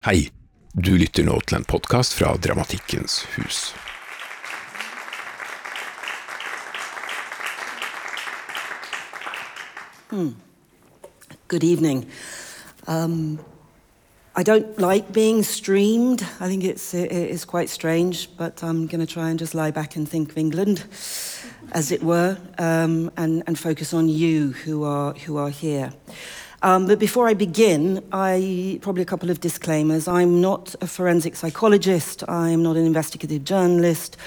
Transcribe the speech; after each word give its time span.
Hei, 0.00 0.30
du 0.72 0.94
lytter 0.96 1.26
nå 1.28 1.34
til 1.44 1.58
en 1.58 1.64
podkast 1.68 2.14
fra 2.16 2.30
Dramatikkens 2.40 3.18
hus. 3.34 3.58
Good 11.48 11.64
evening. 11.64 12.06
Um, 12.88 13.40
I 14.34 14.42
don't 14.42 14.78
like 14.78 15.12
being 15.12 15.42
streamed. 15.42 16.22
I 16.40 16.48
think 16.48 16.64
it's 16.64 16.94
it 16.94 17.12
is 17.12 17.44
quite 17.44 17.68
strange, 17.68 18.30
but 18.38 18.62
I'm 18.62 18.86
going 18.86 19.06
to 19.06 19.12
try 19.14 19.28
and 19.28 19.38
just 19.38 19.54
lie 19.54 19.70
back 19.70 19.96
and 19.96 20.08
think 20.08 20.30
of 20.30 20.38
England, 20.38 20.84
as 21.72 21.92
it 21.92 22.02
were, 22.02 22.38
um, 22.56 23.10
and 23.18 23.42
and 23.46 23.58
focus 23.58 23.92
on 23.92 24.08
you 24.08 24.54
who 24.64 24.82
are 24.82 25.12
who 25.26 25.36
are 25.36 25.50
here. 25.50 25.92
Um, 26.62 26.86
but 26.86 26.98
before 26.98 27.26
I 27.26 27.32
begin, 27.32 28.04
I 28.12 28.78
probably 28.82 29.02
a 29.02 29.06
couple 29.06 29.30
of 29.30 29.40
disclaimers. 29.40 30.06
I'm 30.06 30.42
not 30.42 30.74
a 30.82 30.86
forensic 30.86 31.34
psychologist. 31.34 32.22
I'm 32.28 32.62
not 32.62 32.76
an 32.76 32.84
investigative 32.84 33.44
journalist. 33.44 34.18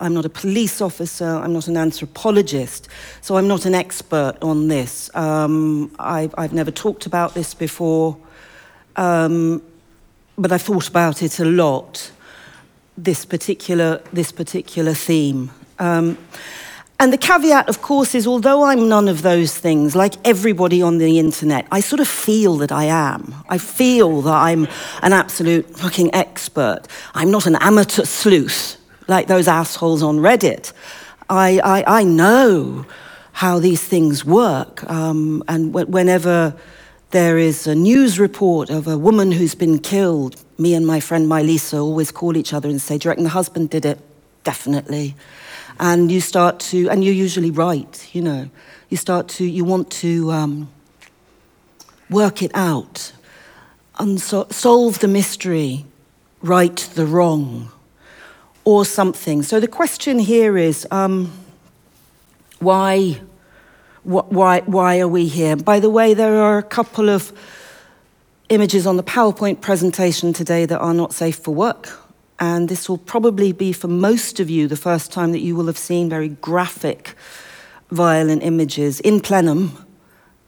I'm 0.00 0.14
not 0.14 0.24
a 0.24 0.30
police 0.30 0.80
officer. 0.80 1.26
I'm 1.26 1.52
not 1.52 1.68
an 1.68 1.76
anthropologist. 1.76 2.88
So 3.20 3.36
I'm 3.36 3.46
not 3.46 3.66
an 3.66 3.74
expert 3.74 4.36
on 4.40 4.68
this. 4.68 5.14
Um, 5.14 5.94
I've, 5.98 6.34
I've 6.38 6.54
never 6.54 6.70
talked 6.70 7.04
about 7.04 7.34
this 7.34 7.52
before, 7.52 8.16
um, 8.96 9.62
but 10.38 10.50
I've 10.50 10.62
thought 10.62 10.88
about 10.88 11.22
it 11.22 11.38
a 11.40 11.44
lot. 11.44 12.10
This 12.96 13.24
particular 13.24 14.02
this 14.12 14.32
particular 14.32 14.92
theme. 14.94 15.50
And 17.02 17.12
the 17.12 17.18
caveat, 17.18 17.68
of 17.68 17.82
course, 17.82 18.14
is 18.14 18.28
although 18.28 18.62
I'm 18.62 18.88
none 18.88 19.08
of 19.08 19.22
those 19.22 19.58
things, 19.58 19.96
like 19.96 20.14
everybody 20.24 20.80
on 20.80 20.98
the 20.98 21.18
internet, 21.18 21.66
I 21.72 21.80
sort 21.80 21.98
of 21.98 22.06
feel 22.06 22.58
that 22.58 22.70
I 22.70 22.84
am. 22.84 23.34
I 23.48 23.58
feel 23.58 24.22
that 24.22 24.32
I'm 24.32 24.68
an 25.02 25.12
absolute 25.12 25.68
fucking 25.76 26.14
expert. 26.14 26.82
I'm 27.12 27.32
not 27.32 27.48
an 27.48 27.56
amateur 27.56 28.04
sleuth 28.04 28.76
like 29.08 29.26
those 29.26 29.48
assholes 29.48 30.00
on 30.00 30.18
Reddit. 30.18 30.72
I, 31.28 31.58
I, 31.64 32.02
I 32.02 32.04
know 32.04 32.86
how 33.32 33.58
these 33.58 33.82
things 33.82 34.24
work. 34.24 34.88
Um, 34.88 35.42
and 35.48 35.72
wh- 35.72 35.90
whenever 35.90 36.54
there 37.10 37.36
is 37.36 37.66
a 37.66 37.74
news 37.74 38.20
report 38.20 38.70
of 38.70 38.86
a 38.86 38.96
woman 38.96 39.32
who's 39.32 39.56
been 39.56 39.80
killed, 39.80 40.40
me 40.56 40.72
and 40.72 40.86
my 40.86 41.00
friend 41.00 41.26
Mylisa 41.26 41.82
always 41.82 42.12
call 42.12 42.36
each 42.36 42.52
other 42.52 42.68
and 42.68 42.80
say, 42.80 42.96
Do 42.96 43.06
you 43.06 43.10
reckon 43.10 43.24
the 43.24 43.30
husband 43.30 43.70
did 43.70 43.84
it? 43.84 43.98
Definitely 44.44 45.16
and 45.78 46.10
you 46.10 46.20
start 46.20 46.60
to 46.60 46.88
and 46.88 47.04
you're 47.04 47.14
usually 47.14 47.50
right 47.50 48.08
you 48.14 48.22
know. 48.22 48.48
You 48.88 48.96
start 48.96 49.28
to 49.28 49.44
you 49.44 49.64
want 49.64 49.90
to 50.02 50.30
um, 50.30 50.68
work 52.10 52.42
it 52.42 52.50
out. 52.54 53.12
Unso- 53.98 54.52
solve 54.52 54.98
the 54.98 55.08
mystery 55.08 55.84
right 56.42 56.76
the 56.94 57.06
wrong 57.06 57.70
or 58.64 58.84
something. 58.84 59.42
So 59.42 59.60
the 59.60 59.68
question 59.68 60.18
here 60.18 60.56
is 60.56 60.86
um, 60.90 61.32
why 62.58 63.20
wh- 64.04 64.30
why 64.30 64.60
why 64.66 65.00
are 65.00 65.08
we 65.08 65.26
here? 65.26 65.56
By 65.56 65.80
the 65.80 65.90
way 65.90 66.14
there 66.14 66.36
are 66.36 66.58
a 66.58 66.62
couple 66.62 67.08
of 67.08 67.32
images 68.48 68.86
on 68.86 68.96
the 68.96 69.02
powerpoint 69.02 69.60
presentation 69.62 70.32
today 70.32 70.66
that 70.66 70.78
are 70.78 70.94
not 70.94 71.14
safe 71.14 71.36
for 71.36 71.54
work 71.54 72.01
and 72.42 72.68
this 72.68 72.88
will 72.88 72.98
probably 72.98 73.52
be 73.52 73.72
for 73.72 73.86
most 73.86 74.40
of 74.40 74.50
you 74.50 74.66
the 74.66 74.76
first 74.76 75.12
time 75.12 75.30
that 75.30 75.38
you 75.38 75.54
will 75.54 75.66
have 75.66 75.78
seen 75.78 76.08
very 76.08 76.28
graphic 76.28 77.14
violent 77.92 78.42
images 78.42 78.98
in 78.98 79.20
plenum 79.20 79.86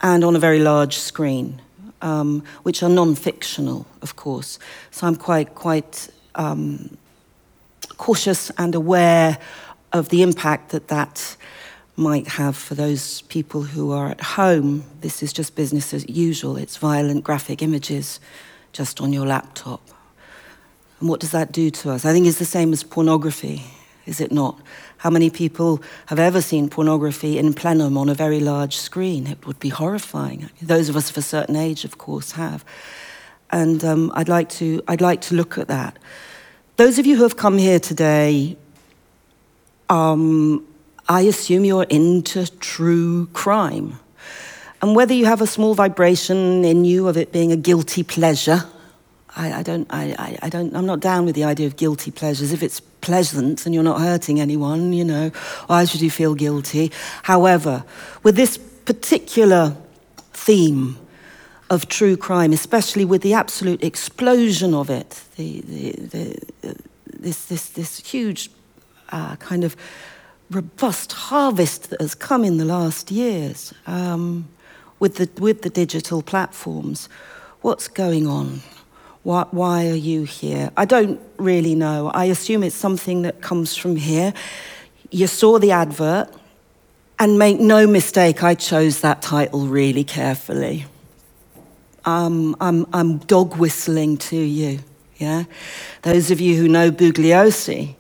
and 0.00 0.24
on 0.24 0.34
a 0.34 0.40
very 0.40 0.58
large 0.58 0.96
screen, 0.96 1.62
um, 2.02 2.42
which 2.64 2.82
are 2.82 2.88
non-fictional, 2.88 3.86
of 4.02 4.16
course. 4.16 4.58
So 4.90 5.06
I'm 5.06 5.14
quite 5.14 5.54
quite 5.54 6.08
um, 6.34 6.98
cautious 7.96 8.50
and 8.58 8.74
aware 8.74 9.38
of 9.92 10.08
the 10.08 10.22
impact 10.22 10.70
that 10.70 10.88
that 10.88 11.36
might 11.94 12.26
have 12.26 12.56
for 12.56 12.74
those 12.74 13.22
people 13.22 13.62
who 13.62 13.92
are 13.92 14.08
at 14.08 14.20
home. 14.20 14.82
This 15.00 15.22
is 15.22 15.32
just 15.32 15.54
business 15.54 15.94
as 15.94 16.08
usual. 16.08 16.56
It's 16.56 16.76
violent 16.76 17.22
graphic 17.22 17.62
images 17.62 18.18
just 18.72 19.00
on 19.00 19.12
your 19.12 19.26
laptop. 19.26 19.93
And 21.04 21.10
what 21.10 21.20
does 21.20 21.32
that 21.32 21.52
do 21.52 21.68
to 21.68 21.90
us? 21.90 22.06
I 22.06 22.14
think 22.14 22.26
it's 22.26 22.38
the 22.38 22.46
same 22.46 22.72
as 22.72 22.82
pornography, 22.82 23.62
is 24.06 24.22
it 24.22 24.32
not? 24.32 24.58
How 24.96 25.10
many 25.10 25.28
people 25.28 25.82
have 26.06 26.18
ever 26.18 26.40
seen 26.40 26.70
pornography 26.70 27.36
in 27.38 27.52
plenum 27.52 27.98
on 27.98 28.08
a 28.08 28.14
very 28.14 28.40
large 28.40 28.78
screen? 28.78 29.26
It 29.26 29.46
would 29.46 29.60
be 29.60 29.68
horrifying. 29.68 30.48
Those 30.62 30.88
of 30.88 30.96
us 30.96 31.10
of 31.10 31.18
a 31.18 31.20
certain 31.20 31.56
age, 31.56 31.84
of 31.84 31.98
course, 31.98 32.32
have. 32.32 32.64
And 33.50 33.84
um, 33.84 34.12
I'd, 34.14 34.30
like 34.30 34.48
to, 34.60 34.80
I'd 34.88 35.02
like 35.02 35.20
to 35.28 35.34
look 35.34 35.58
at 35.58 35.68
that. 35.68 35.98
Those 36.76 36.98
of 36.98 37.04
you 37.04 37.16
who 37.16 37.24
have 37.24 37.36
come 37.36 37.58
here 37.58 37.78
today, 37.78 38.56
um, 39.90 40.66
I 41.06 41.20
assume 41.20 41.66
you're 41.66 41.82
into 41.82 42.46
true 42.60 43.26
crime. 43.34 43.98
And 44.80 44.96
whether 44.96 45.12
you 45.12 45.26
have 45.26 45.42
a 45.42 45.46
small 45.46 45.74
vibration 45.74 46.64
in 46.64 46.86
you 46.86 47.08
of 47.08 47.18
it 47.18 47.30
being 47.30 47.52
a 47.52 47.58
guilty 47.58 48.04
pleasure, 48.04 48.64
I, 49.36 49.52
I 49.52 49.62
don't, 49.62 49.86
I, 49.90 50.38
I, 50.42 50.48
don't, 50.48 50.74
I'm 50.76 50.86
not 50.86 51.00
down 51.00 51.24
with 51.24 51.34
the 51.34 51.44
idea 51.44 51.66
of 51.66 51.76
guilty 51.76 52.10
pleasures. 52.10 52.52
If 52.52 52.62
it's 52.62 52.80
pleasant 52.80 53.66
and 53.66 53.74
you're 53.74 53.84
not 53.84 54.00
hurting 54.00 54.40
anyone, 54.40 54.92
you 54.92 55.04
know, 55.04 55.30
why 55.66 55.84
should 55.84 56.00
you 56.00 56.10
feel 56.10 56.34
guilty? 56.34 56.92
However, 57.24 57.84
with 58.22 58.36
this 58.36 58.58
particular 58.58 59.76
theme 60.32 60.96
of 61.70 61.88
true 61.88 62.16
crime, 62.16 62.52
especially 62.52 63.04
with 63.04 63.22
the 63.22 63.34
absolute 63.34 63.82
explosion 63.82 64.74
of 64.74 64.90
it, 64.90 65.22
the, 65.36 65.60
the, 65.62 65.92
the, 65.92 66.38
uh, 66.68 66.74
this, 67.06 67.46
this, 67.46 67.70
this 67.70 67.98
huge 67.98 68.50
uh, 69.10 69.36
kind 69.36 69.64
of 69.64 69.74
robust 70.50 71.12
harvest 71.12 71.90
that 71.90 72.00
has 72.00 72.14
come 72.14 72.44
in 72.44 72.58
the 72.58 72.64
last 72.64 73.10
years 73.10 73.74
um, 73.86 74.46
with, 75.00 75.16
the, 75.16 75.28
with 75.40 75.62
the 75.62 75.70
digital 75.70 76.22
platforms, 76.22 77.08
what's 77.62 77.88
going 77.88 78.26
on? 78.26 78.60
Why, 79.24 79.46
why 79.50 79.88
are 79.88 79.94
you 79.96 80.22
here? 80.22 80.70
I 80.76 80.84
don't 80.84 81.20
really 81.36 81.74
know. 81.74 82.10
I 82.14 82.26
assume 82.26 82.62
it's 82.62 82.76
something 82.76 83.22
that 83.22 83.40
comes 83.40 83.76
from 83.76 83.96
here. 83.96 84.32
You 85.10 85.26
saw 85.26 85.58
the 85.58 85.72
advert, 85.72 86.28
and 87.18 87.38
make 87.38 87.60
no 87.60 87.86
mistake, 87.86 88.42
I 88.42 88.54
chose 88.54 89.00
that 89.00 89.22
title 89.22 89.66
really 89.66 90.04
carefully. 90.04 90.86
Um, 92.04 92.56
I'm, 92.60 92.86
I'm 92.92 93.18
dog 93.18 93.56
whistling 93.56 94.18
to 94.18 94.36
you, 94.36 94.80
yeah? 95.16 95.44
Those 96.02 96.30
of 96.30 96.40
you 96.40 96.56
who 96.56 96.68
know 96.68 96.90
Bugliosi 96.90 97.94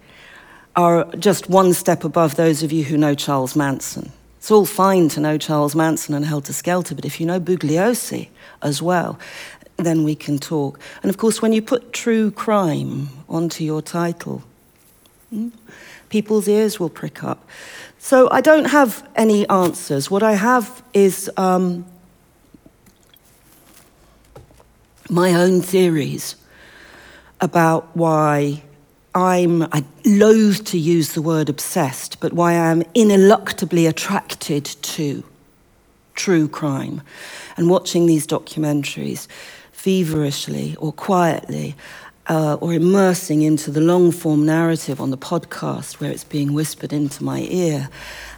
are 0.76 1.04
just 1.16 1.48
one 1.48 1.72
step 1.72 2.04
above 2.04 2.34
those 2.34 2.62
of 2.62 2.72
you 2.72 2.84
who 2.84 2.96
know 2.98 3.14
Charles 3.14 3.54
Manson. 3.54 4.12
It's 4.38 4.50
all 4.50 4.66
fine 4.66 5.08
to 5.10 5.20
know 5.20 5.38
Charles 5.38 5.74
Manson 5.74 6.14
and 6.14 6.26
Helter 6.26 6.52
Skelter, 6.52 6.94
but 6.94 7.06
if 7.06 7.18
you 7.18 7.24
know 7.24 7.40
Bugliosi 7.40 8.28
as 8.60 8.82
well, 8.82 9.18
then 9.76 10.04
we 10.04 10.14
can 10.14 10.38
talk. 10.38 10.78
And 11.02 11.10
of 11.10 11.16
course, 11.16 11.42
when 11.42 11.52
you 11.52 11.62
put 11.62 11.92
true 11.92 12.30
crime 12.30 13.08
onto 13.28 13.64
your 13.64 13.82
title, 13.82 14.42
hmm, 15.30 15.48
people's 16.08 16.48
ears 16.48 16.78
will 16.78 16.90
prick 16.90 17.24
up. 17.24 17.48
So 17.98 18.28
I 18.30 18.40
don't 18.40 18.66
have 18.66 19.08
any 19.16 19.48
answers. 19.48 20.10
What 20.10 20.22
I 20.22 20.34
have 20.34 20.82
is 20.92 21.30
um, 21.36 21.86
my 25.08 25.34
own 25.34 25.60
theories 25.60 26.36
about 27.40 27.88
why 27.96 28.62
I'm, 29.14 29.62
I 29.64 29.84
loathe 30.04 30.66
to 30.66 30.78
use 30.78 31.14
the 31.14 31.22
word 31.22 31.48
obsessed, 31.48 32.20
but 32.20 32.32
why 32.32 32.54
I'm 32.54 32.82
ineluctably 32.94 33.88
attracted 33.88 34.64
to 34.64 35.24
true 36.14 36.48
crime 36.48 37.02
and 37.56 37.68
watching 37.68 38.06
these 38.06 38.26
documentaries 38.26 39.28
feverishly 39.84 40.74
or 40.78 40.94
quietly 40.94 41.76
uh, 42.28 42.54
or 42.62 42.72
immersing 42.72 43.42
into 43.42 43.70
the 43.70 43.82
long 43.82 44.10
form 44.10 44.46
narrative 44.46 44.98
on 44.98 45.10
the 45.10 45.18
podcast 45.18 46.00
where 46.00 46.10
it's 46.10 46.24
being 46.24 46.54
whispered 46.54 46.90
into 46.90 47.22
my 47.22 47.40
ear 47.50 47.90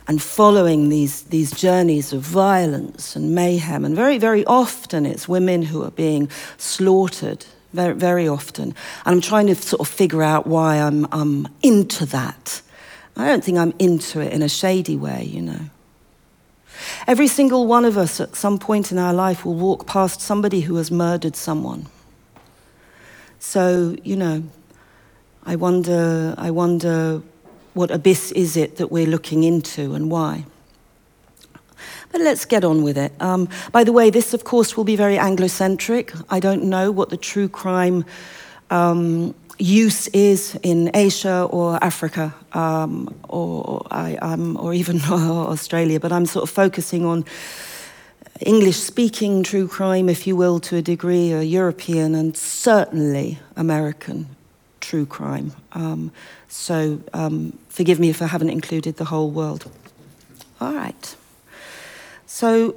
and 0.09 0.21
following 0.21 0.88
these, 0.88 1.23
these 1.23 1.53
journeys 1.53 2.12
of 2.12 2.21
violence 2.21 3.15
and 3.15 3.32
mayhem. 3.32 3.85
And 3.85 3.94
very, 3.94 4.19
very 4.19 4.44
often 4.47 5.06
it's 5.06 5.29
women 5.29 5.62
who 5.62 5.85
are 5.85 5.93
being 5.93 6.29
slaughtered, 6.56 7.47
very, 7.73 7.94
very 7.94 8.26
often. 8.26 8.75
And 9.05 9.15
I'm 9.15 9.21
trying 9.21 9.47
to 9.47 9.55
sort 9.55 9.79
of 9.79 9.87
figure 9.87 10.25
out 10.25 10.49
why 10.49 10.79
I'm, 10.79 11.06
I'm 11.12 11.47
into 11.62 12.06
that. 12.06 12.61
I 13.17 13.29
don't 13.29 13.44
think 13.44 13.56
I'm 13.56 13.73
into 13.79 14.19
it 14.19 14.32
in 14.32 14.43
a 14.43 14.49
shady 14.49 14.97
way, 14.97 15.23
you 15.23 15.43
know. 15.43 15.61
Every 17.06 17.28
single 17.28 17.67
one 17.67 17.84
of 17.84 17.96
us 17.96 18.20
at 18.20 18.37
some 18.37 18.58
point 18.58 18.93
in 18.93 18.99
our 18.99 19.12
life 19.12 19.44
will 19.44 19.55
walk 19.55 19.87
past 19.87 20.20
somebody 20.20 20.61
who 20.61 20.76
has 20.76 20.90
murdered 20.90 21.37
someone. 21.37 21.87
So, 23.38 23.96
you 24.02 24.17
know, 24.17 24.43
I 25.44 25.56
wonder, 25.56 26.34
I 26.37 26.50
wonder 26.50 27.23
what 27.75 27.90
abyss 27.90 28.32
is 28.32 28.56
it 28.56 28.76
that 28.76 28.90
we're 28.90 29.06
looking 29.06 29.44
into 29.44 29.94
and 29.94 30.11
why. 30.11 30.44
But 32.11 32.20
let's 32.20 32.44
get 32.44 32.64
on 32.64 32.82
with 32.82 32.96
it. 32.96 33.12
Um, 33.20 33.49
by 33.73 33.84
the 33.84 33.93
way, 33.93 34.11
this, 34.11 34.32
of 34.32 34.44
course, 34.44 34.76
will 34.76 34.84
be 34.84 34.96
very 34.96 35.17
Anglocentric. 35.17 36.25
I 36.31 36.40
don't 36.40 36.64
know 36.64 36.90
what 36.90 37.11
the 37.11 37.17
true 37.17 37.49
crime 37.49 38.05
um, 38.70 39.34
use 39.58 40.08
is 40.08 40.58
in 40.62 40.91
Asia 40.94 41.44
or 41.50 41.82
Africa 41.82 42.35
um, 42.53 43.14
or, 43.29 43.87
I, 43.91 44.17
or 44.58 44.75
even 44.75 45.00
Australia, 45.11 46.00
but 46.00 46.12
I'm 46.12 46.26
sort 46.26 46.43
of 46.44 46.50
focusing 46.50 47.05
on 47.05 47.25
English 48.41 48.76
speaking 48.76 49.43
true 49.43 49.67
crime, 49.67 50.08
if 50.08 50.26
you 50.26 50.37
will, 50.37 50.61
to 50.61 50.76
a 50.76 50.82
degree, 50.82 51.32
or 51.32 51.41
European 51.41 52.14
and 52.14 52.37
certainly 52.37 53.38
American 53.56 54.26
true 54.81 55.06
crime. 55.06 55.53
Um, 55.73 56.12
so 56.49 57.00
um, 57.12 57.59
forgive 57.69 57.99
me 57.99 58.11
if 58.11 58.20
I 58.20 58.26
haven't 58.26 58.50
included 58.50 58.97
the 58.97 59.06
whole 59.06 59.31
world. 59.31 59.70
All 60.61 60.75
right. 60.75 61.17
So 62.26 62.76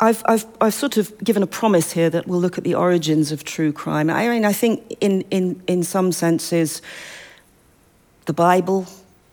I've, 0.00 0.22
I've, 0.26 0.46
I've 0.60 0.74
sort 0.74 0.96
of 0.96 1.16
given 1.18 1.42
a 1.42 1.46
promise 1.46 1.92
here 1.92 2.10
that 2.10 2.26
we'll 2.26 2.40
look 2.40 2.58
at 2.58 2.64
the 2.64 2.74
origins 2.74 3.32
of 3.32 3.44
true 3.44 3.72
crime. 3.72 4.10
I 4.10 4.28
mean, 4.28 4.44
I 4.44 4.52
think 4.52 4.96
in, 5.00 5.22
in, 5.30 5.60
in 5.66 5.82
some 5.82 6.12
senses, 6.12 6.82
the 8.26 8.32
Bible 8.32 8.86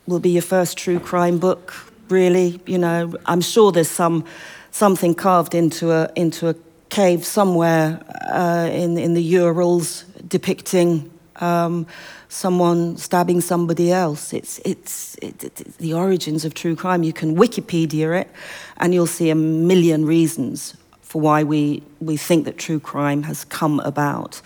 will 0.08 0.20
be 0.20 0.30
your 0.30 0.42
first 0.42 0.78
true 0.78 1.00
crime 1.00 1.38
book, 1.38 1.74
really. 2.10 2.60
You 2.66 2.78
know, 2.78 3.14
I'm 3.26 3.42
sure 3.42 3.72
there's 3.72 3.90
some, 3.90 4.26
something 4.72 5.14
carved 5.14 5.54
into 5.54 5.92
a, 5.92 6.12
into 6.16 6.50
a 6.50 6.56
cave 6.90 7.26
somewhere 7.26 8.04
uh, 8.32 8.70
in, 8.72 8.98
in 8.98 9.14
the 9.14 9.24
Urals 9.24 10.04
depicting 10.28 11.12
um, 11.38 11.86
someone 12.30 12.98
stabbing 12.98 13.42
somebody 13.42 13.92
else. 13.92 14.34
It's, 14.34 14.60
it's, 14.66 15.16
it, 15.22 15.44
it, 15.44 15.78
the 15.78 15.94
origins 15.94 16.46
of 16.46 16.54
true 16.54 16.76
crime. 16.76 17.04
You 17.04 17.14
can 17.14 17.36
Wikipedia 17.36 18.22
it, 18.22 18.30
and 18.78 18.94
you'll 18.94 19.08
see 19.08 19.30
a 19.30 19.36
million 19.36 20.06
reasons 20.06 20.76
for 21.02 21.22
why 21.22 21.44
we, 21.44 21.84
we 22.00 22.18
think 22.18 22.46
that 22.46 22.58
true 22.58 22.80
crime 22.80 23.24
has 23.24 23.46
come 23.46 23.80
about. 23.82 24.42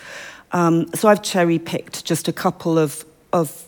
Um, 0.52 0.88
so 0.94 1.08
I've 1.08 1.22
cherry 1.22 1.58
picked 1.58 2.04
just 2.04 2.28
a 2.28 2.32
couple 2.32 2.78
of, 2.78 3.04
of 3.32 3.66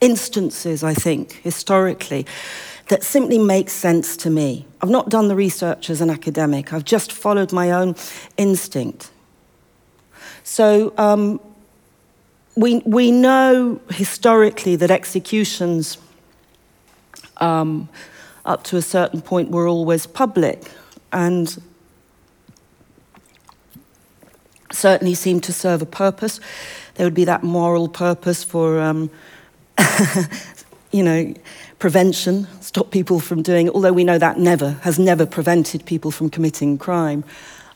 instances, 0.00 0.82
I 0.82 0.94
think, 0.94 1.32
historically, 1.32 2.26
that 2.88 3.04
simply 3.04 3.38
make 3.38 3.70
sense 3.70 4.16
to 4.18 4.30
me. 4.30 4.66
I've 4.80 4.90
not 4.90 5.08
done 5.08 5.28
the 5.28 5.36
research 5.36 5.90
as 5.90 6.00
an 6.00 6.10
academic, 6.10 6.72
I've 6.72 6.84
just 6.84 7.12
followed 7.12 7.52
my 7.52 7.70
own 7.70 7.94
instinct. 8.36 9.10
So 10.42 10.92
um, 10.98 11.40
we, 12.56 12.78
we 12.84 13.10
know 13.10 13.80
historically 13.90 14.76
that 14.76 14.90
executions 14.90 15.98
um, 17.38 17.88
up 18.44 18.64
to 18.64 18.76
a 18.76 18.82
certain 18.82 19.20
point 19.20 19.50
were 19.50 19.68
always 19.68 20.06
public 20.06 20.70
and 21.12 21.62
certainly 24.72 25.14
seemed 25.14 25.42
to 25.44 25.52
serve 25.52 25.82
a 25.82 25.86
purpose. 25.86 26.40
There 26.94 27.06
would 27.06 27.14
be 27.14 27.24
that 27.24 27.42
moral 27.42 27.88
purpose 27.88 28.44
for, 28.44 28.80
um, 28.80 29.10
you 30.90 31.02
know, 31.02 31.34
prevention, 31.78 32.46
stop 32.60 32.90
people 32.90 33.20
from 33.20 33.42
doing 33.42 33.70
although 33.70 33.92
we 33.92 34.04
know 34.04 34.18
that 34.18 34.38
never, 34.38 34.72
has 34.82 34.98
never 34.98 35.24
prevented 35.24 35.84
people 35.86 36.10
from 36.10 36.28
committing 36.28 36.78
crime. 36.78 37.24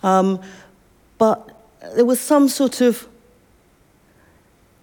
Um, 0.03 0.41
but 1.19 1.50
there 1.94 2.05
was 2.05 2.20
some 2.20 2.49
sort 2.49 2.81
of 2.81 3.09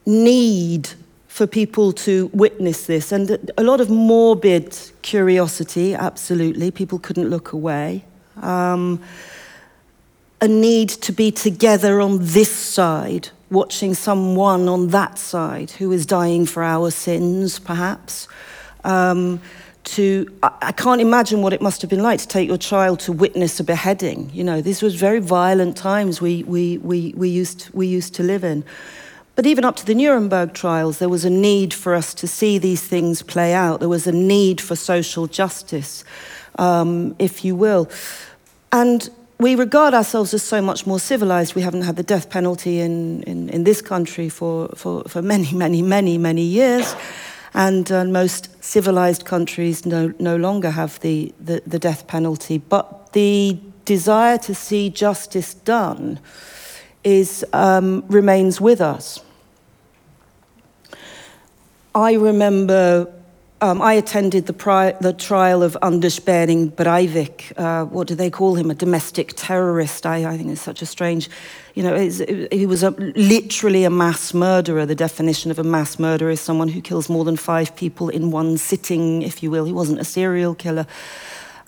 need 0.05 0.89
for 1.27 1.47
people 1.47 1.93
to 1.93 2.29
witness 2.33 2.85
this, 2.85 3.11
and 3.11 3.51
a 3.57 3.63
lot 3.63 3.79
of 3.79 3.89
morbid 3.89 4.77
curiosity, 5.01 5.95
absolutely. 5.95 6.71
People 6.71 6.99
couldn't 6.99 7.29
look 7.29 7.53
away. 7.53 8.03
Um, 8.41 9.01
a 10.41 10.47
need 10.47 10.89
to 10.89 11.11
be 11.11 11.31
together 11.31 12.01
on 12.01 12.17
this 12.19 12.51
side, 12.51 13.29
watching 13.49 13.93
someone 13.93 14.67
on 14.67 14.87
that 14.87 15.19
side 15.19 15.71
who 15.71 15.91
is 15.91 16.05
dying 16.05 16.45
for 16.45 16.63
our 16.63 16.91
sins, 16.91 17.59
perhaps. 17.59 18.27
Um, 18.83 19.39
to 19.83 20.27
I, 20.43 20.71
can't 20.71 21.01
imagine 21.01 21.41
what 21.41 21.53
it 21.53 21.61
must 21.61 21.81
have 21.81 21.89
been 21.89 22.03
like 22.03 22.19
to 22.19 22.27
take 22.27 22.47
your 22.47 22.57
child 22.57 22.99
to 23.01 23.11
witness 23.11 23.59
a 23.59 23.63
beheading. 23.63 24.29
You 24.33 24.43
know, 24.43 24.61
these 24.61 24.81
was 24.81 24.95
very 24.95 25.19
violent 25.19 25.75
times 25.75 26.21
we, 26.21 26.43
we, 26.43 26.77
we, 26.79 27.13
we, 27.15 27.29
used, 27.29 27.69
we 27.73 27.87
used 27.87 28.13
to 28.15 28.23
live 28.23 28.43
in. 28.43 28.63
But 29.35 29.45
even 29.45 29.63
up 29.63 29.75
to 29.77 29.85
the 29.85 29.95
Nuremberg 29.95 30.53
trials, 30.53 30.99
there 30.99 31.09
was 31.09 31.25
a 31.25 31.29
need 31.29 31.73
for 31.73 31.95
us 31.95 32.13
to 32.15 32.27
see 32.27 32.57
these 32.57 32.81
things 32.81 33.21
play 33.21 33.53
out. 33.53 33.79
There 33.79 33.89
was 33.89 34.07
a 34.07 34.11
need 34.11 34.59
for 34.59 34.75
social 34.75 35.25
justice, 35.27 36.03
um, 36.59 37.15
if 37.17 37.45
you 37.45 37.55
will. 37.55 37.89
And 38.71 39.09
we 39.37 39.55
regard 39.55 39.93
ourselves 39.93 40.33
as 40.33 40.43
so 40.43 40.61
much 40.61 40.85
more 40.85 40.99
civilized. 40.99 41.55
We 41.55 41.61
haven't 41.61 41.83
had 41.83 41.95
the 41.95 42.03
death 42.03 42.29
penalty 42.29 42.79
in, 42.79 43.23
in, 43.23 43.49
in 43.49 43.63
this 43.63 43.81
country 43.81 44.29
for, 44.29 44.67
for, 44.75 45.03
for 45.05 45.21
many, 45.21 45.51
many, 45.53 45.81
many, 45.81 46.17
many 46.17 46.43
years. 46.43 46.95
And 47.53 47.91
uh, 47.91 48.03
most 48.05 48.63
civilized 48.63 49.25
countries 49.25 49.85
no, 49.85 50.13
no 50.19 50.35
longer 50.35 50.69
have 50.69 50.99
the, 50.99 51.33
the, 51.39 51.61
the 51.65 51.79
death 51.79 52.05
penalty. 52.07 52.59
But 52.59 53.13
the 53.13 53.57
desire 53.85 54.37
to 54.39 54.53
see 54.53 54.89
justice 54.89 55.53
done 55.53 56.19
is, 57.03 57.45
um, 57.53 58.03
remains 58.07 58.61
with 58.61 58.81
us. 58.81 59.21
I 61.93 62.13
remember 62.13 63.11
um, 63.63 63.79
I 63.79 63.93
attended 63.93 64.47
the, 64.47 64.53
pri- 64.53 64.93
the, 65.01 65.13
trial 65.13 65.61
of 65.61 65.77
Anders 65.83 66.19
Behring 66.19 66.71
Breivik. 66.71 67.53
Uh, 67.55 67.85
what 67.85 68.07
do 68.07 68.15
they 68.15 68.31
call 68.31 68.55
him? 68.55 68.71
A 68.71 68.73
domestic 68.73 69.33
terrorist. 69.35 70.07
I, 70.07 70.25
I 70.25 70.35
think 70.35 70.49
it's 70.49 70.61
such 70.61 70.81
a 70.81 70.85
strange, 70.87 71.29
you 71.75 71.83
know, 71.83 71.93
it, 71.93 72.51
he 72.51 72.65
was 72.65 72.81
a, 72.81 72.89
literally 72.89 73.83
a 73.83 73.91
mass 73.91 74.33
murderer. 74.33 74.87
The 74.87 74.95
definition 74.95 75.51
of 75.51 75.59
a 75.59 75.63
mass 75.63 75.99
murderer 75.99 76.31
is 76.31 76.41
someone 76.41 76.69
who 76.69 76.81
kills 76.81 77.07
more 77.07 77.23
than 77.23 77.37
five 77.37 77.75
people 77.75 78.09
in 78.09 78.31
one 78.31 78.57
sitting, 78.57 79.21
if 79.21 79.43
you 79.43 79.51
will. 79.51 79.65
He 79.65 79.73
wasn't 79.73 79.99
a 79.99 80.05
serial 80.05 80.55
killer. 80.55 80.87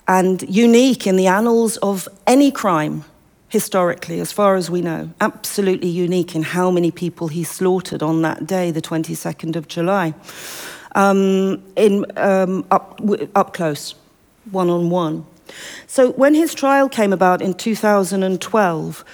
And 0.08 0.42
unique 0.42 1.06
in 1.06 1.14
the 1.14 1.28
annals 1.28 1.76
of 1.76 2.08
any 2.26 2.50
crime 2.50 3.04
historically, 3.54 4.18
as 4.18 4.32
far 4.32 4.56
as 4.56 4.68
we 4.68 4.82
know, 4.82 5.08
absolutely 5.20 5.88
unique 5.88 6.34
in 6.34 6.42
how 6.42 6.72
many 6.72 6.90
people 6.90 7.28
he 7.28 7.44
slaughtered 7.44 8.02
on 8.02 8.20
that 8.20 8.48
day, 8.48 8.72
the 8.72 8.82
22nd 8.82 9.54
of 9.54 9.68
July, 9.68 10.12
um, 10.96 11.62
in, 11.76 12.04
um, 12.16 12.64
up, 12.72 13.00
up 13.36 13.54
close, 13.54 13.94
one 14.50 14.68
on 14.68 14.90
one. 14.90 15.24
So 15.86 16.10
when 16.14 16.34
his 16.34 16.52
trial 16.52 16.88
came 16.88 17.12
about 17.12 17.40
in 17.40 17.54
2012, 17.54 19.04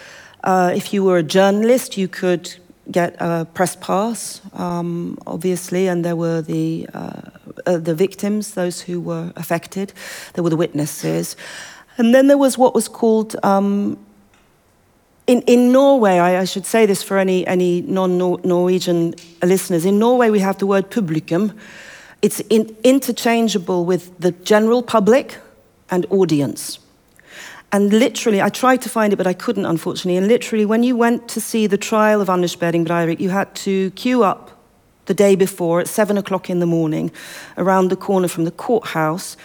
uh, 0.42 0.72
if 0.74 0.94
you 0.94 1.04
were 1.04 1.18
a 1.18 1.22
journalist, 1.22 1.98
you 1.98 2.08
could 2.08 2.50
get 2.90 3.16
a 3.20 3.46
press 3.52 3.76
pass, 3.76 4.40
um, 4.54 5.18
obviously, 5.26 5.86
and 5.86 6.02
there 6.02 6.16
were 6.16 6.40
the, 6.40 6.88
uh, 6.94 7.20
uh, 7.66 7.76
the 7.76 7.94
victims, 7.94 8.54
those 8.54 8.80
who 8.80 9.02
were 9.02 9.34
affected, 9.36 9.92
there 10.32 10.42
were 10.42 10.48
the 10.48 10.56
witnesses. 10.56 11.36
And 11.98 12.14
then 12.14 12.28
there 12.28 12.38
was 12.38 12.56
what 12.56 12.74
was 12.74 12.88
called 12.88 13.36
um, 13.42 13.98
in, 15.30 15.42
in 15.42 15.70
Norway, 15.70 16.18
I, 16.18 16.40
I, 16.40 16.44
should 16.44 16.66
say 16.66 16.86
this 16.86 17.04
for 17.04 17.16
any, 17.16 17.46
any 17.46 17.82
non 17.82 18.18
Norwegian 18.18 19.14
listeners, 19.44 19.84
in 19.84 19.96
Norway 19.96 20.28
we 20.28 20.40
have 20.40 20.58
the 20.58 20.66
word 20.66 20.90
publikum. 20.90 21.56
It's 22.20 22.40
in, 22.50 22.76
interchangeable 22.82 23.84
with 23.84 24.18
the 24.18 24.32
general 24.32 24.82
public 24.82 25.38
and 25.88 26.04
audience. 26.10 26.80
And 27.70 27.92
literally, 27.92 28.42
I 28.42 28.48
tried 28.48 28.82
to 28.82 28.88
find 28.88 29.12
it, 29.12 29.16
but 29.16 29.28
I 29.28 29.32
couldn't, 29.32 29.66
unfortunately. 29.66 30.16
And 30.16 30.26
literally, 30.26 30.66
when 30.66 30.82
you 30.82 30.96
went 30.96 31.28
to 31.28 31.40
see 31.40 31.68
the 31.68 31.78
trial 31.78 32.20
of 32.20 32.28
Anders 32.28 32.56
Behring 32.56 32.84
Breivik, 32.84 33.20
you 33.20 33.30
had 33.30 33.54
to 33.66 33.92
queue 33.92 34.24
up 34.24 34.50
the 35.06 35.14
day 35.14 35.36
before 35.36 35.78
at 35.78 35.86
seven 35.86 36.18
o'clock 36.18 36.50
in 36.50 36.58
the 36.58 36.66
morning 36.66 37.12
around 37.56 37.88
the 37.88 37.96
corner 37.96 38.26
from 38.26 38.46
the 38.46 38.50
courthouse, 38.50 39.36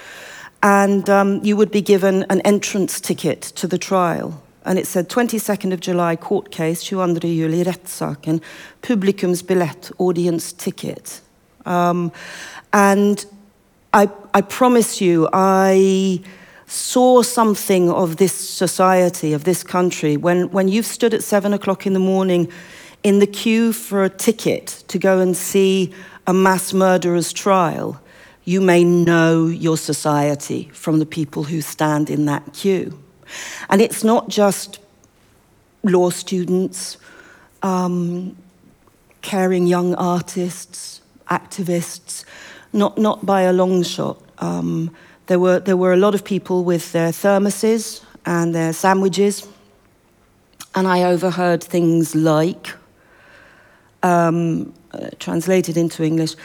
and 0.64 1.08
um, 1.12 1.44
you 1.44 1.56
would 1.56 1.70
be 1.70 1.82
given 1.82 2.26
an 2.32 2.42
entrance 2.42 3.00
ticket 3.00 3.44
to 3.44 3.68
the 3.68 3.78
trial 3.78 4.42
and 4.66 4.80
it 4.80 4.88
said 4.88 5.10
22nd 5.10 5.74
of 5.74 5.80
July 5.80 6.16
court 6.16 6.52
case, 6.52 6.84
22 6.84 7.28
juli 7.28 7.64
rättssaken, 7.64 8.42
publikumsbiljett, 8.82 9.92
audience 9.98 10.52
ticket. 10.52 11.22
Um, 11.66 12.12
and 12.74 13.26
I, 13.94 14.10
I 14.34 14.42
promise 14.42 15.02
you, 15.02 15.30
I 15.32 16.22
saw 16.68 17.22
something 17.22 17.92
of 17.92 18.18
this 18.18 18.34
society, 18.34 19.34
of 19.34 19.44
this 19.44 19.64
country, 19.64 20.18
when, 20.18 20.50
when 20.52 20.68
you've 20.68 20.86
stood 20.86 21.14
at 21.14 21.24
seven 21.24 21.54
o'clock 21.54 21.86
in 21.86 21.94
the 21.94 22.00
morning 22.00 22.52
in 23.04 23.20
the 23.20 23.28
queue 23.28 23.72
for 23.72 24.04
a 24.04 24.10
ticket 24.10 24.84
to 24.88 24.98
go 24.98 25.20
and 25.20 25.38
see 25.38 25.94
a 26.26 26.34
mass 26.34 26.74
murderer's 26.74 27.32
trial, 27.32 28.02
you 28.46 28.62
may 28.62 28.84
know 28.84 29.46
your 29.46 29.78
society 29.78 30.70
from 30.74 31.00
the 31.00 31.06
people 31.06 31.44
who 31.44 31.62
stand 31.62 32.10
in 32.10 32.26
that 32.26 32.54
queue. 32.54 33.00
And 33.70 33.82
it's 33.82 34.04
not 34.04 34.30
just 34.30 34.80
law 35.84 36.10
students, 36.10 36.98
um, 37.62 38.36
caring 39.22 39.68
young 39.68 39.96
artists, 39.96 41.02
activists, 41.30 42.26
not, 42.74 42.98
not 42.98 43.26
by 43.26 43.42
a 43.42 43.54
long 43.54 43.84
shot. 43.84 44.18
Um, 44.40 44.92
There 45.28 45.40
were, 45.40 45.60
there 45.60 45.78
were 45.78 45.94
a 45.94 45.98
lot 45.98 46.14
of 46.14 46.22
people 46.22 46.64
with 46.64 46.92
their 46.92 47.12
thermoses 47.12 48.04
and 48.26 48.54
their 48.54 48.74
sandwiches, 48.74 49.48
and 50.74 50.88
I 50.88 51.04
overheard 51.04 51.64
things 51.64 52.14
like, 52.14 52.76
um, 54.04 54.72
uh, 54.94 55.10
translated 55.18 55.78
into 55.78 56.04
English, 56.04 56.36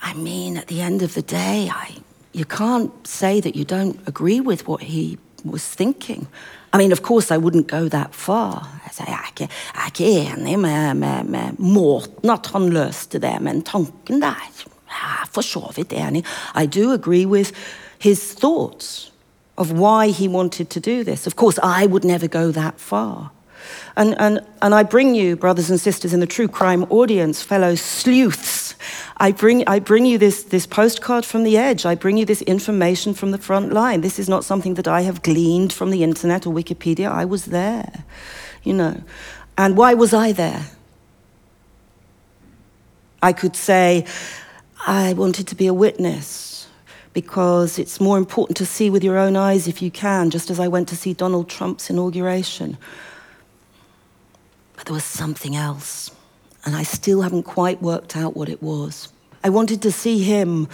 I 0.00 0.14
mean, 0.14 0.56
at 0.56 0.66
the 0.66 0.80
end 0.80 1.02
of 1.02 1.12
the 1.12 1.22
day, 1.22 1.68
I, 1.70 2.00
you 2.32 2.44
can't 2.44 2.92
say 3.06 3.40
that 3.40 3.56
you 3.56 3.64
don't 3.64 3.98
agree 4.06 4.40
with 4.40 4.68
what 4.68 4.82
he 4.82 5.18
was 5.44 5.64
thinking. 5.64 6.26
I 6.72 6.78
mean, 6.78 6.92
of 6.92 7.02
course, 7.02 7.30
I 7.30 7.38
wouldn't 7.38 7.66
go 7.66 7.88
that 7.88 8.14
far. 8.14 8.68
Jeg 8.84 8.94
sier, 8.94 9.06
jeg 9.08 9.14
er 9.14 9.26
ikke, 9.28 9.48
jeg 9.74 9.82
er 9.82 9.86
ikke 9.86 10.06
enig 10.06 10.58
med, 10.58 10.94
med, 10.94 11.24
for. 11.24 11.52
I 16.54 16.66
do 16.66 16.92
agree 16.92 17.26
with 17.26 17.52
his 17.98 18.34
thoughts 18.34 19.12
of 19.56 19.72
why 19.72 20.10
he 20.10 20.28
wanted 20.28 20.70
to 20.70 20.80
do 20.80 21.04
this. 21.04 21.26
Of 21.26 21.36
course, 21.36 21.58
I 21.62 21.86
would 21.86 22.04
never 22.04 22.28
go 22.28 22.52
that 22.52 22.74
far. 22.76 23.30
And, 23.96 24.18
and, 24.18 24.40
and 24.62 24.74
I 24.74 24.82
bring 24.82 25.14
you, 25.14 25.36
brothers 25.36 25.70
and 25.70 25.80
sisters 25.80 26.12
in 26.12 26.20
the 26.20 26.26
true 26.26 26.48
crime 26.48 26.84
audience, 26.84 27.42
fellow 27.42 27.74
sleuths, 27.74 28.74
I 29.18 29.32
bring, 29.32 29.66
I 29.66 29.78
bring 29.78 30.06
you 30.06 30.16
this, 30.16 30.44
this 30.44 30.66
postcard 30.66 31.26
from 31.26 31.44
the 31.44 31.58
edge. 31.58 31.84
I 31.84 31.94
bring 31.94 32.16
you 32.16 32.24
this 32.24 32.42
information 32.42 33.12
from 33.12 33.30
the 33.32 33.38
front 33.38 33.72
line. 33.72 34.00
This 34.00 34.18
is 34.18 34.28
not 34.28 34.44
something 34.44 34.74
that 34.74 34.88
I 34.88 35.02
have 35.02 35.22
gleaned 35.22 35.72
from 35.72 35.90
the 35.90 36.02
internet 36.02 36.46
or 36.46 36.54
Wikipedia. 36.54 37.10
I 37.10 37.24
was 37.26 37.46
there, 37.46 38.04
you 38.62 38.72
know. 38.72 39.02
And 39.58 39.76
why 39.76 39.94
was 39.94 40.14
I 40.14 40.32
there? 40.32 40.64
I 43.22 43.34
could 43.34 43.54
say, 43.56 44.06
I 44.86 45.12
wanted 45.12 45.46
to 45.48 45.54
be 45.54 45.66
a 45.66 45.74
witness 45.74 46.66
because 47.12 47.78
it's 47.78 48.00
more 48.00 48.16
important 48.16 48.56
to 48.56 48.64
see 48.64 48.88
with 48.88 49.04
your 49.04 49.18
own 49.18 49.36
eyes 49.36 49.68
if 49.68 49.82
you 49.82 49.90
can, 49.90 50.30
just 50.30 50.50
as 50.50 50.58
I 50.58 50.68
went 50.68 50.88
to 50.88 50.96
see 50.96 51.12
Donald 51.12 51.50
Trump's 51.50 51.90
inauguration. 51.90 52.78
But 54.80 54.86
there 54.86 54.94
was 54.94 55.04
something 55.04 55.54
else, 55.56 56.10
and 56.64 56.74
I 56.74 56.84
still 56.84 57.20
haven't 57.20 57.42
quite 57.42 57.82
worked 57.82 58.16
out 58.16 58.34
what 58.34 58.48
it 58.48 58.62
was. 58.62 59.12
I 59.44 59.50
wanted 59.50 59.82
to 59.82 59.92
see 59.92 60.22
him, 60.22 60.68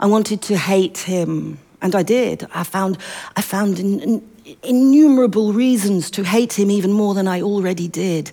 I 0.00 0.06
wanted 0.06 0.42
to 0.42 0.56
hate 0.56 0.98
him, 0.98 1.58
and 1.80 1.94
I 1.94 2.02
did. 2.02 2.48
I 2.52 2.64
found, 2.64 2.98
I 3.36 3.42
found 3.42 3.78
in, 3.78 4.00
in, 4.00 4.30
innumerable 4.64 5.52
reasons 5.52 6.10
to 6.10 6.24
hate 6.24 6.58
him 6.58 6.72
even 6.72 6.90
more 6.90 7.14
than 7.14 7.28
I 7.28 7.40
already 7.40 7.86
did, 7.86 8.32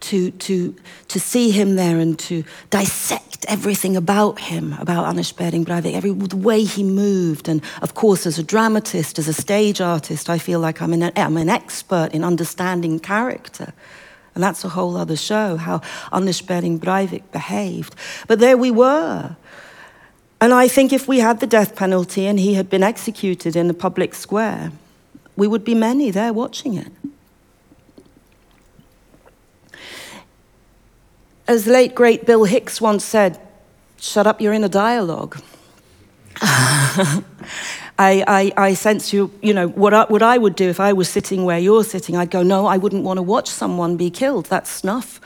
to, 0.00 0.30
to, 0.30 0.74
to 1.08 1.20
see 1.20 1.50
him 1.50 1.76
there 1.76 1.98
and 1.98 2.18
to 2.20 2.42
dissect 2.70 3.44
everything 3.48 3.98
about 3.98 4.40
him, 4.40 4.72
about 4.80 5.04
Anders 5.04 5.30
Behring 5.30 5.66
Breivik, 5.66 5.92
every 5.92 6.12
the 6.12 6.36
way 6.36 6.64
he 6.64 6.84
moved. 6.84 7.50
And 7.50 7.60
of 7.82 7.92
course, 7.92 8.24
as 8.24 8.38
a 8.38 8.42
dramatist, 8.42 9.18
as 9.18 9.28
a 9.28 9.34
stage 9.34 9.82
artist, 9.82 10.30
I 10.30 10.38
feel 10.38 10.58
like 10.58 10.80
I'm 10.80 10.94
an, 10.94 11.12
I'm 11.16 11.36
an 11.36 11.50
expert 11.50 12.14
in 12.14 12.24
understanding 12.24 12.98
character. 12.98 13.74
And 14.34 14.42
that's 14.42 14.64
a 14.64 14.68
whole 14.70 14.96
other 14.96 15.16
show, 15.16 15.56
how 15.56 15.80
Anders 16.12 16.40
Behring 16.40 16.80
Breivik 16.80 17.22
behaved. 17.32 17.94
But 18.26 18.40
there 18.40 18.56
we 18.56 18.70
were. 18.70 19.36
And 20.40 20.52
I 20.52 20.68
think 20.68 20.92
if 20.92 21.06
we 21.06 21.20
had 21.20 21.40
the 21.40 21.46
death 21.46 21.76
penalty 21.76 22.26
and 22.26 22.38
he 22.38 22.54
had 22.54 22.68
been 22.68 22.82
executed 22.82 23.56
in 23.56 23.68
the 23.68 23.74
public 23.74 24.14
square, 24.14 24.72
we 25.36 25.46
would 25.46 25.64
be 25.64 25.74
many 25.74 26.10
there 26.10 26.32
watching 26.32 26.74
it. 26.74 26.92
As 31.46 31.66
late 31.66 31.94
great 31.94 32.26
Bill 32.26 32.44
Hicks 32.44 32.80
once 32.80 33.04
said, 33.04 33.40
shut 33.98 34.26
up, 34.26 34.40
you're 34.40 34.52
in 34.52 34.64
a 34.64 34.68
dialogue. 34.68 35.40
I, 37.98 38.24
I, 38.26 38.68
I, 38.68 38.74
sense 38.74 39.12
you, 39.12 39.30
you 39.40 39.54
know, 39.54 39.68
what 39.68 39.94
I, 39.94 40.04
what 40.04 40.22
I 40.22 40.36
would 40.36 40.56
do 40.56 40.68
if 40.68 40.80
I 40.80 40.92
was 40.92 41.08
sitting 41.08 41.44
where 41.44 41.58
you're 41.58 41.84
sitting, 41.84 42.16
I'd 42.16 42.30
go, 42.30 42.42
no, 42.42 42.66
I 42.66 42.76
wouldn't 42.76 43.04
want 43.04 43.18
to 43.18 43.22
watch 43.22 43.48
someone 43.48 43.96
be 43.96 44.10
killed. 44.10 44.46
That's 44.46 44.70
snuff. 44.70 45.20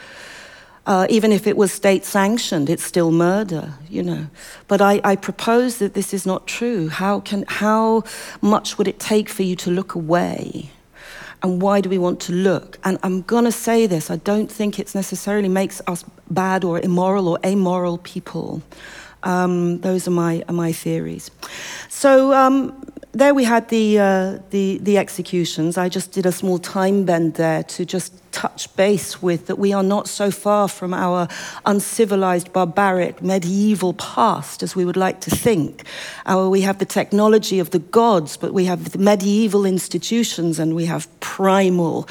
Uh, 0.86 1.06
even 1.10 1.32
if 1.32 1.46
it 1.46 1.56
was 1.56 1.70
state 1.70 2.04
sanctioned, 2.04 2.70
it's 2.70 2.82
still 2.82 3.10
murder, 3.10 3.74
you 3.90 4.02
know. 4.02 4.26
But 4.68 4.80
I, 4.80 5.00
I, 5.04 5.16
propose 5.16 5.78
that 5.78 5.92
this 5.92 6.14
is 6.14 6.24
not 6.24 6.46
true. 6.46 6.88
How, 6.88 7.20
can, 7.20 7.44
how 7.46 8.04
much 8.40 8.78
would 8.78 8.88
it 8.88 8.98
take 8.98 9.28
for 9.28 9.42
you 9.42 9.54
to 9.56 9.70
look 9.70 9.94
away? 9.94 10.70
And 11.42 11.60
why 11.60 11.82
do 11.82 11.90
we 11.90 11.98
want 11.98 12.20
to 12.20 12.32
look? 12.32 12.78
And 12.84 12.98
I'm 13.02 13.20
going 13.22 13.44
to 13.44 13.52
say 13.52 13.86
this 13.86 14.10
I 14.10 14.16
don't 14.16 14.50
think 14.50 14.78
it 14.78 14.94
necessarily 14.94 15.48
makes 15.48 15.80
us 15.86 16.04
bad 16.30 16.64
or 16.64 16.80
immoral 16.80 17.28
or 17.28 17.38
amoral 17.44 17.98
people. 17.98 18.62
Um, 19.22 19.80
those 19.80 20.06
are 20.06 20.12
my, 20.12 20.44
are 20.48 20.54
my 20.54 20.72
theories. 20.72 21.30
So, 21.88 22.32
um, 22.32 22.88
there 23.12 23.34
we 23.34 23.44
had 23.44 23.68
the, 23.68 23.98
uh, 23.98 24.38
the, 24.50 24.78
the 24.78 24.98
executions. 24.98 25.76
I 25.78 25.88
just 25.88 26.12
did 26.12 26.26
a 26.26 26.32
small 26.32 26.58
time 26.58 27.04
bend 27.04 27.34
there 27.34 27.62
to 27.64 27.84
just 27.84 28.12
touch 28.32 28.74
base 28.76 29.20
with 29.20 29.46
that 29.46 29.58
we 29.58 29.72
are 29.72 29.82
not 29.82 30.06
so 30.08 30.30
far 30.30 30.68
from 30.68 30.92
our 30.92 31.26
uncivilized, 31.66 32.52
barbaric, 32.52 33.22
medieval 33.22 33.94
past 33.94 34.62
as 34.62 34.76
we 34.76 34.84
would 34.84 34.96
like 34.96 35.20
to 35.22 35.30
think. 35.30 35.84
Our, 36.26 36.48
we 36.48 36.60
have 36.60 36.78
the 36.78 36.84
technology 36.84 37.58
of 37.58 37.70
the 37.70 37.78
gods, 37.78 38.36
but 38.36 38.52
we 38.52 38.66
have 38.66 38.92
the 38.92 38.98
medieval 38.98 39.64
institutions 39.64 40.58
and 40.58 40.76
we 40.76 40.84
have 40.84 41.08
primal 41.20 42.08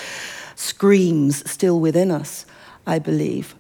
screams 0.56 1.50
still 1.50 1.80
within 1.80 2.12
us, 2.12 2.46
I 2.88 3.00
believe. 3.00 3.56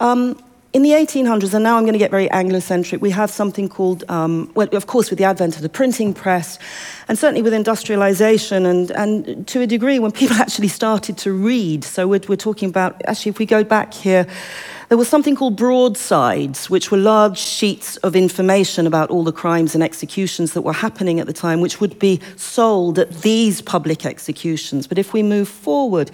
Um, 0.00 0.38
in 0.74 0.82
the 0.82 0.90
1800s, 0.90 1.54
and 1.54 1.62
now 1.62 1.76
I'm 1.76 1.84
going 1.84 1.92
to 1.92 2.00
get 2.00 2.10
very 2.10 2.28
Anglocentric, 2.30 3.00
we 3.00 3.10
have 3.10 3.30
something 3.30 3.68
called, 3.68 4.02
um, 4.08 4.50
well, 4.56 4.66
of 4.72 4.88
course, 4.88 5.08
with 5.08 5.20
the 5.20 5.24
advent 5.24 5.54
of 5.54 5.62
the 5.62 5.68
printing 5.68 6.12
press, 6.12 6.58
and 7.06 7.16
certainly 7.16 7.42
with 7.42 7.54
industrialization, 7.54 8.66
and, 8.66 8.90
and 8.90 9.46
to 9.46 9.60
a 9.60 9.68
degree, 9.68 10.00
when 10.00 10.10
people 10.10 10.36
actually 10.40 10.66
started 10.66 11.16
to 11.18 11.32
read. 11.32 11.84
So 11.84 12.08
we're, 12.08 12.22
we're 12.28 12.34
talking 12.34 12.68
about, 12.68 13.00
actually, 13.06 13.30
if 13.30 13.38
we 13.38 13.46
go 13.46 13.62
back 13.62 13.94
here, 13.94 14.26
there 14.88 14.98
was 14.98 15.08
something 15.08 15.36
called 15.36 15.56
broadsides, 15.56 16.68
which 16.68 16.90
were 16.90 16.98
large 16.98 17.38
sheets 17.38 17.96
of 17.98 18.16
information 18.16 18.86
about 18.86 19.10
all 19.10 19.24
the 19.24 19.32
crimes 19.32 19.74
and 19.74 19.82
executions 19.82 20.54
that 20.54 20.62
were 20.62 20.72
happening 20.72 21.20
at 21.20 21.26
the 21.26 21.32
time, 21.32 21.60
which 21.60 21.80
would 21.80 21.98
be 21.98 22.20
sold 22.36 22.98
at 22.98 23.10
these 23.22 23.62
public 23.62 24.04
executions. 24.04 24.86
But 24.86 24.98
if 24.98 25.12
we 25.12 25.22
move 25.22 25.48
forward, 25.48 26.10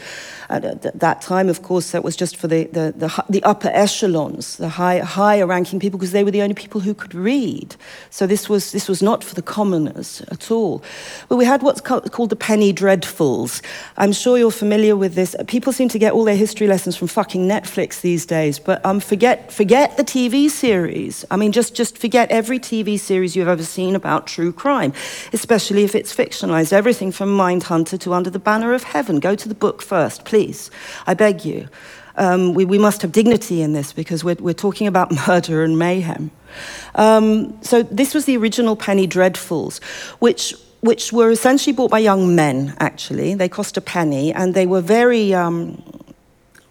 at 0.50 0.98
that 0.98 1.22
time, 1.22 1.48
of 1.48 1.62
course, 1.62 1.92
that 1.92 2.02
was 2.02 2.16
just 2.16 2.36
for 2.36 2.48
the, 2.48 2.64
the, 2.64 2.92
the, 2.96 3.24
the 3.28 3.42
upper 3.44 3.68
echelons, 3.68 4.56
the 4.56 4.68
high, 4.68 4.98
higher 4.98 5.46
ranking 5.46 5.78
people, 5.78 5.98
because 5.98 6.10
they 6.10 6.24
were 6.24 6.32
the 6.32 6.42
only 6.42 6.54
people 6.54 6.80
who 6.80 6.92
could 6.92 7.14
read. 7.14 7.76
So 8.10 8.26
this 8.26 8.48
was, 8.48 8.72
this 8.72 8.88
was 8.88 9.00
not 9.00 9.22
for 9.22 9.36
the 9.36 9.42
commoners 9.42 10.22
at 10.28 10.50
all. 10.50 10.82
But 11.28 11.36
we 11.36 11.44
had 11.44 11.62
what's 11.62 11.80
called 11.80 12.30
the 12.30 12.36
penny 12.36 12.72
dreadfuls. 12.72 13.62
I'm 13.96 14.12
sure 14.12 14.38
you're 14.38 14.50
familiar 14.50 14.96
with 14.96 15.14
this. 15.14 15.36
People 15.46 15.72
seem 15.72 15.88
to 15.90 15.98
get 15.98 16.12
all 16.12 16.24
their 16.24 16.36
history 16.36 16.66
lessons 16.66 16.96
from 16.96 17.06
fucking 17.06 17.46
Netflix 17.46 18.00
these 18.00 18.26
days. 18.26 18.58
But 18.58 18.84
um, 18.84 18.98
forget, 18.98 19.52
forget 19.52 19.96
the 19.96 20.04
TV 20.04 20.50
series. 20.50 21.24
I 21.30 21.36
mean, 21.36 21.52
just, 21.52 21.76
just 21.76 21.96
forget 21.96 22.28
every 22.30 22.58
TV 22.58 22.98
series 22.98 23.36
you've 23.36 23.48
ever 23.48 23.62
seen 23.62 23.94
about 23.94 24.26
true 24.26 24.52
crime, 24.52 24.92
especially 25.32 25.84
if 25.84 25.94
it's 25.94 26.14
fictionalized. 26.14 26.72
Everything 26.72 27.12
from 27.12 27.36
Mindhunter 27.36 28.00
to 28.00 28.12
Under 28.12 28.30
the 28.30 28.40
Banner 28.40 28.74
of 28.74 28.82
Heaven. 28.82 29.20
Go 29.20 29.36
to 29.36 29.48
the 29.48 29.54
book 29.54 29.80
first, 29.80 30.24
please 30.24 30.39
please. 30.40 30.70
I 31.06 31.12
beg 31.12 31.44
you. 31.44 31.68
Um, 32.16 32.54
we, 32.54 32.64
we, 32.64 32.78
must 32.78 33.02
have 33.02 33.12
dignity 33.12 33.60
in 33.60 33.74
this 33.74 33.92
because 33.92 34.24
we're, 34.24 34.36
we're 34.40 34.54
talking 34.54 34.86
about 34.86 35.12
murder 35.28 35.62
and 35.62 35.78
mayhem. 35.78 36.30
Um, 36.94 37.62
so, 37.62 37.82
this 37.82 38.14
was 38.14 38.24
the 38.24 38.36
original 38.38 38.74
Penny 38.74 39.06
Dreadfuls, 39.06 39.82
which, 40.18 40.54
which 40.80 41.12
were 41.12 41.30
essentially 41.30 41.74
bought 41.74 41.90
by 41.90 41.98
young 41.98 42.34
men, 42.34 42.74
actually. 42.80 43.34
They 43.34 43.50
cost 43.50 43.76
a 43.76 43.80
penny 43.82 44.32
and 44.32 44.54
they 44.54 44.66
were 44.66 44.80
very. 44.80 45.34
Um, 45.34 45.82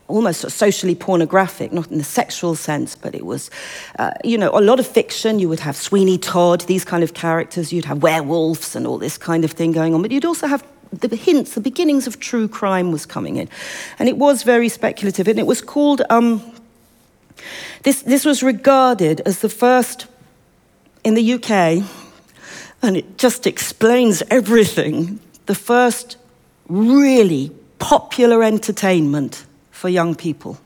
almost 0.08 0.50
socially 0.50 0.96
pornographic, 0.96 1.72
not 1.72 1.92
in 1.92 2.00
the 2.00 2.04
sexual 2.04 2.56
sense, 2.56 2.96
but 2.96 3.14
it 3.14 3.24
was, 3.28 3.52
uh, 4.00 4.10
you 4.24 4.40
know, 4.40 4.50
a 4.56 4.60
lot 4.60 4.80
of 4.80 4.88
fiction. 4.88 5.38
You 5.38 5.48
would 5.50 5.60
have 5.60 5.76
Sweeney 5.76 6.18
Todd, 6.18 6.62
these 6.62 6.84
kind 6.84 7.04
of 7.04 7.14
characters. 7.14 7.72
You'd 7.72 7.86
have 7.86 8.02
werewolves 8.02 8.76
and 8.76 8.88
all 8.88 8.98
this 8.98 9.20
kind 9.20 9.46
of 9.46 9.52
thing 9.52 9.72
going 9.72 9.94
on. 9.94 10.02
But 10.02 10.10
you'd 10.10 10.26
also 10.26 10.48
have 10.48 10.64
the 10.92 11.16
hints, 11.16 11.54
the 11.54 11.62
beginnings 11.62 12.08
of 12.08 12.20
true 12.20 12.48
crime 12.48 12.92
was 12.92 13.06
coming 13.06 13.38
in. 13.38 13.50
And 14.00 14.10
it 14.10 14.18
was 14.18 14.44
very 14.44 14.70
speculative. 14.70 15.28
And 15.28 15.40
it 15.40 15.46
was 15.46 15.62
called, 15.62 16.02
um, 16.10 16.42
this, 17.84 18.02
this 18.02 18.26
was 18.26 18.44
regarded 18.44 19.22
as 19.22 19.40
the 19.40 19.50
first 19.50 20.08
in 21.04 21.14
the 21.14 21.34
UK, 21.34 21.84
and 22.82 22.98
it 22.98 23.18
just 23.18 23.48
explains 23.48 24.22
everything, 24.30 25.20
the 25.46 25.56
first 25.56 26.18
really 26.68 27.52
popular 27.80 28.44
entertainment 28.44 29.46
for 29.72 29.90
young 29.90 30.16
people 30.16 30.60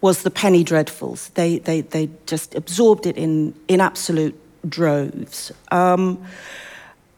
was 0.00 0.22
the 0.22 0.30
penny 0.30 0.64
dreadfuls. 0.64 1.32
They, 1.34 1.58
they, 1.58 1.82
they 1.82 2.10
just 2.26 2.54
absorbed 2.54 3.06
it 3.06 3.16
in, 3.16 3.54
in 3.68 3.80
absolute 3.80 4.38
droves. 4.68 5.52
Um, 5.70 6.24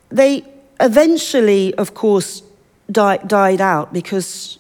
they 0.08 0.44
eventually, 0.80 1.74
of 1.74 1.94
course, 1.94 2.42
die, 2.90 3.18
died 3.18 3.60
out 3.60 3.92
because 3.92 4.58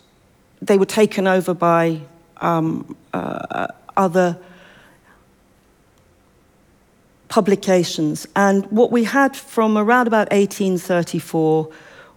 they 0.62 0.78
were 0.78 0.86
taken 0.86 1.26
over 1.26 1.54
by 1.54 2.00
um, 2.38 2.96
uh, 3.12 3.68
other 3.96 4.38
publications. 7.28 8.26
And 8.34 8.64
what 8.66 8.90
we 8.90 9.04
had 9.04 9.36
from 9.36 9.76
around 9.76 10.06
about 10.06 10.30
1834 10.30 11.70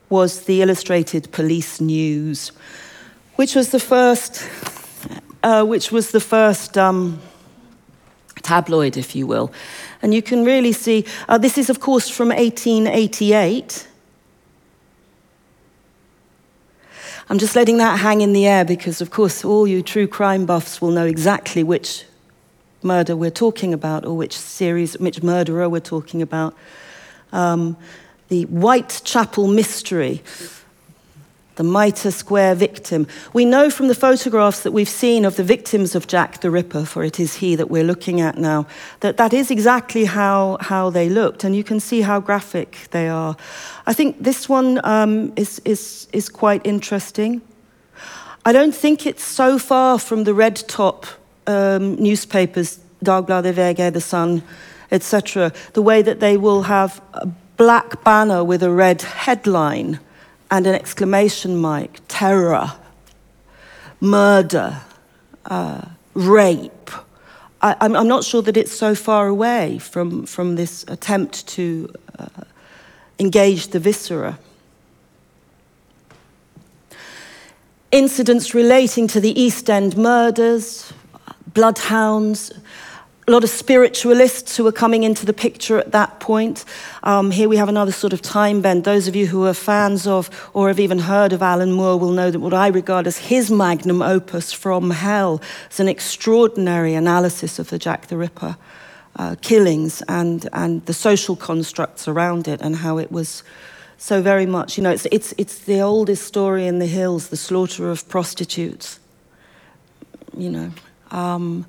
was 0.10 0.46
the 0.46 0.62
Illustrated 0.62 1.32
Police 1.32 1.82
News, 1.82 2.52
which 3.36 3.56
was 3.56 3.70
the 3.70 3.80
first, 3.80 4.48
uh, 5.44 5.64
which 5.66 5.92
was 5.92 6.12
the 6.12 6.20
first 6.20 6.78
um, 6.78 7.20
tabloid, 8.42 8.98
if 8.98 9.16
you 9.16 9.28
will. 9.28 9.52
And 10.02 10.14
you 10.14 10.22
can 10.22 10.46
really 10.46 10.72
see, 10.72 11.06
uh, 11.28 11.38
this 11.38 11.58
is, 11.58 11.70
of 11.70 11.80
course, 11.80 12.10
from 12.10 12.30
1888. 12.30 13.89
I'm 17.32 17.38
just 17.38 17.56
letting 17.56 17.78
that 17.78 18.00
hang 18.00 18.22
in 18.22 18.34
the 18.34 18.48
air 18.48 18.66
because, 18.66 19.02
of 19.02 19.12
course, 19.12 19.46
all 19.46 19.68
you 19.68 19.84
true 19.84 20.08
crime 20.08 20.48
buffs 20.48 20.82
will 20.82 20.90
know 20.90 21.06
exactly 21.06 21.62
which 21.62 22.06
murder 22.82 23.16
we're 23.16 23.30
talking 23.30 23.72
about 23.72 24.04
or 24.04 24.18
which 24.18 24.36
series, 24.36 24.98
which 24.98 25.22
murderer 25.22 25.70
we're 25.70 25.80
talking 25.80 26.24
about. 26.24 26.56
Um, 27.32 27.78
the 28.30 28.46
Whitechapel 28.46 29.46
Mystery, 29.48 30.24
the 31.60 31.64
Mitre 31.66 32.10
Square 32.10 32.56
victim. 32.56 33.06
We 33.34 33.44
know 33.44 33.70
from 33.70 33.90
the 33.90 33.94
photographs 33.94 34.62
that 34.64 34.72
we've 34.72 34.88
seen 34.88 35.26
of 35.26 35.36
the 35.36 35.44
victims 35.44 35.94
of 35.94 36.08
Jack 36.08 36.40
the 36.40 36.50
Ripper, 36.50 36.86
for 36.86 37.04
it 37.04 37.20
is 37.20 37.36
he 37.36 37.54
that 37.58 37.70
we're 37.70 37.84
looking 37.84 38.22
at 38.22 38.38
now, 38.38 38.66
that 39.02 39.18
that 39.18 39.34
is 39.34 39.52
exactly 39.52 40.06
how, 40.06 40.58
how 40.62 40.90
they 40.90 41.10
looked, 41.10 41.44
and 41.44 41.54
you 41.54 41.66
can 41.66 41.82
see 41.82 42.00
how 42.00 42.22
graphic 42.22 42.88
they 42.92 43.10
are. 43.10 43.36
I 43.86 43.92
think 43.92 44.24
this 44.24 44.48
one 44.48 44.80
um, 44.86 45.34
is, 45.36 45.60
is, 45.66 46.08
is 46.14 46.30
quite 46.30 46.66
interesting. 46.66 47.42
I 48.46 48.54
don't 48.54 48.74
think 48.74 49.06
it's 49.06 49.26
so 49.26 49.60
far 49.60 50.00
from 50.00 50.24
the 50.24 50.34
red 50.34 50.56
top 50.70 51.08
um, 51.46 51.96
newspapers, 51.96 52.80
Dagbladet, 53.04 53.56
VG, 53.56 53.92
The 53.92 54.00
Sun, 54.00 54.44
etc., 54.92 55.52
the 55.74 55.82
way 55.82 56.04
that 56.04 56.22
they 56.22 56.38
will 56.38 56.62
have 56.62 57.02
a 57.14 57.28
black 57.58 58.02
banner 58.06 58.46
with 58.46 58.64
a 58.64 58.72
red 58.72 59.02
headline 59.02 60.00
and 60.52 60.66
an 60.66 60.76
exclamation 60.76 61.58
mark 61.58 62.00
terror, 62.08 62.74
murder, 64.02 64.82
uh, 65.46 65.82
rape. 66.14 66.92
I, 67.62 67.76
am 67.82 68.08
not 68.08 68.24
sure 68.24 68.42
that 68.42 68.56
it's 68.56 68.72
so 68.72 68.96
far 68.96 69.28
away 69.28 69.80
from, 69.80 70.26
from 70.26 70.56
this 70.56 70.86
attempt 70.88 71.46
to 71.50 71.92
uh, 72.18 72.28
engage 73.20 73.68
the 73.68 73.80
viscera. 73.80 74.40
Incidents 77.92 78.54
relating 78.54 79.08
to 79.08 79.20
the 79.20 79.40
East 79.40 79.70
End 79.70 79.98
murders, 79.98 80.94
bloodhounds, 81.54 82.52
a 83.30 83.32
lot 83.32 83.44
of 83.44 83.50
spiritualists 83.52 84.58
who 84.58 84.66
are 84.66 84.72
coming 84.72 85.04
into 85.04 85.24
the 85.24 85.34
picture 85.34 85.78
at 85.78 85.92
that 85.92 86.20
point. 86.20 86.66
Um, 87.04 87.30
here 87.30 87.48
we 87.48 87.58
have 87.58 87.70
another 87.70 87.92
sort 87.92 88.12
of 88.12 88.24
time 88.24 88.60
bend. 88.60 88.86
Those 88.86 89.08
of 89.08 89.16
you 89.16 89.28
who 89.28 89.46
are 89.46 89.54
fans 89.54 90.08
of 90.08 90.32
or 90.56 90.68
have 90.68 90.80
even 90.80 90.98
heard 90.98 91.32
of 91.32 91.44
Alan 91.44 91.72
Moore 91.72 92.00
will 92.00 92.12
know 92.12 92.32
that 92.32 92.40
what 92.40 92.56
I 92.56 92.70
regard 92.70 93.06
as 93.06 93.20
his 93.20 93.52
magnum 93.52 94.02
opus 94.02 94.52
from 94.52 94.90
hell 94.90 95.44
is 95.70 95.80
an 95.80 95.88
extraordinary 95.88 96.96
analysis 96.96 97.60
of 97.60 97.70
the 97.70 97.78
Jack 97.78 98.08
the 98.08 98.18
Ripper 98.18 98.58
uh, 99.18 99.36
killings 99.42 100.02
and, 100.08 100.50
and 100.52 100.84
the 100.88 100.94
social 100.94 101.36
constructs 101.36 102.08
around 102.08 102.48
it 102.48 102.62
and 102.62 102.78
how 102.78 102.98
it 102.98 103.12
was 103.12 103.44
so 104.00 104.24
very 104.24 104.48
much, 104.48 104.76
you 104.76 104.84
know, 104.84 104.92
it's, 104.92 105.06
it's, 105.12 105.36
it's 105.38 105.60
the 105.60 105.82
oldest 105.82 106.26
story 106.26 106.66
in 106.66 106.80
the 106.80 106.88
hills, 106.88 107.28
the 107.28 107.38
slaughter 107.38 107.92
of 107.92 108.10
prostitutes, 108.10 109.00
you 110.36 110.50
know. 110.50 110.72
Um, 111.12 111.68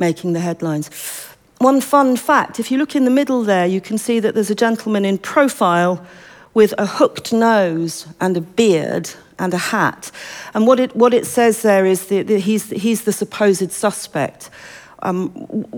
making 0.00 0.32
the 0.32 0.40
headlines. 0.40 0.90
One 1.58 1.80
fun 1.80 2.16
fact 2.16 2.58
if 2.58 2.70
you 2.70 2.78
look 2.78 2.96
in 2.96 3.04
the 3.04 3.10
middle 3.10 3.44
there, 3.44 3.66
you 3.66 3.80
can 3.80 3.98
see 3.98 4.18
that 4.20 4.34
there's 4.34 4.50
a 4.50 4.54
gentleman 4.54 5.04
in 5.04 5.18
profile 5.18 6.04
with 6.54 6.74
a 6.78 6.86
hooked 6.86 7.32
nose 7.32 8.06
and 8.20 8.36
a 8.36 8.40
beard 8.40 9.10
and 9.38 9.54
a 9.54 9.58
hat. 9.58 10.10
And 10.54 10.66
what 10.66 10.80
it, 10.80 10.94
what 10.96 11.14
it 11.14 11.26
says 11.26 11.62
there 11.62 11.86
is 11.86 12.06
that 12.06 12.28
he's, 12.28 12.70
he's 12.70 13.04
the 13.04 13.12
supposed 13.12 13.72
suspect. 13.72 14.50
Um, 15.02 15.32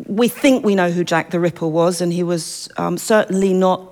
we 0.09 0.29
think 0.29 0.64
we 0.64 0.75
know 0.75 0.90
who 0.90 1.05
Jack 1.05 1.31
the 1.31 1.38
Ripper 1.38 1.68
was, 1.68 2.01
and 2.01 2.12
he 2.12 2.23
was 2.23 2.68
um, 2.77 2.99
certainly 2.99 3.53
not 3.53 3.88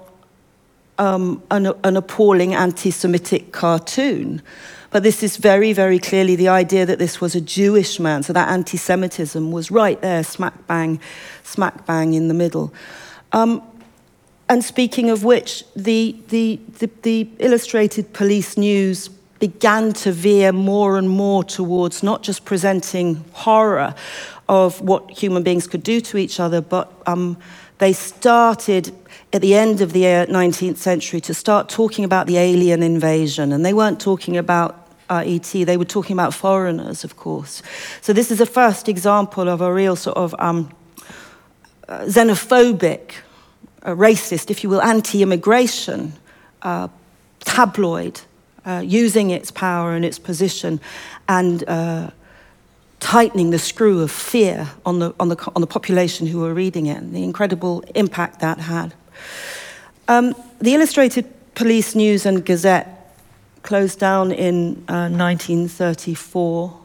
um, 0.99 1.43
an, 1.51 1.73
an 1.85 1.97
appalling 1.97 2.55
anti 2.55 2.91
Semitic 2.91 3.53
cartoon. 3.53 4.43
But 4.91 5.05
this 5.05 5.23
is 5.23 5.37
very, 5.37 5.73
very 5.73 5.99
clearly 5.99 6.35
the 6.37 6.49
idea 6.49 6.85
that 6.85 6.99
this 6.99 7.21
was 7.21 7.35
a 7.35 7.41
Jewish 7.41 8.01
man. 8.01 8.23
So 8.23 8.33
that 8.33 8.49
anti 8.49 8.77
Semitism 8.77 9.53
was 9.53 9.71
right 9.71 10.01
there, 10.01 10.25
smack 10.25 10.67
bang, 10.67 11.01
smack 11.45 11.87
bang 11.87 12.15
in 12.15 12.29
the 12.29 12.35
middle. 12.35 12.75
Um, 13.33 13.63
and 14.49 14.65
speaking 14.65 15.11
of 15.11 15.23
which, 15.23 15.65
the, 15.77 16.17
the, 16.29 16.59
the, 16.81 16.91
the 17.03 17.29
illustrated 17.39 18.13
police 18.13 18.57
news 18.57 19.09
began 19.39 19.93
to 19.93 20.11
veer 20.11 20.51
more 20.53 20.99
and 20.99 21.09
more 21.09 21.45
towards 21.45 22.03
not 22.03 22.23
just 22.23 22.45
presenting 22.45 23.25
horror 23.33 23.95
of 24.49 24.81
what 24.81 25.09
human 25.11 25.45
beings 25.45 25.69
could 25.69 25.85
do 25.85 26.01
to 26.01 26.19
each 26.19 26.41
other, 26.41 26.61
but 26.61 26.93
um, 27.07 27.37
they 27.79 27.93
started 27.93 28.93
at 29.33 29.41
the 29.41 29.55
end 29.55 29.81
of 29.81 29.93
the 29.93 30.03
19th 30.03 30.77
century 30.77 31.21
to 31.21 31.33
start 31.33 31.69
talking 31.69 32.05
about 32.05 32.27
the 32.27 32.37
alien 32.37 32.83
invasion. 32.83 33.53
And 33.53 33.65
they 33.65 33.73
weren't 33.73 34.01
talking 34.01 34.37
about 34.37 34.80
ET, 35.17 35.43
they 35.43 35.77
were 35.77 35.85
talking 35.85 36.15
about 36.15 36.33
foreigners, 36.33 37.05
of 37.05 37.17
course. 37.17 37.63
So 38.01 38.13
this 38.13 38.31
is 38.31 38.41
a 38.41 38.47
first 38.47 38.89
example 38.89 39.49
of 39.49 39.61
a 39.61 39.73
real 39.73 39.97
sort 39.97 40.17
of 40.17 40.35
um, 40.39 40.71
uh, 41.89 42.01
xenophobic, 42.01 43.15
uh, 43.83 43.91
racist, 43.91 44.51
if 44.51 44.63
you 44.63 44.71
will, 44.71 44.83
anti 44.83 45.23
immigration 45.23 46.13
uh, 46.63 46.89
tabloid 47.41 48.21
uh, 48.65 48.83
using 48.85 49.31
its 49.31 49.51
power 49.51 49.93
and 49.93 50.05
its 50.05 50.19
position 50.19 50.81
and 51.29 51.65
uh, 51.69 52.11
tightening 53.01 53.51
the 53.51 53.59
screw 53.59 54.03
of 54.03 54.11
fear 54.11 54.69
on 54.85 54.99
the, 54.99 55.15
on, 55.19 55.29
the, 55.29 55.53
on 55.57 55.61
the 55.61 55.67
population 55.67 56.27
who 56.27 56.41
were 56.41 56.55
reading 56.55 56.87
it, 56.87 56.99
and 56.99 57.15
the 57.15 57.25
incredible 57.25 57.83
impact 57.95 58.41
that 58.41 58.59
had. 58.59 58.95
Um, 60.09 60.35
the 60.61 60.75
Illustrated 60.75 61.27
Police 61.55 61.95
News 61.95 62.27
and 62.27 62.45
Gazette 62.45 63.00
closed 63.63 63.99
down 63.99 64.33
in 64.33 64.85
uh, 64.89 65.09
1934. 65.09 66.81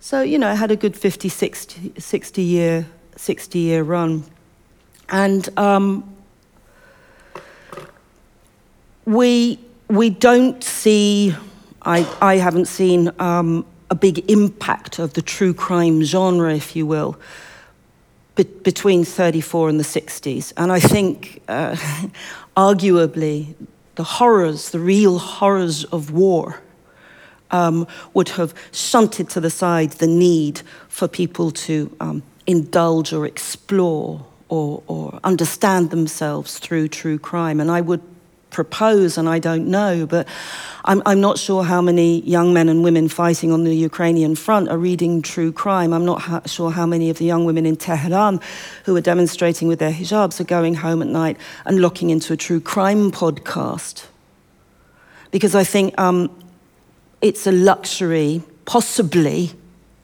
So, 0.00 0.20
you 0.22 0.38
know, 0.38 0.50
it 0.50 0.56
had 0.56 0.70
a 0.70 0.76
good 0.76 0.96
50, 0.96 1.28
60, 1.28 1.94
60 1.98 2.42
year, 2.42 2.86
60 3.16 3.58
year 3.58 3.82
run. 3.82 4.24
And 5.08 5.48
um, 5.58 6.14
we, 9.04 9.58
we 9.88 10.10
don't 10.10 10.62
see, 10.62 11.34
I, 11.82 12.08
I 12.20 12.36
haven't 12.36 12.66
seen 12.66 13.10
um, 13.18 13.66
a 13.90 13.94
big 13.94 14.30
impact 14.30 14.98
of 14.98 15.12
the 15.14 15.22
true 15.22 15.54
crime 15.54 16.02
genre, 16.02 16.54
if 16.54 16.74
you 16.74 16.86
will, 16.86 17.18
be- 18.36 18.44
between 18.44 19.04
34 19.04 19.68
and 19.68 19.78
the 19.78 19.84
60s. 19.84 20.52
And 20.56 20.72
I 20.72 20.80
think, 20.80 21.42
uh, 21.46 21.76
arguably, 22.56 23.54
the 23.94 24.04
horrors, 24.04 24.70
the 24.70 24.78
real 24.78 25.18
horrors 25.18 25.84
of 25.84 26.10
war, 26.10 26.60
um, 27.50 27.86
would 28.14 28.30
have 28.30 28.54
shunted 28.72 29.28
to 29.30 29.40
the 29.40 29.50
side 29.50 29.92
the 29.92 30.06
need 30.06 30.62
for 30.88 31.06
people 31.06 31.50
to 31.50 31.94
um, 32.00 32.22
indulge 32.46 33.12
or 33.12 33.26
explore 33.26 34.24
or, 34.48 34.82
or 34.86 35.20
understand 35.24 35.90
themselves 35.90 36.58
through 36.58 36.88
true 36.88 37.18
crime. 37.18 37.60
And 37.60 37.70
I 37.70 37.80
would 37.80 38.02
propose, 38.52 39.18
and 39.18 39.28
I 39.28 39.38
don't 39.38 39.66
know, 39.66 40.06
but 40.06 40.28
I'm, 40.84 41.02
I'm, 41.06 41.20
not 41.20 41.38
sure 41.38 41.64
how 41.64 41.80
many 41.80 42.20
young 42.22 42.52
men 42.52 42.68
and 42.68 42.84
women 42.84 43.08
fighting 43.08 43.52
on 43.52 43.64
the 43.64 43.74
Ukrainian 43.74 44.34
front 44.34 44.68
are 44.68 44.78
reading 44.78 45.22
true 45.22 45.52
crime. 45.52 45.92
I'm 45.92 46.04
not 46.04 46.22
ha- 46.22 46.42
sure 46.46 46.70
how 46.70 46.86
many 46.86 47.10
of 47.10 47.18
the 47.18 47.24
young 47.24 47.44
women 47.44 47.66
in 47.66 47.76
Tehran 47.76 48.40
who 48.84 48.96
are 48.96 49.00
demonstrating 49.00 49.68
with 49.68 49.78
their 49.78 49.92
hijabs 49.92 50.40
are 50.40 50.44
going 50.44 50.74
home 50.74 51.02
at 51.02 51.08
night 51.08 51.36
and 51.64 51.80
looking 51.80 52.10
into 52.10 52.32
a 52.32 52.36
true 52.36 52.60
crime 52.60 53.10
podcast. 53.10 54.06
Because 55.30 55.54
I 55.54 55.64
think 55.64 55.98
um, 55.98 56.30
it's 57.20 57.46
a 57.46 57.52
luxury, 57.52 58.42
possibly, 58.64 59.52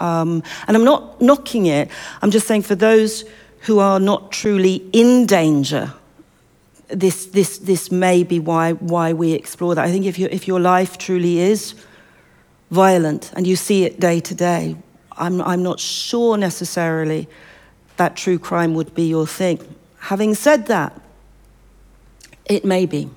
um, 0.01 0.43
and 0.67 0.77
I'm 0.77 0.85
not 0.85 1.21
knocking 1.21 1.67
it, 1.67 1.91
I'm 2.23 2.31
just 2.31 2.47
saying 2.47 2.63
for 2.63 2.75
those 2.75 3.25
who 3.63 3.81
are 3.81 3.99
not 3.99 4.31
truly 4.31 4.89
in 4.93 5.27
danger 5.27 5.93
this, 6.89 7.27
this, 7.27 7.59
this 7.59 7.91
may 7.91 8.23
be 8.23 8.39
why, 8.39 8.73
why 8.73 9.13
we 9.13 9.33
explore 9.33 9.75
that. 9.75 9.85
I 9.85 9.91
think 9.91 10.07
if, 10.07 10.19
you, 10.19 10.29
if 10.31 10.49
your 10.49 10.61
life 10.61 10.99
truly 10.99 11.39
is 11.39 11.75
violent 12.71 13.33
and 13.35 13.47
you 13.47 13.57
see 13.57 13.85
it 13.85 14.01
day 14.01 14.21
to 14.21 14.35
day, 14.35 14.77
I'm, 15.13 15.41
I'm 15.43 15.63
not 15.63 15.81
sure 15.81 16.37
necessarily 16.37 17.29
that 17.97 18.17
true 18.17 18.39
crime 18.39 18.75
would 18.75 18.95
be 18.95 19.09
your 19.09 19.27
thing. 19.27 19.61
Having 19.99 20.35
said 20.37 20.67
that, 20.67 21.01
it 22.47 22.65
may 22.65 22.87
be. 22.87 23.11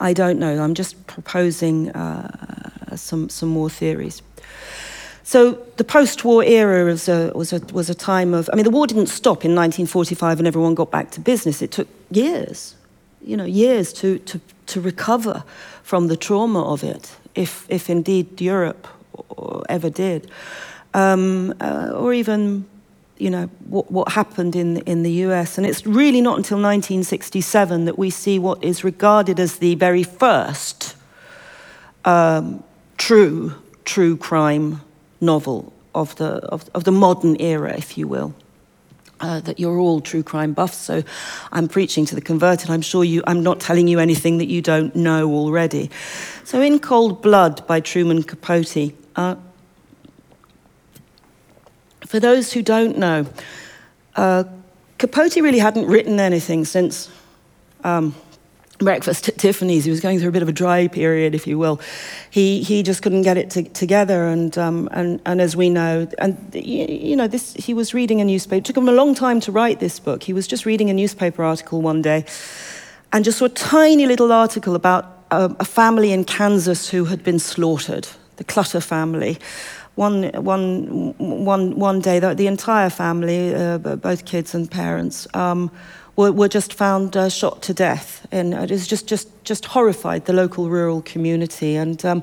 I 0.00 0.12
don't 0.12 0.38
know. 0.38 0.62
I'm 0.62 0.74
just 0.74 1.06
proposing 1.06 1.90
uh, 1.90 2.96
some, 2.96 3.28
some 3.28 3.50
more 3.50 3.70
theories. 3.70 4.22
So 5.26 5.52
the 5.78 5.84
post-war 5.84 6.44
era 6.44 6.84
was 6.84 7.08
a, 7.08 7.32
was, 7.34 7.54
a, 7.54 7.58
was 7.72 7.88
a 7.88 7.94
time 7.94 8.34
of, 8.34 8.50
I 8.52 8.56
mean, 8.56 8.64
the 8.64 8.70
war 8.70 8.86
didn't 8.86 9.06
stop 9.06 9.42
in 9.42 9.54
1945 9.54 10.38
and 10.38 10.46
everyone 10.46 10.74
got 10.74 10.90
back 10.90 11.10
to 11.12 11.20
business. 11.20 11.62
It 11.62 11.70
took 11.70 11.88
years, 12.10 12.76
you 13.22 13.34
know, 13.34 13.46
years 13.46 13.94
to, 13.94 14.18
to, 14.18 14.40
to 14.66 14.80
recover 14.82 15.42
from 15.82 16.08
the 16.08 16.16
trauma 16.16 16.62
of 16.70 16.84
it, 16.84 17.16
if, 17.34 17.66
if 17.70 17.88
indeed 17.88 18.38
Europe 18.38 18.86
ever 19.70 19.88
did. 19.88 20.30
Um, 20.92 21.54
uh, 21.58 21.92
or 21.94 22.12
even, 22.12 22.66
you 23.16 23.30
know, 23.30 23.46
what, 23.66 23.90
what 23.90 24.12
happened 24.12 24.54
in, 24.54 24.76
in 24.82 25.04
the 25.04 25.12
US. 25.26 25.56
And 25.56 25.66
it's 25.66 25.86
really 25.86 26.20
not 26.20 26.36
until 26.36 26.58
1967 26.58 27.86
that 27.86 27.98
we 27.98 28.10
see 28.10 28.38
what 28.38 28.62
is 28.62 28.84
regarded 28.84 29.40
as 29.40 29.56
the 29.56 29.74
very 29.76 30.02
first 30.02 30.96
um, 32.04 32.62
true, 32.98 33.54
true 33.86 34.18
crime 34.18 34.82
novel 35.24 35.72
of 35.94 36.14
the, 36.16 36.36
of, 36.46 36.68
of 36.74 36.84
the 36.84 36.92
modern 36.92 37.40
era, 37.40 37.74
if 37.76 37.96
you 37.96 38.08
will. 38.08 38.34
Uh, 39.20 39.40
that 39.40 39.60
you're 39.60 39.78
all 39.78 40.00
true 40.00 40.22
crime 40.22 40.52
buffs, 40.52 40.76
so 40.76 41.02
I'm 41.52 41.68
preaching 41.68 42.04
to 42.06 42.14
the 42.16 42.20
converted. 42.20 42.68
I'm 42.68 42.82
sure 42.82 43.04
you, 43.04 43.22
I'm 43.26 43.42
not 43.42 43.60
telling 43.60 43.86
you 43.86 44.00
anything 44.00 44.38
that 44.38 44.48
you 44.48 44.60
don't 44.60 44.94
know 44.94 45.32
already. 45.32 45.88
So, 46.42 46.60
In 46.60 46.80
Cold 46.80 47.22
Blood 47.22 47.64
by 47.66 47.80
Truman 47.80 48.24
Capote, 48.24 48.92
uh, 49.14 49.36
for 52.06 52.18
those 52.20 52.52
who 52.52 52.60
don't 52.60 52.98
know, 52.98 53.26
uh, 54.16 54.44
Capote 54.98 55.36
really 55.36 55.60
hadn't 55.60 55.86
written 55.86 56.18
anything 56.18 56.64
since 56.64 57.08
um, 57.84 58.14
breakfast 58.84 59.28
at 59.28 59.38
Tiffany's. 59.38 59.84
He 59.84 59.90
was 59.90 60.00
going 60.00 60.18
through 60.18 60.28
a 60.28 60.32
bit 60.32 60.42
of 60.42 60.48
a 60.48 60.52
dry 60.52 60.88
period, 60.88 61.34
if 61.34 61.46
you 61.46 61.58
will. 61.58 61.80
He 62.30 62.62
he 62.62 62.82
just 62.82 63.02
couldn't 63.02 63.22
get 63.22 63.36
it 63.36 63.50
to, 63.50 63.62
together, 63.62 64.26
and 64.26 64.56
um, 64.58 64.88
and 64.92 65.20
and 65.26 65.40
as 65.40 65.56
we 65.56 65.70
know, 65.70 66.06
and 66.18 66.36
you 66.54 67.16
know, 67.16 67.26
this 67.26 67.54
he 67.54 67.74
was 67.74 67.94
reading 67.94 68.20
a 68.20 68.24
newspaper. 68.24 68.58
It 68.58 68.64
took 68.64 68.76
him 68.76 68.88
a 68.88 68.92
long 68.92 69.14
time 69.14 69.40
to 69.40 69.52
write 69.52 69.80
this 69.80 69.98
book. 69.98 70.22
He 70.22 70.32
was 70.32 70.46
just 70.46 70.66
reading 70.66 70.90
a 70.90 70.94
newspaper 70.94 71.42
article 71.42 71.82
one 71.82 72.02
day, 72.02 72.24
and 73.12 73.24
just 73.24 73.38
saw 73.38 73.46
a 73.46 73.48
tiny 73.48 74.06
little 74.06 74.32
article 74.32 74.74
about 74.74 75.24
a, 75.30 75.54
a 75.60 75.64
family 75.64 76.12
in 76.12 76.24
Kansas 76.24 76.88
who 76.88 77.06
had 77.06 77.22
been 77.22 77.38
slaughtered, 77.38 78.08
the 78.36 78.44
Clutter 78.44 78.80
family. 78.80 79.38
One, 79.96 80.24
one, 80.32 81.14
one, 81.18 81.78
one 81.78 82.00
day, 82.00 82.18
the, 82.18 82.34
the 82.34 82.48
entire 82.48 82.90
family, 82.90 83.54
uh, 83.54 83.78
both 83.78 84.24
kids 84.24 84.52
and 84.52 84.68
parents, 84.68 85.28
um, 85.34 85.70
were, 86.16 86.32
were 86.32 86.48
just 86.48 86.72
found 86.72 87.16
uh, 87.16 87.28
shot 87.28 87.62
to 87.62 87.74
death. 87.74 88.26
And 88.30 88.54
it 88.54 88.70
was 88.70 88.86
just, 88.86 89.06
just, 89.06 89.28
just 89.44 89.66
horrified 89.66 90.26
the 90.26 90.32
local 90.32 90.68
rural 90.68 91.02
community. 91.02 91.76
And, 91.76 92.04
um, 92.04 92.22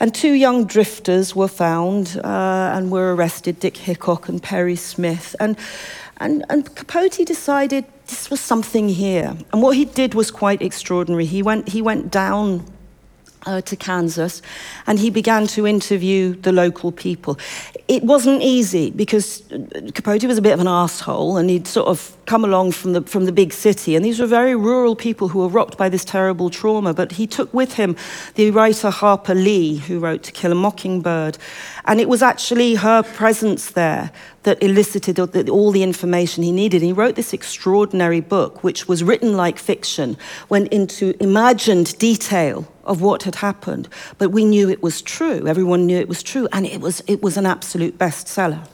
and 0.00 0.14
two 0.14 0.32
young 0.32 0.64
drifters 0.64 1.34
were 1.34 1.48
found 1.48 2.20
uh, 2.24 2.72
and 2.74 2.90
were 2.90 3.14
arrested, 3.14 3.60
Dick 3.60 3.76
Hickok 3.76 4.28
and 4.28 4.42
Perry 4.42 4.76
Smith. 4.76 5.36
And, 5.40 5.56
and, 6.18 6.44
and 6.48 6.74
Capote 6.74 7.26
decided 7.26 7.84
this 8.06 8.30
was 8.30 8.40
something 8.40 8.88
here. 8.88 9.36
And 9.52 9.62
what 9.62 9.76
he 9.76 9.84
did 9.84 10.14
was 10.14 10.30
quite 10.30 10.62
extraordinary. 10.62 11.24
He 11.24 11.42
went, 11.42 11.68
he 11.68 11.82
went 11.82 12.10
down 12.10 12.64
uh, 13.46 13.60
to 13.62 13.76
Kansas, 13.76 14.42
and 14.86 14.98
he 14.98 15.10
began 15.10 15.46
to 15.48 15.66
interview 15.66 16.34
the 16.34 16.52
local 16.52 16.92
people. 16.92 17.38
It 17.88 18.02
wasn't 18.02 18.42
easy 18.42 18.90
because 18.90 19.42
Capote 19.94 20.24
was 20.24 20.38
a 20.38 20.42
bit 20.42 20.52
of 20.52 20.60
an 20.60 20.68
asshole, 20.68 21.36
and 21.36 21.50
he'd 21.50 21.66
sort 21.66 21.88
of 21.88 22.16
come 22.26 22.44
along 22.44 22.72
from 22.72 22.92
the 22.94 23.02
from 23.02 23.26
the 23.26 23.32
big 23.32 23.52
city, 23.52 23.96
and 23.96 24.04
these 24.04 24.20
were 24.20 24.26
very 24.26 24.56
rural 24.56 24.96
people 24.96 25.28
who 25.28 25.40
were 25.40 25.48
rocked 25.48 25.76
by 25.76 25.88
this 25.88 26.04
terrible 26.04 26.50
trauma. 26.50 26.94
But 26.94 27.12
he 27.12 27.26
took 27.26 27.52
with 27.52 27.74
him 27.74 27.96
the 28.34 28.50
writer 28.50 28.90
Harper 28.90 29.34
Lee, 29.34 29.76
who 29.76 29.98
wrote 29.98 30.22
To 30.24 30.32
Kill 30.32 30.52
a 30.52 30.54
Mockingbird, 30.54 31.38
and 31.84 32.00
it 32.00 32.08
was 32.08 32.22
actually 32.22 32.76
her 32.76 33.02
presence 33.02 33.70
there 33.70 34.10
that 34.44 34.62
elicited 34.62 35.18
all 35.48 35.70
the 35.70 35.82
information 35.82 36.42
he 36.42 36.52
needed. 36.52 36.82
He 36.82 36.92
wrote 36.92 37.14
this 37.14 37.32
extraordinary 37.32 38.20
book, 38.20 38.62
which 38.62 38.86
was 38.86 39.02
written 39.02 39.36
like 39.36 39.58
fiction, 39.58 40.16
went 40.48 40.68
into 40.68 41.14
imagined 41.20 41.96
detail 41.98 42.68
of 42.84 43.00
what 43.00 43.24
had 43.24 43.36
happened, 43.36 43.88
but 44.18 44.30
we 44.30 44.44
knew 44.44 44.68
it 44.68 44.82
was 44.82 45.02
true. 45.02 45.46
Everyone 45.46 45.86
knew 45.86 45.98
it 45.98 46.08
was 46.08 46.22
true, 46.22 46.48
and 46.52 46.66
it 46.66 46.80
was, 46.80 47.02
it 47.06 47.22
was 47.22 47.36
an 47.36 47.46
absolute 47.46 47.98
bestseller. 47.98 48.66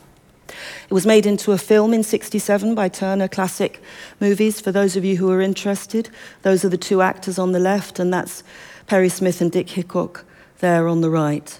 It 0.48 0.94
was 0.94 1.06
made 1.06 1.26
into 1.26 1.52
a 1.52 1.58
film 1.58 1.94
in 1.94 2.02
67 2.02 2.74
by 2.74 2.88
Turner 2.88 3.28
Classic 3.28 3.80
Movies, 4.20 4.60
for 4.60 4.72
those 4.72 4.96
of 4.96 5.04
you 5.04 5.16
who 5.16 5.30
are 5.30 5.40
interested. 5.40 6.10
Those 6.42 6.64
are 6.64 6.68
the 6.68 6.76
two 6.76 7.02
actors 7.02 7.38
on 7.38 7.52
the 7.52 7.60
left, 7.60 7.98
and 7.98 8.12
that's 8.12 8.42
Perry 8.86 9.08
Smith 9.08 9.40
and 9.40 9.52
Dick 9.52 9.70
Hickok 9.70 10.24
there 10.58 10.88
on 10.88 11.00
the 11.00 11.10
right. 11.10 11.58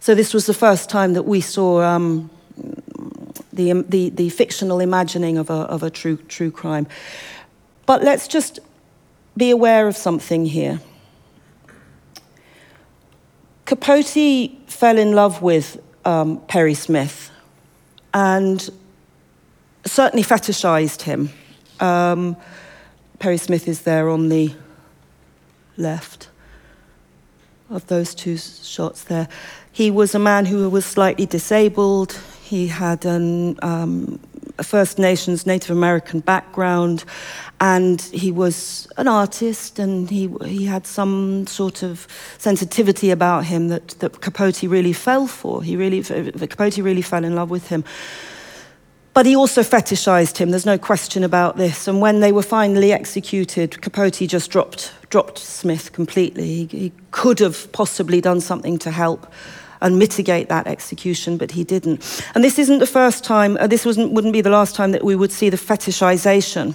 So 0.00 0.14
this 0.14 0.34
was 0.34 0.46
the 0.46 0.54
first 0.54 0.90
time 0.90 1.12
that 1.12 1.24
we 1.24 1.40
saw 1.40 1.82
um, 1.82 2.30
the, 3.52 3.84
the, 3.88 4.10
the 4.10 4.30
fictional 4.30 4.80
imagining 4.80 5.38
of 5.38 5.50
a, 5.50 5.54
of 5.54 5.82
a 5.82 5.90
true, 5.90 6.16
true 6.16 6.50
crime. 6.50 6.86
But 7.86 8.02
let's 8.02 8.26
just 8.26 8.58
be 9.36 9.50
aware 9.50 9.88
of 9.88 9.96
something 9.96 10.46
here. 10.46 10.80
Capote 13.64 14.50
fell 14.66 14.98
in 14.98 15.12
love 15.12 15.40
with 15.40 15.80
um, 16.04 16.40
Perry 16.48 16.74
Smith 16.74 17.30
and 18.12 18.68
certainly 19.84 20.22
fetishized 20.22 21.02
him. 21.02 21.30
Um, 21.80 22.36
Perry 23.18 23.38
Smith 23.38 23.68
is 23.68 23.82
there 23.82 24.08
on 24.08 24.28
the 24.28 24.54
left 25.76 26.28
of 27.70 27.86
those 27.86 28.14
two 28.14 28.36
shots 28.36 29.04
there. 29.04 29.28
He 29.72 29.90
was 29.90 30.14
a 30.14 30.18
man 30.18 30.44
who 30.44 30.68
was 30.68 30.84
slightly 30.84 31.24
disabled. 31.24 32.20
He 32.42 32.66
had 32.66 33.06
an, 33.06 33.58
um, 33.62 34.20
a 34.62 34.64
First 34.64 34.96
Nations 34.96 35.44
Native 35.44 35.70
American 35.76 36.20
background, 36.20 37.04
and 37.60 38.00
he 38.00 38.30
was 38.30 38.86
an 38.96 39.08
artist, 39.08 39.80
and 39.80 40.08
he, 40.08 40.30
he 40.44 40.64
had 40.64 40.86
some 40.86 41.46
sort 41.48 41.82
of 41.82 42.06
sensitivity 42.38 43.10
about 43.10 43.44
him 43.44 43.68
that, 43.68 43.88
that 43.98 44.20
Capote 44.20 44.62
really 44.62 44.92
fell 44.92 45.26
for. 45.26 45.64
He 45.64 45.76
really, 45.76 46.00
Capote 46.02 46.78
really 46.78 47.02
fell 47.02 47.24
in 47.24 47.34
love 47.34 47.50
with 47.50 47.68
him. 47.68 47.84
But 49.14 49.26
he 49.26 49.36
also 49.36 49.62
fetishized 49.62 50.38
him, 50.38 50.50
there's 50.50 50.64
no 50.64 50.78
question 50.78 51.24
about 51.24 51.56
this. 51.56 51.88
And 51.88 52.00
when 52.00 52.20
they 52.20 52.32
were 52.32 52.42
finally 52.42 52.92
executed, 52.92 53.82
Capote 53.82 54.28
just 54.28 54.50
dropped, 54.50 54.92
dropped 55.10 55.38
Smith 55.38 55.92
completely. 55.92 56.46
He, 56.46 56.66
he 56.66 56.92
could 57.10 57.40
have 57.40 57.70
possibly 57.72 58.20
done 58.20 58.40
something 58.40 58.78
to 58.78 58.90
help 58.90 59.26
and 59.82 59.98
mitigate 59.98 60.48
that 60.48 60.66
execution, 60.66 61.36
but 61.36 61.50
he 61.50 61.64
didn't. 61.64 62.24
And 62.34 62.42
this 62.42 62.58
isn't 62.58 62.78
the 62.78 62.86
first 62.86 63.24
time, 63.24 63.58
uh, 63.60 63.66
this 63.66 63.84
wouldn't 63.84 64.32
be 64.32 64.40
the 64.40 64.50
last 64.50 64.74
time 64.74 64.92
that 64.92 65.04
we 65.04 65.14
would 65.14 65.32
see 65.32 65.50
the 65.50 65.56
fetishization 65.58 66.74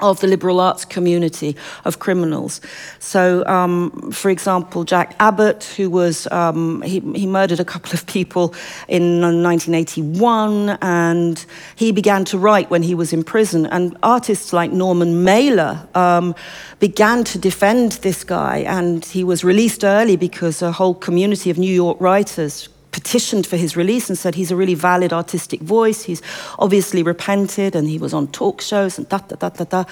of 0.00 0.20
the 0.20 0.26
liberal 0.26 0.60
arts 0.60 0.84
community 0.84 1.56
of 1.84 1.98
criminals. 1.98 2.60
So, 2.98 3.44
um, 3.46 4.10
for 4.10 4.30
example, 4.30 4.84
Jack 4.84 5.14
Abbott, 5.20 5.64
who 5.76 5.90
was, 5.90 6.26
um, 6.32 6.82
he, 6.82 7.00
he 7.14 7.26
murdered 7.26 7.60
a 7.60 7.64
couple 7.64 7.92
of 7.92 8.06
people 8.06 8.54
in 8.88 9.20
1981, 9.20 10.78
and 10.80 11.44
he 11.76 11.92
began 11.92 12.24
to 12.26 12.38
write 12.38 12.70
when 12.70 12.82
he 12.82 12.94
was 12.94 13.12
in 13.12 13.22
prison. 13.22 13.66
And 13.66 13.96
artists 14.02 14.52
like 14.52 14.72
Norman 14.72 15.22
Mailer 15.24 15.86
um, 15.94 16.34
began 16.78 17.24
to 17.24 17.38
defend 17.38 17.92
this 17.92 18.24
guy, 18.24 18.58
and 18.58 19.04
he 19.04 19.24
was 19.24 19.44
released 19.44 19.84
early 19.84 20.16
because 20.16 20.62
a 20.62 20.72
whole 20.72 20.94
community 20.94 21.50
of 21.50 21.58
New 21.58 21.72
York 21.72 22.00
writers 22.00 22.68
petitioned 23.00 23.46
for 23.46 23.56
his 23.56 23.76
release 23.76 24.10
and 24.10 24.18
said 24.18 24.34
he's 24.34 24.50
a 24.50 24.56
really 24.56 24.74
valid 24.74 25.10
artistic 25.10 25.60
voice. 25.62 26.02
He's 26.02 26.20
obviously 26.58 27.02
repented 27.02 27.74
and 27.74 27.88
he 27.88 27.98
was 27.98 28.12
on 28.12 28.28
talk 28.28 28.60
shows 28.60 28.98
and 28.98 29.08
da 29.08 29.18
da 29.18 29.36
da 29.36 29.48
da 29.48 29.64
da. 29.64 29.84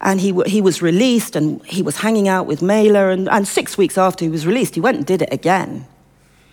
And 0.00 0.20
he, 0.20 0.32
he 0.46 0.62
was 0.62 0.80
released 0.80 1.36
and 1.36 1.64
he 1.66 1.82
was 1.82 1.98
hanging 1.98 2.28
out 2.28 2.46
with 2.46 2.62
Mailer. 2.62 3.10
And, 3.10 3.28
and 3.28 3.46
six 3.46 3.76
weeks 3.76 3.98
after 3.98 4.24
he 4.24 4.30
was 4.30 4.46
released, 4.46 4.74
he 4.74 4.80
went 4.80 4.96
and 4.96 5.06
did 5.06 5.20
it 5.20 5.32
again. 5.32 5.86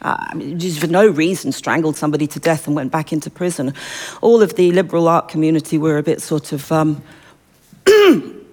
Uh, 0.01 0.17
I 0.19 0.35
mean, 0.35 0.59
just 0.59 0.79
for 0.79 0.87
no 0.87 1.07
reason, 1.07 1.53
strangled 1.53 1.95
somebody 1.95 2.27
to 2.27 2.39
death 2.39 2.67
and 2.67 2.75
went 2.75 2.91
back 2.91 3.13
into 3.13 3.29
prison. 3.29 3.73
All 4.19 4.41
of 4.41 4.55
the 4.55 4.73
liberal 4.73 5.07
art 5.07 5.29
community 5.29 5.77
were 5.77 5.97
a 5.97 6.03
bit 6.03 6.21
sort 6.21 6.51
of. 6.51 6.69
Um, 6.69 7.01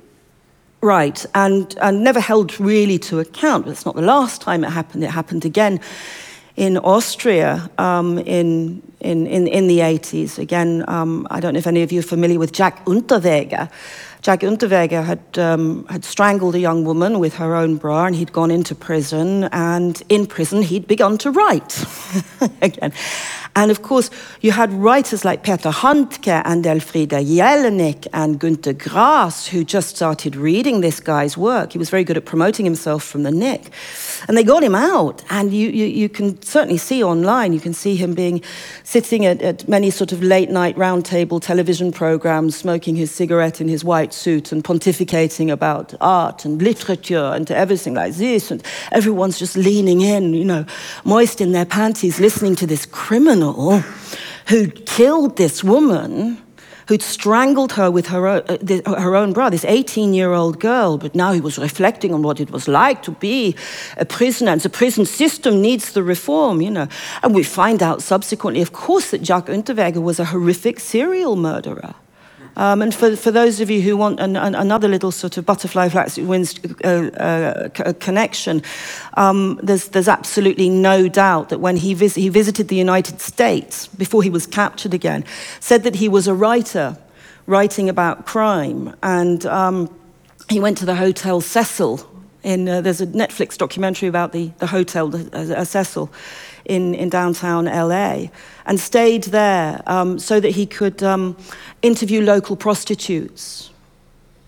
right, 0.81 1.27
and, 1.35 1.77
and 1.81 2.05
never 2.05 2.21
held 2.21 2.61
really 2.61 2.99
to 2.99 3.19
account. 3.19 3.67
It's 3.67 3.85
not 3.85 3.97
the 3.97 4.03
last 4.03 4.41
time 4.41 4.63
it 4.63 4.71
happened. 4.71 5.03
It 5.03 5.11
happened 5.11 5.45
again 5.45 5.81
in 6.61 6.77
Austria 6.77 7.71
um, 7.79 8.19
in 8.19 8.83
in, 9.01 9.27
in, 9.27 9.47
in 9.47 9.67
the 9.67 9.79
80s. 9.79 10.39
Again, 10.39 10.85
um, 10.87 11.27
I 11.31 11.41
don't 11.41 11.55
know 11.55 11.59
if 11.59 11.67
any 11.67 11.83
of 11.83 11.91
you 11.91 12.01
are 12.01 12.11
familiar 12.17 12.39
with 12.39 12.53
Jack 12.53 12.85
Unterweger. 12.85 13.71
Jack 14.21 14.41
Unterweger 14.41 15.03
had, 15.03 15.39
um, 15.39 15.87
had 15.87 16.05
strangled 16.05 16.55
a 16.55 16.59
young 16.59 16.85
woman 16.85 17.19
with 17.19 17.35
her 17.37 17.57
own 17.57 17.77
bra 17.77 18.05
and 18.05 18.15
he'd 18.15 18.33
gone 18.33 18.51
into 18.51 18.75
prison. 18.75 19.45
And 19.45 20.03
in 20.11 20.27
prison, 20.27 20.61
he'd 20.61 20.87
begun 20.87 21.17
to 21.19 21.31
write 21.31 21.83
again. 22.61 22.93
And 23.57 23.71
of 23.71 23.83
course, 23.83 24.11
you 24.41 24.53
had 24.53 24.73
writers 24.73 25.25
like 25.25 25.43
Peter 25.43 25.71
Handke 25.71 26.41
and 26.45 26.65
Elfriede 26.65 27.25
Jelinek 27.25 28.07
and 28.13 28.39
Günter 28.39 28.77
Grass 28.79 29.49
who 29.49 29.65
just 29.65 29.97
started 29.97 30.37
reading 30.37 30.81
this 30.81 31.01
guy's 31.01 31.37
work. 31.37 31.73
He 31.73 31.79
was 31.79 31.91
very 31.91 32.05
good 32.05 32.17
at 32.17 32.25
promoting 32.25 32.65
himself 32.65 33.03
from 33.03 33.25
the 33.25 33.33
Nick. 33.33 33.71
And 34.29 34.37
they 34.37 34.45
got 34.45 34.63
him 34.63 34.77
out. 34.77 35.25
And 35.31 35.53
you, 35.53 35.69
you, 35.71 35.87
you 35.87 36.09
can 36.09 36.41
certainly 36.43 36.79
see 36.79 37.03
online, 37.03 37.53
you 37.53 37.61
can 37.61 37.75
see 37.75 37.97
him 37.97 38.15
being 38.15 38.43
sitting 38.85 39.27
at, 39.27 39.43
at 39.43 39.69
many 39.69 39.91
sort 39.91 40.13
of 40.13 40.23
late 40.23 40.51
night 40.51 40.77
roundtable 40.77 41.43
television 41.43 41.91
programs, 41.91 42.57
smoking 42.57 42.95
his 42.95 43.11
cigarette 43.11 43.61
in 43.61 43.69
his 43.69 43.83
white 43.83 44.15
suit 44.15 44.53
and 44.53 44.63
pontificating 44.63 45.51
about 45.51 45.93
art 46.01 46.45
and 46.45 46.63
literature 46.63 47.33
and 47.35 47.51
everything 47.51 47.95
like 47.95 48.15
this. 48.15 48.53
And 48.53 48.63
everyone's 48.93 49.39
just 49.39 49.57
leaning 49.57 50.03
in, 50.03 50.35
you 50.35 50.45
know, 50.45 50.65
moist 51.05 51.41
in 51.41 51.51
their 51.51 51.67
panties, 51.67 52.21
listening 52.21 52.55
to 52.57 52.67
this 52.67 52.87
criminal 52.87 53.40
who'd 54.49 54.87
killed 54.87 55.37
this 55.37 55.65
woman 55.65 56.43
who'd 56.91 57.03
strangled 57.03 57.75
her 57.75 57.89
with 57.89 58.09
her 58.09 58.27
own, 58.27 58.43
uh, 58.49 59.01
her 59.01 59.15
own 59.15 59.33
bra, 59.33 59.49
this 59.49 59.65
18 59.65 60.13
year 60.13 60.33
old 60.33 60.59
girl. 60.59 60.99
But 60.99 61.15
now 61.15 61.31
he 61.31 61.41
was 61.41 61.57
reflecting 61.57 62.13
on 62.13 62.23
what 62.23 62.41
it 62.41 62.51
was 62.51 62.67
like 62.67 63.05
to 63.05 63.13
be 63.13 63.55
a 63.97 64.05
prisoner. 64.05 64.51
And 64.51 64.61
the 64.61 64.69
prison 64.69 65.07
system 65.07 65.63
needs 65.63 65.93
the 65.93 66.03
reform, 66.03 66.61
you 66.61 66.71
know. 66.71 66.89
And 67.23 67.33
we 67.33 67.45
find 67.45 67.81
out 67.81 68.03
subsequently, 68.03 68.61
of 68.61 68.73
course, 68.73 69.13
that 69.13 69.23
Jack 69.23 69.47
Unterweger 69.47 70.03
was 70.03 70.19
a 70.19 70.25
horrific 70.25 70.81
serial 70.81 71.37
murderer. 71.37 71.95
Um, 72.61 72.83
and 72.83 72.95
for, 72.95 73.17
for 73.17 73.31
those 73.31 73.61
of 73.61 73.71
you 73.71 73.81
who 73.81 73.97
want 73.97 74.21
an, 74.21 74.37
an, 74.37 74.55
another 74.55 74.87
little 74.87 75.11
sort 75.11 75.39
of 75.39 75.47
butterfly 75.47 75.89
flax 75.89 76.19
wings 76.19 76.61
uh, 76.85 76.89
uh, 76.89 77.93
connection, 77.95 78.63
um, 79.15 79.59
there's, 79.63 79.89
there's 79.89 80.09
absolutely 80.09 80.69
no 80.69 81.09
doubt 81.09 81.49
that 81.49 81.61
when 81.61 81.79
he, 81.79 81.95
vis- 81.95 82.17
he 82.17 82.29
visited 82.29 82.69
the 82.69 82.77
United 82.77 83.19
States 83.19 83.87
before 83.87 84.23
he 84.23 84.29
was 84.29 84.47
captured 84.47 84.93
again, 84.93 85.25
said 85.61 85.85
that 85.85 85.95
he 85.95 86.07
was 86.07 86.29
a 86.29 86.35
writer 86.35 86.99
writing 87.47 87.89
about 87.89 88.27
crime. 88.27 88.95
And 89.03 89.47
um, 89.47 89.89
he 90.51 90.61
went 90.61 90.77
to 90.79 90.85
the 90.85 90.97
Hotel 90.97 91.41
Cecil. 91.41 92.07
In, 92.43 92.69
uh, 92.69 92.83
there's 92.83 93.01
a 93.01 93.07
Netflix 93.07 93.57
documentary 93.57 94.09
about 94.09 94.33
the, 94.33 94.49
the 94.59 94.67
hotel, 94.67 95.09
the, 95.09 95.59
uh, 95.59 95.65
Cecil 95.65 96.11
in, 96.65 96.95
in 96.95 97.09
downtown 97.09 97.65
LA 97.65 98.29
and 98.67 98.79
stayed 98.79 99.25
there 99.25 99.83
um, 99.87 100.19
so 100.19 100.41
that 100.41 100.51
he 100.51 100.67
could 100.67 101.03
um, 101.03 101.37
interview 101.83 102.23
local 102.23 102.57
prostitutes. 102.57 103.71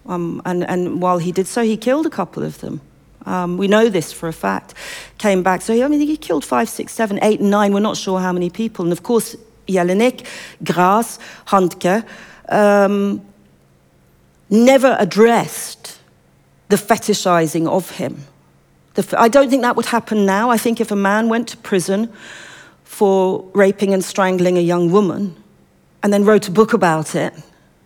Um, 0.07 0.43
and, 0.45 0.65
and 0.65 1.01
while 1.01 1.19
he 1.19 1.33
did 1.33 1.47
so, 1.47 1.63
he 1.63 1.77
killed 1.77 2.07
a 2.07 2.11
couple 2.11 2.43
of 2.43 2.61
them. 2.61 2.81
Um, 3.25 3.57
we 3.57 3.69
know 3.69 3.89
this 3.89 4.13
for 4.13 4.29
a 4.29 4.33
fact. 4.33 4.75
Came 5.19 5.43
back. 5.43 5.63
So, 5.63 5.85
I 5.85 5.89
mean, 5.89 6.01
he 6.01 6.17
killed 6.17 6.45
five, 6.45 6.69
six, 6.69 6.93
seven, 6.93 7.19
eight, 7.23 7.41
nine. 7.41 7.73
We're 7.73 7.81
not 7.81 7.97
sure 7.97 8.21
how 8.21 8.33
many 8.33 8.51
people. 8.51 8.85
And 8.85 8.93
of 8.93 9.03
course, 9.03 9.37
Jelinek, 9.69 10.27
Grass, 10.65 11.19
Handke 11.47 12.05
um, 12.49 13.25
never 14.51 14.97
addressed 14.99 16.01
the 16.69 16.77
fetishizing 16.77 17.69
of 17.69 17.91
him. 17.91 18.25
I 19.17 19.29
don't 19.29 19.49
think 19.49 19.63
that 19.63 19.77
would 19.77 19.87
happen 19.87 20.27
now. 20.27 20.51
I 20.51 20.59
think 20.59 20.81
if 20.81 20.91
a 20.91 20.97
man 20.97 21.29
went 21.29 21.49
to 21.49 21.57
prison 21.57 22.13
for 22.85 23.49
raping 23.55 23.95
and 23.95 24.05
strangling 24.05 24.59
a 24.59 24.61
young 24.61 24.93
woman 24.93 25.35
and 26.03 26.13
then 26.13 26.25
wrote 26.25 26.47
a 26.49 26.51
book 26.51 26.75
about 26.75 27.15
it 27.15 27.33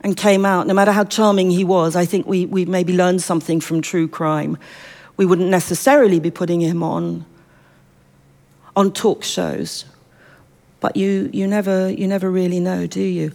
and 0.01 0.17
came 0.17 0.45
out, 0.45 0.67
no 0.67 0.75
matter 0.75 0.93
how 0.93 1.05
charming 1.05 1.51
he 1.51 1.63
was, 1.63 1.95
I 1.95 2.05
think 2.05 2.27
we, 2.27 2.47
we 2.47 2.65
maybe 2.65 2.93
learned 2.93 3.23
something 3.23 3.61
from 3.61 3.83
true 3.83 4.09
crime. 4.09 4.59
We 5.17 5.27
wouldn't 5.27 5.49
necessarily 5.49 6.19
be 6.19 6.31
putting 6.31 6.61
him 6.61 6.83
on, 6.83 7.25
on 8.75 8.93
talk 8.93 9.23
shows. 9.23 9.85
But 10.81 10.97
you, 10.97 11.31
you, 11.33 11.47
never, 11.47 11.91
you 11.91 12.09
never 12.09 12.31
really 12.31 12.61
know, 12.61 12.87
do 12.87 13.01
you? 13.01 13.33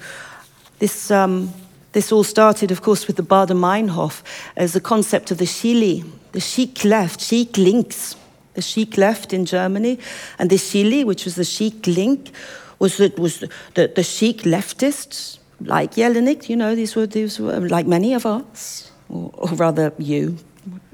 This, 0.80 1.10
um, 1.10 1.54
this 1.94 2.12
all 2.12 2.24
started, 2.24 2.72
of 2.72 2.82
course, 2.82 3.08
with 3.08 3.16
the 3.16 3.24
Baader-Meinhof 3.24 4.22
as 4.56 4.74
the 4.74 4.82
concept 4.82 5.32
of 5.32 5.38
the 5.38 5.46
Chili, 5.46 6.04
the 6.32 6.40
chic 6.40 6.84
left, 6.84 7.22
chic 7.22 7.58
links, 7.58 8.16
the 8.54 8.62
chic 8.62 8.98
left 8.98 9.34
in 9.34 9.46
Germany, 9.46 10.00
and 10.40 10.50
the 10.50 10.58
Chili, 10.58 11.04
which 11.04 11.26
was 11.26 11.36
the 11.36 11.44
chic 11.44 11.88
link, 11.88 12.32
was 12.80 12.98
the, 12.98 13.14
was 13.18 13.40
the, 13.40 13.50
the, 13.76 13.88
the 13.88 14.02
leftists, 14.02 15.40
like 15.62 15.94
Jelinek, 15.94 16.50
you 16.50 16.56
know, 16.56 16.76
these 16.76 16.96
were, 16.96 17.06
these 17.06 17.40
were 17.40 17.60
like 17.70 17.86
many 17.86 18.14
of 18.14 18.26
us, 18.26 18.92
or, 19.10 19.32
or 19.34 19.50
rather 19.50 19.94
you, 19.98 20.38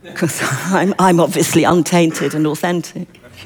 because 0.03 0.41
I'm, 0.73 0.93
I'm 0.99 1.19
obviously 1.19 1.63
untainted 1.63 2.33
and 2.33 2.45
authentic. 2.47 3.07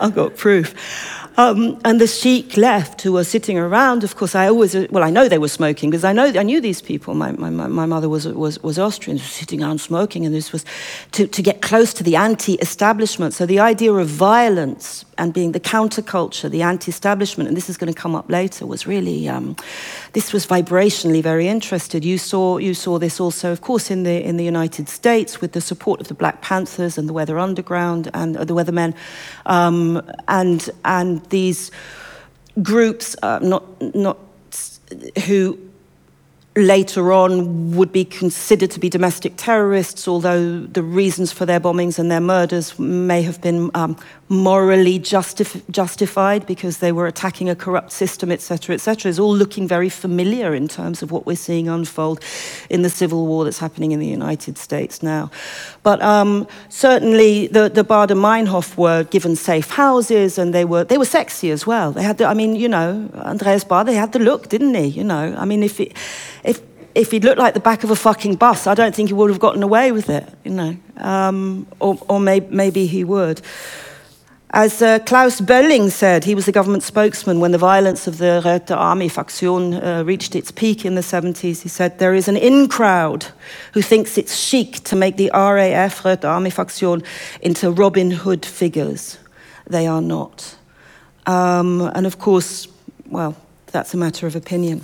I've 0.00 0.14
got 0.14 0.36
proof. 0.36 0.74
Um, 1.38 1.80
and 1.84 2.00
the 2.00 2.08
chic 2.08 2.56
left, 2.56 3.02
who 3.02 3.12
were 3.12 3.22
sitting 3.22 3.56
around. 3.56 4.02
Of 4.02 4.16
course, 4.16 4.34
I 4.34 4.48
always, 4.48 4.74
well, 4.90 5.04
I 5.04 5.10
know 5.10 5.28
they 5.28 5.38
were 5.38 5.46
smoking 5.46 5.88
because 5.88 6.02
I 6.02 6.12
know 6.12 6.24
I 6.24 6.42
knew 6.42 6.60
these 6.60 6.82
people. 6.82 7.14
My, 7.14 7.30
my, 7.30 7.48
my 7.48 7.86
mother 7.86 8.08
was, 8.08 8.26
was, 8.26 8.60
was 8.64 8.76
Austrian, 8.76 9.18
sitting 9.18 9.62
around 9.62 9.80
smoking, 9.80 10.26
and 10.26 10.34
this 10.34 10.50
was 10.50 10.64
to, 11.12 11.28
to 11.28 11.40
get 11.40 11.62
close 11.62 11.94
to 11.94 12.02
the 12.02 12.16
anti 12.16 12.54
establishment. 12.54 13.34
So 13.34 13.46
the 13.46 13.60
idea 13.60 13.92
of 13.92 14.08
violence 14.08 15.04
and 15.18 15.34
being 15.34 15.52
the 15.52 15.60
counterculture, 15.60 16.48
the 16.50 16.62
anti-establishment, 16.62 17.48
and 17.48 17.56
this 17.56 17.68
is 17.68 17.76
going 17.76 17.92
to 17.92 18.00
come 18.00 18.14
up 18.14 18.30
later, 18.30 18.66
was 18.66 18.86
really 18.86 19.28
um, 19.28 19.56
this 20.12 20.32
was 20.32 20.46
vibrationally 20.46 21.22
very 21.22 21.48
interested. 21.48 22.04
You 22.04 22.18
saw 22.18 22.58
you 22.58 22.74
saw 22.74 22.98
this 22.98 23.20
also, 23.20 23.52
of 23.52 23.60
course, 23.60 23.90
in 23.90 24.04
the 24.04 24.24
in 24.24 24.36
the 24.36 24.44
United 24.44 24.88
States 24.88 25.40
with 25.40 25.52
the 25.52 25.60
support 25.60 26.00
of 26.00 26.08
the 26.08 26.14
Black 26.14 26.40
Panthers 26.40 26.98
and 26.98 27.08
the 27.08 27.12
Weather 27.12 27.38
Underground 27.38 28.10
and 28.14 28.36
uh, 28.36 28.44
the 28.44 28.54
Weathermen, 28.54 28.94
um, 29.46 30.00
and 30.28 30.70
and 30.84 31.24
these 31.26 31.70
groups, 32.62 33.16
uh, 33.22 33.40
not 33.42 33.64
not 33.94 34.18
who 35.26 35.58
later 36.58 37.12
on 37.12 37.74
would 37.76 37.92
be 37.92 38.04
considered 38.04 38.70
to 38.72 38.80
be 38.80 38.88
domestic 38.88 39.34
terrorists, 39.36 40.08
although 40.08 40.60
the 40.60 40.82
reasons 40.82 41.32
for 41.32 41.46
their 41.46 41.60
bombings 41.60 41.98
and 41.98 42.10
their 42.10 42.20
murders 42.20 42.78
may 42.78 43.22
have 43.22 43.40
been 43.40 43.70
um, 43.74 43.96
morally 44.28 44.98
justif- 44.98 45.62
justified 45.70 46.46
because 46.46 46.78
they 46.78 46.92
were 46.92 47.06
attacking 47.06 47.48
a 47.48 47.54
corrupt 47.54 47.92
system, 47.92 48.30
etc., 48.30 48.74
etc., 48.74 49.08
is 49.08 49.18
all 49.18 49.34
looking 49.34 49.66
very 49.66 49.88
familiar 49.88 50.54
in 50.54 50.68
terms 50.68 51.02
of 51.02 51.10
what 51.10 51.26
we're 51.26 51.36
seeing 51.36 51.68
unfold 51.68 52.22
in 52.68 52.82
the 52.82 52.90
civil 52.90 53.26
war 53.26 53.44
that's 53.44 53.58
happening 53.58 53.92
in 53.92 54.00
the 54.00 54.06
United 54.06 54.58
States 54.58 55.02
now. 55.02 55.30
But 55.82 56.02
um, 56.02 56.46
certainly, 56.68 57.46
the, 57.46 57.68
the 57.68 57.84
Baader-Meinhof 57.84 58.76
were 58.76 59.04
given 59.04 59.36
safe 59.36 59.70
houses, 59.70 60.38
and 60.38 60.52
they 60.52 60.64
were 60.64 60.84
they 60.84 60.98
were 60.98 61.04
sexy 61.04 61.50
as 61.50 61.66
well. 61.66 61.92
They 61.92 62.02
had, 62.02 62.18
the, 62.18 62.26
I 62.26 62.34
mean, 62.34 62.54
you 62.56 62.68
know, 62.68 63.10
Andreas 63.14 63.64
Baader, 63.64 63.90
he 63.90 63.96
had 63.96 64.12
the 64.12 64.18
look, 64.18 64.48
didn't 64.48 64.74
he? 64.74 64.86
You 64.86 65.04
know, 65.04 65.34
I 65.38 65.44
mean, 65.44 65.62
if 65.62 65.80
it, 65.80 65.96
if 66.98 67.12
he'd 67.12 67.22
looked 67.22 67.38
like 67.38 67.54
the 67.54 67.60
back 67.60 67.84
of 67.84 67.90
a 67.90 67.96
fucking 67.96 68.34
bus, 68.34 68.66
I 68.66 68.74
don't 68.74 68.94
think 68.94 69.08
he 69.08 69.14
would 69.14 69.30
have 69.30 69.38
gotten 69.38 69.62
away 69.62 69.92
with 69.92 70.10
it, 70.10 70.28
you 70.44 70.50
know, 70.50 70.76
um, 70.96 71.66
or, 71.78 71.96
or 72.08 72.18
may, 72.18 72.40
maybe 72.40 72.86
he 72.86 73.04
would. 73.04 73.40
As 74.50 74.82
uh, 74.82 74.98
Klaus 75.00 75.40
Bölling 75.40 75.90
said, 75.90 76.24
he 76.24 76.34
was 76.34 76.46
the 76.46 76.52
government 76.52 76.82
spokesman 76.82 77.38
when 77.38 77.52
the 77.52 77.58
violence 77.58 78.08
of 78.08 78.18
the 78.18 78.42
Rote 78.44 78.70
Army 78.70 79.08
faction 79.08 79.74
uh, 79.74 80.02
reached 80.04 80.34
its 80.34 80.50
peak 80.50 80.84
in 80.84 80.96
the 80.96 81.02
70s. 81.02 81.62
He 81.62 81.68
said, 81.68 81.98
There 81.98 82.14
is 82.14 82.28
an 82.28 82.36
in 82.36 82.66
crowd 82.66 83.26
who 83.74 83.82
thinks 83.82 84.18
it's 84.18 84.34
chic 84.34 84.82
to 84.84 84.96
make 84.96 85.18
the 85.18 85.30
RAF, 85.32 86.04
Rote 86.04 86.24
Army 86.24 86.50
faction, 86.50 87.04
into 87.42 87.70
Robin 87.70 88.10
Hood 88.10 88.44
figures. 88.44 89.18
They 89.66 89.86
are 89.86 90.02
not. 90.02 90.56
Um, 91.26 91.82
and 91.94 92.06
of 92.06 92.18
course, 92.18 92.66
well, 93.06 93.36
that's 93.66 93.92
a 93.92 93.98
matter 93.98 94.26
of 94.26 94.34
opinion. 94.34 94.82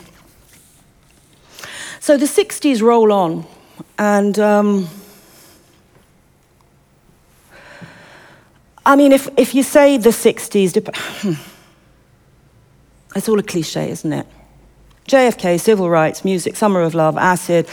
So 2.04 2.18
the 2.18 2.26
60s 2.26 2.82
roll 2.82 3.14
on, 3.14 3.46
and. 3.98 4.38
Um, 4.38 4.88
I 8.84 8.94
mean, 8.94 9.10
if, 9.10 9.26
if 9.38 9.54
you 9.54 9.62
say 9.62 9.96
the 9.96 10.10
60s, 10.10 10.76
it's 13.16 13.26
all 13.26 13.38
a 13.38 13.42
cliche, 13.42 13.88
isn't 13.88 14.12
it? 14.12 14.26
JFK, 15.08 15.58
civil 15.58 15.88
rights, 15.88 16.26
music, 16.26 16.56
summer 16.56 16.82
of 16.82 16.94
love, 16.94 17.16
acid, 17.16 17.66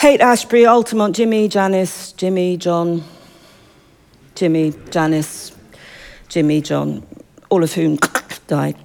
Haight-Ashbury, 0.00 0.66
Altamont, 0.66 1.16
Jimmy, 1.16 1.48
Janis, 1.48 2.12
Jimmy, 2.12 2.58
John, 2.58 3.02
Jimmy, 4.34 4.74
Janis, 4.90 5.56
Jimmy, 6.28 6.60
John, 6.60 7.02
all 7.48 7.62
of 7.62 7.72
whom 7.72 7.96
died. 8.46 8.76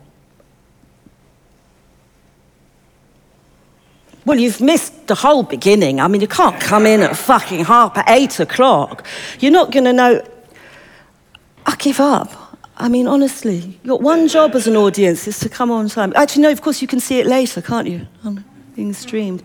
Well, 4.29 4.37
you've 4.37 4.61
missed 4.61 5.07
the 5.07 5.15
whole 5.15 5.41
beginning. 5.41 5.99
I 5.99 6.07
mean, 6.07 6.21
you 6.21 6.27
can't 6.27 6.61
come 6.61 6.85
in 6.85 7.01
at 7.01 7.17
fucking 7.17 7.65
half 7.65 7.97
at 7.97 8.07
eight 8.07 8.39
o'clock. 8.39 9.07
You're 9.39 9.51
not 9.51 9.71
going 9.71 9.85
to 9.85 9.91
know 9.91 10.23
I 11.65 11.75
give 11.77 11.99
up. 11.99 12.31
I 12.77 12.89
mean, 12.89 13.07
honestly, 13.07 13.79
your 13.81 13.97
one 13.97 14.27
job 14.27 14.53
as 14.53 14.67
an 14.67 14.77
audience 14.77 15.27
is 15.27 15.39
to 15.39 15.49
come 15.49 15.71
on 15.71 15.89
time. 15.89 16.13
Actually, 16.15 16.43
no, 16.43 16.51
of 16.51 16.61
course, 16.61 16.79
you 16.79 16.87
can 16.87 16.99
see 16.99 17.17
it 17.19 17.25
later, 17.25 17.59
can't 17.59 17.87
you? 17.87 18.05
I'm 18.23 18.45
being 18.75 18.93
streamed. 18.93 19.41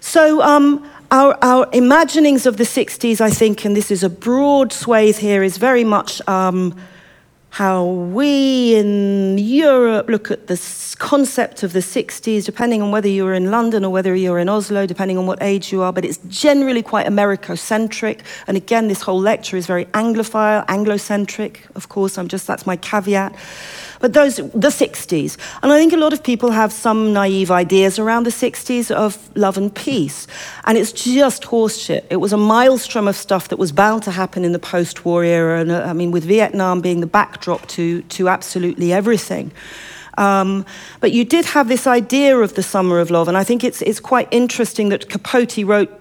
So, 0.00 0.40
um, 0.40 0.90
our, 1.10 1.36
our 1.42 1.68
imaginings 1.74 2.46
of 2.46 2.56
the 2.56 2.64
60s, 2.64 3.20
I 3.20 3.28
think, 3.28 3.66
and 3.66 3.76
this 3.76 3.90
is 3.90 4.02
a 4.02 4.08
broad 4.08 4.72
swathe 4.72 5.18
here, 5.18 5.42
is 5.42 5.58
very 5.58 5.84
much 5.84 6.26
um, 6.26 6.74
how 7.50 7.84
we 7.84 8.74
in 8.74 9.38
Europe 9.38 10.08
look 10.08 10.30
at 10.30 10.46
this 10.46 10.94
concept 10.94 11.62
of 11.62 11.72
the 11.72 11.80
60s, 11.80 12.44
depending 12.44 12.82
on 12.82 12.90
whether 12.90 13.08
you're 13.08 13.34
in 13.34 13.50
London 13.50 13.84
or 13.84 13.90
whether 13.90 14.14
you're 14.14 14.38
in 14.38 14.48
Oslo, 14.48 14.86
depending 14.86 15.16
on 15.16 15.26
what 15.26 15.42
age 15.42 15.72
you 15.72 15.82
are, 15.82 15.92
but 15.92 16.04
it's 16.04 16.18
generally 16.28 16.82
quite 16.82 17.06
Americocentric. 17.06 18.20
And 18.46 18.56
again, 18.56 18.88
this 18.88 19.02
whole 19.02 19.20
lecture 19.20 19.56
is 19.56 19.66
very 19.66 19.86
Anglophile, 19.86 20.66
Anglocentric, 20.66 21.58
of 21.74 21.88
course, 21.88 22.18
I'm 22.18 22.28
just, 22.28 22.46
that's 22.46 22.66
my 22.66 22.76
caveat. 22.76 23.34
But 24.00 24.12
those, 24.12 24.36
the 24.36 24.68
60s. 24.68 25.36
And 25.62 25.72
I 25.72 25.78
think 25.78 25.92
a 25.92 25.96
lot 25.96 26.12
of 26.12 26.22
people 26.22 26.50
have 26.50 26.72
some 26.72 27.12
naive 27.12 27.50
ideas 27.50 27.98
around 27.98 28.24
the 28.24 28.30
60s 28.30 28.90
of 28.90 29.28
love 29.36 29.56
and 29.56 29.74
peace. 29.74 30.26
And 30.64 30.78
it's 30.78 30.92
just 30.92 31.44
horseshit. 31.44 32.04
It 32.10 32.16
was 32.16 32.32
a 32.32 32.38
maelstrom 32.38 33.08
of 33.08 33.16
stuff 33.16 33.48
that 33.48 33.58
was 33.58 33.72
bound 33.72 34.02
to 34.04 34.10
happen 34.10 34.44
in 34.44 34.52
the 34.52 34.58
post 34.58 35.04
war 35.04 35.24
era. 35.24 35.60
And 35.60 35.70
uh, 35.70 35.82
I 35.84 35.92
mean, 35.92 36.10
with 36.10 36.24
Vietnam 36.24 36.80
being 36.80 37.00
the 37.00 37.06
backdrop 37.06 37.66
to, 37.68 38.02
to 38.02 38.28
absolutely 38.28 38.92
everything. 38.92 39.52
Um, 40.18 40.66
but 41.00 41.12
you 41.12 41.24
did 41.24 41.44
have 41.46 41.68
this 41.68 41.86
idea 41.86 42.36
of 42.38 42.54
the 42.54 42.62
summer 42.62 42.98
of 42.98 43.08
love, 43.08 43.28
and 43.28 43.36
I 43.36 43.44
think 43.44 43.62
it's, 43.62 43.80
it's 43.82 44.00
quite 44.00 44.26
interesting 44.32 44.88
that 44.88 45.08
Capote 45.08 45.58
wrote 45.58 45.97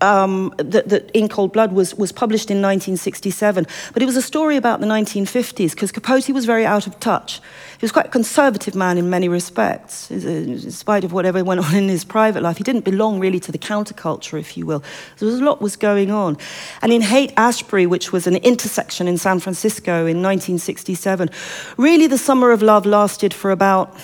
um, 0.00 0.52
that, 0.58 0.88
that, 0.88 1.10
In 1.12 1.28
Cold 1.28 1.52
Blood 1.52 1.72
was, 1.72 1.94
was 1.94 2.12
published 2.12 2.50
in 2.50 2.58
1967. 2.58 3.66
But 3.92 4.02
it 4.02 4.06
was 4.06 4.16
a 4.16 4.22
story 4.22 4.56
about 4.56 4.80
the 4.80 4.86
1950s 4.86 5.70
because 5.70 5.92
Capote 5.92 6.28
was 6.30 6.44
very 6.44 6.66
out 6.66 6.86
of 6.86 6.98
touch. 7.00 7.36
He 7.36 7.84
was 7.84 7.92
quite 7.92 8.06
a 8.06 8.10
conservative 8.10 8.74
man 8.74 8.98
in 8.98 9.10
many 9.10 9.28
respects, 9.28 10.10
in 10.10 10.70
spite 10.70 11.04
of 11.04 11.12
whatever 11.12 11.42
went 11.44 11.60
on 11.60 11.74
in 11.74 11.88
his 11.88 12.04
private 12.04 12.42
life. 12.42 12.56
He 12.56 12.64
didn't 12.64 12.84
belong 12.84 13.20
really 13.20 13.40
to 13.40 13.52
the 13.52 13.58
counterculture, 13.58 14.38
if 14.38 14.56
you 14.56 14.66
will. 14.66 14.82
There 15.18 15.26
was 15.26 15.40
a 15.40 15.44
lot 15.44 15.60
was 15.60 15.76
going 15.76 16.10
on. 16.10 16.36
And 16.82 16.92
in 16.92 17.02
Haight 17.02 17.32
Ashbury, 17.36 17.86
which 17.86 18.12
was 18.12 18.26
an 18.26 18.36
intersection 18.36 19.08
in 19.08 19.18
San 19.18 19.40
Francisco 19.40 20.06
in 20.06 20.22
1967, 20.22 21.30
really 21.76 22.06
the 22.06 22.18
summer 22.18 22.50
of 22.50 22.62
love 22.62 22.86
lasted 22.86 23.32
for 23.32 23.50
about 23.50 23.96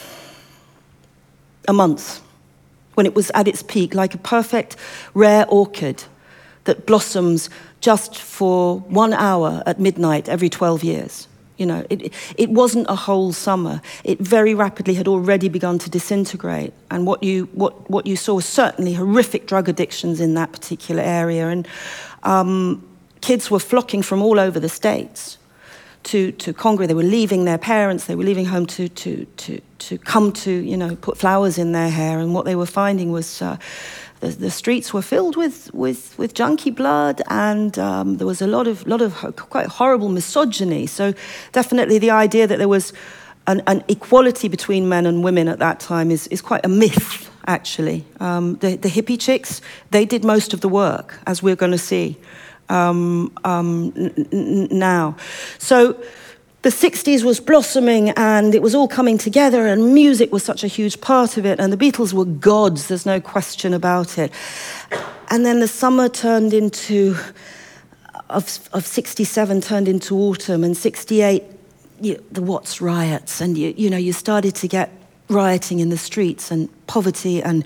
a 1.68 1.72
month 1.72 2.22
when 3.00 3.06
it 3.06 3.14
was 3.14 3.30
at 3.32 3.48
its 3.48 3.62
peak, 3.62 3.94
like 3.94 4.12
a 4.12 4.18
perfect 4.18 4.76
rare 5.14 5.46
orchid 5.48 6.04
that 6.64 6.84
blossoms 6.84 7.48
just 7.80 8.14
for 8.18 8.80
one 8.80 9.14
hour 9.14 9.62
at 9.64 9.80
midnight 9.80 10.28
every 10.28 10.50
12 10.50 10.84
years. 10.84 11.26
You 11.56 11.64
know, 11.64 11.86
it, 11.88 12.12
it 12.36 12.50
wasn't 12.50 12.84
a 12.90 12.94
whole 12.94 13.32
summer. 13.32 13.80
It 14.04 14.18
very 14.18 14.54
rapidly 14.54 14.92
had 14.92 15.08
already 15.08 15.48
begun 15.48 15.78
to 15.78 15.88
disintegrate. 15.88 16.74
And 16.90 17.06
what 17.06 17.22
you, 17.22 17.46
what, 17.54 17.88
what 17.88 18.06
you 18.06 18.16
saw 18.16 18.34
was 18.34 18.44
certainly 18.44 18.92
horrific 18.92 19.46
drug 19.46 19.70
addictions 19.70 20.20
in 20.20 20.34
that 20.34 20.52
particular 20.52 21.02
area. 21.02 21.48
And 21.48 21.66
um, 22.24 22.86
kids 23.22 23.50
were 23.50 23.60
flocking 23.60 24.02
from 24.02 24.20
all 24.20 24.38
over 24.38 24.60
the 24.60 24.68
States 24.68 25.38
to, 26.04 26.32
to 26.32 26.52
Congo. 26.52 26.86
They 26.86 26.94
were 26.94 27.02
leaving 27.02 27.44
their 27.44 27.58
parents, 27.58 28.06
they 28.06 28.14
were 28.14 28.24
leaving 28.24 28.46
home 28.46 28.66
to, 28.66 28.88
to, 28.88 29.24
to, 29.24 29.60
to 29.78 29.98
come 29.98 30.32
to, 30.32 30.50
you 30.50 30.76
know, 30.76 30.96
put 30.96 31.18
flowers 31.18 31.58
in 31.58 31.72
their 31.72 31.90
hair. 31.90 32.18
And 32.18 32.34
what 32.34 32.44
they 32.44 32.56
were 32.56 32.66
finding 32.66 33.12
was 33.12 33.42
uh, 33.42 33.56
the, 34.20 34.28
the, 34.28 34.50
streets 34.50 34.92
were 34.92 35.02
filled 35.02 35.36
with, 35.36 35.72
with, 35.74 36.18
with 36.18 36.34
junkie 36.34 36.70
blood, 36.70 37.22
and 37.28 37.78
um, 37.78 38.16
there 38.18 38.26
was 38.26 38.42
a 38.42 38.46
lot 38.46 38.66
of, 38.66 38.86
lot 38.86 39.02
of 39.02 39.14
quite 39.36 39.66
horrible 39.66 40.08
misogyny. 40.08 40.86
So, 40.86 41.14
definitely 41.52 41.98
the 41.98 42.10
idea 42.10 42.46
that 42.46 42.58
there 42.58 42.68
was 42.68 42.92
an, 43.46 43.62
an 43.66 43.82
equality 43.88 44.48
between 44.48 44.88
men 44.88 45.06
and 45.06 45.24
women 45.24 45.48
at 45.48 45.58
that 45.58 45.80
time 45.80 46.10
is, 46.10 46.26
is 46.28 46.42
quite 46.42 46.64
a 46.64 46.68
myth, 46.68 47.30
actually. 47.46 48.04
Um, 48.20 48.56
the, 48.56 48.76
the 48.76 48.88
hippie 48.88 49.18
chicks, 49.18 49.60
they 49.90 50.04
did 50.04 50.24
most 50.24 50.52
of 50.52 50.60
the 50.60 50.68
work, 50.68 51.18
as 51.26 51.42
we're 51.42 51.56
going 51.56 51.72
to 51.72 51.78
see 51.78 52.18
um, 52.70 53.33
um, 53.44 53.92
now. 54.70 55.16
So 55.59 56.00
the 56.62 56.68
60s 56.68 57.24
was 57.24 57.40
blossoming 57.40 58.11
and 58.11 58.54
it 58.54 58.62
was 58.62 58.74
all 58.74 58.88
coming 58.88 59.16
together, 59.16 59.66
and 59.66 59.94
music 59.94 60.33
was 60.33 60.42
such 60.42 60.62
a 60.62 60.66
huge 60.66 61.00
part 61.00 61.37
of 61.37 61.46
it, 61.46 61.59
and 61.59 61.72
the 61.72 61.76
Beatles 61.76 62.12
were 62.12 62.26
gods, 62.26 62.88
there's 62.88 63.06
no 63.06 63.20
question 63.20 63.72
about 63.72 64.18
it. 64.18 64.33
And 65.30 65.46
then 65.46 65.61
the 65.61 65.68
summer 65.68 66.09
turned 66.09 66.52
into, 66.52 67.16
of, 68.28 68.68
of 68.72 68.87
67 68.87 69.61
turned 69.62 69.88
into 69.88 70.16
autumn, 70.16 70.64
and 70.64 70.76
68, 70.76 71.44
you, 72.02 72.22
the 72.30 72.42
Watts 72.42 72.80
riots, 72.80 73.40
and 73.40 73.56
you, 73.56 73.72
you 73.76 73.88
know, 73.88 73.96
you 73.96 74.12
started 74.12 74.54
to 74.56 74.68
get 74.68 74.90
rioting 75.28 75.80
in 75.80 75.88
the 75.88 75.96
streets 75.96 76.50
and 76.50 76.68
poverty 76.88 77.42
and 77.42 77.64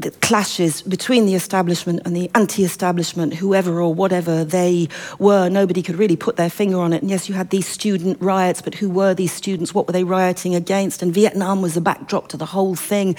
the 0.00 0.10
clashes 0.10 0.82
between 0.82 1.24
the 1.24 1.34
establishment 1.34 2.00
and 2.04 2.16
the 2.16 2.30
anti-establishment, 2.34 3.34
whoever 3.34 3.80
or 3.80 3.94
whatever 3.94 4.44
they 4.44 4.88
were. 5.18 5.48
Nobody 5.48 5.82
could 5.82 5.96
really 5.96 6.16
put 6.16 6.36
their 6.36 6.50
finger 6.50 6.78
on 6.78 6.92
it. 6.92 7.00
And 7.00 7.10
yes, 7.10 7.28
you 7.28 7.34
had 7.34 7.50
these 7.50 7.66
student 7.66 8.20
riots, 8.20 8.60
but 8.60 8.74
who 8.74 8.90
were 8.90 9.14
these 9.14 9.32
students? 9.32 9.72
What 9.72 9.86
were 9.86 9.92
they 9.92 10.02
rioting 10.02 10.54
against? 10.54 11.00
And 11.00 11.14
Vietnam 11.14 11.62
was 11.62 11.74
the 11.74 11.80
backdrop 11.80 12.28
to 12.28 12.36
the 12.36 12.46
whole 12.46 12.74
thing. 12.74 13.16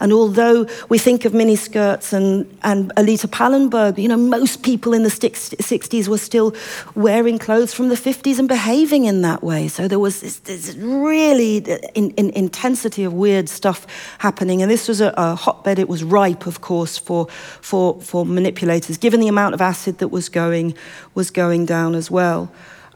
And 0.00 0.12
although 0.12 0.66
we 0.88 0.98
think 0.98 1.26
of 1.26 1.32
miniskirts 1.32 2.12
and, 2.12 2.58
and 2.62 2.90
Anita 2.96 3.28
Pallenberg, 3.28 3.98
you 3.98 4.08
know, 4.08 4.16
most 4.16 4.62
people 4.62 4.94
in 4.94 5.02
the 5.02 5.10
60s 5.10 6.08
were 6.08 6.18
still 6.18 6.54
wearing 6.94 7.38
clothes 7.38 7.74
from 7.74 7.90
the 7.90 7.96
50s 7.96 8.38
and 8.38 8.48
behaving 8.48 9.04
in 9.04 9.20
that 9.22 9.42
way. 9.42 9.68
So 9.68 9.88
there 9.88 9.98
was 9.98 10.22
this, 10.22 10.38
this 10.38 10.74
really 10.76 11.58
in, 11.94 12.10
in 12.12 12.30
intensity 12.30 13.04
of 13.04 13.12
weird 13.12 13.50
stuff 13.50 13.86
happening. 14.18 14.62
And 14.62 14.70
this 14.70 14.88
was 14.88 15.02
a, 15.02 15.12
a 15.18 15.34
hotbed. 15.34 15.78
It 15.78 15.88
was 15.88 16.02
ripe, 16.14 16.46
of 16.46 16.60
course, 16.60 16.94
for, 17.06 17.26
for, 17.60 18.00
for 18.00 18.24
manipulators, 18.24 18.96
given 18.98 19.20
the 19.20 19.28
amount 19.28 19.54
of 19.54 19.60
acid 19.60 19.98
that 19.98 20.08
was 20.08 20.28
going, 20.28 20.74
was 21.14 21.30
going 21.30 21.66
down 21.66 21.94
as 21.94 22.10
well. 22.10 22.42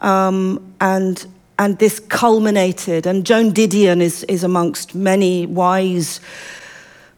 Um, 0.01 0.75
and, 0.81 1.27
and 1.59 1.79
this 1.79 2.01
culminated, 2.01 3.07
and 3.07 3.27
Joan 3.27 3.53
Didion 3.53 4.01
is, 4.01 4.25
is 4.25 4.45
amongst 4.45 4.95
many 4.95 5.47
wise 5.47 6.21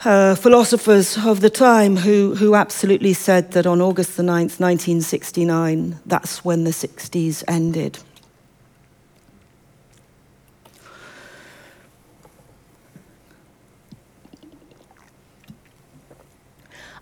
uh, 0.04 0.34
philosophers 0.34 1.18
of 1.26 1.40
the 1.40 1.50
time 1.50 1.96
who, 1.96 2.34
who 2.34 2.54
absolutely 2.54 3.12
said 3.12 3.52
that 3.52 3.66
on 3.66 3.80
August 3.80 4.16
the 4.16 4.22
9th, 4.22 4.58
1969, 4.58 5.98
that's 6.06 6.44
when 6.44 6.64
the 6.64 6.70
60s 6.70 7.44
ended. 7.46 7.98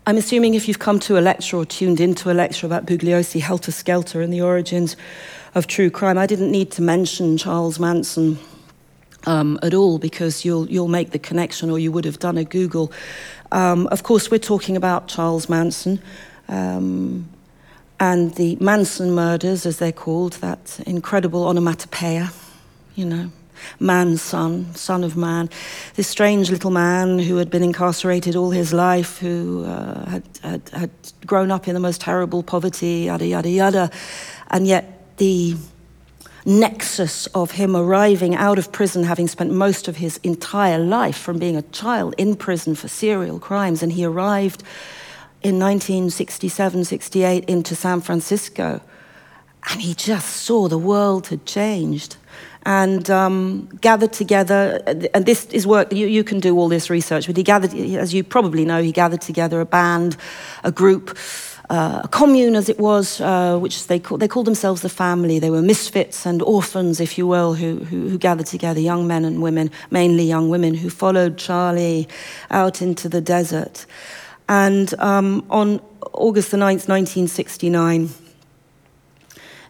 I'm 0.09 0.17
assuming 0.17 0.55
if 0.55 0.67
you've 0.67 0.79
come 0.79 0.99
to 1.01 1.19
a 1.19 1.21
lecture 1.21 1.55
or 1.55 1.65
tuned 1.65 1.99
into 1.99 2.31
a 2.31 2.33
lecture 2.33 2.65
about 2.65 2.87
Bugliosi, 2.87 3.41
Helter 3.41 3.71
Skelter, 3.71 4.23
and 4.23 4.33
the 4.33 4.41
origins 4.41 4.97
of 5.53 5.67
true 5.67 5.91
crime, 5.91 6.17
I 6.17 6.25
didn't 6.25 6.49
need 6.49 6.71
to 6.71 6.81
mention 6.81 7.37
Charles 7.37 7.79
Manson 7.79 8.39
um, 9.27 9.59
at 9.61 9.75
all 9.75 9.99
because 9.99 10.43
you'll, 10.43 10.67
you'll 10.67 10.87
make 10.87 11.11
the 11.11 11.19
connection 11.19 11.69
or 11.69 11.77
you 11.77 11.91
would 11.91 12.05
have 12.05 12.17
done 12.17 12.39
a 12.39 12.43
Google. 12.43 12.91
Um, 13.51 13.85
of 13.91 14.01
course, 14.01 14.31
we're 14.31 14.39
talking 14.39 14.75
about 14.75 15.09
Charles 15.09 15.47
Manson. 15.47 16.01
Um, 16.47 17.29
and 17.99 18.33
the 18.33 18.55
Manson 18.55 19.11
murders, 19.11 19.67
as 19.67 19.77
they're 19.77 19.91
called, 19.91 20.33
that 20.41 20.79
incredible 20.87 21.45
onomatopoeia, 21.45 22.31
you 22.95 23.05
know, 23.05 23.31
man's 23.79 24.21
son, 24.21 24.73
son 24.75 25.03
of 25.03 25.15
man, 25.17 25.49
this 25.95 26.07
strange 26.07 26.49
little 26.49 26.71
man 26.71 27.19
who 27.19 27.37
had 27.37 27.49
been 27.49 27.63
incarcerated 27.63 28.35
all 28.35 28.51
his 28.51 28.73
life, 28.73 29.17
who 29.19 29.65
uh, 29.65 30.09
had, 30.09 30.23
had, 30.41 30.69
had 30.69 30.91
grown 31.25 31.51
up 31.51 31.67
in 31.67 31.73
the 31.73 31.79
most 31.79 32.01
terrible 32.01 32.43
poverty, 32.43 33.03
yada, 33.05 33.25
yada, 33.25 33.49
yada. 33.49 33.91
And 34.49 34.67
yet 34.67 35.17
the 35.17 35.55
nexus 36.45 37.27
of 37.27 37.51
him 37.51 37.75
arriving 37.75 38.35
out 38.35 38.57
of 38.57 38.71
prison, 38.71 39.03
having 39.03 39.27
spent 39.27 39.51
most 39.51 39.87
of 39.87 39.97
his 39.97 40.17
entire 40.23 40.79
life 40.79 41.17
from 41.17 41.37
being 41.37 41.55
a 41.55 41.61
child 41.63 42.15
in 42.17 42.35
prison 42.35 42.75
for 42.75 42.87
serial 42.87 43.39
crimes, 43.39 43.83
and 43.83 43.93
he 43.93 44.05
arrived 44.05 44.63
in 45.41 45.59
1967 45.59 46.85
68 46.85 47.45
into 47.45 47.75
San 47.75 48.01
Francisco, 48.01 48.81
and 49.69 49.81
he 49.81 49.93
just 49.93 50.29
saw 50.29 50.67
the 50.67 50.77
world 50.77 51.27
had 51.27 51.45
changed 51.45 52.17
and 52.65 53.09
um, 53.09 53.67
gathered 53.81 54.13
together. 54.13 54.81
And 55.13 55.25
this 55.25 55.45
is 55.47 55.65
work, 55.65 55.93
you, 55.93 56.07
you 56.07 56.23
can 56.23 56.39
do 56.39 56.57
all 56.57 56.67
this 56.67 56.89
research, 56.89 57.27
but 57.27 57.37
he 57.37 57.43
gathered, 57.43 57.73
as 57.73 58.13
you 58.13 58.23
probably 58.23 58.65
know, 58.65 58.81
he 58.81 58.91
gathered 58.91 59.21
together 59.21 59.61
a 59.61 59.65
band, 59.65 60.17
a 60.63 60.71
group. 60.71 61.17
Uh, 61.71 62.01
a 62.03 62.07
commune, 62.07 62.55
as 62.55 62.67
it 62.67 62.79
was, 62.79 63.21
uh, 63.21 63.55
which 63.59 63.85
they, 63.85 63.99
call, 63.99 64.17
they 64.17 64.27
called 64.27 64.47
themselves 64.47 64.81
the 64.81 64.89
family. 64.89 65.37
They 65.37 65.51
were 65.51 65.61
misfits 65.61 66.25
and 66.25 66.41
orphans, 66.41 66.99
if 66.99 67.15
you 67.15 67.27
will, 67.27 67.53
who, 67.53 67.83
who, 67.83 68.09
who 68.09 68.17
gathered 68.17 68.47
together, 68.47 68.79
young 68.79 69.05
men 69.05 69.23
and 69.23 69.39
women, 69.39 69.69
mainly 69.91 70.23
young 70.23 70.49
women, 70.49 70.73
who 70.73 70.89
followed 70.89 71.37
Charlie 71.37 72.07
out 72.49 72.81
into 72.81 73.07
the 73.07 73.21
desert. 73.21 73.85
And 74.47 74.99
um, 74.99 75.45
on 75.51 75.79
August 76.11 76.49
the 76.49 76.57
9th, 76.57 76.89
1969, 76.89 78.09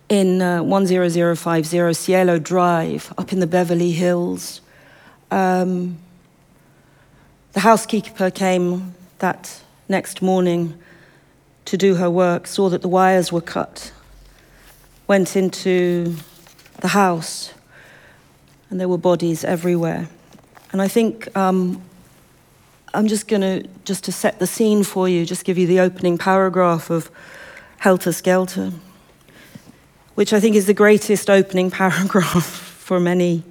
in 0.10 0.42
uh, 0.42 0.64
10050 0.64 1.94
Cielo 1.94 2.40
Drive 2.40 3.14
up 3.18 3.32
in 3.32 3.40
the 3.40 3.48
Beverly 3.48 3.92
Hills. 3.92 4.60
Um, 5.32 6.00
the 7.54 7.60
housekeeper 7.60 8.32
came 8.32 8.96
that 9.20 9.62
next 9.88 10.22
morning 10.22 10.78
to 11.66 11.78
do 11.78 11.96
her 11.96 12.10
work, 12.10 12.48
saw 12.48 12.70
that 12.70 12.82
the 12.82 12.88
wires 12.88 13.32
were 13.32 13.42
cut, 13.42 13.92
went 15.08 15.36
into 15.36 16.16
the 16.82 16.90
house, 16.90 17.54
and 18.70 18.80
there 18.80 18.90
were 18.90 18.98
bodies 18.98 19.44
everywhere. 19.44 20.10
And 20.72 20.82
I 20.82 20.88
think 20.88 21.36
um, 21.38 21.82
I'm 22.94 23.08
just 23.08 23.28
going 23.28 23.42
to, 23.42 23.70
just 23.86 24.04
to 24.06 24.12
set 24.12 24.40
the 24.40 24.48
scene 24.48 24.84
for 24.84 25.08
you, 25.08 25.26
just 25.26 25.46
give 25.46 25.58
you 25.58 25.68
the 25.68 25.80
opening 25.80 26.18
paragraph 26.18 26.90
of 26.90 27.12
Helter 27.78 28.12
Skelter, 28.12 28.72
which 30.20 30.34
I 30.34 30.42
think 30.42 30.58
is 30.58 30.66
the 30.66 30.74
greatest 30.74 31.30
opening 31.30 31.72
paragraph 31.72 32.44
from 32.44 33.08
any, 33.08 33.42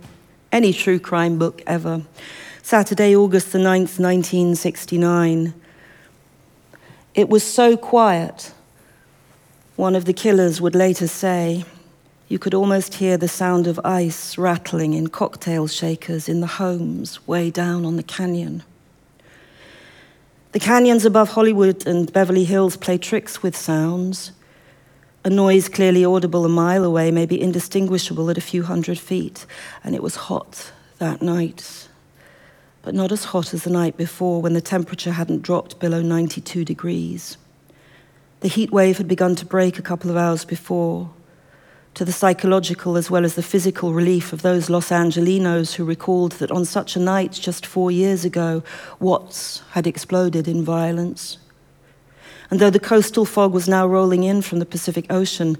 any 0.53 0.75
true 0.75 0.99
crime 0.99 1.39
book 1.39 1.63
ever. 1.67 2.03
Saturday, 2.63 3.17
August 3.17 3.53
the 3.53 3.59
9th, 3.59 3.99
1969. 3.99 5.55
It 7.15 7.31
was 7.31 7.43
so 7.43 7.75
quiet, 7.79 8.53
one 9.77 9.97
of 9.97 10.05
the 10.05 10.13
killers 10.13 10.61
would 10.61 10.75
later 10.75 11.09
say. 11.09 11.65
You 12.29 12.39
could 12.39 12.53
almost 12.53 12.97
hear 12.97 13.17
the 13.17 13.29
sound 13.29 13.67
of 13.67 13.81
ice 13.83 14.37
rattling 14.37 14.93
in 14.93 15.09
cocktail 15.09 15.69
shakers 15.69 16.29
in 16.29 16.43
the 16.43 16.47
homes 16.47 17.27
way 17.27 17.51
down 17.51 17.87
on 17.87 17.97
the 17.97 18.03
canyon. 18.03 18.63
The 20.53 20.61
canyons 20.61 21.07
above 21.07 21.31
Hollywood 21.31 21.87
and 21.87 22.13
Beverly 22.13 22.45
Hills 22.45 22.77
play 22.77 22.99
tricks 22.99 23.43
with 23.43 23.57
sounds. 23.57 24.33
A 25.25 25.31
noise 25.31 25.69
clearly 25.69 26.05
audible 26.05 26.45
a 26.45 26.49
mile 26.49 26.85
away 26.85 27.11
may 27.11 27.27
be 27.27 27.41
indistinguishable 27.41 28.31
at 28.31 28.39
a 28.39 28.43
few 28.43 28.63
hundred 28.63 28.99
feet, 28.99 29.47
and 29.83 29.95
it 29.95 30.03
was 30.03 30.15
hot 30.15 30.73
that 30.99 31.21
night. 31.21 31.89
But 32.83 32.95
not 32.95 33.11
as 33.11 33.25
hot 33.25 33.53
as 33.53 33.65
the 33.65 33.71
night 33.71 33.97
before 33.97 34.41
when 34.41 34.55
the 34.55 34.61
temperature 34.61 35.13
hadn't 35.13 35.43
dropped 35.43 35.81
below 35.81 36.03
92 36.03 36.65
degrees. 36.65 37.37
The 38.41 38.49
heat 38.49 38.71
wave 38.71 38.99
had 38.99 39.09
begun 39.09 39.35
to 39.37 39.45
break 39.45 39.79
a 39.79 39.83
couple 39.83 40.11
of 40.11 40.17
hours 40.17 40.45
before, 40.45 41.11
to 41.95 42.05
the 42.05 42.13
psychological 42.13 42.97
as 42.97 43.11
well 43.11 43.25
as 43.25 43.35
the 43.35 43.43
physical 43.43 43.93
relief 43.93 44.33
of 44.33 44.43
those 44.43 44.71
Los 44.71 44.91
Angelinos 44.91 45.75
who 45.75 45.85
recalled 45.85 46.33
that 46.33 46.53
on 46.53 46.65
such 46.65 46.95
a 46.95 47.01
night 47.01 47.33
just 47.33 47.67
four 47.67 47.91
years 47.91 48.25
ago, 48.25 48.63
Watts 49.01 49.65
had 49.73 49.85
exploded 49.85 50.47
in 50.47 50.65
violence. 50.65 51.39
And 52.51 52.61
though 52.61 52.71
the 52.71 52.81
coastal 52.81 53.25
fog 53.25 53.53
was 53.53 53.69
now 53.69 53.87
rolling 53.87 54.23
in 54.23 54.43
from 54.43 54.59
the 54.59 54.67
Pacific 54.67 55.07
Ocean, 55.11 55.59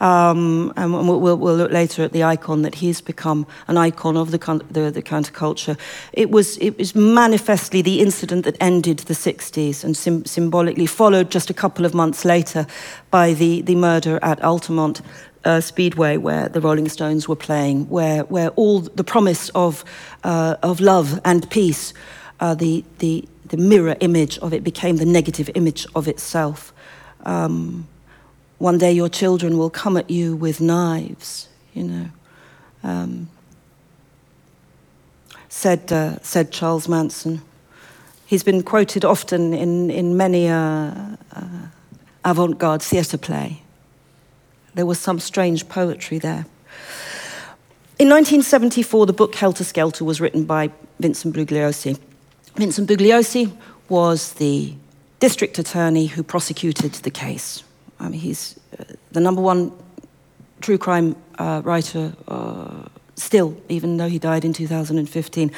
Um, 0.00 0.72
and 0.76 0.92
we'll, 0.92 1.18
we'll, 1.18 1.56
look 1.56 1.72
later 1.72 2.04
at 2.04 2.12
the 2.12 2.22
icon 2.22 2.62
that 2.62 2.76
he's 2.76 3.00
become 3.00 3.46
an 3.66 3.76
icon 3.76 4.16
of 4.16 4.30
the, 4.30 4.38
the, 4.70 4.92
the, 4.92 5.02
counterculture. 5.02 5.76
It 6.12 6.30
was, 6.30 6.56
it 6.58 6.78
was 6.78 6.94
manifestly 6.94 7.82
the 7.82 8.00
incident 8.00 8.44
that 8.44 8.56
ended 8.60 9.00
the 9.00 9.14
60s 9.14 9.82
and 9.82 9.96
sim 9.96 10.24
symbolically 10.24 10.86
followed 10.86 11.30
just 11.30 11.50
a 11.50 11.54
couple 11.54 11.84
of 11.84 11.94
months 11.94 12.24
later 12.24 12.66
by 13.10 13.32
the, 13.32 13.62
the 13.62 13.74
murder 13.74 14.20
at 14.22 14.42
Altamont. 14.42 15.00
Uh, 15.44 15.60
Speedway, 15.60 16.16
where 16.16 16.48
the 16.48 16.60
Rolling 16.60 16.88
Stones 16.88 17.28
were 17.28 17.36
playing, 17.36 17.88
where, 17.88 18.24
where 18.24 18.48
all 18.50 18.80
the 18.80 19.04
promise 19.04 19.50
of, 19.50 19.84
uh, 20.24 20.56
of 20.64 20.80
love 20.80 21.20
and 21.24 21.48
peace, 21.48 21.94
uh, 22.40 22.56
the, 22.56 22.84
the, 22.98 23.26
the 23.46 23.56
mirror 23.56 23.96
image 24.00 24.36
of 24.40 24.52
it 24.52 24.64
became 24.64 24.96
the 24.96 25.06
negative 25.06 25.48
image 25.54 25.86
of 25.94 26.08
itself. 26.08 26.72
Um, 27.24 27.86
one 28.58 28.78
day 28.78 28.92
your 28.92 29.08
children 29.08 29.56
will 29.56 29.70
come 29.70 29.96
at 29.96 30.10
you 30.10 30.34
with 30.34 30.60
knives, 30.60 31.48
you 31.74 31.84
know. 31.84 32.06
Um, 32.82 33.28
said, 35.48 35.92
uh, 35.92 36.18
said 36.22 36.52
Charles 36.52 36.88
Manson. 36.88 37.42
He's 38.26 38.42
been 38.42 38.62
quoted 38.62 39.04
often 39.04 39.54
in, 39.54 39.90
in 39.90 40.16
many 40.16 40.48
uh, 40.48 40.92
uh, 41.32 41.68
avant 42.24 42.58
garde 42.58 42.82
theatre 42.82 43.18
play. 43.18 43.62
There 44.74 44.86
was 44.86 44.98
some 44.98 45.18
strange 45.18 45.68
poetry 45.68 46.18
there. 46.18 46.46
In 47.98 48.08
1974, 48.08 49.06
the 49.06 49.12
book 49.12 49.34
Helter 49.34 49.64
Skelter 49.64 50.04
was 50.04 50.20
written 50.20 50.44
by 50.44 50.70
Vincent 51.00 51.34
Bugliosi. 51.34 51.98
Vincent 52.54 52.88
Bugliosi 52.88 53.50
was 53.88 54.34
the 54.34 54.74
district 55.18 55.58
attorney 55.58 56.06
who 56.06 56.22
prosecuted 56.22 56.92
the 56.92 57.10
case. 57.10 57.64
Mean, 58.00 58.12
he's 58.12 58.58
uh, 58.78 58.84
the 59.12 59.20
number 59.20 59.40
one 59.40 59.72
true 60.60 60.78
crime 60.78 61.16
uh, 61.38 61.62
writer 61.64 62.12
uh, 62.26 62.88
still, 63.16 63.56
even 63.68 63.96
though 63.96 64.08
he 64.08 64.18
died 64.18 64.44
in 64.44 64.52
2015. 64.52 65.50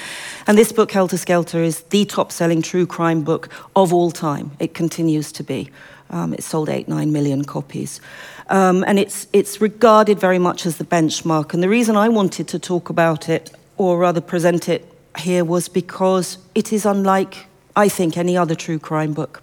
And 0.47 0.59
this 0.59 0.73
book, 0.73 0.93
Helter 0.93 1.19
Skelter, 1.19 1.63
is 1.63 1.83
the 1.83 2.05
top 2.05 2.33
selling 2.33 2.63
true 2.63 2.87
crime 2.87 3.23
book 3.23 3.49
of 3.77 3.93
all 3.93 4.11
time. 4.11 4.53
It 4.59 4.75
continues 4.75 5.33
to 5.33 5.43
be. 5.43 5.71
Um, 6.11 6.35
it 6.35 6.43
sold 6.43 6.69
eight, 6.69 6.89
nine 6.89 7.13
million 7.13 7.45
copies. 7.45 8.01
Um, 8.49 8.85
and 8.87 8.99
it's, 8.99 9.29
it's 9.33 9.61
regarded 9.61 10.19
very 10.19 10.39
much 10.39 10.67
as 10.67 10.79
the 10.79 10.85
benchmark. 10.85 11.55
And 11.55 11.63
the 11.63 11.69
reason 11.69 11.97
I 11.97 12.09
wanted 12.09 12.49
to 12.49 12.59
talk 12.59 12.91
about 12.91 13.29
it, 13.29 13.53
or 13.77 13.99
rather 13.99 14.21
present 14.21 14.69
it 14.69 14.93
here, 15.19 15.45
was 15.45 15.69
because 15.69 16.39
it 16.55 16.73
is 16.73 16.85
unlike, 16.85 17.47
I 17.77 17.89
think, 17.89 18.17
any 18.17 18.37
other 18.37 18.57
true 18.57 18.81
crime 18.81 19.13
book. 19.13 19.43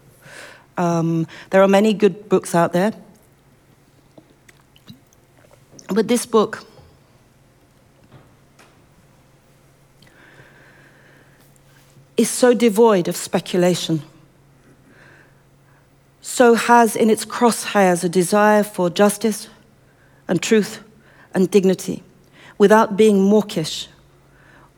Um, 0.78 1.28
there 1.50 1.62
are 1.62 1.68
many 1.68 1.94
good 1.94 2.30
books 2.30 2.54
out 2.54 2.72
there. 2.72 2.94
But 5.90 6.08
this 6.08 6.26
book, 6.26 6.66
is 12.18 12.30
so 12.30 12.54
devoid 12.54 13.08
of 13.08 13.16
speculation, 13.16 14.02
so 16.20 16.56
has 16.56 16.96
in 16.96 17.10
its 17.10 17.24
crosshairs 17.24 18.04
a 18.04 18.10
desire 18.10 18.64
for 18.64 18.90
justice 18.90 19.50
and 20.28 20.42
truth 20.42 20.84
and 21.34 21.50
dignity 21.50 22.04
without 22.58 22.98
being 22.98 23.22
mawkish, 23.22 23.88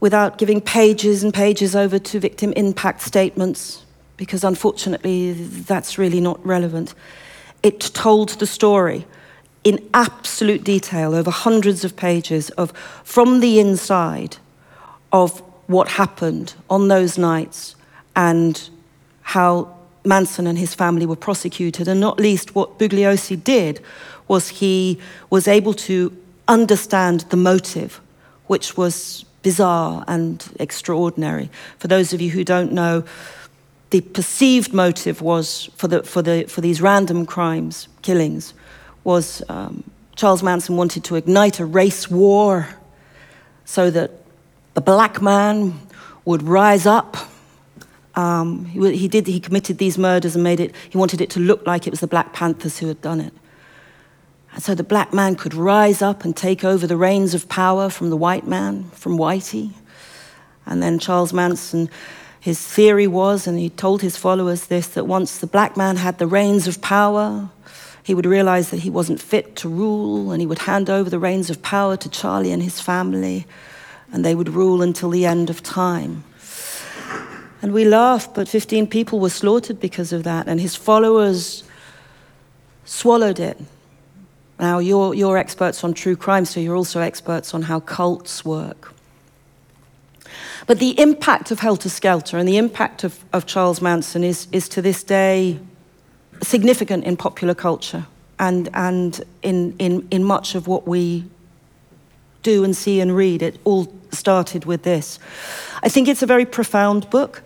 without 0.01 0.37
giving 0.37 0.59
pages 0.59 1.23
and 1.23 1.33
pages 1.33 1.75
over 1.75 1.97
to 1.97 2.19
victim 2.19 2.51
impact 2.53 3.01
statements 3.01 3.85
because 4.19 4.43
unfortunately 4.43 5.31
that's 5.31 5.97
really 5.97 6.19
not 6.19 6.45
relevant. 6.45 6.93
It 7.63 7.79
told 7.79 8.29
the 8.31 8.45
story 8.45 9.07
in 9.63 9.79
absolute 9.93 10.65
detail 10.65 11.15
over 11.15 11.31
hundreds 11.31 11.85
of 11.85 11.95
pages 11.95 12.49
of 12.51 12.71
from 13.05 13.39
the 13.39 13.61
inside 13.61 14.35
of 15.13 15.39
what 15.67 15.87
happened 15.87 16.53
on 16.69 16.89
those 16.89 17.17
nights 17.17 17.77
and 18.13 18.69
how 19.21 19.73
Manson 20.03 20.47
and 20.47 20.57
his 20.57 20.75
family 20.75 21.05
were 21.05 21.15
prosecuted, 21.15 21.87
and 21.87 22.01
not 22.01 22.19
least 22.19 22.55
what 22.55 22.77
Bugliosi 22.77 23.41
did 23.41 23.81
was 24.27 24.49
he 24.49 24.99
was 25.29 25.47
able 25.47 25.73
to 25.73 26.11
understand 26.49 27.21
the 27.29 27.37
motive, 27.37 28.01
which 28.47 28.75
was 28.75 29.23
bizarre 29.43 30.03
and 30.07 30.43
extraordinary. 30.59 31.49
For 31.77 31.87
those 31.87 32.11
of 32.11 32.19
you 32.19 32.31
who 32.31 32.43
don't 32.43 32.73
know, 32.73 33.03
the 33.89 34.01
perceived 34.01 34.73
motive 34.73 35.21
was 35.21 35.69
for, 35.75 35.87
the, 35.87 36.03
for, 36.03 36.21
the, 36.21 36.45
for 36.47 36.61
these 36.61 36.81
random 36.81 37.25
crimes, 37.25 37.87
killings, 38.01 38.53
was 39.03 39.41
um, 39.49 39.83
Charles 40.15 40.43
Manson 40.43 40.75
wanted 40.77 41.03
to 41.05 41.15
ignite 41.15 41.59
a 41.59 41.65
race 41.65 42.09
war 42.09 42.67
so 43.65 43.89
that 43.89 44.11
the 44.73 44.81
black 44.81 45.21
man 45.21 45.79
would 46.25 46.43
rise 46.43 46.85
up. 46.85 47.17
Um, 48.15 48.65
he, 48.65 48.97
he, 48.97 49.07
did, 49.07 49.27
he 49.27 49.39
committed 49.39 49.77
these 49.77 49.97
murders 49.97 50.35
and 50.35 50.43
made 50.43 50.59
it, 50.59 50.75
he 50.89 50.97
wanted 50.97 51.21
it 51.21 51.29
to 51.31 51.39
look 51.39 51.65
like 51.65 51.87
it 51.87 51.91
was 51.91 52.01
the 52.01 52.07
Black 52.07 52.33
Panthers 52.33 52.79
who 52.79 52.87
had 52.87 53.01
done 53.01 53.21
it. 53.21 53.33
And 54.53 54.63
so 54.63 54.75
the 54.75 54.83
black 54.83 55.13
man 55.13 55.35
could 55.35 55.53
rise 55.53 56.01
up 56.01 56.25
and 56.25 56.35
take 56.35 56.63
over 56.63 56.87
the 56.87 56.97
reins 56.97 57.33
of 57.33 57.47
power 57.47 57.89
from 57.89 58.09
the 58.09 58.17
white 58.17 58.47
man, 58.47 58.85
from 58.91 59.17
Whitey. 59.17 59.71
And 60.65 60.81
then 60.81 60.99
Charles 60.99 61.33
Manson, 61.33 61.89
his 62.39 62.59
theory 62.65 63.07
was, 63.07 63.47
and 63.47 63.59
he 63.59 63.69
told 63.69 64.01
his 64.01 64.17
followers 64.17 64.67
this, 64.67 64.87
that 64.87 65.05
once 65.05 65.37
the 65.37 65.47
black 65.47 65.75
man 65.75 65.97
had 65.97 66.17
the 66.17 66.27
reins 66.27 66.67
of 66.67 66.81
power, 66.81 67.49
he 68.03 68.15
would 68.15 68.25
realize 68.25 68.69
that 68.71 68.79
he 68.79 68.89
wasn't 68.89 69.21
fit 69.21 69.55
to 69.57 69.69
rule, 69.69 70.31
and 70.31 70.41
he 70.41 70.47
would 70.47 70.59
hand 70.59 70.89
over 70.89 71.09
the 71.09 71.19
reins 71.19 71.49
of 71.49 71.61
power 71.61 71.97
to 71.97 72.09
Charlie 72.09 72.51
and 72.51 72.63
his 72.63 72.79
family, 72.79 73.45
and 74.11 74.23
they 74.23 74.35
would 74.35 74.49
rule 74.49 74.81
until 74.81 75.09
the 75.09 75.25
end 75.25 75.49
of 75.49 75.61
time. 75.61 76.23
And 77.61 77.73
we 77.73 77.83
laugh, 77.83 78.33
but 78.33 78.47
15 78.47 78.87
people 78.87 79.19
were 79.19 79.29
slaughtered 79.29 79.79
because 79.79 80.13
of 80.13 80.23
that, 80.23 80.47
and 80.47 80.61
his 80.61 80.75
followers 80.75 81.63
swallowed 82.85 83.39
it 83.39 83.59
now, 84.59 84.79
you're, 84.79 85.13
you're 85.13 85.37
experts 85.37 85.85
on 85.85 85.93
true 85.93 86.17
crime, 86.17 86.43
so 86.43 86.59
you're 86.59 86.75
also 86.75 86.99
experts 86.99 87.53
on 87.53 87.61
how 87.61 87.79
cults 87.79 88.43
work. 88.43 88.93
But 90.69 90.77
the 90.77 90.99
impact 90.99 91.49
of 91.49 91.61
Helter 91.61 91.89
Skelter 91.89 92.37
and 92.37 92.47
the 92.47 92.57
impact 92.57 93.03
of, 93.03 93.25
of 93.33 93.47
Charles 93.47 93.81
Manson 93.81 94.23
is, 94.23 94.47
is 94.51 94.69
to 94.69 94.83
this 94.83 95.01
day 95.01 95.57
significant 96.43 97.05
in 97.05 97.17
popular 97.17 97.55
culture 97.55 98.05
and, 98.37 98.69
and 98.75 99.19
in, 99.41 99.75
in, 99.79 100.07
in 100.11 100.23
much 100.23 100.53
of 100.53 100.67
what 100.67 100.87
we 100.87 101.25
do 102.43 102.63
and 102.63 102.77
see 102.77 102.99
and 103.01 103.15
read. 103.15 103.41
It 103.41 103.59
all 103.63 103.91
started 104.11 104.65
with 104.65 104.83
this. 104.83 105.17
I 105.81 105.89
think 105.89 106.07
it's 106.07 106.21
a 106.21 106.27
very 106.27 106.45
profound 106.45 107.09
book. 107.09 107.41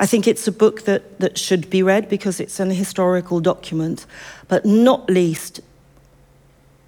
I 0.00 0.06
think 0.06 0.26
it's 0.26 0.48
a 0.48 0.52
book 0.52 0.86
that, 0.86 1.20
that 1.20 1.38
should 1.38 1.70
be 1.70 1.84
read 1.84 2.08
because 2.08 2.40
it's 2.40 2.58
an 2.58 2.70
historical 2.70 3.38
document, 3.38 4.06
but 4.48 4.66
not 4.66 5.08
least 5.08 5.60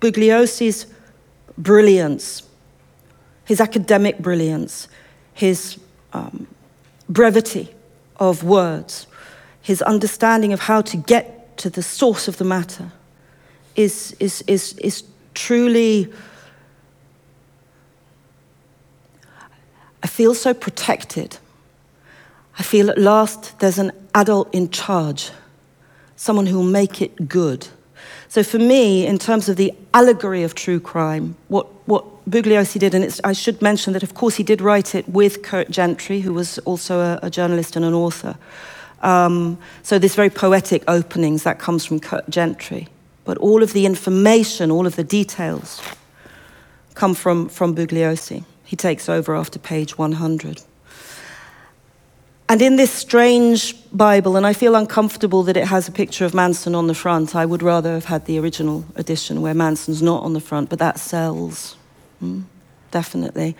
Bugliosi's 0.00 0.86
brilliance, 1.56 2.42
his 3.44 3.60
academic 3.60 4.18
brilliance, 4.18 4.88
his 5.38 5.78
um, 6.12 6.48
brevity 7.08 7.68
of 8.16 8.42
words, 8.42 9.06
his 9.62 9.80
understanding 9.82 10.52
of 10.52 10.58
how 10.58 10.80
to 10.80 10.96
get 10.96 11.56
to 11.58 11.70
the 11.70 11.80
source 11.80 12.26
of 12.26 12.38
the 12.38 12.44
matter 12.44 12.90
is, 13.76 14.16
is, 14.18 14.42
is, 14.48 14.72
is 14.78 15.04
truly. 15.34 16.12
I 20.02 20.08
feel 20.08 20.34
so 20.34 20.52
protected. 20.52 21.38
I 22.58 22.64
feel 22.64 22.90
at 22.90 22.98
last 22.98 23.60
there's 23.60 23.78
an 23.78 23.92
adult 24.16 24.52
in 24.52 24.70
charge, 24.70 25.30
someone 26.16 26.46
who 26.46 26.56
will 26.56 26.64
make 26.64 27.00
it 27.00 27.28
good. 27.28 27.68
So 28.26 28.42
for 28.42 28.58
me, 28.58 29.06
in 29.06 29.18
terms 29.18 29.48
of 29.48 29.54
the 29.54 29.72
allegory 29.94 30.42
of 30.42 30.56
true 30.56 30.80
crime, 30.80 31.36
what, 31.46 31.68
what 31.88 32.04
Bugliosi 32.30 32.78
did, 32.78 32.94
and 32.94 33.20
I 33.24 33.32
should 33.32 33.62
mention 33.62 33.94
that, 33.94 34.02
of 34.02 34.12
course, 34.12 34.36
he 34.36 34.42
did 34.42 34.60
write 34.60 34.94
it 34.94 35.08
with 35.08 35.42
Kurt 35.42 35.70
Gentry, 35.70 36.20
who 36.20 36.34
was 36.34 36.58
also 36.60 37.00
a, 37.00 37.18
a 37.22 37.30
journalist 37.30 37.76
and 37.76 37.84
an 37.84 37.94
author. 37.94 38.36
Um, 39.00 39.56
so 39.82 39.98
this 39.98 40.14
very 40.14 40.28
poetic 40.28 40.84
openings, 40.86 41.44
that 41.44 41.58
comes 41.58 41.86
from 41.86 41.98
Kurt 41.98 42.28
Gentry. 42.28 42.88
But 43.24 43.38
all 43.38 43.62
of 43.62 43.72
the 43.72 43.86
information, 43.86 44.70
all 44.70 44.86
of 44.86 44.96
the 44.96 45.04
details 45.04 45.80
come 46.94 47.14
from, 47.14 47.48
from 47.48 47.74
Bugliosi. 47.74 48.44
He 48.66 48.76
takes 48.76 49.08
over 49.08 49.34
after 49.34 49.58
page 49.58 49.96
100. 49.96 50.60
And 52.50 52.60
in 52.60 52.76
this 52.76 52.92
strange 52.92 53.74
Bible, 53.96 54.36
and 54.36 54.46
I 54.46 54.52
feel 54.52 54.74
uncomfortable 54.74 55.42
that 55.44 55.56
it 55.56 55.66
has 55.66 55.88
a 55.88 55.92
picture 55.92 56.26
of 56.26 56.34
Manson 56.34 56.74
on 56.74 56.86
the 56.86 56.94
front. 56.94 57.34
I 57.34 57.46
would 57.46 57.62
rather 57.62 57.92
have 57.92 58.04
had 58.04 58.26
the 58.26 58.38
original 58.38 58.84
edition 58.94 59.40
where 59.40 59.54
Manson's 59.54 60.02
not 60.02 60.22
on 60.22 60.34
the 60.34 60.40
front, 60.40 60.68
but 60.68 60.78
that 60.80 60.98
sells. 60.98 61.77
Mm, 62.22 62.44
definitely. 62.90 63.56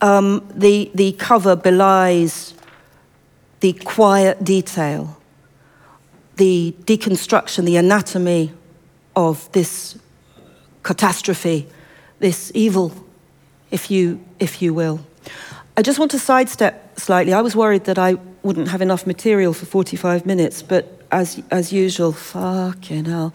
Um, 0.00 0.46
the, 0.54 0.90
the 0.94 1.12
cover 1.12 1.56
belies 1.56 2.54
the 3.64 3.72
quiet 3.72 4.44
detail, 4.44 5.16
the 6.36 6.74
deconstruction, 6.82 7.64
the 7.64 7.78
anatomy 7.78 8.52
of 9.16 9.50
this 9.52 9.98
catastrophe, 10.82 11.66
this 12.18 12.52
evil, 12.54 12.92
if 13.70 13.90
you, 13.90 14.22
if 14.38 14.60
you 14.60 14.74
will. 14.74 15.00
I 15.78 15.80
just 15.82 15.98
want 15.98 16.10
to 16.10 16.18
sidestep 16.18 17.00
slightly. 17.00 17.32
I 17.32 17.40
was 17.40 17.56
worried 17.56 17.84
that 17.84 17.98
I 17.98 18.16
wouldn't 18.42 18.68
have 18.68 18.82
enough 18.82 19.06
material 19.06 19.54
for 19.54 19.64
45 19.64 20.26
minutes, 20.26 20.60
but 20.60 21.00
as, 21.10 21.42
as 21.50 21.72
usual, 21.72 22.12
fucking 22.12 23.06
hell. 23.06 23.32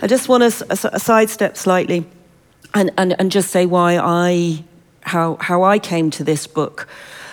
I 0.00 0.08
just 0.08 0.28
want 0.28 0.42
to 0.42 0.98
sidestep 0.98 1.56
slightly 1.56 2.04
and, 2.74 2.90
and, 2.96 3.18
and 3.18 3.30
just 3.30 3.50
say 3.50 3.66
why 3.66 3.98
I, 3.98 4.64
how, 5.02 5.36
how 5.40 5.62
I 5.62 5.78
came 5.78 6.10
to 6.12 6.24
this 6.24 6.46
book. 6.46 6.88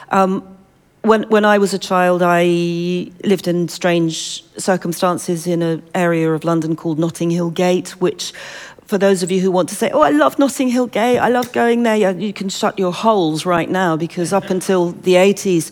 Um, 0.09 0.57
when, 1.01 1.23
when 1.29 1.45
I 1.45 1.57
was 1.57 1.73
a 1.73 1.79
child, 1.79 2.21
I 2.21 3.11
lived 3.23 3.47
in 3.47 3.69
strange 3.69 4.43
circumstances 4.57 5.47
in 5.47 5.61
an 5.61 5.81
area 5.95 6.33
of 6.33 6.43
London 6.43 6.75
called 6.75 6.99
Notting 6.99 7.31
Hill 7.31 7.51
Gate, 7.51 7.89
which 8.01 8.33
for 8.85 8.97
those 8.97 9.23
of 9.23 9.31
you 9.31 9.39
who 9.39 9.51
want 9.51 9.69
to 9.69 9.75
say, 9.75 9.91
oh, 9.91 10.01
I 10.01 10.09
love 10.09 10.39
Notting 10.39 10.67
Hill 10.67 10.87
Gate, 10.87 11.19
I 11.19 11.29
love 11.29 11.51
going 11.53 11.83
there, 11.83 11.95
you 12.11 12.33
can 12.33 12.49
shut 12.49 12.77
your 12.77 12.91
holes 12.91 13.45
right 13.45 13.69
now 13.69 13.95
because 13.95 14.33
up 14.33 14.49
until 14.49 14.91
the 14.91 15.13
80s, 15.13 15.71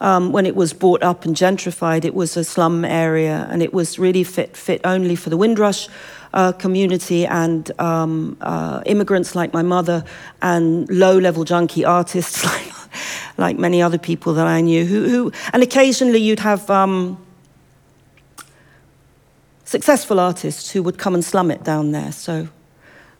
um, 0.00 0.32
when 0.32 0.46
it 0.46 0.56
was 0.56 0.72
bought 0.72 1.02
up 1.02 1.24
and 1.24 1.34
gentrified, 1.34 2.04
it 2.04 2.14
was 2.14 2.36
a 2.36 2.44
slum 2.44 2.84
area 2.84 3.46
and 3.50 3.62
it 3.62 3.72
was 3.72 3.98
really 3.98 4.24
fit, 4.24 4.56
fit 4.56 4.80
only 4.84 5.16
for 5.16 5.30
the 5.30 5.36
Windrush 5.36 5.88
uh, 6.36 6.52
community 6.52 7.26
and 7.26 7.72
um, 7.80 8.36
uh, 8.40 8.82
immigrants 8.86 9.34
like 9.34 9.52
my 9.52 9.62
mother 9.62 10.04
and 10.42 10.88
low 10.88 11.18
level 11.18 11.44
junkie 11.44 11.84
artists 11.84 12.44
like, 12.50 12.72
like 13.38 13.58
many 13.58 13.82
other 13.82 13.98
people 13.98 14.34
that 14.34 14.46
I 14.46 14.60
knew. 14.60 14.84
Who, 14.84 15.08
who 15.08 15.32
and 15.52 15.62
occasionally 15.62 16.20
you'd 16.20 16.40
have. 16.40 16.70
Um, 16.70 17.18
successful 19.66 20.20
artists 20.20 20.70
who 20.70 20.82
would 20.82 20.96
come 20.96 21.12
and 21.12 21.24
slum 21.24 21.50
it 21.50 21.64
down 21.64 21.90
there. 21.90 22.12
So 22.12 22.48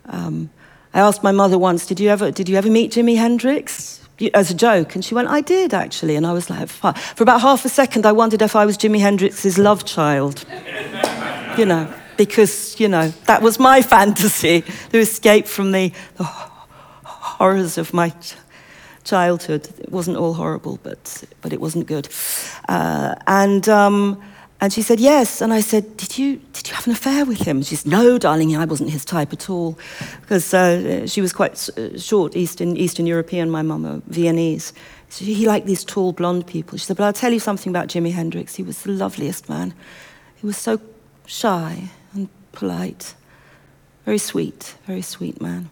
um, 0.07 0.49
I 0.95 1.01
asked 1.01 1.23
my 1.23 1.33
mother 1.33 1.59
once, 1.59 1.87
did 1.87 2.01
you, 2.01 2.09
ever, 2.09 2.31
did 2.31 2.49
you 2.49 2.57
ever 2.57 2.71
meet 2.71 2.93
Jimi 2.93 3.17
Hendrix? 3.17 4.01
As 4.33 4.51
a 4.51 4.55
joke. 4.55 4.95
And 4.95 5.05
she 5.05 5.14
went, 5.14 5.29
I 5.29 5.43
did 5.43 5.75
actually. 5.75 6.17
And 6.17 6.27
I 6.27 6.33
was 6.33 6.49
like, 6.49 6.69
Fine. 6.69 6.95
for 6.95 7.23
about 7.23 7.43
half 7.43 7.67
a 7.67 7.69
second, 7.69 8.07
I 8.07 8.12
wondered 8.12 8.41
if 8.41 8.57
I 8.57 8.64
was 8.64 8.79
Jimi 8.79 9.01
Hendrix's 9.01 9.59
love 9.59 9.85
child. 9.85 10.47
you 11.59 11.67
know, 11.67 11.93
because, 12.17 12.79
you 12.81 12.89
know, 12.89 13.09
that 13.27 13.43
was 13.43 13.59
my 13.59 13.83
fantasy 13.97 14.62
to 14.91 14.99
escape 14.99 15.47
from 15.47 15.73
the, 15.73 15.93
the 16.17 16.25
horrors 16.25 17.79
of 17.79 17.93
my 17.93 18.12
childhood. 19.05 19.69
It 19.79 19.91
wasn't 19.91 20.17
all 20.17 20.35
horrible, 20.35 20.79
but, 20.83 21.25
but 21.41 21.53
it 21.53 21.61
wasn't 21.61 21.87
good. 21.87 22.09
Uh, 22.69 23.14
and. 23.27 23.69
Um, 23.69 24.23
and 24.61 24.73
she 24.73 24.81
said, 24.81 25.01
yes. 25.01 25.43
And 25.43 25.53
I 25.53 25.61
said, 25.61 25.99
did 25.99 26.17
you, 26.17 26.41
did 26.55 26.69
you 26.69 26.75
have 26.75 26.87
an 26.87 26.93
affair 26.93 27.27
with 27.27 27.43
him? 27.43 27.62
She 27.62 27.77
said, 27.77 27.93
no, 27.93 28.17
darling, 28.17 28.57
I 28.57 28.64
wasn't 28.64 28.91
his 28.91 29.05
type 29.05 29.33
at 29.33 29.51
all. 29.51 29.79
Because 30.23 30.55
uh, 30.55 31.07
she 31.07 31.21
was 31.21 31.33
quite 31.35 31.69
uh, 31.77 31.99
short, 31.99 32.35
Eastern, 32.35 32.75
Eastern 32.77 33.07
European, 33.07 33.51
my 33.51 33.61
mum, 33.61 34.03
Viennese. 34.07 34.73
So 35.11 35.25
he 35.25 35.47
liked 35.47 35.67
these 35.67 35.85
tall 35.85 36.12
blonde 36.12 36.47
people. 36.47 36.79
She 36.79 36.87
said, 36.87 36.97
but 36.97 37.05
I'll 37.05 37.12
tell 37.12 37.33
you 37.33 37.41
something 37.41 37.71
about 37.71 37.89
Jimi 37.89 38.12
Hendrix. 38.12 38.55
He 38.55 38.62
was 38.62 38.83
the 38.83 38.93
loveliest 38.93 39.49
man. 39.49 39.75
He 40.37 40.47
was 40.47 40.57
so 40.57 40.81
shy 41.27 41.91
and 42.14 42.29
polite. 42.53 43.14
Very 44.05 44.18
sweet, 44.18 44.77
very 44.87 45.03
sweet 45.03 45.41
man. 45.41 45.68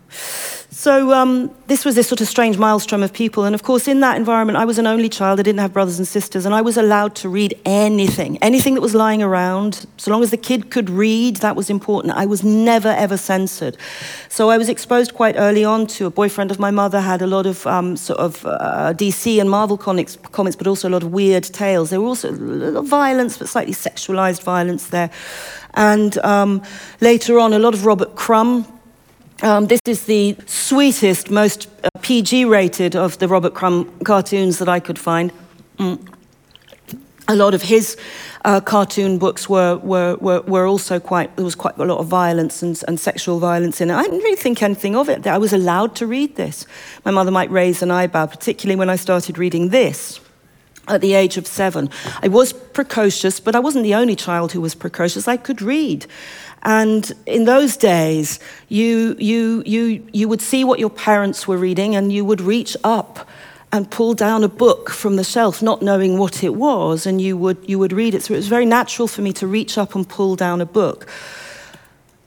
So 0.77 1.13
um, 1.13 1.55
this 1.69 1.85
was 1.85 1.95
this 1.95 2.09
sort 2.09 2.21
of 2.21 2.27
strange 2.27 2.59
maelstrom 2.59 3.05
of 3.05 3.13
people, 3.13 3.45
and 3.45 3.55
of 3.55 3.63
course, 3.63 3.87
in 3.87 4.01
that 4.01 4.17
environment, 4.17 4.59
I 4.59 4.65
was 4.65 4.77
an 4.77 4.89
only 4.89 5.09
child. 5.09 5.39
I 5.39 5.45
didn't 5.45 5.61
have 5.61 5.73
brothers 5.73 5.99
and 5.99 6.07
sisters, 6.07 6.45
and 6.45 6.53
I 6.53 6.63
was 6.63 6.77
allowed 6.77 7.15
to 7.17 7.29
read 7.29 7.57
anything, 7.65 8.39
anything 8.43 8.75
that 8.75 8.81
was 8.81 8.93
lying 8.93 9.23
around. 9.23 9.87
So 9.99 10.11
long 10.11 10.25
as 10.25 10.33
the 10.33 10.37
kid 10.37 10.73
could 10.73 10.91
read, 10.91 11.37
that 11.37 11.55
was 11.55 11.71
important. 11.71 12.15
I 12.15 12.27
was 12.27 12.43
never 12.43 12.89
ever 12.89 13.17
censored. 13.17 13.77
So 14.29 14.51
I 14.51 14.59
was 14.59 14.69
exposed 14.69 15.15
quite 15.15 15.37
early 15.39 15.65
on 15.65 15.87
to 15.87 16.07
a 16.07 16.11
boyfriend 16.11 16.51
of 16.51 16.59
my 16.59 16.73
mother 16.73 17.01
had 17.01 17.23
a 17.23 17.29
lot 17.29 17.47
of 17.47 17.65
um, 17.69 17.97
sort 17.97 18.19
of 18.19 18.45
uh, 18.45 18.95
DC 18.97 19.41
and 19.41 19.49
Marvel 19.49 19.79
comics, 19.79 20.19
comics, 20.33 20.57
but 20.57 20.67
also 20.67 20.89
a 20.89 20.91
lot 20.91 21.05
of 21.05 21.13
weird 21.13 21.45
tales. 21.45 21.91
There 21.91 22.01
were 22.01 22.09
also 22.09 22.83
violence, 22.83 23.39
but 23.39 23.49
slightly 23.49 23.75
sexualized 23.75 24.43
violence 24.43 24.89
there. 24.89 25.11
And 25.75 26.19
um, 26.19 26.63
later 27.01 27.39
on, 27.39 27.53
a 27.53 27.61
lot 27.61 27.75
of 27.75 27.87
Robert 27.87 28.17
Crumb 28.17 28.67
um, 29.43 29.67
this 29.67 29.81
is 29.87 30.05
the 30.05 30.37
sweetest, 30.47 31.31
most 31.31 31.69
uh, 31.83 31.89
PG 32.03 32.45
rated 32.45 32.95
of 32.95 33.19
the 33.19 33.29
Robert 33.29 33.55
Crumb 33.55 33.93
cartoons 34.05 34.59
that 34.59 34.69
I 34.69 34.81
could 34.81 34.99
find. 34.99 35.33
Mm. 35.79 35.99
A 37.27 37.35
lot 37.35 37.55
of 37.55 37.63
his 37.63 37.97
uh, 38.45 38.61
cartoon 38.61 39.19
books 39.19 39.49
were, 39.49 39.79
were, 39.79 40.17
were, 40.17 40.43
were, 40.43 40.67
also 40.67 41.01
quite, 41.01 41.35
there 41.37 41.45
was 41.45 41.55
quite 41.55 41.77
a 41.79 41.85
lot 41.85 41.99
of 41.99 42.07
violence 42.07 42.63
and, 42.63 42.81
and 42.87 43.01
sexual 43.01 43.39
violence 43.39 43.81
in 43.81 43.91
it. 43.91 43.95
I 43.95 44.03
didn't 44.03 44.19
really 44.19 44.37
think 44.37 44.63
anything 44.63 44.95
of 44.95 45.09
it. 45.09 45.27
I 45.27 45.39
was 45.39 45.53
allowed 45.53 45.97
to 45.97 46.07
read 46.07 46.37
this. 46.37 46.67
My 47.05 47.11
mother 47.11 47.31
might 47.31 47.51
raise 47.51 47.83
an 47.83 47.91
eyebrow, 47.91 48.27
particularly 48.27 48.77
when 48.77 48.91
I 48.91 48.97
started 48.97 49.39
reading 49.39 49.71
this 49.71 50.21
at 50.89 51.01
the 51.01 51.15
age 51.15 51.37
of 51.37 51.47
seven. 51.47 51.89
I 52.23 52.29
was 52.29 52.53
precocious, 52.53 53.41
but 53.41 53.57
I 53.57 53.59
wasn't 53.59 53.85
the 53.85 53.95
only 53.95 54.17
child 54.17 54.53
who 54.53 54.61
was 54.61 54.75
precocious. 54.75 55.27
I 55.27 55.37
could 55.37 55.63
read. 55.63 56.07
And 56.65 57.13
in 57.27 57.45
those 57.45 57.77
days, 57.77 58.41
you, 58.69 59.17
you, 59.19 59.63
you, 59.67 60.07
you 60.13 60.29
would 60.29 60.41
see 60.41 60.65
what 60.65 60.79
your 60.79 60.91
parents 60.91 61.47
were 61.47 61.59
reading 61.59 61.95
and 61.95 62.13
you 62.13 62.25
would 62.25 62.41
reach 62.41 62.77
up 62.83 63.29
and 63.71 63.91
pull 63.91 64.15
down 64.15 64.45
a 64.45 64.49
book 64.49 64.89
from 64.89 65.17
the 65.17 65.25
shelf, 65.25 65.61
not 65.61 65.83
knowing 65.83 66.17
what 66.17 66.45
it 66.45 66.55
was, 66.55 67.07
and 67.07 67.21
you 67.21 67.37
would, 67.37 67.59
you 67.69 67.79
would 67.79 67.93
read 67.93 68.15
it. 68.15 68.23
So 68.23 68.33
it 68.33 68.37
was 68.37 68.49
very 68.49 68.65
natural 68.65 69.09
for 69.09 69.21
me 69.21 69.33
to 69.35 69.47
reach 69.47 69.77
up 69.77 69.95
and 69.95 70.09
pull 70.09 70.37
down 70.37 70.61
a 70.61 70.67
book. 70.67 71.09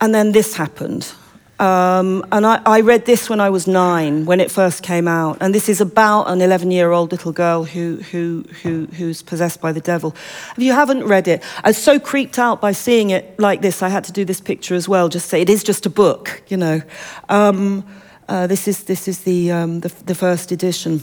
And 0.01 0.13
then 0.13 0.33
this 0.33 0.55
happened. 0.55 1.11
Um, 1.59 2.23
and 2.31 2.45
I, 2.45 2.61
I, 2.67 2.81
read 2.81 3.05
this 3.05 3.31
when 3.31 3.39
I 3.39 3.49
was 3.49 3.65
nine, 3.65 4.25
when 4.25 4.39
it 4.39 4.51
first 4.51 4.83
came 4.83 5.07
out. 5.07 5.39
And 5.41 5.55
this 5.55 5.69
is 5.69 5.81
about 5.81 6.25
an 6.25 6.39
11 6.39 6.69
year 6.69 6.91
old 6.91 7.11
little 7.11 7.31
girl 7.31 7.63
who, 7.63 7.95
who, 8.11 8.45
who, 8.61 8.85
who's 8.85 9.23
possessed 9.23 9.59
by 9.59 9.71
the 9.71 9.81
devil. 9.81 10.15
If 10.55 10.59
you 10.59 10.73
haven't 10.73 11.03
read 11.05 11.27
it, 11.27 11.43
I 11.63 11.69
was 11.69 11.77
so 11.77 11.99
creeped 11.99 12.37
out 12.37 12.61
by 12.61 12.73
seeing 12.73 13.09
it 13.09 13.39
like 13.39 13.61
this, 13.61 13.81
I 13.81 13.89
had 13.89 14.03
to 14.03 14.11
do 14.11 14.23
this 14.23 14.39
picture 14.39 14.75
as 14.75 14.87
well, 14.87 15.09
just 15.09 15.29
say 15.29 15.41
it 15.41 15.49
is 15.49 15.63
just 15.63 15.87
a 15.87 15.89
book, 15.89 16.43
you 16.47 16.57
know. 16.57 16.81
Um, 17.27 17.83
uh, 18.29 18.45
this 18.45 18.67
is, 18.67 18.83
this 18.83 19.07
is 19.07 19.21
the, 19.21 19.51
um, 19.51 19.79
the, 19.79 19.89
the, 20.05 20.13
first 20.13 20.51
edition. 20.51 21.01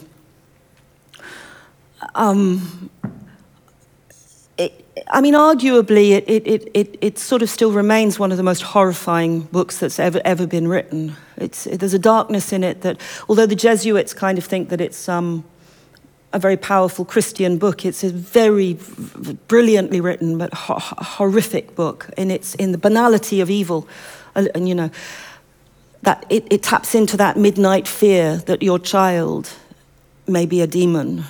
Um, 4.58 4.68
I 5.08 5.20
mean, 5.20 5.34
arguably, 5.34 6.12
it, 6.12 6.24
it, 6.28 6.70
it, 6.72 6.98
it, 7.00 7.18
sort 7.18 7.42
of 7.42 7.50
still 7.50 7.72
remains 7.72 8.18
one 8.18 8.30
of 8.30 8.36
the 8.36 8.42
most 8.42 8.62
horrifying 8.62 9.40
books 9.40 9.78
that's 9.78 9.98
ever, 9.98 10.20
ever 10.24 10.46
been 10.46 10.68
written. 10.68 11.16
It's, 11.36 11.66
it, 11.66 11.80
there's 11.80 11.94
a 11.94 11.98
darkness 11.98 12.52
in 12.52 12.62
it 12.62 12.82
that, 12.82 13.00
although 13.28 13.46
the 13.46 13.56
Jesuits 13.56 14.14
kind 14.14 14.38
of 14.38 14.44
think 14.44 14.68
that 14.68 14.80
it's 14.80 15.08
um, 15.08 15.44
a 16.32 16.38
very 16.38 16.56
powerful 16.56 17.04
Christian 17.04 17.58
book, 17.58 17.84
it's 17.84 18.04
a 18.04 18.10
very 18.10 18.78
brilliantly 19.48 20.00
written 20.00 20.38
but 20.38 20.54
ho- 20.54 20.78
horrific 20.78 21.74
book 21.74 22.08
in, 22.16 22.30
its, 22.30 22.54
in 22.54 22.72
the 22.72 22.78
banality 22.78 23.40
of 23.40 23.50
evil. 23.50 23.88
And, 24.36 24.48
and 24.54 24.68
you 24.68 24.76
know, 24.76 24.90
that 26.02 26.24
it, 26.28 26.46
it 26.50 26.62
taps 26.62 26.94
into 26.94 27.16
that 27.16 27.36
midnight 27.36 27.88
fear 27.88 28.36
that 28.46 28.62
your 28.62 28.78
child 28.78 29.50
may 30.28 30.46
be 30.46 30.60
a 30.60 30.66
demon 30.66 31.24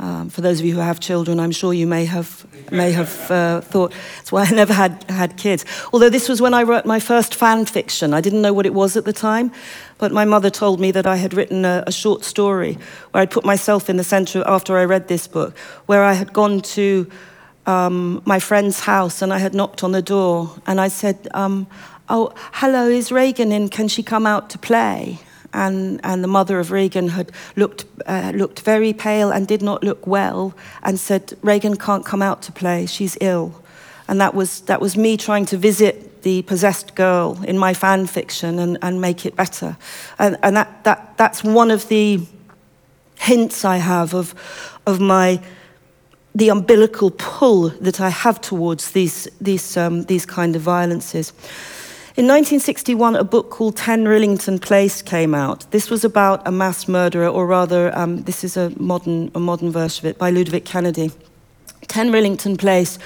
um, 0.00 0.28
for 0.28 0.42
those 0.42 0.60
of 0.60 0.66
you 0.66 0.74
who 0.74 0.80
have 0.80 1.00
children, 1.00 1.40
I'm 1.40 1.50
sure 1.50 1.72
you 1.72 1.86
may 1.86 2.04
have, 2.04 2.46
may 2.70 2.92
have 2.92 3.30
uh, 3.30 3.60
thought, 3.60 3.92
that's 4.16 4.30
why 4.30 4.44
I 4.44 4.50
never 4.52 4.72
had, 4.72 5.04
had 5.08 5.36
kids. 5.36 5.64
Although 5.92 6.08
this 6.08 6.28
was 6.28 6.40
when 6.40 6.54
I 6.54 6.62
wrote 6.62 6.86
my 6.86 7.00
first 7.00 7.34
fan 7.34 7.64
fiction. 7.64 8.14
I 8.14 8.20
didn't 8.20 8.42
know 8.42 8.52
what 8.52 8.64
it 8.64 8.74
was 8.74 8.96
at 8.96 9.04
the 9.04 9.12
time, 9.12 9.50
but 9.98 10.12
my 10.12 10.24
mother 10.24 10.50
told 10.50 10.78
me 10.78 10.92
that 10.92 11.06
I 11.06 11.16
had 11.16 11.34
written 11.34 11.64
a, 11.64 11.82
a 11.86 11.92
short 11.92 12.24
story 12.24 12.78
where 13.10 13.22
I'd 13.22 13.30
put 13.30 13.44
myself 13.44 13.90
in 13.90 13.96
the 13.96 14.04
center 14.04 14.44
after 14.46 14.78
I 14.78 14.84
read 14.84 15.08
this 15.08 15.26
book, 15.26 15.58
where 15.86 16.04
I 16.04 16.12
had 16.12 16.32
gone 16.32 16.60
to 16.60 17.10
um, 17.66 18.22
my 18.24 18.38
friend's 18.38 18.80
house 18.80 19.20
and 19.20 19.32
I 19.32 19.38
had 19.38 19.52
knocked 19.52 19.82
on 19.82 19.92
the 19.92 20.02
door 20.02 20.54
and 20.66 20.80
I 20.80 20.88
said, 20.88 21.28
um, 21.34 21.66
Oh, 22.10 22.32
hello, 22.52 22.88
is 22.88 23.12
Regan 23.12 23.52
in? 23.52 23.68
Can 23.68 23.86
she 23.86 24.02
come 24.02 24.26
out 24.26 24.48
to 24.50 24.58
play? 24.58 25.18
And, 25.58 26.00
and 26.04 26.22
the 26.22 26.28
mother 26.28 26.60
of 26.60 26.70
Regan 26.70 27.08
had 27.08 27.32
looked, 27.56 27.84
uh, 28.06 28.32
looked 28.34 28.60
very 28.60 28.92
pale 28.92 29.30
and 29.30 29.46
did 29.46 29.60
not 29.60 29.82
look 29.82 30.06
well 30.06 30.54
and 30.82 31.00
said, 31.00 31.36
Regan 31.42 31.76
can't 31.76 32.06
come 32.06 32.22
out 32.22 32.42
to 32.42 32.52
play, 32.52 32.86
she's 32.86 33.18
ill. 33.20 33.60
And 34.06 34.20
that 34.20 34.34
was, 34.34 34.60
that 34.62 34.80
was 34.80 34.96
me 34.96 35.16
trying 35.16 35.46
to 35.46 35.56
visit 35.56 36.22
the 36.22 36.42
possessed 36.42 36.94
girl 36.94 37.42
in 37.44 37.58
my 37.58 37.74
fan 37.74 38.06
fiction 38.06 38.58
and, 38.58 38.78
and 38.82 39.00
make 39.00 39.26
it 39.26 39.34
better. 39.34 39.76
And, 40.18 40.38
and 40.42 40.56
that, 40.56 40.84
that, 40.84 41.16
that's 41.16 41.42
one 41.42 41.70
of 41.70 41.88
the 41.88 42.20
hints 43.16 43.64
I 43.64 43.78
have 43.78 44.14
of, 44.14 44.34
of 44.86 45.00
my, 45.00 45.40
the 46.34 46.50
umbilical 46.50 47.10
pull 47.10 47.70
that 47.80 48.00
I 48.00 48.10
have 48.10 48.40
towards 48.40 48.92
these, 48.92 49.28
these, 49.40 49.76
um, 49.76 50.04
these 50.04 50.24
kind 50.24 50.54
of 50.54 50.62
violences. 50.62 51.32
In 52.18 52.24
1961, 52.24 53.14
a 53.14 53.22
book 53.22 53.48
called 53.48 53.76
10 53.76 54.04
Rillington 54.04 54.60
Place 54.60 55.02
came 55.02 55.36
out. 55.36 55.70
This 55.70 55.88
was 55.88 56.04
about 56.04 56.44
a 56.48 56.50
mass 56.50 56.88
murderer, 56.88 57.28
or 57.28 57.46
rather, 57.46 57.96
um, 57.96 58.24
this 58.24 58.42
is 58.42 58.56
a 58.56 58.70
modern, 58.70 59.30
a 59.36 59.38
modern 59.38 59.70
version 59.70 60.04
of 60.04 60.10
it, 60.10 60.18
by 60.18 60.32
Ludovic 60.32 60.64
Kennedy. 60.64 61.12
10 61.86 62.10
Rillington 62.10 62.58
Place 62.58 62.98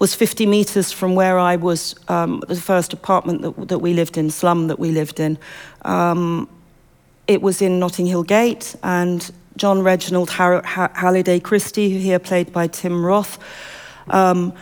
was 0.00 0.16
50 0.16 0.46
metres 0.46 0.90
from 0.90 1.14
where 1.14 1.38
I 1.38 1.54
was, 1.54 1.94
um, 2.08 2.42
the 2.48 2.56
first 2.56 2.92
apartment 2.92 3.42
that, 3.42 3.68
that, 3.68 3.78
we 3.78 3.94
lived 3.94 4.18
in, 4.18 4.30
slum 4.30 4.66
that 4.66 4.80
we 4.80 4.90
lived 4.90 5.20
in. 5.20 5.38
Um, 5.82 6.48
it 7.28 7.42
was 7.42 7.62
in 7.62 7.78
Notting 7.78 8.06
Hill 8.06 8.24
Gate, 8.24 8.74
and 8.82 9.30
John 9.56 9.82
Reginald 9.84 10.30
Halliday 10.30 11.38
Christie, 11.38 11.90
who 11.90 12.00
here 12.00 12.18
played 12.18 12.52
by 12.52 12.66
Tim 12.66 13.06
Roth, 13.06 13.38
um, 14.08 14.52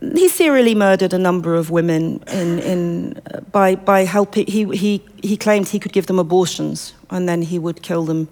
he 0.00 0.28
serially 0.28 0.74
murdered 0.74 1.12
a 1.12 1.18
number 1.18 1.54
of 1.54 1.70
women 1.70 2.22
in, 2.28 2.58
in, 2.58 3.20
uh, 3.32 3.40
by, 3.52 3.74
by 3.74 4.04
helping. 4.04 4.46
He, 4.46 4.64
he, 4.76 5.02
he 5.22 5.36
claimed 5.36 5.68
he 5.68 5.78
could 5.78 5.92
give 5.92 6.06
them 6.06 6.18
abortions 6.18 6.94
and 7.10 7.28
then 7.28 7.42
he 7.42 7.58
would 7.58 7.82
kill 7.82 8.04
them 8.04 8.28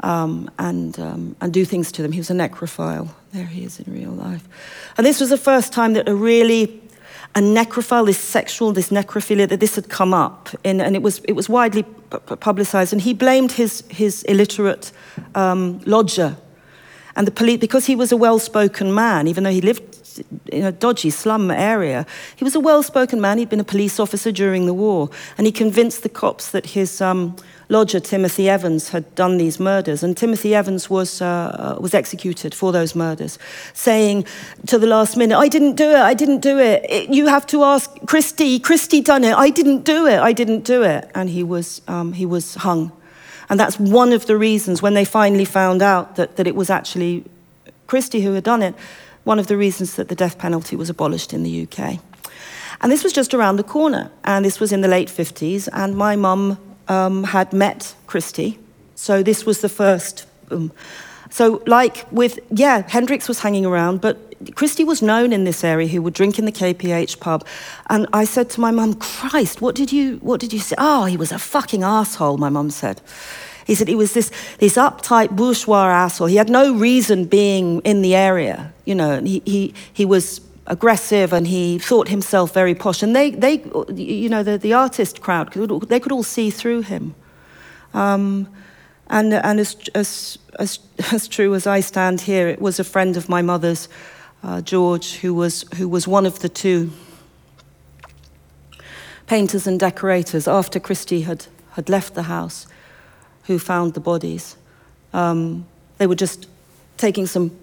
um, 0.00 0.50
and, 0.58 0.98
um, 0.98 1.36
and 1.40 1.52
do 1.52 1.64
things 1.64 1.92
to 1.92 2.02
them. 2.02 2.12
He 2.12 2.20
was 2.20 2.30
a 2.30 2.34
necrophile. 2.34 3.08
There 3.32 3.46
he 3.46 3.64
is 3.64 3.80
in 3.80 3.92
real 3.92 4.10
life. 4.10 4.46
And 4.96 5.06
this 5.06 5.20
was 5.20 5.30
the 5.30 5.38
first 5.38 5.72
time 5.72 5.94
that 5.94 6.08
a 6.08 6.14
really 6.14 6.80
a 7.36 7.40
necrophile, 7.40 8.06
this 8.06 8.18
sexual, 8.18 8.72
this 8.72 8.90
necrophilia, 8.90 9.48
that 9.48 9.58
this 9.58 9.74
had 9.74 9.88
come 9.88 10.14
up, 10.14 10.50
in, 10.62 10.80
and 10.80 10.94
it 10.94 11.02
was, 11.02 11.18
it 11.20 11.32
was 11.32 11.48
widely 11.48 11.82
publicized. 12.38 12.92
And 12.92 13.02
he 13.02 13.12
blamed 13.12 13.52
his, 13.52 13.82
his 13.88 14.22
illiterate 14.24 14.92
um, 15.34 15.80
lodger 15.84 16.36
and 17.16 17.26
the 17.26 17.32
police, 17.32 17.58
because 17.58 17.86
he 17.86 17.96
was 17.96 18.12
a 18.12 18.16
well 18.16 18.38
spoken 18.38 18.94
man, 18.94 19.26
even 19.26 19.42
though 19.42 19.50
he 19.50 19.60
lived 19.60 19.93
in 20.46 20.64
a 20.64 20.72
dodgy 20.72 21.10
slum 21.10 21.50
area. 21.50 22.06
He 22.36 22.44
was 22.44 22.54
a 22.54 22.60
well 22.60 22.82
spoken 22.82 23.20
man. 23.20 23.38
He'd 23.38 23.48
been 23.48 23.60
a 23.60 23.64
police 23.64 24.00
officer 24.00 24.32
during 24.32 24.66
the 24.66 24.74
war. 24.74 25.10
And 25.38 25.46
he 25.46 25.52
convinced 25.52 26.02
the 26.02 26.08
cops 26.08 26.50
that 26.50 26.66
his 26.66 27.00
um, 27.00 27.36
lodger, 27.68 28.00
Timothy 28.00 28.48
Evans, 28.48 28.90
had 28.90 29.14
done 29.14 29.38
these 29.38 29.58
murders. 29.58 30.02
And 30.02 30.16
Timothy 30.16 30.54
Evans 30.54 30.90
was, 30.90 31.20
uh, 31.22 31.76
was 31.80 31.94
executed 31.94 32.54
for 32.54 32.72
those 32.72 32.94
murders, 32.94 33.38
saying 33.72 34.26
to 34.66 34.78
the 34.78 34.86
last 34.86 35.16
minute, 35.16 35.36
I 35.38 35.48
didn't 35.48 35.74
do 35.74 35.90
it, 35.90 36.00
I 36.00 36.14
didn't 36.14 36.40
do 36.40 36.58
it. 36.58 36.84
it 36.88 37.10
you 37.10 37.26
have 37.26 37.46
to 37.48 37.64
ask 37.64 37.90
Christie, 38.06 38.58
Christie 38.58 39.00
done 39.00 39.24
it, 39.24 39.34
I 39.34 39.50
didn't 39.50 39.84
do 39.84 40.06
it, 40.06 40.18
I 40.20 40.32
didn't 40.32 40.64
do 40.64 40.82
it. 40.82 41.10
And 41.14 41.30
he 41.30 41.42
was, 41.42 41.82
um, 41.88 42.12
he 42.12 42.26
was 42.26 42.54
hung. 42.56 42.92
And 43.48 43.60
that's 43.60 43.78
one 43.78 44.12
of 44.12 44.26
the 44.26 44.36
reasons 44.36 44.80
when 44.80 44.94
they 44.94 45.04
finally 45.04 45.44
found 45.44 45.82
out 45.82 46.16
that, 46.16 46.36
that 46.36 46.46
it 46.46 46.54
was 46.54 46.70
actually 46.70 47.24
Christie 47.86 48.22
who 48.22 48.32
had 48.32 48.44
done 48.44 48.62
it, 48.62 48.74
one 49.24 49.38
of 49.38 49.46
the 49.46 49.56
reasons 49.56 49.96
that 49.96 50.08
the 50.08 50.14
death 50.14 50.38
penalty 50.38 50.76
was 50.76 50.88
abolished 50.88 51.32
in 51.32 51.42
the 51.42 51.66
UK. 51.66 51.98
And 52.80 52.92
this 52.92 53.02
was 53.02 53.12
just 53.12 53.34
around 53.34 53.56
the 53.56 53.64
corner, 53.64 54.10
and 54.24 54.44
this 54.44 54.60
was 54.60 54.72
in 54.72 54.80
the 54.80 54.88
late 54.88 55.08
50s, 55.08 55.68
and 55.72 55.96
my 55.96 56.16
mum 56.16 56.58
um, 56.88 57.24
had 57.24 57.52
met 57.52 57.94
Christie. 58.06 58.58
So 58.94 59.22
this 59.22 59.46
was 59.46 59.60
the 59.60 59.68
first. 59.68 60.26
Um, 60.50 60.72
so, 61.30 61.62
like 61.66 62.06
with, 62.12 62.38
yeah, 62.50 62.82
Hendrix 62.88 63.26
was 63.26 63.40
hanging 63.40 63.66
around, 63.66 64.00
but 64.00 64.34
Christie 64.54 64.84
was 64.84 65.02
known 65.02 65.32
in 65.32 65.44
this 65.44 65.64
area 65.64 65.88
who 65.88 66.02
would 66.02 66.14
drink 66.14 66.38
in 66.38 66.44
the 66.44 66.52
KPH 66.52 67.18
pub. 67.20 67.46
And 67.88 68.06
I 68.12 68.24
said 68.24 68.50
to 68.50 68.60
my 68.60 68.70
mum, 68.70 68.94
Christ, 68.94 69.60
what 69.60 69.74
did 69.74 69.92
you, 69.92 70.18
what 70.18 70.40
did 70.40 70.52
you 70.52 70.58
say? 70.58 70.76
Oh, 70.78 71.06
he 71.06 71.16
was 71.16 71.32
a 71.32 71.38
fucking 71.38 71.82
asshole, 71.82 72.38
my 72.38 72.50
mum 72.50 72.70
said. 72.70 73.00
He 73.66 73.74
said 73.74 73.88
he 73.88 73.94
was 73.94 74.12
this, 74.12 74.30
this 74.58 74.76
uptight 74.76 75.30
bourgeois 75.30 75.86
asshole. 75.86 76.28
He 76.28 76.36
had 76.36 76.50
no 76.50 76.74
reason 76.74 77.24
being 77.24 77.80
in 77.80 78.02
the 78.02 78.14
area, 78.14 78.72
you 78.84 78.94
know, 78.94 79.12
and 79.12 79.26
he, 79.26 79.42
he, 79.44 79.74
he 79.92 80.04
was 80.04 80.40
aggressive 80.66 81.32
and 81.32 81.46
he 81.46 81.78
thought 81.78 82.08
himself 82.08 82.52
very 82.52 82.74
posh. 82.74 83.02
And 83.02 83.14
they, 83.14 83.30
they 83.30 83.64
you 83.94 84.28
know, 84.28 84.42
the, 84.42 84.58
the 84.58 84.72
artist 84.72 85.20
crowd, 85.20 85.52
they 85.52 86.00
could 86.00 86.12
all 86.12 86.22
see 86.22 86.50
through 86.50 86.82
him. 86.82 87.14
Um, 87.92 88.48
and 89.08 89.34
and 89.34 89.60
as, 89.60 89.76
as, 89.94 90.38
as, 90.58 90.78
as 91.12 91.28
true 91.28 91.54
as 91.54 91.66
I 91.66 91.80
stand 91.80 92.22
here, 92.22 92.48
it 92.48 92.60
was 92.60 92.78
a 92.78 92.84
friend 92.84 93.16
of 93.16 93.28
my 93.28 93.42
mother's, 93.42 93.88
uh, 94.42 94.60
George, 94.60 95.16
who 95.16 95.32
was, 95.32 95.64
who 95.76 95.88
was 95.88 96.06
one 96.06 96.26
of 96.26 96.40
the 96.40 96.48
two 96.48 96.92
painters 99.26 99.66
and 99.66 99.80
decorators 99.80 100.46
after 100.46 100.78
Christie 100.78 101.22
had, 101.22 101.46
had 101.72 101.88
left 101.88 102.14
the 102.14 102.24
house 102.24 102.66
who 103.44 103.58
found 103.58 103.94
the 103.94 104.00
bodies. 104.00 104.56
Um, 105.12 105.66
they 105.98 106.06
were 106.06 106.14
just 106.14 106.48
taking 106.96 107.26
some 107.26 107.56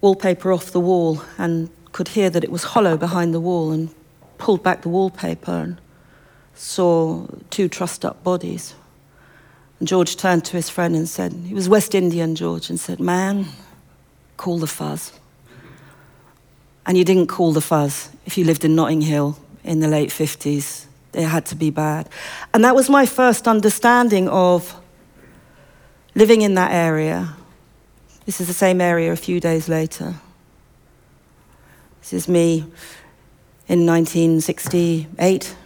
wallpaper 0.00 0.52
off 0.52 0.70
the 0.70 0.80
wall 0.80 1.22
and 1.38 1.70
could 1.92 2.08
hear 2.08 2.30
that 2.30 2.44
it 2.44 2.50
was 2.50 2.64
hollow 2.64 2.96
behind 2.96 3.32
the 3.32 3.40
wall 3.40 3.72
and 3.72 3.94
pulled 4.38 4.62
back 4.62 4.82
the 4.82 4.88
wallpaper 4.88 5.50
and 5.50 5.80
saw 6.54 7.26
two 7.50 7.68
trussed 7.68 8.04
up 8.04 8.22
bodies. 8.22 8.74
And 9.78 9.88
George 9.88 10.16
turned 10.16 10.44
to 10.46 10.56
his 10.56 10.68
friend 10.70 10.94
and 10.94 11.08
said, 11.08 11.32
he 11.32 11.54
was 11.54 11.68
West 11.68 11.94
Indian, 11.94 12.34
George, 12.34 12.70
and 12.70 12.80
said, 12.80 12.98
Man, 13.00 13.46
call 14.36 14.58
the 14.58 14.66
fuzz. 14.66 15.12
And 16.86 16.96
you 16.96 17.04
didn't 17.04 17.26
call 17.26 17.52
the 17.52 17.60
fuzz 17.60 18.10
if 18.24 18.38
you 18.38 18.44
lived 18.44 18.64
in 18.64 18.74
Notting 18.74 19.02
Hill 19.02 19.38
in 19.64 19.80
the 19.80 19.88
late 19.88 20.10
50s. 20.10 20.85
It 21.16 21.24
had 21.24 21.46
to 21.46 21.56
be 21.56 21.70
bad. 21.70 22.08
And 22.52 22.62
that 22.64 22.74
was 22.74 22.90
my 22.90 23.06
first 23.06 23.48
understanding 23.48 24.28
of 24.28 24.78
living 26.14 26.42
in 26.42 26.54
that 26.54 26.72
area. 26.72 27.34
This 28.26 28.40
is 28.40 28.48
the 28.48 28.54
same 28.54 28.80
area 28.80 29.12
a 29.12 29.16
few 29.16 29.40
days 29.40 29.68
later. 29.68 30.14
This 32.00 32.12
is 32.12 32.28
me 32.28 32.58
in 33.68 33.86
1968 33.86 35.56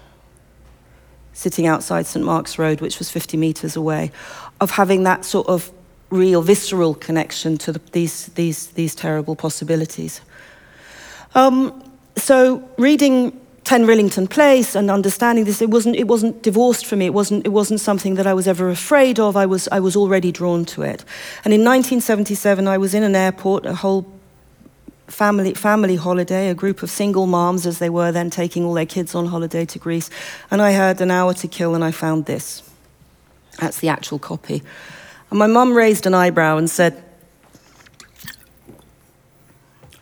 sitting 1.33 1.67
outside 1.67 2.07
St 2.07 2.23
Mark's 2.25 2.59
Road, 2.59 2.83
which 2.83 2.99
was 2.99 3.11
50 3.11 3.39
metres 3.39 3.75
away, 3.75 4.13
of 4.61 4.73
having 4.73 5.05
that 5.05 5.25
sort 5.25 5.47
of 5.49 5.73
real 6.11 6.43
visceral 6.43 6.95
connection 6.95 7.57
to 7.57 7.73
the, 7.73 7.81
these, 7.93 8.27
these, 8.35 8.67
these 8.69 8.95
terrible 8.95 9.35
possibilities. 9.35 10.21
Um, 11.35 11.83
so 12.17 12.69
reading 12.77 13.41
10 13.71 13.87
Rillington 13.87 14.29
Place 14.29 14.75
and 14.75 14.91
understanding 14.91 15.45
this, 15.45 15.63
it 15.63 15.71
wasn't, 15.71 15.95
it 15.95 16.09
wasn't 16.09 16.43
divorced 16.43 16.87
from 16.87 16.99
me. 16.99 17.07
It 17.07 17.15
wasn't, 17.15 17.47
it 17.47 17.51
wasn't 17.51 17.79
something 17.79 18.17
that 18.17 18.27
I 18.27 18.35
was 18.35 18.49
ever 18.49 18.69
afraid 18.69 19.21
of. 19.21 19.37
I 19.37 19.47
was, 19.47 19.69
I 19.71 19.79
was 19.79 19.95
already 19.95 20.33
drawn 20.33 20.65
to 20.75 20.83
it. 20.83 21.05
And 21.45 21.55
in 21.55 21.61
1977, 21.61 22.67
I 22.67 22.77
was 22.79 22.95
in 22.95 23.05
an 23.05 23.15
airport, 23.15 23.67
a 23.67 23.75
whole 23.77 24.13
family, 25.07 25.55
family 25.55 25.95
holiday, 25.95 26.49
a 26.49 26.55
group 26.55 26.83
of 26.83 26.91
single 26.91 27.29
moms, 27.29 27.65
as 27.65 27.79
they 27.79 27.89
were 27.89 28.11
then, 28.11 28.29
taking 28.29 28.65
all 28.65 28.75
their 28.75 28.87
kids 28.87 29.15
on 29.15 29.27
holiday 29.27 29.65
to 29.67 29.79
Greece. 29.79 30.11
And 30.51 30.61
I 30.61 30.73
had 30.73 31.01
an 31.01 31.13
hour 31.13 31.33
to 31.35 31.47
kill, 31.47 31.77
and 31.77 31.85
I 31.85 31.93
found 31.93 32.27
this. 32.27 32.69
That's 33.61 33.79
the 33.79 33.89
actual 33.89 34.19
copy. 34.19 34.65
And 35.31 35.39
my 35.39 35.47
mum 35.47 35.77
raised 35.77 36.07
an 36.07 36.15
eyebrow 36.15 36.57
and 36.57 36.69
said, 36.69 37.05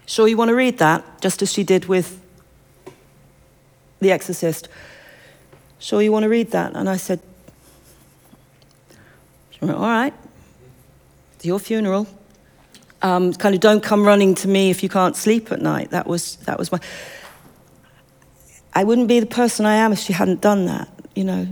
Sure, 0.06 0.26
you 0.26 0.38
want 0.38 0.48
to 0.48 0.54
read 0.54 0.78
that? 0.78 1.20
Just 1.20 1.42
as 1.42 1.52
she 1.52 1.64
did 1.64 1.84
with 1.84 2.18
The 4.01 4.12
Exorcist. 4.12 4.68
Sure, 5.78 6.03
you 6.03 6.12
want 6.12 6.24
to 6.24 6.28
read 6.28 6.51
that? 6.51 6.74
And 6.74 6.88
I 6.88 6.96
said, 6.96 7.20
All 9.62 9.68
right, 9.68 10.14
it's 11.34 11.44
your 11.44 11.59
funeral 11.59 12.07
um, 13.03 13.32
kind 13.34 13.55
of 13.55 13.61
don't 13.61 13.82
come 13.82 14.05
running 14.05 14.34
to 14.36 14.49
me 14.49 14.70
if 14.70 14.82
you 14.82 14.88
can't 14.88 15.16
sleep 15.16 15.53
at 15.53 15.61
night. 15.61 15.90
That 15.90 16.07
was, 16.07 16.36
that 16.46 16.59
was 16.59 16.72
my. 16.72 16.80
I 18.74 18.84
wouldn't 18.84 19.09
be 19.09 19.20
the 19.20 19.26
person 19.26 19.66
I 19.66 19.74
am 19.76 19.92
if 19.92 19.99
she 19.99 20.12
hadn't 20.12 20.40
done 20.40 20.66
that, 20.66 20.88
you 21.14 21.24
know. 21.24 21.49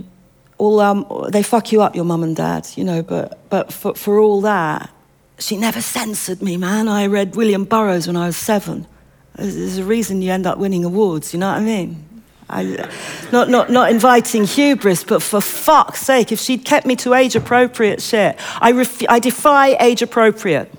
All, 0.57 0.79
um, 0.79 1.05
they 1.29 1.43
fuck 1.43 1.71
you 1.71 1.81
up, 1.81 1.95
your 1.95 2.05
mum 2.05 2.23
and 2.23 2.35
dad, 2.35 2.67
you 2.75 2.83
know, 2.83 3.03
but, 3.03 3.49
but 3.49 3.71
for, 3.71 3.93
for 3.93 4.19
all 4.19 4.41
that, 4.41 4.89
she 5.37 5.55
never 5.55 5.81
censored 5.81 6.41
me, 6.41 6.57
man. 6.57 6.87
I 6.87 7.05
read 7.05 7.35
William 7.35 7.63
Burroughs 7.63 8.07
when 8.07 8.15
I 8.15 8.25
was 8.25 8.37
seven. 8.37 8.87
There's 9.35 9.77
a 9.77 9.83
reason 9.83 10.21
you 10.21 10.31
end 10.31 10.47
up 10.47 10.57
winning 10.57 10.83
awards, 10.83 11.31
you 11.31 11.39
know 11.39 11.49
what 11.49 11.57
I 11.57 11.61
mean? 11.61 12.06
I, 12.49 12.89
not, 13.31 13.49
not, 13.49 13.69
not 13.69 13.91
inviting 13.91 14.45
hubris, 14.45 15.03
but 15.03 15.21
for 15.21 15.41
fuck's 15.41 16.01
sake, 16.01 16.31
if 16.31 16.39
she'd 16.39 16.63
kept 16.63 16.85
me 16.85 16.95
to 16.97 17.13
age 17.13 17.35
appropriate 17.35 18.01
shit, 18.01 18.37
I, 18.61 18.71
ref- 18.71 19.09
I 19.09 19.19
defy 19.19 19.75
age 19.79 20.01
appropriate. 20.01 20.71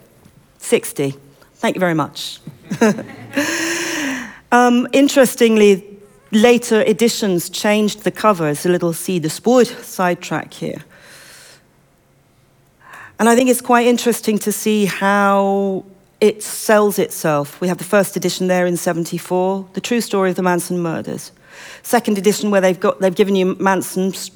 60. 0.58 1.14
Thank 1.54 1.76
you 1.76 1.80
very 1.80 1.94
much. 1.94 2.40
um, 4.52 4.88
interestingly, 4.92 5.98
later 6.32 6.82
editions 6.82 7.50
changed 7.50 8.04
the 8.04 8.10
cover. 8.10 8.48
It's 8.48 8.64
a 8.64 8.68
little 8.68 8.92
see 8.92 9.18
the 9.18 9.30
sport 9.30 9.66
sidetrack 9.66 10.54
here. 10.54 10.84
And 13.18 13.28
I 13.28 13.34
think 13.34 13.50
it's 13.50 13.60
quite 13.60 13.86
interesting 13.86 14.38
to 14.38 14.52
see 14.52 14.86
how 14.86 15.84
it 16.20 16.42
sells 16.42 16.98
itself. 16.98 17.60
We 17.60 17.68
have 17.68 17.78
the 17.78 17.84
first 17.84 18.16
edition 18.16 18.46
there 18.46 18.66
in 18.66 18.76
74, 18.76 19.68
the 19.72 19.80
true 19.80 20.00
story 20.00 20.30
of 20.30 20.36
the 20.36 20.42
Manson 20.42 20.78
murders. 20.78 21.32
Second 21.82 22.18
edition 22.18 22.50
where 22.50 22.60
they've 22.60 22.78
got 22.78 23.00
they've 23.00 23.14
given 23.14 23.36
you 23.36 23.54
Manson's 23.56 24.30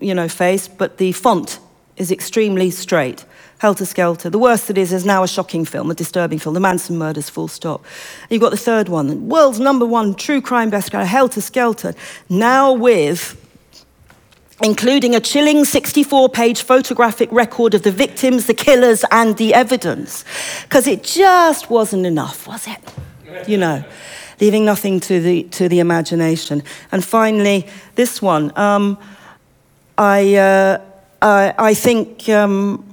you 0.00 0.14
know 0.14 0.28
face, 0.28 0.68
but 0.68 0.98
the 0.98 1.12
font 1.12 1.58
is 1.96 2.10
extremely 2.12 2.70
straight. 2.70 3.24
Helter 3.58 3.86
Skelter. 3.86 4.28
The 4.28 4.38
worst 4.38 4.68
it 4.68 4.76
is 4.76 4.92
is 4.92 5.06
now 5.06 5.22
a 5.22 5.28
shocking 5.28 5.64
film, 5.64 5.90
a 5.90 5.94
disturbing 5.94 6.38
film, 6.38 6.54
The 6.54 6.60
Manson 6.60 6.98
Murders, 6.98 7.30
full 7.30 7.48
stop. 7.48 7.84
You've 8.28 8.42
got 8.42 8.50
the 8.50 8.58
third 8.58 8.90
one, 8.90 9.06
the 9.06 9.16
world's 9.16 9.60
number 9.60 9.86
one 9.86 10.14
true 10.14 10.42
crime 10.42 10.70
bestseller, 10.70 11.06
Helter 11.06 11.40
Skelter, 11.40 11.94
now 12.28 12.72
with 12.72 13.42
including 14.62 15.14
a 15.14 15.20
chilling 15.20 15.64
64 15.64 16.28
page 16.28 16.62
photographic 16.62 17.30
record 17.32 17.74
of 17.74 17.82
the 17.82 17.90
victims, 17.90 18.46
the 18.46 18.54
killers, 18.54 19.04
and 19.10 19.36
the 19.38 19.54
evidence. 19.54 20.24
Because 20.62 20.86
it 20.86 21.02
just 21.02 21.70
wasn't 21.70 22.04
enough, 22.06 22.46
was 22.46 22.66
it? 22.66 23.48
You 23.48 23.58
know, 23.58 23.84
leaving 24.40 24.64
nothing 24.64 25.00
to 25.00 25.20
the, 25.20 25.44
to 25.44 25.68
the 25.68 25.80
imagination. 25.80 26.62
And 26.92 27.04
finally, 27.04 27.66
this 27.94 28.20
one. 28.20 28.56
Um, 28.56 28.98
I, 29.98 30.34
uh, 30.34 30.80
I, 31.22 31.54
I 31.58 31.74
think. 31.74 32.28
Um, 32.28 32.84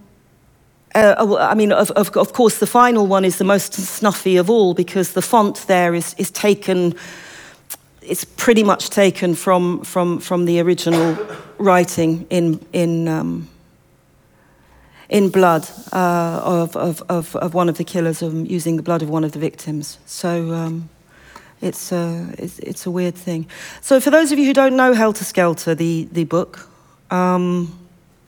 uh, 0.96 1.38
I 1.40 1.56
mean, 1.56 1.72
of, 1.72 1.90
of, 1.92 2.16
of, 2.16 2.34
course, 2.34 2.60
the 2.60 2.68
final 2.68 3.08
one 3.08 3.26
is 3.26 3.38
the 3.38 3.44
most 3.44 3.74
snuffy 3.74 4.38
of 4.38 4.48
all 4.48 4.76
because 4.76 5.14
the 5.14 5.24
font 5.24 5.66
there 5.68 5.96
is, 5.96 6.14
is 6.20 6.30
taken, 6.30 6.94
it's 8.04 8.24
pretty 8.24 8.64
much 8.64 8.92
taken 8.92 9.34
from, 9.34 9.84
from, 9.84 10.20
from 10.20 10.46
the 10.46 10.60
original 10.60 11.18
writing 11.58 12.28
in, 12.30 12.64
in, 12.74 13.08
um, 13.08 13.50
in 15.10 15.30
blood 15.30 15.68
uh, 15.92 16.42
of, 16.44 16.76
of, 16.76 17.02
of, 17.10 17.36
of, 17.38 17.54
one 17.56 17.70
of 17.70 17.78
the 17.78 17.84
killers, 17.84 18.22
um, 18.22 18.46
using 18.46 18.78
the 18.78 18.84
blood 18.84 19.02
of 19.02 19.10
one 19.10 19.24
of 19.24 19.32
the 19.32 19.40
victims. 19.40 19.98
So 20.06 20.54
um, 20.54 20.90
it's, 21.64 21.92
uh, 21.92 22.36
it's, 22.38 22.60
it's, 22.60 22.86
a 22.86 22.92
weird 22.92 23.16
thing. 23.16 23.48
So, 23.82 24.00
for 24.00 24.10
those 24.10 24.32
of 24.32 24.38
you 24.38 24.46
who 24.46 24.54
don't 24.54 24.76
know 24.76 24.94
Helter 24.94 25.24
Skelter, 25.24 25.74
the, 25.74 26.08
the 26.12 26.26
book, 26.26 26.70
um, 27.10 27.80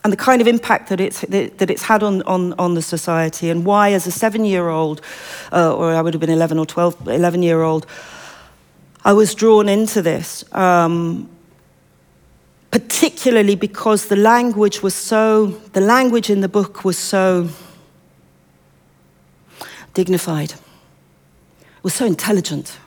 and 0.03 0.13
the 0.13 0.17
kind 0.17 0.39
of 0.39 0.47
impact 0.47 0.89
that 0.89 1.01
it's, 1.01 1.21
that 1.21 1.69
it's 1.69 1.83
had 1.83 2.01
on, 2.01 2.21
on, 2.23 2.53
on 2.53 2.75
the 2.75 2.81
society, 2.81 3.49
and 3.49 3.65
why, 3.65 3.91
as 3.91 4.07
a 4.07 4.11
seven 4.11 4.45
year 4.45 4.69
old, 4.69 5.01
uh, 5.51 5.75
or 5.75 5.93
I 5.93 6.01
would 6.01 6.13
have 6.13 6.21
been 6.21 6.29
11 6.29 6.57
or 6.57 6.65
12, 6.65 7.07
11 7.07 7.43
year 7.43 7.61
old, 7.61 7.85
I 9.03 9.13
was 9.13 9.35
drawn 9.35 9.67
into 9.67 10.01
this. 10.01 10.45
Um, 10.53 11.29
particularly 12.71 13.55
because 13.55 14.07
the 14.07 14.15
language 14.17 14.83
was 14.83 14.93
so, 14.93 15.47
the 15.73 15.81
language 15.81 16.29
in 16.29 16.41
the 16.41 16.49
book 16.49 16.83
was 16.83 16.97
so 16.97 17.49
dignified, 19.93 20.53
was 21.83 21.93
so 21.93 22.05
intelligent 22.05 22.77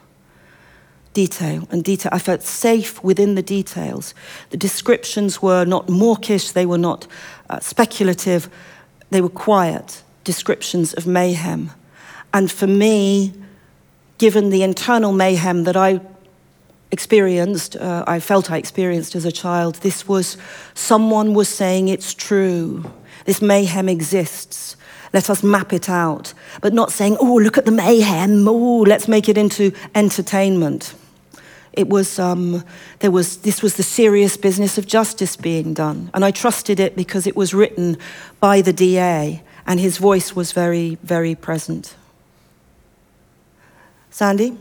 detail 1.25 1.67
and 1.73 1.83
detail. 1.83 2.11
I 2.15 2.21
felt 2.21 2.43
safe 2.45 3.03
within 3.03 3.35
the 3.35 3.43
details. 3.43 4.15
The 4.51 4.57
descriptions 4.57 5.43
were 5.43 5.65
not 5.65 5.89
mawkish, 5.89 6.53
they 6.53 6.65
were 6.65 6.79
not 6.91 7.09
uh, 7.51 7.59
speculative, 7.59 8.49
they 9.11 9.21
were 9.21 9.35
quiet 9.49 10.05
descriptions 10.23 10.95
of 10.95 11.07
mayhem. 11.07 11.71
And 12.33 12.53
for 12.53 12.69
me, 12.69 13.33
given 14.19 14.51
the 14.51 14.63
internal 14.63 15.13
mayhem 15.13 15.65
that 15.65 15.77
I 15.77 16.01
experienced, 16.93 17.75
uh, 17.75 18.05
I 18.07 18.21
felt 18.21 18.53
I 18.53 18.59
experienced 18.59 19.17
as 19.17 19.25
a 19.25 19.33
child, 19.33 19.75
this 19.77 20.07
was 20.07 20.37
someone 20.75 21.35
was 21.35 21.49
saying 21.49 21.89
it's 21.89 22.15
true. 22.15 22.85
This 23.25 23.43
mayhem 23.43 23.89
exists. 23.89 24.77
Let 25.13 25.31
us 25.31 25.43
map 25.43 25.73
it 25.73 25.89
out. 25.89 26.33
But 26.61 26.75
not 26.75 26.93
saying, 26.93 27.17
oh, 27.19 27.39
look 27.39 27.59
at 27.59 27.65
the 27.65 27.73
mayhem. 27.73 28.47
Oh, 28.47 28.85
let's 28.87 29.09
make 29.09 29.29
it 29.29 29.37
into 29.37 29.73
entertainment. 29.95 30.95
It 31.79 31.89
was, 31.89 32.19
um, 32.19 32.65
there 32.99 33.13
was, 33.13 33.37
this 33.37 33.63
was 33.63 33.77
the 33.77 33.85
serious 33.85 34.37
business 34.37 34.79
of 34.79 34.87
justice 34.89 35.37
being 35.37 35.75
done. 35.75 36.11
And 36.13 36.25
I 36.25 36.33
trusted 36.33 36.81
it 36.81 36.97
because 36.97 37.25
it 37.25 37.37
was 37.37 37.55
written 37.55 37.99
by 38.41 38.63
the 38.63 38.73
DA 38.73 39.45
and 39.65 39.79
his 39.79 39.99
voice 39.99 40.35
was 40.35 40.51
very, 40.51 40.97
very 41.05 41.37
present. 41.37 41.95
Sandy? 44.11 44.59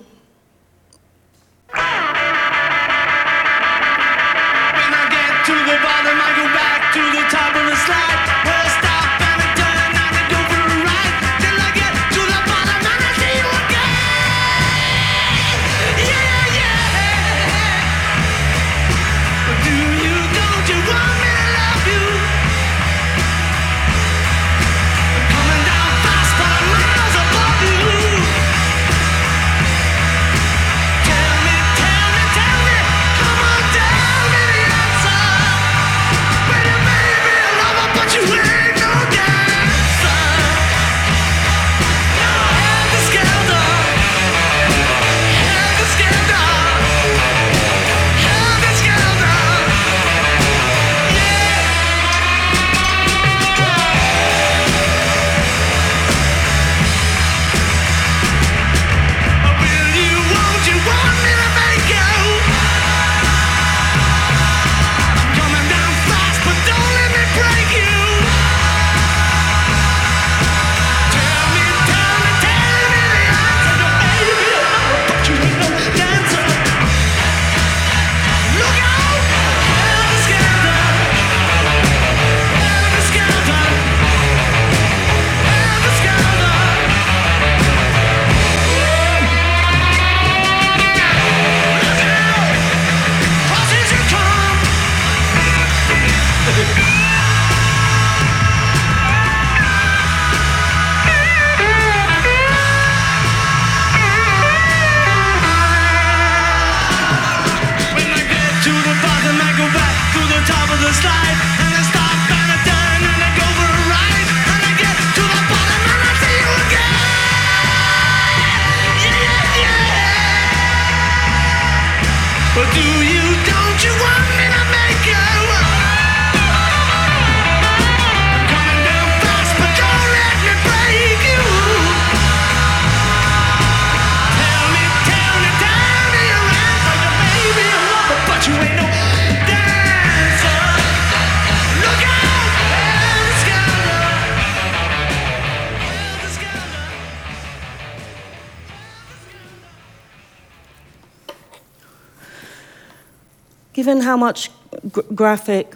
Given 153.77 154.01
how 154.01 154.17
much 154.17 154.49
gr- 154.91 155.01
graphic, 155.13 155.75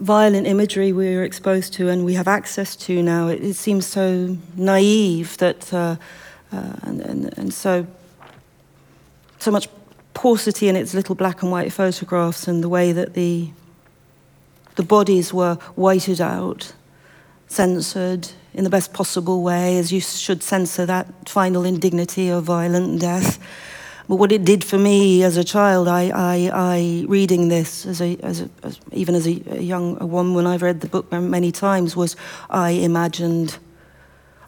violent 0.00 0.46
imagery 0.46 0.94
we're 0.94 1.24
exposed 1.24 1.74
to 1.74 1.90
and 1.90 2.06
we 2.06 2.14
have 2.14 2.26
access 2.26 2.74
to 2.74 3.02
now, 3.02 3.28
it, 3.28 3.44
it 3.44 3.52
seems 3.52 3.84
so 3.84 4.34
naive 4.56 5.36
that, 5.36 5.70
uh, 5.74 5.96
uh, 6.50 6.72
and, 6.84 7.02
and, 7.02 7.38
and 7.38 7.52
so, 7.52 7.86
so 9.38 9.50
much 9.50 9.68
paucity 10.14 10.68
in 10.68 10.74
its 10.74 10.94
little 10.94 11.14
black 11.14 11.42
and 11.42 11.52
white 11.52 11.70
photographs 11.70 12.48
and 12.48 12.64
the 12.64 12.68
way 12.68 12.92
that 12.92 13.12
the, 13.12 13.50
the 14.76 14.82
bodies 14.82 15.30
were 15.30 15.56
whited 15.74 16.22
out, 16.22 16.72
censored 17.48 18.26
in 18.54 18.64
the 18.64 18.70
best 18.70 18.94
possible 18.94 19.42
way, 19.42 19.76
as 19.76 19.92
you 19.92 20.00
should 20.00 20.42
censor 20.42 20.86
that 20.86 21.28
final 21.28 21.66
indignity 21.66 22.30
of 22.30 22.44
violent 22.44 22.98
death. 22.98 23.38
But 24.08 24.16
what 24.16 24.32
it 24.32 24.44
did 24.44 24.64
for 24.64 24.78
me 24.78 25.22
as 25.22 25.36
a 25.36 25.44
child, 25.44 25.86
I, 25.86 26.08
I, 26.08 26.50
I 26.52 27.04
reading 27.08 27.48
this 27.48 27.84
as 27.84 28.00
a, 28.00 28.16
as, 28.22 28.40
a, 28.40 28.50
as 28.62 28.80
even 28.90 29.14
as 29.14 29.26
a, 29.26 29.42
a 29.50 29.60
young 29.60 29.98
a 30.00 30.06
woman, 30.06 30.32
when 30.32 30.46
I've 30.46 30.62
read 30.62 30.80
the 30.80 30.86
book 30.86 31.12
many 31.12 31.52
times, 31.52 31.94
was 31.94 32.16
I 32.48 32.70
imagined. 32.70 33.58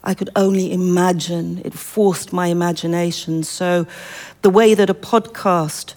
I 0.03 0.15
could 0.15 0.31
only 0.35 0.73
imagine. 0.73 1.61
It 1.63 1.75
forced 1.75 2.33
my 2.33 2.47
imagination. 2.47 3.43
So, 3.43 3.85
the 4.41 4.49
way 4.49 4.73
that 4.73 4.89
a 4.89 4.95
podcast 4.95 5.93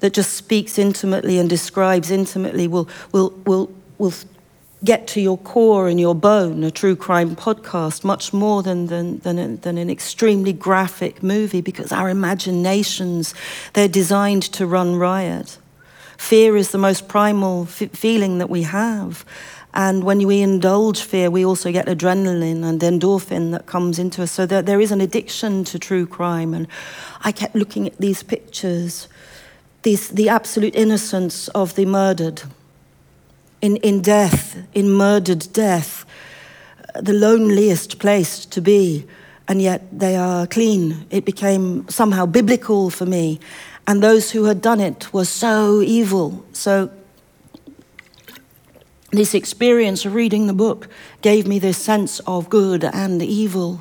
that 0.00 0.12
just 0.12 0.34
speaks 0.34 0.78
intimately 0.78 1.38
and 1.38 1.48
describes 1.48 2.10
intimately 2.10 2.68
will 2.68 2.86
will 3.12 3.30
will 3.46 3.72
will 3.96 4.12
get 4.86 5.06
to 5.08 5.20
your 5.20 5.36
core 5.36 5.88
and 5.88 6.00
your 6.00 6.14
bone, 6.14 6.64
a 6.64 6.70
true 6.70 6.96
crime 6.96 7.36
podcast, 7.36 8.04
much 8.04 8.32
more 8.32 8.62
than, 8.62 8.86
than, 8.86 9.18
than, 9.18 9.60
than 9.60 9.76
an 9.76 9.90
extremely 9.90 10.52
graphic 10.52 11.22
movie 11.22 11.60
because 11.60 11.92
our 11.92 12.08
imaginations, 12.08 13.34
they're 13.74 13.88
designed 13.88 14.44
to 14.44 14.66
run 14.66 14.96
riot. 14.96 15.58
Fear 16.16 16.56
is 16.56 16.70
the 16.70 16.78
most 16.78 17.08
primal 17.08 17.64
f- 17.64 17.90
feeling 17.90 18.38
that 18.38 18.48
we 18.48 18.62
have. 18.62 19.26
And 19.74 20.04
when 20.04 20.26
we 20.26 20.40
indulge 20.40 21.02
fear, 21.02 21.30
we 21.30 21.44
also 21.44 21.70
get 21.70 21.86
adrenaline 21.86 22.64
and 22.64 22.80
endorphin 22.80 23.50
that 23.50 23.66
comes 23.66 23.98
into 23.98 24.22
us. 24.22 24.32
So 24.32 24.46
there, 24.46 24.62
there 24.62 24.80
is 24.80 24.90
an 24.90 25.02
addiction 25.02 25.64
to 25.64 25.78
true 25.78 26.06
crime. 26.06 26.54
And 26.54 26.66
I 27.20 27.32
kept 27.32 27.54
looking 27.54 27.86
at 27.86 27.98
these 27.98 28.22
pictures, 28.22 29.08
these, 29.82 30.08
the 30.08 30.30
absolute 30.30 30.74
innocence 30.74 31.48
of 31.48 31.74
the 31.74 31.84
murdered 31.84 32.44
in, 33.66 33.76
in 33.78 34.00
death, 34.00 34.56
in 34.74 34.88
murdered 34.88 35.48
death, 35.52 36.06
uh, 36.94 37.00
the 37.00 37.12
loneliest 37.12 37.98
place 37.98 38.46
to 38.46 38.60
be, 38.60 39.04
and 39.48 39.60
yet 39.60 39.82
they 39.92 40.14
are 40.14 40.46
clean. 40.46 41.04
It 41.10 41.24
became 41.24 41.88
somehow 41.88 42.26
biblical 42.26 42.90
for 42.90 43.06
me. 43.06 43.40
And 43.88 44.02
those 44.02 44.30
who 44.30 44.44
had 44.44 44.62
done 44.62 44.80
it 44.80 45.12
were 45.12 45.24
so 45.24 45.80
evil. 45.80 46.44
So, 46.52 46.90
this 49.10 49.34
experience 49.34 50.04
of 50.04 50.14
reading 50.14 50.46
the 50.46 50.52
book 50.52 50.88
gave 51.22 51.48
me 51.48 51.58
this 51.58 51.78
sense 51.78 52.20
of 52.20 52.48
good 52.48 52.84
and 52.84 53.20
evil. 53.20 53.80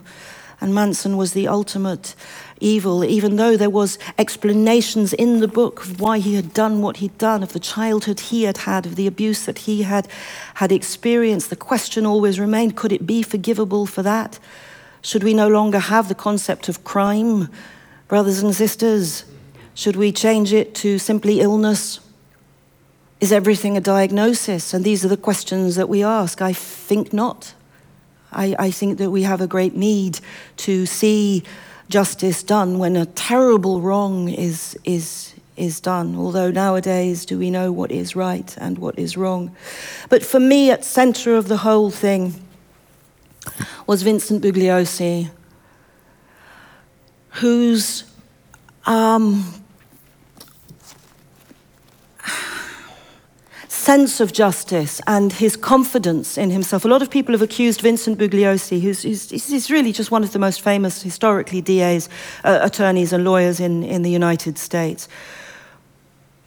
And 0.62 0.74
Manson 0.74 1.16
was 1.16 1.34
the 1.34 1.48
ultimate 1.48 2.16
evil, 2.60 3.03
even 3.03 3.36
though 3.36 3.58
there 3.58 3.70
was 3.70 3.99
explanations 4.18 5.14
in 5.14 5.39
the 5.39 5.47
book 5.47 5.82
of 5.82 5.99
why 5.99 6.20
he 6.20 6.36
had 6.36 6.53
done 6.53 6.82
what 6.82 6.97
he'd 6.97 7.18
done, 7.18 7.43
of 7.43 7.53
the 7.53 7.60
childhood 7.60 8.20
he 8.20 8.43
had 8.43 8.58
had, 8.60 8.86
of 8.86 8.95
the 8.95 9.08
abuse 9.08 9.45
that 9.45 9.60
he 9.60 9.84
had 9.84 10.08
had 10.56 10.72
experienced. 10.72 11.49
The 11.49 11.56
question 11.56 12.06
always 12.06 12.39
remained: 12.39 12.76
Could 12.76 12.91
it 12.91 13.06
be 13.06 13.24
forgivable 13.24 13.86
for 13.86 14.03
that? 14.03 14.39
Should 15.01 15.24
we 15.24 15.34
no 15.34 15.47
longer 15.47 15.80
have 15.80 16.08
the 16.08 16.16
concept 16.16 16.70
of 16.70 16.84
crime, 16.84 17.49
brothers 18.08 18.39
and 18.41 18.56
sisters? 18.56 19.26
Should 19.74 19.97
we 19.97 20.12
change 20.12 20.53
it 20.53 20.74
to 20.76 20.97
simply 20.97 21.41
illness? 21.41 21.99
Is 23.20 23.32
everything 23.32 23.78
a 23.78 23.82
diagnosis? 23.82 24.74
And 24.74 24.84
these 24.84 25.06
are 25.06 25.10
the 25.10 25.18
questions 25.18 25.76
that 25.76 25.89
we 25.89 26.03
ask. 26.03 26.41
I 26.41 26.53
think 26.53 27.14
not. 27.14 27.53
I, 28.32 28.56
I 28.58 28.72
think 28.72 28.97
that 28.97 29.12
we 29.12 29.24
have 29.24 29.41
a 29.41 29.47
great 29.47 29.76
need 29.76 30.20
to 30.58 30.86
see 30.86 31.43
justice 31.90 32.44
done 32.44 32.80
when 32.80 32.96
a 32.96 33.06
terrible 33.06 33.82
wrong 33.82 34.30
is, 34.30 34.78
is, 34.84 35.34
is 35.58 35.80
done. 35.80 36.16
Although 36.16 36.52
nowadays, 36.52 37.26
do 37.26 37.38
we 37.38 37.50
know 37.50 37.72
what 37.72 37.92
is 37.92 38.16
right 38.16 38.56
and 38.58 38.78
what 38.78 38.98
is 38.98 39.18
wrong? 39.18 39.56
But 40.10 40.24
for 40.24 40.40
me, 40.40 40.72
at 40.72 40.84
center 40.84 41.36
of 41.36 41.48
the 41.48 41.58
whole 41.58 41.92
thing 41.92 42.34
was 43.88 44.02
Vincent 44.02 44.44
Bugliosi, 44.44 45.30
whose 47.30 48.04
um, 48.86 49.64
sense 53.86 54.20
of 54.20 54.34
justice 54.34 55.00
and 55.06 55.32
his 55.32 55.56
confidence 55.56 56.40
in 56.40 56.50
himself. 56.50 56.86
A 56.86 56.88
lot 56.88 57.04
of 57.04 57.12
people 57.12 57.34
have 57.34 57.44
accused 57.44 57.82
Vincent 57.82 58.18
Bugliosi, 58.18 58.82
who's, 58.82 59.04
who's, 59.04 59.30
who's 59.30 59.70
really 59.70 59.92
just 59.92 60.10
one 60.10 60.24
of 60.24 60.32
the 60.32 60.40
most 60.40 60.62
famous 60.62 61.04
historically 61.04 61.62
DAs, 61.62 62.10
uh, 62.44 62.58
attorneys, 62.64 63.14
and 63.14 63.24
lawyers 63.24 63.60
in, 63.60 63.84
in 63.84 64.02
the 64.02 64.10
United 64.10 64.58
States. 64.58 65.08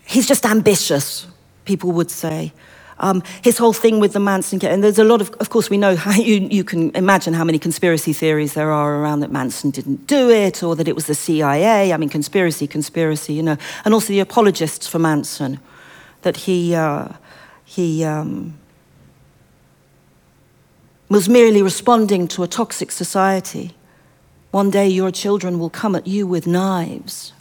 He's 0.04 0.26
just 0.26 0.44
ambitious, 0.44 1.28
people 1.64 1.92
would 1.92 2.10
say. 2.10 2.52
Um, 2.98 3.22
his 3.42 3.56
whole 3.56 3.72
thing 3.72 4.00
with 4.00 4.14
the 4.14 4.20
Manson 4.20 4.58
case, 4.58 4.72
and 4.72 4.82
there's 4.82 4.98
a 4.98 5.04
lot 5.04 5.20
of, 5.20 5.30
of 5.38 5.48
course, 5.50 5.70
we 5.70 5.78
know 5.78 5.94
how 6.06 6.20
you, 6.20 6.48
you 6.50 6.64
can 6.64 6.90
imagine 6.96 7.34
how 7.34 7.44
many 7.44 7.60
conspiracy 7.60 8.12
theories 8.12 8.54
there 8.54 8.72
are 8.72 8.96
around 8.96 9.20
that 9.20 9.30
Manson 9.30 9.70
didn't 9.70 10.08
do 10.08 10.28
it 10.28 10.64
or 10.64 10.74
that 10.74 10.88
it 10.88 10.96
was 10.96 11.06
the 11.06 11.14
CIA. 11.14 11.92
I 11.92 11.96
mean, 11.98 12.08
conspiracy, 12.08 12.66
conspiracy, 12.66 13.34
you 13.34 13.44
know, 13.44 13.56
and 13.84 13.94
also 13.94 14.08
the 14.08 14.18
apologists 14.18 14.88
for 14.88 14.98
Manson, 14.98 15.60
that 16.22 16.36
he. 16.38 16.74
Uh, 16.74 17.08
he 17.68 18.02
um, 18.02 18.58
was 21.10 21.28
merely 21.28 21.60
responding 21.60 22.26
to 22.28 22.42
a 22.42 22.48
toxic 22.48 22.90
society. 22.90 23.74
One 24.52 24.70
day 24.70 24.88
your 24.88 25.10
children 25.10 25.58
will 25.58 25.68
come 25.68 25.94
at 25.94 26.06
you 26.06 26.26
with 26.26 26.46
knives 26.46 27.34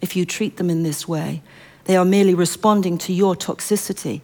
if 0.00 0.16
you 0.16 0.26
treat 0.26 0.56
them 0.56 0.70
in 0.70 0.82
this 0.82 1.06
way. 1.06 1.40
They 1.84 1.96
are 1.96 2.04
merely 2.04 2.34
responding 2.34 2.98
to 2.98 3.12
your 3.12 3.36
toxicity. 3.36 4.22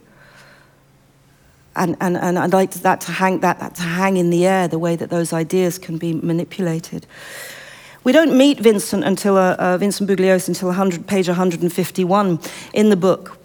And, 1.77 1.95
and, 2.01 2.17
and 2.17 2.37
I'd 2.37 2.51
like 2.51 2.71
that 2.71 2.99
to, 3.01 3.13
hang, 3.13 3.39
that, 3.39 3.59
that 3.59 3.75
to 3.75 3.83
hang 3.83 4.17
in 4.17 4.31
the 4.31 4.45
air, 4.45 4.67
the 4.67 4.79
way 4.79 4.97
that 4.97 5.09
those 5.09 5.31
ideas 5.31 5.79
can 5.79 5.97
be 5.97 6.11
manipulated. 6.13 7.05
We 8.03 8.11
don't 8.11 8.37
meet 8.37 8.59
Vincent 8.59 9.05
until 9.05 9.37
uh, 9.37 9.55
uh, 9.57 9.77
Vincent 9.77 10.09
Bugliosi 10.09 10.49
until 10.49 10.67
100, 10.67 11.07
page 11.07 11.29
151 11.29 12.39
in 12.73 12.89
the 12.89 12.97
book, 12.97 13.40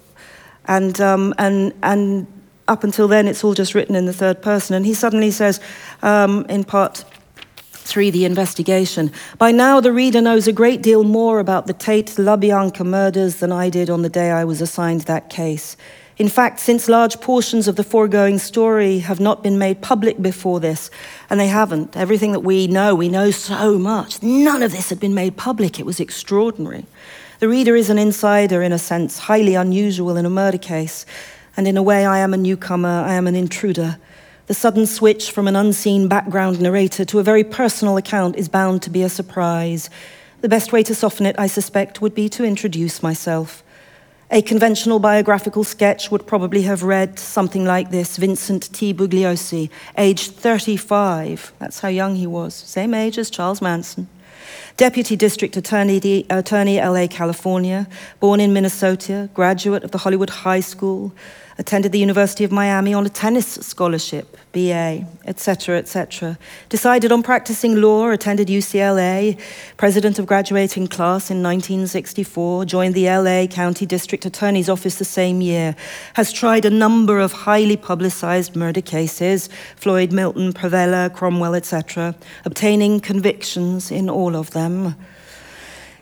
and, 0.66 1.00
um, 1.00 1.34
and, 1.38 1.72
and 1.82 2.26
up 2.68 2.84
until 2.84 3.08
then, 3.08 3.28
it's 3.28 3.44
all 3.44 3.54
just 3.54 3.74
written 3.74 3.94
in 3.94 4.06
the 4.06 4.12
third 4.12 4.42
person. 4.42 4.74
And 4.74 4.84
he 4.84 4.94
suddenly 4.94 5.30
says, 5.30 5.60
um, 6.02 6.44
in 6.48 6.64
part 6.64 7.04
three, 7.72 8.10
the 8.10 8.24
investigation, 8.24 9.12
by 9.38 9.52
now 9.52 9.80
the 9.80 9.92
reader 9.92 10.20
knows 10.20 10.48
a 10.48 10.52
great 10.52 10.82
deal 10.82 11.04
more 11.04 11.38
about 11.38 11.66
the 11.66 11.72
Tate 11.72 12.06
LaBianca 12.06 12.84
murders 12.84 13.36
than 13.36 13.52
I 13.52 13.70
did 13.70 13.88
on 13.88 14.02
the 14.02 14.08
day 14.08 14.30
I 14.30 14.44
was 14.44 14.60
assigned 14.60 15.02
that 15.02 15.30
case. 15.30 15.76
In 16.18 16.28
fact, 16.28 16.60
since 16.60 16.88
large 16.88 17.20
portions 17.20 17.68
of 17.68 17.76
the 17.76 17.84
foregoing 17.84 18.38
story 18.38 19.00
have 19.00 19.20
not 19.20 19.42
been 19.42 19.58
made 19.58 19.82
public 19.82 20.20
before 20.20 20.60
this, 20.60 20.90
and 21.28 21.38
they 21.38 21.46
haven't, 21.46 21.94
everything 21.94 22.32
that 22.32 22.40
we 22.40 22.66
know, 22.66 22.94
we 22.94 23.10
know 23.10 23.30
so 23.30 23.78
much, 23.78 24.22
none 24.22 24.62
of 24.62 24.72
this 24.72 24.88
had 24.88 24.98
been 24.98 25.14
made 25.14 25.36
public. 25.36 25.78
It 25.78 25.84
was 25.84 26.00
extraordinary. 26.00 26.86
The 27.38 27.48
reader 27.48 27.76
is 27.76 27.90
an 27.90 27.98
insider 27.98 28.62
in 28.62 28.72
a 28.72 28.78
sense, 28.78 29.18
highly 29.18 29.54
unusual 29.54 30.16
in 30.16 30.24
a 30.24 30.30
murder 30.30 30.56
case, 30.56 31.04
and 31.54 31.68
in 31.68 31.76
a 31.76 31.82
way, 31.82 32.06
I 32.06 32.18
am 32.20 32.32
a 32.32 32.38
newcomer, 32.38 32.88
I 32.88 33.12
am 33.12 33.26
an 33.26 33.36
intruder. 33.36 33.98
The 34.46 34.54
sudden 34.54 34.86
switch 34.86 35.30
from 35.30 35.46
an 35.46 35.54
unseen 35.54 36.08
background 36.08 36.62
narrator 36.62 37.04
to 37.04 37.18
a 37.18 37.22
very 37.22 37.44
personal 37.44 37.98
account 37.98 38.36
is 38.36 38.48
bound 38.48 38.80
to 38.82 38.90
be 38.90 39.02
a 39.02 39.10
surprise. 39.10 39.90
The 40.40 40.48
best 40.48 40.72
way 40.72 40.82
to 40.84 40.94
soften 40.94 41.26
it, 41.26 41.38
I 41.38 41.46
suspect, 41.46 42.00
would 42.00 42.14
be 42.14 42.30
to 42.30 42.44
introduce 42.44 43.02
myself. 43.02 43.62
A 44.30 44.40
conventional 44.40 44.98
biographical 44.98 45.62
sketch 45.62 46.10
would 46.10 46.26
probably 46.26 46.62
have 46.62 46.82
read 46.82 47.18
something 47.18 47.66
like 47.66 47.90
this 47.90 48.16
Vincent 48.16 48.72
T. 48.72 48.94
Bugliosi, 48.94 49.68
aged 49.98 50.32
35. 50.32 51.52
That's 51.58 51.80
how 51.80 51.88
young 51.88 52.14
he 52.14 52.26
was, 52.26 52.54
same 52.54 52.94
age 52.94 53.18
as 53.18 53.28
Charles 53.28 53.60
Manson. 53.60 54.08
Deputy 54.76 55.16
District 55.16 55.56
Attorney, 55.56 56.26
Attorney, 56.28 56.78
LA, 56.78 57.06
California, 57.06 57.88
born 58.20 58.40
in 58.40 58.52
Minnesota, 58.52 59.30
graduate 59.32 59.82
of 59.82 59.90
the 59.90 59.96
Hollywood 59.96 60.28
High 60.28 60.60
School, 60.60 61.14
attended 61.58 61.92
the 61.92 61.98
University 61.98 62.44
of 62.44 62.52
Miami 62.52 62.92
on 62.92 63.06
a 63.06 63.08
tennis 63.08 63.46
scholarship, 63.46 64.36
BA, 64.52 65.06
etc., 65.24 65.78
etc. 65.78 66.38
Decided 66.68 67.12
on 67.12 67.22
practicing 67.22 67.80
law, 67.80 68.10
attended 68.10 68.48
UCLA, 68.48 69.40
president 69.76 70.18
of 70.18 70.26
graduating 70.26 70.86
class 70.86 71.30
in 71.30 71.42
1964, 71.42 72.64
joined 72.64 72.94
the 72.94 73.08
LA 73.08 73.46
County 73.46 73.86
District 73.86 74.24
Attorney's 74.26 74.68
Office 74.68 74.96
the 74.96 75.04
same 75.04 75.40
year, 75.40 75.74
has 76.14 76.32
tried 76.32 76.64
a 76.64 76.70
number 76.70 77.18
of 77.18 77.32
highly 77.32 77.76
publicized 77.76 78.54
murder 78.54 78.82
cases, 78.82 79.48
Floyd, 79.76 80.12
Milton, 80.12 80.52
Pavella, 80.52 81.12
Cromwell, 81.12 81.54
etc., 81.54 82.14
obtaining 82.44 83.00
convictions 83.00 83.90
in 83.90 84.10
all 84.10 84.36
of 84.36 84.50
them. 84.50 84.94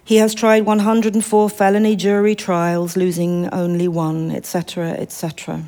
He 0.06 0.16
has 0.16 0.34
tried 0.34 0.66
104 0.66 1.48
felony 1.48 1.96
jury 1.96 2.34
trials, 2.34 2.94
losing 2.94 3.48
only 3.48 3.88
one, 3.88 4.30
etc., 4.30 4.90
etc. 4.90 5.64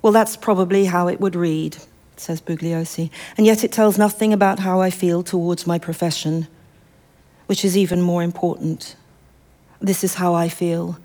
Well, 0.00 0.12
that's 0.12 0.36
probably 0.36 0.84
how 0.84 1.08
it 1.08 1.20
would 1.20 1.34
read, 1.34 1.76
says 2.16 2.40
Bugliosi, 2.40 3.10
and 3.36 3.44
yet 3.44 3.64
it 3.64 3.72
tells 3.72 3.98
nothing 3.98 4.32
about 4.32 4.60
how 4.60 4.80
I 4.80 4.90
feel 4.90 5.24
towards 5.24 5.66
my 5.66 5.78
profession, 5.78 6.46
which 7.46 7.64
is 7.64 7.76
even 7.76 8.00
more 8.00 8.22
important. 8.22 8.94
This 9.80 10.04
is 10.04 10.14
how 10.14 10.34
I 10.34 10.48
feel. 10.48 10.98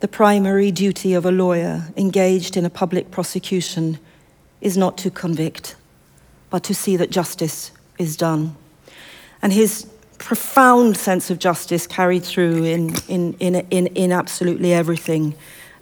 The 0.00 0.08
primary 0.08 0.70
duty 0.70 1.12
of 1.12 1.26
a 1.26 1.30
lawyer 1.30 1.88
engaged 1.96 2.56
in 2.56 2.64
a 2.64 2.70
public 2.70 3.10
prosecution 3.10 3.98
is 4.62 4.78
not 4.78 4.96
to 4.98 5.10
convict, 5.10 5.76
but 6.48 6.64
to 6.64 6.74
see 6.74 6.96
that 6.96 7.10
justice 7.10 7.70
is 7.98 8.16
done. 8.16 8.56
And 9.42 9.52
his 9.52 9.86
profound 10.18 10.96
sense 10.96 11.30
of 11.30 11.38
justice 11.38 11.86
carried 11.86 12.24
through 12.24 12.64
in, 12.64 12.94
in, 13.08 13.34
in, 13.34 13.54
in, 13.70 13.86
in 13.88 14.12
absolutely 14.12 14.72
everything 14.72 15.34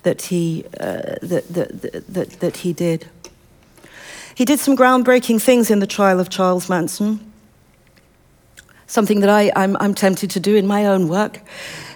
that 0.03 0.23
he, 0.23 0.65
uh, 0.81 1.17
that, 1.23 1.45
that, 1.49 2.05
that, 2.09 2.31
that 2.41 2.57
he 2.59 2.73
did. 2.73 3.09
He 4.35 4.45
did 4.45 4.59
some 4.59 4.77
groundbreaking 4.77 5.41
things 5.41 5.71
in 5.71 5.79
the 5.79 5.87
trial 5.87 6.21
of 6.21 6.29
Charles 6.29 6.69
Manson, 6.69 7.33
something 8.87 9.21
that 9.21 9.31
I, 9.31 9.53
I'm, 9.57 9.77
I'm 9.79 9.95
tempted 9.95 10.31
to 10.31 10.41
do 10.41 10.57
in 10.57 10.67
my 10.67 10.87
own 10.87 11.09
work. 11.09 11.41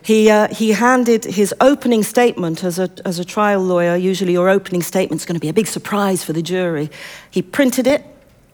He, 0.02 0.30
uh, 0.30 0.48
he 0.48 0.70
handed 0.70 1.24
his 1.24 1.54
opening 1.60 2.02
statement 2.02 2.64
as 2.64 2.78
a, 2.78 2.88
as 3.04 3.18
a 3.18 3.24
trial 3.24 3.60
lawyer. 3.60 3.96
Usually, 3.96 4.32
your 4.32 4.48
opening 4.48 4.82
statement's 4.82 5.26
going 5.26 5.34
to 5.34 5.40
be 5.40 5.48
a 5.48 5.52
big 5.52 5.66
surprise 5.66 6.24
for 6.24 6.32
the 6.32 6.42
jury. 6.42 6.90
He 7.30 7.42
printed 7.42 7.86
it 7.86 8.04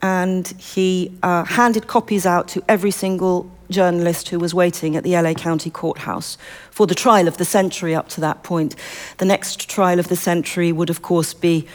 and 0.03 0.49
he 0.59 1.16
uh, 1.22 1.45
handed 1.45 1.87
copies 1.87 2.26
out 2.26 2.49
to 2.49 2.64
every 2.68 2.91
single 2.91 3.54
journalist 3.71 4.29
who 4.29 4.39
was 4.39 4.55
waiting 4.55 4.97
at 4.97 5.05
the 5.05 5.12
LA 5.12 5.35
County 5.35 5.71
Courthouse 5.71 6.37
for 6.71 6.87
the 6.87 6.95
trial 6.95 7.29
of 7.29 7.37
the 7.37 7.45
century 7.45 7.95
up 7.95 8.09
to 8.11 8.21
that 8.21 8.43
point. 8.43 8.77
The 9.19 9.25
next 9.25 9.69
trial 9.69 9.99
of 9.99 10.09
the 10.09 10.17
century 10.17 10.73
would, 10.73 10.91
of 10.91 11.03
course, 11.03 11.35
be 11.35 11.67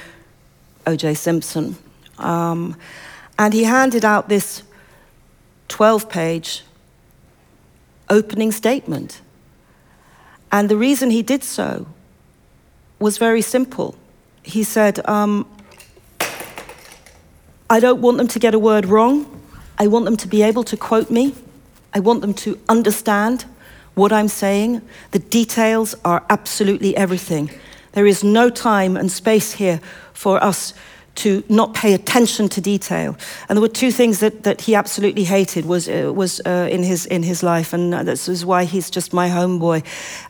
O.J. 0.86 1.14
Simpson. 1.16 1.78
Um, 2.18 2.76
and 3.38 3.54
he 3.54 3.64
handed 3.64 4.04
out 4.04 4.30
this 4.30 4.64
12 5.68 6.10
page 6.10 6.64
opening 8.10 8.52
statement 8.52 9.22
and 10.52 10.70
the 10.70 10.78
reason 10.78 11.10
he 11.10 11.22
did 11.22 11.44
so 11.44 11.86
was 13.00 13.18
very 13.18 13.42
simple. 13.42 13.96
He 14.44 14.64
said, 14.64 15.08
um, 15.08 15.48
I 17.70 17.80
don't 17.80 18.02
want 18.02 18.18
them 18.18 18.28
to 18.30 18.40
get 18.40 18.54
a 18.54 18.60
word 18.60 18.86
wrong. 18.86 19.42
I 19.78 19.88
want 19.88 20.06
them 20.06 20.18
to 20.18 20.28
be 20.28 20.42
able 20.42 20.64
to 20.64 20.78
quote 20.78 21.12
me. 21.12 21.36
I 21.94 22.00
want 22.00 22.22
them 22.22 22.34
to 22.36 22.60
understand 22.70 23.46
what 23.96 24.12
I'm 24.12 24.28
saying. 24.28 24.82
The 25.12 25.20
details 25.20 25.96
are 26.06 26.24
absolutely 26.30 26.96
everything. 26.96 27.50
There 27.94 28.08
is 28.08 28.24
no 28.24 28.50
time 28.50 28.96
and 28.96 29.12
space 29.12 29.54
here 29.54 29.82
for 30.14 30.44
us 30.44 30.74
to 31.16 31.44
not 31.50 31.74
pay 31.74 31.94
attention 31.94 32.48
to 32.48 32.62
detail. 32.62 33.18
And 33.50 33.58
there 33.58 33.62
were 33.62 33.68
two 33.68 33.92
things 33.92 34.20
that, 34.20 34.44
that 34.44 34.62
he 34.62 34.76
absolutely 34.76 35.26
hated 35.26 35.66
was, 35.66 35.90
uh, 35.90 36.14
was 36.16 36.40
uh, 36.46 36.70
in, 36.72 36.82
his, 36.84 37.06
in 37.08 37.24
his 37.24 37.44
life, 37.44 37.74
and 37.74 37.92
this 38.08 38.30
is 38.30 38.46
why 38.46 38.64
he's 38.64 38.90
just 38.90 39.12
my 39.12 39.28
homeboy. 39.28 39.84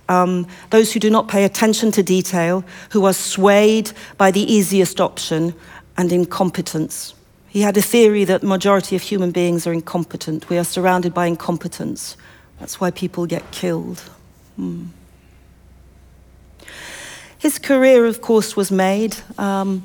Um, 0.08 0.48
those 0.72 0.92
who 0.92 1.00
do 1.00 1.12
not 1.12 1.28
pay 1.28 1.44
attention 1.44 1.92
to 1.92 2.02
detail, 2.02 2.64
who 2.90 3.06
are 3.06 3.14
swayed 3.14 3.92
by 4.18 4.32
the 4.32 4.42
easiest 4.52 5.00
option 5.00 5.54
and 5.96 6.12
incompetence. 6.12 7.14
He 7.50 7.62
had 7.62 7.78
a 7.78 7.82
theory 7.82 8.26
that 8.26 8.42
the 8.42 8.48
majority 8.48 8.96
of 8.96 9.02
human 9.02 9.32
beings 9.32 9.66
are 9.66 9.74
incompetent. 9.74 10.50
We 10.50 10.58
are 10.58 10.64
surrounded 10.64 11.14
by 11.14 11.26
incompetence. 11.26 12.16
That's 12.60 12.80
why 12.80 12.92
people 12.92 13.26
get 13.26 13.50
killed. 13.52 14.00
Hmm. 14.56 14.88
His 17.40 17.58
career, 17.58 18.06
of 18.06 18.22
course, 18.22 18.56
was 18.56 18.70
made. 18.70 19.18
Um, 19.38 19.82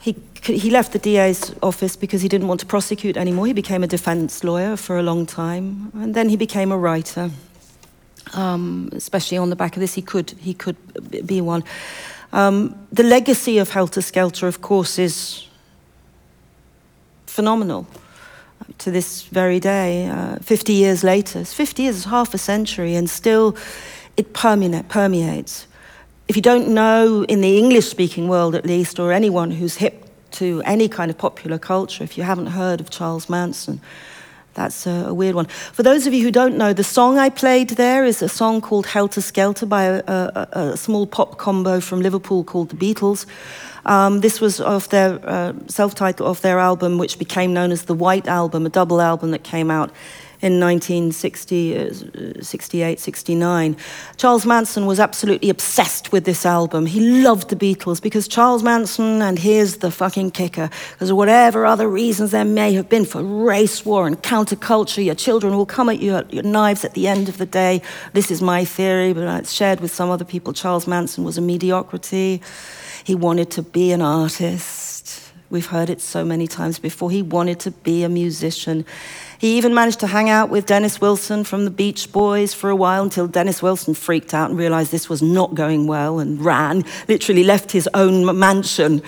he, 0.00 0.14
he 0.42 0.70
left 0.70 0.92
the 0.92 0.98
DA's 0.98 1.54
office 1.62 1.96
because 1.96 2.20
he 2.20 2.28
didn't 2.28 2.46
want 2.46 2.60
to 2.60 2.66
prosecute 2.66 3.16
anymore. 3.16 3.46
He 3.46 3.52
became 3.52 3.82
a 3.82 3.86
defense 3.86 4.44
lawyer 4.44 4.76
for 4.76 4.98
a 4.98 5.02
long 5.02 5.26
time, 5.26 5.90
and 5.94 6.14
then 6.14 6.28
he 6.28 6.36
became 6.36 6.70
a 6.70 6.78
writer. 6.78 7.30
Um, 8.34 8.90
especially 8.92 9.38
on 9.38 9.50
the 9.50 9.56
back 9.56 9.74
of 9.74 9.80
this, 9.80 9.94
he 9.94 10.02
could, 10.02 10.30
he 10.38 10.54
could 10.54 10.76
be 11.26 11.40
one. 11.40 11.64
Um, 12.32 12.76
the 12.92 13.02
legacy 13.02 13.58
of 13.58 13.70
Helter 13.70 14.02
Skelter, 14.02 14.46
of 14.46 14.60
course, 14.60 14.98
is 14.98 15.48
phenomenal 17.32 17.86
to 18.78 18.90
this 18.90 19.22
very 19.22 19.58
day. 19.58 20.06
Uh, 20.06 20.36
50 20.36 20.72
years 20.72 21.02
later, 21.02 21.44
50 21.44 21.82
years 21.82 22.04
half 22.04 22.34
a 22.34 22.38
century, 22.38 22.94
and 22.94 23.08
still 23.10 23.56
it 24.16 24.32
permeates 24.34 25.66
if 26.28 26.36
you 26.36 26.42
don't 26.42 26.68
know, 26.68 27.24
in 27.24 27.40
the 27.40 27.58
English 27.58 27.88
speaking 27.88 28.28
world 28.28 28.54
at 28.54 28.64
least, 28.64 28.98
or 28.98 29.12
anyone 29.12 29.50
who's 29.50 29.76
hip 29.76 30.06
to 30.30 30.62
any 30.64 30.88
kind 30.88 31.10
of 31.10 31.18
popular 31.18 31.58
culture, 31.58 32.02
if 32.02 32.16
you 32.16 32.24
haven't 32.24 32.46
heard 32.46 32.80
of 32.80 32.88
Charles 32.88 33.28
Manson, 33.28 33.80
that's 34.54 34.86
a, 34.86 35.06
a, 35.08 35.14
weird 35.14 35.34
one. 35.34 35.46
For 35.46 35.82
those 35.82 36.06
of 36.06 36.14
you 36.14 36.22
who 36.22 36.30
don't 36.30 36.56
know, 36.56 36.72
the 36.72 36.84
song 36.84 37.18
I 37.18 37.28
played 37.28 37.70
there 37.70 38.04
is 38.04 38.22
a 38.22 38.28
song 38.28 38.60
called 38.60 38.86
Helter 38.86 39.20
Skelter 39.20 39.66
by 39.66 39.84
a, 39.84 40.02
a, 40.06 40.48
a 40.52 40.76
small 40.76 41.06
pop 41.06 41.38
combo 41.38 41.80
from 41.80 42.00
Liverpool 42.00 42.44
called 42.44 42.70
the 42.70 42.76
Beatles. 42.76 43.26
Um, 43.84 44.20
this 44.20 44.40
was 44.40 44.60
of 44.60 44.88
their 44.90 45.18
uh, 45.24 45.54
self-titled 45.66 46.28
of 46.28 46.40
their 46.42 46.58
album, 46.58 46.98
which 46.98 47.18
became 47.18 47.52
known 47.52 47.72
as 47.72 47.84
the 47.84 47.94
White 47.94 48.28
Album, 48.28 48.66
a 48.66 48.70
double 48.70 49.00
album 49.00 49.32
that 49.32 49.42
came 49.42 49.70
out 49.70 49.90
in 50.42 50.58
1968, 50.58 53.00
69. 53.00 53.76
Charles 54.16 54.44
Manson 54.44 54.86
was 54.86 54.98
absolutely 54.98 55.48
obsessed 55.48 56.10
with 56.10 56.24
this 56.24 56.44
album. 56.44 56.86
He 56.86 57.22
loved 57.22 57.48
the 57.48 57.54
Beatles 57.54 58.02
because 58.02 58.26
Charles 58.26 58.64
Manson, 58.64 59.22
and 59.22 59.38
here's 59.38 59.76
the 59.76 59.92
fucking 59.92 60.32
kicker, 60.32 60.68
because 60.92 61.12
whatever 61.12 61.64
other 61.64 61.88
reasons 61.88 62.32
there 62.32 62.44
may 62.44 62.72
have 62.72 62.88
been 62.88 63.04
for 63.04 63.22
race 63.22 63.86
war 63.86 64.08
and 64.08 64.20
counterculture, 64.20 65.04
your 65.04 65.14
children 65.14 65.56
will 65.56 65.64
come 65.64 65.88
at 65.88 66.00
you 66.00 66.16
at 66.16 66.34
your 66.34 66.42
knives 66.42 66.84
at 66.84 66.94
the 66.94 67.06
end 67.06 67.28
of 67.28 67.38
the 67.38 67.46
day. 67.46 67.80
This 68.12 68.32
is 68.32 68.42
my 68.42 68.64
theory, 68.64 69.12
but 69.12 69.22
it's 69.38 69.52
shared 69.52 69.78
with 69.78 69.94
some 69.94 70.10
other 70.10 70.24
people. 70.24 70.52
Charles 70.52 70.88
Manson 70.88 71.22
was 71.22 71.38
a 71.38 71.40
mediocrity. 71.40 72.42
He 73.04 73.14
wanted 73.14 73.50
to 73.52 73.62
be 73.62 73.92
an 73.92 74.02
artist. 74.02 75.32
We've 75.50 75.66
heard 75.66 75.90
it 75.90 76.00
so 76.00 76.24
many 76.24 76.46
times 76.46 76.78
before. 76.78 77.10
He 77.10 77.20
wanted 77.20 77.60
to 77.60 77.70
be 77.70 78.04
a 78.04 78.08
musician. 78.08 78.86
He 79.38 79.58
even 79.58 79.74
managed 79.74 80.00
to 80.00 80.06
hang 80.06 80.30
out 80.30 80.48
with 80.48 80.66
Dennis 80.66 81.00
Wilson 81.00 81.44
from 81.44 81.64
the 81.64 81.70
Beach 81.70 82.10
Boys 82.10 82.54
for 82.54 82.70
a 82.70 82.76
while 82.76 83.02
until 83.02 83.26
Dennis 83.26 83.60
Wilson 83.60 83.92
freaked 83.92 84.32
out 84.32 84.48
and 84.48 84.58
realized 84.58 84.92
this 84.92 85.08
was 85.08 85.20
not 85.20 85.54
going 85.54 85.86
well 85.86 86.20
and 86.20 86.40
ran, 86.42 86.84
literally 87.08 87.44
left 87.44 87.72
his 87.72 87.88
own 87.92 88.38
mansion 88.38 89.02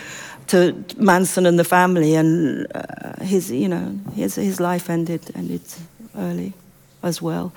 to 0.49 0.85
Manson 0.99 1.47
and 1.47 1.59
the 1.59 1.65
family, 1.65 2.15
and 2.15 2.67
uh, 2.75 3.25
his, 3.25 3.51
you 3.51 3.69
know, 3.69 3.99
his, 4.15 4.35
his 4.35 4.61
life 4.61 4.91
ended, 4.91 5.23
ended 5.35 5.63
early 6.15 6.53
as 7.05 7.21
well. 7.23 7.53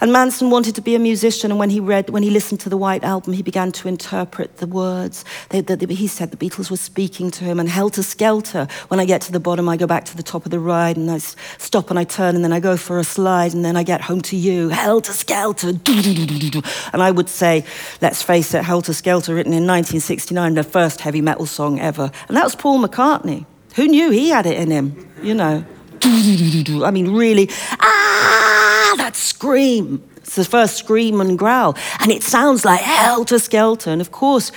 And 0.00 0.12
Manson 0.12 0.50
wanted 0.50 0.74
to 0.76 0.82
be 0.82 0.94
a 0.94 0.98
musician, 0.98 1.50
and 1.50 1.60
when 1.60 1.70
he 1.70 1.80
read, 1.80 2.10
when 2.10 2.22
he 2.22 2.30
listened 2.30 2.60
to 2.60 2.68
the 2.68 2.76
White 2.76 3.04
Album, 3.04 3.32
he 3.32 3.42
began 3.42 3.72
to 3.72 3.88
interpret 3.88 4.58
the 4.58 4.66
words. 4.66 5.24
They, 5.50 5.62
he 5.94 6.06
said 6.06 6.30
the 6.30 6.36
Beatles 6.36 6.70
were 6.70 6.76
speaking 6.76 7.30
to 7.32 7.44
him, 7.44 7.60
and 7.60 7.68
helter 7.68 8.02
skelter. 8.02 8.66
When 8.88 9.00
I 9.00 9.04
get 9.04 9.20
to 9.22 9.32
the 9.32 9.40
bottom, 9.40 9.68
I 9.68 9.76
go 9.76 9.86
back 9.86 10.04
to 10.06 10.16
the 10.16 10.22
top 10.22 10.44
of 10.44 10.50
the 10.50 10.60
ride, 10.60 10.96
and 10.96 11.10
I 11.10 11.18
stop 11.18 11.90
and 11.90 11.98
I 11.98 12.04
turn, 12.04 12.34
and 12.36 12.44
then 12.44 12.52
I 12.52 12.60
go 12.60 12.76
for 12.76 12.98
a 12.98 13.04
slide, 13.04 13.54
and 13.54 13.64
then 13.64 13.76
I 13.76 13.82
get 13.82 14.00
home 14.00 14.20
to 14.22 14.36
you. 14.36 14.68
Helter 14.68 15.12
skelter, 15.12 15.68
and 15.68 17.02
I 17.02 17.10
would 17.10 17.28
say, 17.28 17.64
let's 18.00 18.22
face 18.22 18.54
it, 18.54 18.64
helter 18.64 18.92
skelter, 18.92 19.34
written 19.34 19.52
in 19.52 19.66
1969, 19.66 20.54
the 20.54 20.62
first 20.62 21.00
heavy 21.00 21.20
metal 21.20 21.46
song 21.46 21.80
ever, 21.80 22.10
and 22.28 22.36
that 22.36 22.44
was 22.44 22.54
Paul 22.54 22.82
McCartney. 22.82 23.46
Who 23.76 23.88
knew 23.88 24.10
he 24.10 24.28
had 24.28 24.46
it 24.46 24.56
in 24.56 24.70
him? 24.70 25.08
You 25.22 25.34
know. 25.34 25.64
I 26.02 26.90
mean, 26.90 27.12
really, 27.12 27.48
ah, 27.80 28.94
that 28.96 29.16
scream. 29.16 30.02
It's 30.16 30.36
the 30.36 30.44
first 30.44 30.76
scream 30.76 31.20
and 31.20 31.38
growl. 31.38 31.76
And 32.00 32.10
it 32.10 32.22
sounds 32.22 32.64
like 32.64 32.80
helter 32.80 33.38
skelter. 33.38 33.90
And 33.90 34.00
of 34.00 34.10
course, 34.10 34.50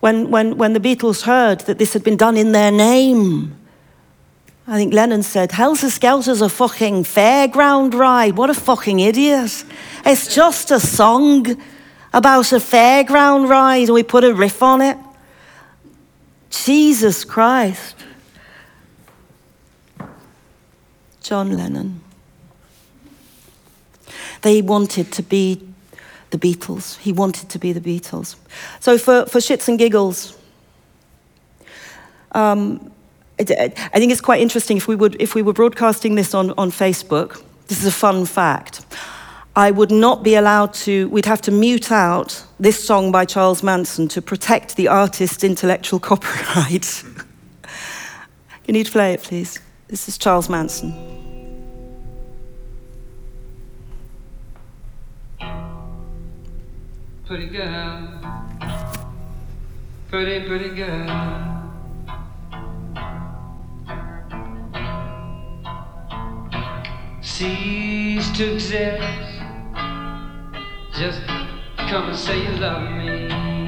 when, 0.00 0.30
when, 0.30 0.56
when 0.56 0.72
the 0.72 0.80
Beatles 0.80 1.22
heard 1.22 1.60
that 1.60 1.78
this 1.78 1.92
had 1.92 2.04
been 2.04 2.16
done 2.16 2.36
in 2.36 2.52
their 2.52 2.70
name, 2.70 3.56
I 4.66 4.76
think 4.76 4.94
Lennon 4.94 5.24
said, 5.24 5.50
Helter 5.50 5.90
Skelter's 5.90 6.40
a 6.40 6.48
fucking 6.48 7.02
fairground 7.02 7.92
ride. 7.92 8.36
What 8.36 8.50
a 8.50 8.54
fucking 8.54 9.00
idiot. 9.00 9.64
It's 10.06 10.32
just 10.32 10.70
a 10.70 10.78
song 10.78 11.60
about 12.12 12.52
a 12.52 12.60
fairground 12.60 13.48
ride, 13.48 13.88
and 13.88 13.94
we 13.94 14.04
put 14.04 14.22
a 14.22 14.32
riff 14.32 14.62
on 14.62 14.80
it. 14.80 14.96
Jesus 16.50 17.24
Christ. 17.24 17.96
John 21.22 21.56
Lennon. 21.56 22.00
They 24.42 24.62
wanted 24.62 25.12
to 25.12 25.22
be 25.22 25.66
the 26.30 26.38
Beatles. 26.38 26.98
He 26.98 27.12
wanted 27.12 27.48
to 27.50 27.58
be 27.58 27.72
the 27.72 27.80
Beatles. 27.80 28.36
So, 28.80 28.96
for, 28.96 29.26
for 29.26 29.38
shits 29.38 29.68
and 29.68 29.78
giggles, 29.78 30.36
um, 32.32 32.90
I 33.38 33.44
think 33.44 34.12
it's 34.12 34.20
quite 34.20 34.40
interesting 34.40 34.76
if 34.76 34.86
we, 34.86 34.96
would, 34.96 35.20
if 35.20 35.34
we 35.34 35.42
were 35.42 35.52
broadcasting 35.52 36.14
this 36.14 36.34
on, 36.34 36.52
on 36.58 36.70
Facebook. 36.70 37.42
This 37.68 37.80
is 37.80 37.86
a 37.86 37.92
fun 37.92 38.26
fact. 38.26 38.84
I 39.56 39.70
would 39.70 39.90
not 39.90 40.22
be 40.22 40.34
allowed 40.34 40.74
to, 40.74 41.08
we'd 41.08 41.26
have 41.26 41.40
to 41.42 41.50
mute 41.50 41.90
out 41.90 42.44
this 42.58 42.82
song 42.84 43.10
by 43.10 43.24
Charles 43.24 43.62
Manson 43.62 44.08
to 44.08 44.22
protect 44.22 44.76
the 44.76 44.88
artist's 44.88 45.42
intellectual 45.42 45.98
copyright. 46.10 47.02
you 48.66 48.72
need 48.72 48.86
to 48.86 48.92
play 48.92 49.14
it, 49.14 49.22
please. 49.22 49.58
This 49.90 50.06
is 50.06 50.16
Charles 50.16 50.48
Manson. 50.48 50.94
Pretty 57.26 57.48
girl, 57.48 58.08
pretty, 60.08 60.46
pretty 60.46 60.76
girl. 60.76 61.66
Cease 67.20 68.30
to 68.36 68.54
exist. 68.54 69.02
Just 70.96 71.20
come 71.90 72.10
and 72.10 72.16
say 72.16 72.44
you 72.44 72.60
love 72.60 72.92
me. 72.92 73.59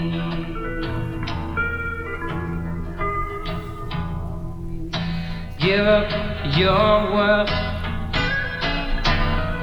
Give 5.63 5.87
up 5.87 6.11
your 6.57 7.15
world. 7.15 7.49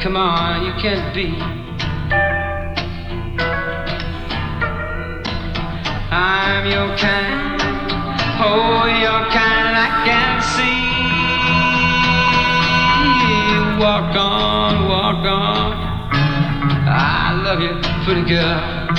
Come 0.02 0.16
on, 0.16 0.66
you 0.66 0.72
can't 0.82 1.14
be. 1.14 1.36
I'm 6.10 6.66
your 6.68 6.96
kind, 6.96 7.62
oh, 8.40 8.86
your 8.86 9.28
kind, 9.28 9.76
I 9.76 9.90
can 10.06 10.42
see. 10.56 10.88
Walk 13.84 14.16
on, 14.16 14.88
walk 14.88 15.26
on. 15.26 15.74
I 16.88 17.34
love 17.44 17.60
you, 17.60 17.76
pretty 18.06 18.24
girl. 18.30 18.99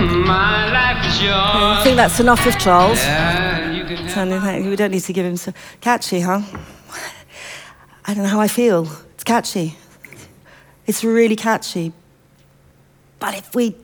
I 0.00 1.80
think 1.82 1.96
that's 1.96 2.20
enough 2.20 2.46
of 2.46 2.56
Charles. 2.58 2.98
Yeah, 2.98 3.72
you 3.72 3.84
can 3.84 3.96
have 3.96 4.14
Tony, 4.14 4.38
thank 4.38 4.64
you. 4.64 4.70
We 4.70 4.76
don't 4.76 4.92
need 4.92 5.02
to 5.02 5.12
give 5.12 5.26
him 5.26 5.36
so 5.36 5.52
catchy, 5.80 6.20
huh? 6.20 6.40
I 8.04 8.14
don't 8.14 8.22
know 8.22 8.28
how 8.28 8.40
I 8.40 8.46
feel. 8.48 8.88
It's 9.14 9.24
catchy. 9.24 9.76
It's 10.86 11.02
really 11.02 11.34
catchy. 11.34 11.92
But 13.18 13.34
if 13.36 13.54
we 13.54 13.74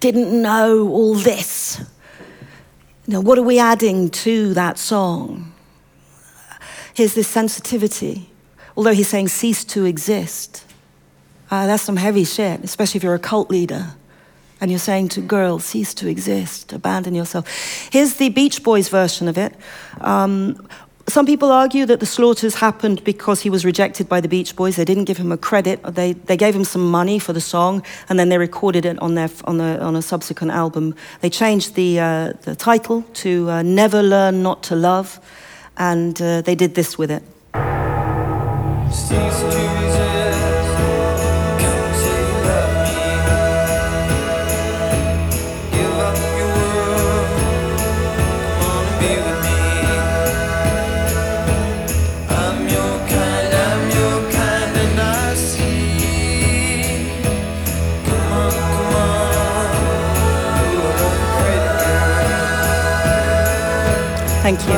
didn't 0.00 0.42
know 0.42 0.88
all 0.88 1.14
this, 1.14 1.80
you 3.06 3.14
know, 3.14 3.20
what 3.20 3.38
are 3.38 3.42
we 3.42 3.60
adding 3.60 4.10
to 4.10 4.54
that 4.54 4.76
song? 4.76 5.52
Here's 6.94 7.14
this 7.14 7.28
sensitivity. 7.28 8.28
Although 8.76 8.92
he's 8.92 9.08
saying 9.08 9.28
cease 9.28 9.64
to 9.66 9.84
exist. 9.84 10.64
Uh, 11.50 11.66
that's 11.66 11.82
some 11.82 11.96
heavy 11.96 12.24
shit, 12.24 12.64
especially 12.64 12.98
if 12.98 13.04
you're 13.04 13.14
a 13.14 13.20
cult 13.20 13.50
leader 13.50 13.94
and 14.62 14.70
you're 14.70 14.78
saying 14.78 15.08
to 15.08 15.20
girls, 15.20 15.64
cease 15.64 15.92
to 15.92 16.06
exist, 16.06 16.72
abandon 16.72 17.16
yourself. 17.16 17.44
Here's 17.90 18.14
the 18.14 18.28
Beach 18.28 18.62
Boys 18.62 18.88
version 18.88 19.26
of 19.26 19.36
it. 19.36 19.52
Um, 20.00 20.68
some 21.08 21.26
people 21.26 21.50
argue 21.50 21.84
that 21.86 21.98
the 21.98 22.06
slaughters 22.06 22.54
happened 22.54 23.02
because 23.02 23.42
he 23.42 23.50
was 23.50 23.64
rejected 23.64 24.08
by 24.08 24.20
the 24.20 24.28
Beach 24.28 24.54
Boys. 24.54 24.76
They 24.76 24.84
didn't 24.84 25.06
give 25.06 25.16
him 25.16 25.32
a 25.32 25.36
credit. 25.36 25.82
They, 25.82 26.12
they 26.12 26.36
gave 26.36 26.54
him 26.54 26.62
some 26.62 26.88
money 26.88 27.18
for 27.18 27.32
the 27.32 27.40
song, 27.40 27.82
and 28.08 28.20
then 28.20 28.28
they 28.28 28.38
recorded 28.38 28.86
it 28.86 29.00
on, 29.00 29.16
their, 29.16 29.28
on, 29.46 29.58
the, 29.58 29.82
on 29.82 29.96
a 29.96 30.02
subsequent 30.02 30.52
album. 30.52 30.94
They 31.22 31.30
changed 31.30 31.74
the, 31.74 31.98
uh, 31.98 32.32
the 32.42 32.54
title 32.54 33.02
to 33.14 33.50
uh, 33.50 33.62
Never 33.62 34.00
Learn 34.00 34.44
Not 34.44 34.62
to 34.64 34.76
Love, 34.76 35.18
and 35.76 36.22
uh, 36.22 36.42
they 36.42 36.54
did 36.54 36.76
this 36.76 36.96
with 36.96 37.10
it. 37.10 37.24
Thank 64.42 64.58
you. 64.66 64.74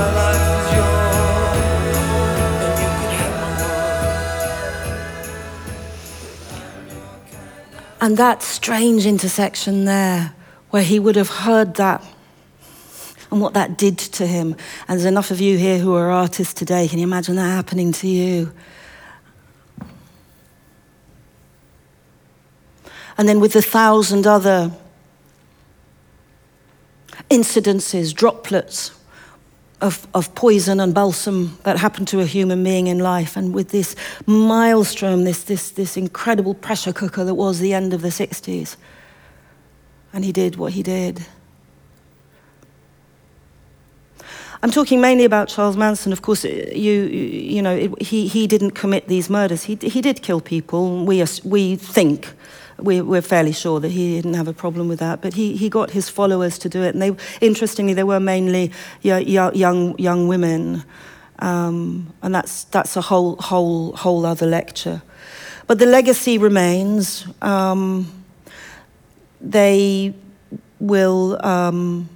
And 8.02 8.18
that 8.18 8.42
strange 8.42 9.06
intersection 9.06 9.86
there, 9.86 10.34
where 10.68 10.82
he 10.82 10.98
would 10.98 11.16
have 11.16 11.30
heard 11.30 11.76
that 11.76 12.04
and 13.30 13.40
what 13.40 13.54
that 13.54 13.78
did 13.78 13.96
to 13.96 14.26
him. 14.26 14.54
And 14.86 14.98
there's 14.98 15.06
enough 15.06 15.30
of 15.30 15.40
you 15.40 15.56
here 15.56 15.78
who 15.78 15.94
are 15.94 16.10
artists 16.10 16.52
today. 16.52 16.86
Can 16.86 16.98
you 16.98 17.04
imagine 17.06 17.36
that 17.36 17.48
happening 17.48 17.90
to 17.92 18.06
you? 18.06 18.52
And 23.16 23.26
then 23.26 23.40
with 23.40 23.54
the 23.54 23.62
thousand 23.62 24.26
other 24.26 24.72
incidences, 27.30 28.12
droplets 28.12 28.90
of, 29.84 30.08
of 30.14 30.34
poison 30.34 30.80
and 30.80 30.94
balsam 30.94 31.58
that 31.64 31.76
happened 31.76 32.08
to 32.08 32.20
a 32.20 32.24
human 32.24 32.64
being 32.64 32.86
in 32.86 33.00
life, 33.00 33.36
and 33.36 33.52
with 33.54 33.68
this 33.68 33.94
maelstrom, 34.26 35.24
this, 35.24 35.44
this, 35.44 35.70
this 35.72 35.98
incredible 35.98 36.54
pressure 36.54 36.92
cooker 36.92 37.22
that 37.22 37.34
was 37.34 37.60
the 37.60 37.74
end 37.74 37.92
of 37.92 38.00
the 38.00 38.08
60s. 38.08 38.76
And 40.14 40.24
he 40.24 40.32
did 40.32 40.56
what 40.56 40.72
he 40.72 40.82
did. 40.82 41.26
I'm 44.62 44.70
talking 44.70 45.02
mainly 45.02 45.24
about 45.26 45.48
Charles 45.48 45.76
Manson. 45.76 46.10
Of 46.12 46.22
course, 46.22 46.44
you 46.44 46.92
you, 47.02 47.60
know 47.60 47.74
it, 47.74 48.00
he 48.00 48.28
he 48.28 48.46
didn't 48.46 48.70
commit 48.70 49.08
these 49.08 49.28
murders. 49.28 49.64
He 49.64 49.74
he 49.82 50.00
did 50.00 50.22
kill 50.22 50.40
people. 50.40 51.04
We 51.04 51.22
we 51.44 51.76
think 51.76 52.32
we, 52.78 53.00
we're 53.00 53.22
fairly 53.22 53.52
sure 53.52 53.80
that 53.80 53.90
he 53.90 54.16
didn't 54.16 54.34
have 54.34 54.48
a 54.48 54.52
problem 54.52 54.88
with 54.88 54.98
that. 54.98 55.20
But 55.20 55.34
he 55.34 55.56
he 55.56 55.68
got 55.68 55.90
his 55.90 56.08
followers 56.08 56.58
to 56.58 56.68
do 56.68 56.82
it, 56.82 56.94
and 56.94 57.02
they 57.02 57.16
interestingly 57.40 57.94
they 57.94 58.04
were 58.04 58.20
mainly 58.20 58.72
yo- 59.02 59.18
yo- 59.18 59.52
young 59.52 59.98
young 59.98 60.28
women, 60.28 60.84
um, 61.38 62.12
and 62.22 62.34
that's 62.34 62.64
that's 62.64 62.96
a 62.96 63.00
whole 63.00 63.36
whole 63.36 63.92
whole 63.96 64.26
other 64.26 64.46
lecture. 64.46 65.02
But 65.66 65.78
the 65.78 65.86
legacy 65.86 66.38
remains. 66.38 67.26
Um, 67.42 68.10
they 69.40 70.14
will. 70.80 71.44
Um, 71.44 72.08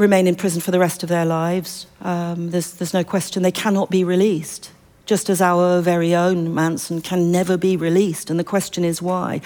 remain 0.00 0.26
in 0.26 0.34
prison 0.34 0.60
for 0.62 0.70
the 0.70 0.78
rest 0.78 1.02
of 1.02 1.08
their 1.08 1.26
lives. 1.26 1.86
Um, 2.00 2.50
there's, 2.50 2.72
there's 2.72 2.94
no 2.94 3.04
question 3.04 3.42
they 3.42 3.52
cannot 3.52 3.90
be 3.90 4.02
released, 4.02 4.70
just 5.10 5.28
as 5.28 5.40
our 5.40 5.80
very 5.80 6.14
own 6.14 6.54
Manson 6.54 7.00
can 7.02 7.32
never 7.32 7.56
be 7.56 7.76
released. 7.76 8.30
And 8.30 8.38
the 8.38 8.44
question 8.44 8.84
is 8.84 9.02
why. 9.02 9.40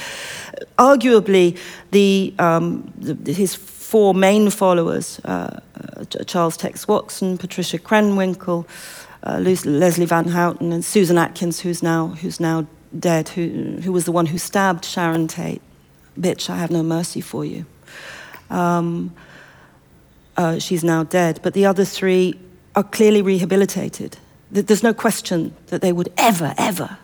Arguably, 0.79 1.57
the, 1.91 2.35
um, 2.39 2.93
the, 2.99 3.33
his 3.33 3.55
four 3.55 4.13
main 4.13 4.51
followers, 4.51 5.21
uh, 5.25 5.59
uh, 5.97 6.05
Charles 6.27 6.59
Tex 6.59 6.87
Watson, 6.87 7.39
Patricia 7.39 7.79
Krenwinkel, 7.79 8.67
uh, 9.23 9.39
Leslie 9.39 10.05
Van 10.05 10.29
Houten, 10.29 10.71
and 10.71 10.85
Susan 10.85 11.17
Atkins, 11.17 11.61
who's 11.61 11.83
now, 11.83 12.09
who's 12.09 12.39
now 12.39 12.67
dead, 12.99 13.31
who, 13.31 13.79
who 13.83 13.91
was 13.91 14.05
the 14.05 14.13
one 14.13 14.27
who 14.27 14.37
stabbed 14.37 14.85
Sharon 14.85 15.29
Tate. 15.29 15.63
Bitch, 16.21 16.51
I 16.51 16.59
have 16.59 16.71
no 16.71 16.83
mercy 16.83 17.23
for 17.23 17.43
you. 17.43 17.65
Um, 18.51 19.15
uh, 20.37 20.59
she's 20.59 20.85
now 20.85 21.05
dead, 21.05 21.41
but 21.43 21.55
the 21.55 21.65
other 21.65 21.87
three 21.87 22.39
are 22.77 22.85
clearly 22.85 23.23
rehabilitated. 23.23 24.19
Th- 24.53 24.67
There's 24.67 24.83
no 24.83 24.95
question 24.95 25.55
that 25.67 25.81
they 25.81 25.93
would 25.93 26.13
ever, 26.17 26.55
ever 26.59 26.99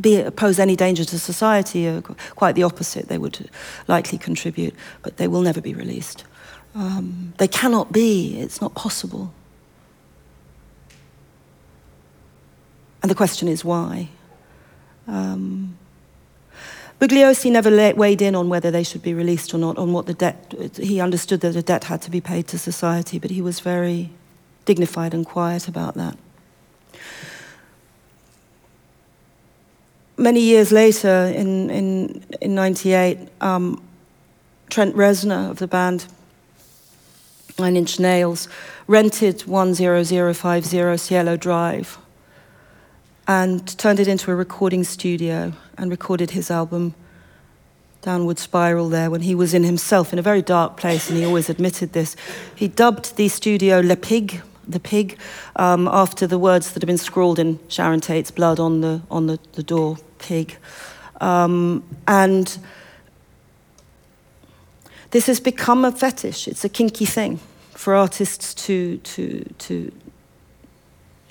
be, 0.00 0.22
pose 0.30 0.58
any 0.58 0.76
danger 0.76 1.04
to 1.04 1.18
society. 1.18 1.88
Uh, 1.88 2.00
quite 2.34 2.54
the 2.54 2.62
opposite, 2.62 3.08
they 3.08 3.18
would 3.18 3.50
likely 3.86 4.18
contribute, 4.18 4.74
but 5.02 5.16
they 5.16 5.28
will 5.28 5.42
never 5.42 5.60
be 5.60 5.74
released. 5.74 6.24
Um, 6.74 7.32
they 7.38 7.48
cannot 7.48 7.92
be, 7.92 8.38
it's 8.40 8.60
not 8.60 8.74
possible. 8.74 9.32
And 13.02 13.10
the 13.10 13.14
question 13.14 13.48
is 13.48 13.64
why. 13.64 14.08
Um, 15.06 15.76
Bugliosi 17.00 17.50
never 17.50 17.94
weighed 17.94 18.20
in 18.20 18.34
on 18.34 18.48
whether 18.48 18.70
they 18.70 18.82
should 18.82 19.02
be 19.02 19.14
released 19.14 19.54
or 19.54 19.58
not, 19.58 19.78
on 19.78 19.92
what 19.92 20.06
the 20.06 20.14
debt. 20.14 20.52
He 20.76 21.00
understood 21.00 21.40
that 21.42 21.54
a 21.54 21.62
debt 21.62 21.84
had 21.84 22.02
to 22.02 22.10
be 22.10 22.20
paid 22.20 22.48
to 22.48 22.58
society, 22.58 23.18
but 23.18 23.30
he 23.30 23.40
was 23.40 23.60
very 23.60 24.10
dignified 24.64 25.14
and 25.14 25.24
quiet 25.24 25.68
about 25.68 25.94
that. 25.94 26.18
Many 30.20 30.40
years 30.40 30.72
later, 30.72 31.32
in, 31.32 31.70
in, 31.70 32.24
in 32.40 32.56
98, 32.56 33.28
um, 33.40 33.80
Trent 34.68 34.96
Reznor 34.96 35.48
of 35.48 35.60
the 35.60 35.68
band 35.68 36.06
Nine 37.56 37.76
Inch 37.76 38.00
Nails 38.00 38.48
rented 38.88 39.46
10050 39.46 40.96
Cielo 40.96 41.36
Drive 41.36 41.98
and 43.28 43.78
turned 43.78 44.00
it 44.00 44.08
into 44.08 44.32
a 44.32 44.34
recording 44.34 44.82
studio 44.82 45.52
and 45.76 45.88
recorded 45.88 46.32
his 46.32 46.50
album 46.50 46.94
Downward 48.02 48.40
Spiral 48.40 48.88
there 48.88 49.12
when 49.12 49.20
he 49.20 49.36
was 49.36 49.54
in 49.54 49.62
himself 49.62 50.12
in 50.12 50.18
a 50.18 50.22
very 50.22 50.42
dark 50.42 50.76
place, 50.76 51.08
and 51.08 51.16
he 51.16 51.24
always 51.24 51.48
admitted 51.48 51.92
this. 51.92 52.16
He 52.56 52.66
dubbed 52.66 53.16
the 53.16 53.28
studio 53.28 53.80
Le 53.80 53.96
Pig, 53.96 54.42
the 54.66 54.80
pig, 54.80 55.16
um, 55.54 55.86
after 55.88 56.26
the 56.26 56.38
words 56.38 56.72
that 56.72 56.82
had 56.82 56.86
been 56.86 56.98
scrawled 56.98 57.38
in 57.38 57.60
Sharon 57.68 58.00
Tate's 58.00 58.32
blood 58.32 58.58
on 58.58 58.80
the 58.80 59.02
on 59.10 59.26
the, 59.26 59.38
the 59.52 59.62
door, 59.62 59.98
pig, 60.18 60.56
um, 61.20 61.82
and 62.06 62.58
this 65.10 65.26
has 65.26 65.40
become 65.40 65.84
a 65.84 65.92
fetish. 65.92 66.48
It's 66.48 66.64
a 66.64 66.68
kinky 66.68 67.06
thing 67.06 67.40
for 67.74 67.94
artists 67.94 68.54
to 68.66 68.98
to 68.98 69.44
to 69.58 69.92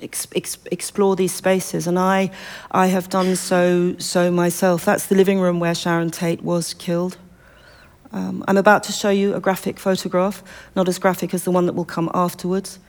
ex- 0.02 0.28
ex- 0.36 0.58
explore 0.72 1.16
these 1.16 1.34
spaces, 1.34 1.88
and 1.88 2.00
I 2.00 2.32
I 2.72 2.88
have 2.88 3.10
done 3.10 3.36
so 3.36 3.96
so 3.98 4.32
myself. 4.32 4.86
That's 4.86 5.08
the 5.08 5.16
living 5.16 5.40
room 5.40 5.60
where 5.60 5.76
Sharon 5.76 6.12
Tate 6.12 6.44
was 6.44 6.74
killed. 6.74 7.18
Um, 8.12 8.44
I'm 8.48 8.58
about 8.58 8.84
to 8.84 8.92
show 8.94 9.10
you 9.10 9.36
a 9.36 9.40
graphic 9.40 9.80
photograph, 9.80 10.42
not 10.76 10.88
as 10.88 10.98
graphic 10.98 11.34
as 11.34 11.44
the 11.44 11.52
one 11.52 11.66
that 11.66 11.74
will 11.74 11.86
come 11.86 12.10
afterwards. 12.14 12.80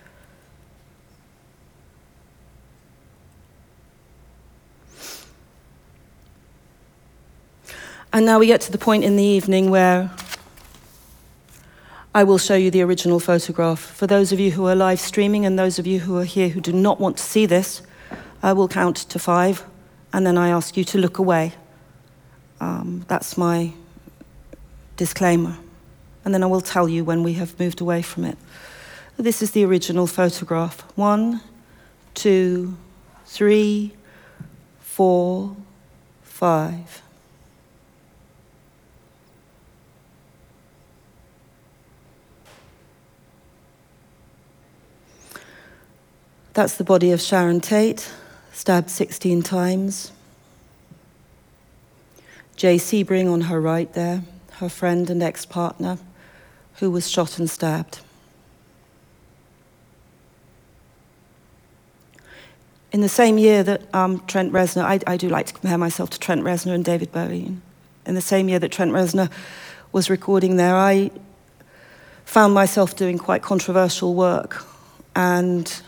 And 8.10 8.24
now 8.24 8.38
we 8.38 8.46
get 8.46 8.62
to 8.62 8.72
the 8.72 8.78
point 8.78 9.04
in 9.04 9.16
the 9.16 9.22
evening 9.22 9.70
where 9.70 10.10
I 12.14 12.24
will 12.24 12.38
show 12.38 12.54
you 12.54 12.70
the 12.70 12.80
original 12.80 13.20
photograph. 13.20 13.80
For 13.80 14.06
those 14.06 14.32
of 14.32 14.40
you 14.40 14.52
who 14.52 14.66
are 14.66 14.74
live 14.74 14.98
streaming 14.98 15.44
and 15.44 15.58
those 15.58 15.78
of 15.78 15.86
you 15.86 16.00
who 16.00 16.16
are 16.16 16.24
here 16.24 16.48
who 16.48 16.60
do 16.62 16.72
not 16.72 16.98
want 16.98 17.18
to 17.18 17.22
see 17.22 17.44
this, 17.44 17.82
I 18.42 18.54
will 18.54 18.66
count 18.66 18.96
to 18.96 19.18
five 19.18 19.62
and 20.10 20.26
then 20.26 20.38
I 20.38 20.48
ask 20.48 20.74
you 20.74 20.84
to 20.84 20.98
look 20.98 21.18
away. 21.18 21.52
Um, 22.60 23.04
that's 23.08 23.36
my 23.36 23.72
disclaimer. 24.96 25.58
And 26.24 26.32
then 26.32 26.42
I 26.42 26.46
will 26.46 26.62
tell 26.62 26.88
you 26.88 27.04
when 27.04 27.22
we 27.22 27.34
have 27.34 27.60
moved 27.60 27.82
away 27.82 28.00
from 28.00 28.24
it. 28.24 28.38
This 29.18 29.42
is 29.42 29.50
the 29.50 29.66
original 29.66 30.06
photograph. 30.06 30.80
One, 30.96 31.42
two, 32.14 32.74
three, 33.26 33.92
four, 34.80 35.54
five. 36.22 37.02
That's 46.58 46.74
the 46.74 46.82
body 46.82 47.12
of 47.12 47.20
Sharon 47.20 47.60
Tate, 47.60 48.10
stabbed 48.52 48.90
16 48.90 49.42
times. 49.42 50.10
Jay 52.56 52.78
Sebring 52.78 53.32
on 53.32 53.42
her 53.42 53.60
right 53.60 53.92
there, 53.92 54.24
her 54.54 54.68
friend 54.68 55.08
and 55.08 55.22
ex 55.22 55.46
partner, 55.46 55.98
who 56.80 56.90
was 56.90 57.08
shot 57.08 57.38
and 57.38 57.48
stabbed. 57.48 58.00
In 62.90 63.02
the 63.02 63.08
same 63.08 63.38
year 63.38 63.62
that 63.62 63.94
um, 63.94 64.24
Trent 64.26 64.52
Reznor, 64.52 64.82
I, 64.82 64.98
I 65.06 65.16
do 65.16 65.28
like 65.28 65.46
to 65.46 65.52
compare 65.52 65.78
myself 65.78 66.10
to 66.10 66.18
Trent 66.18 66.42
Reznor 66.42 66.74
and 66.74 66.84
David 66.84 67.12
Bowie. 67.12 67.56
In 68.04 68.16
the 68.16 68.20
same 68.20 68.48
year 68.48 68.58
that 68.58 68.72
Trent 68.72 68.90
Reznor 68.90 69.30
was 69.92 70.10
recording 70.10 70.56
there, 70.56 70.74
I 70.74 71.12
found 72.24 72.52
myself 72.52 72.96
doing 72.96 73.16
quite 73.16 73.42
controversial 73.42 74.16
work. 74.16 74.64
And 75.14 75.82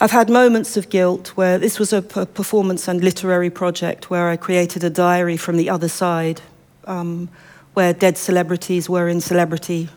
I've 0.00 0.12
had 0.12 0.30
moments 0.30 0.76
of 0.76 0.90
guilt 0.90 1.28
where 1.36 1.58
this 1.58 1.78
was 1.80 1.92
a 1.92 2.02
performance 2.02 2.86
and 2.86 3.02
literary 3.02 3.50
project 3.50 4.10
where 4.10 4.28
I 4.28 4.36
created 4.36 4.84
a 4.84 4.90
diary 4.90 5.36
from 5.36 5.56
the 5.56 5.68
other 5.70 5.88
side, 5.88 6.40
um, 6.84 7.28
where 7.74 7.92
dead 7.92 8.16
celebrities 8.16 8.88
were 8.88 9.08
in 9.08 9.20
celebrity 9.20 9.88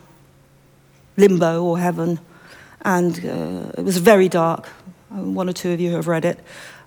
limbo 1.16 1.62
or 1.62 1.78
heaven. 1.78 2.18
And 2.84 3.16
uh, 3.24 3.72
it 3.78 3.84
was 3.84 3.98
very 3.98 4.28
dark. 4.28 4.68
Um, 5.12 5.36
One 5.36 5.48
or 5.48 5.52
two 5.52 5.70
of 5.70 5.80
you 5.80 5.92
have 5.92 6.08
read 6.08 6.24
it. 6.24 6.40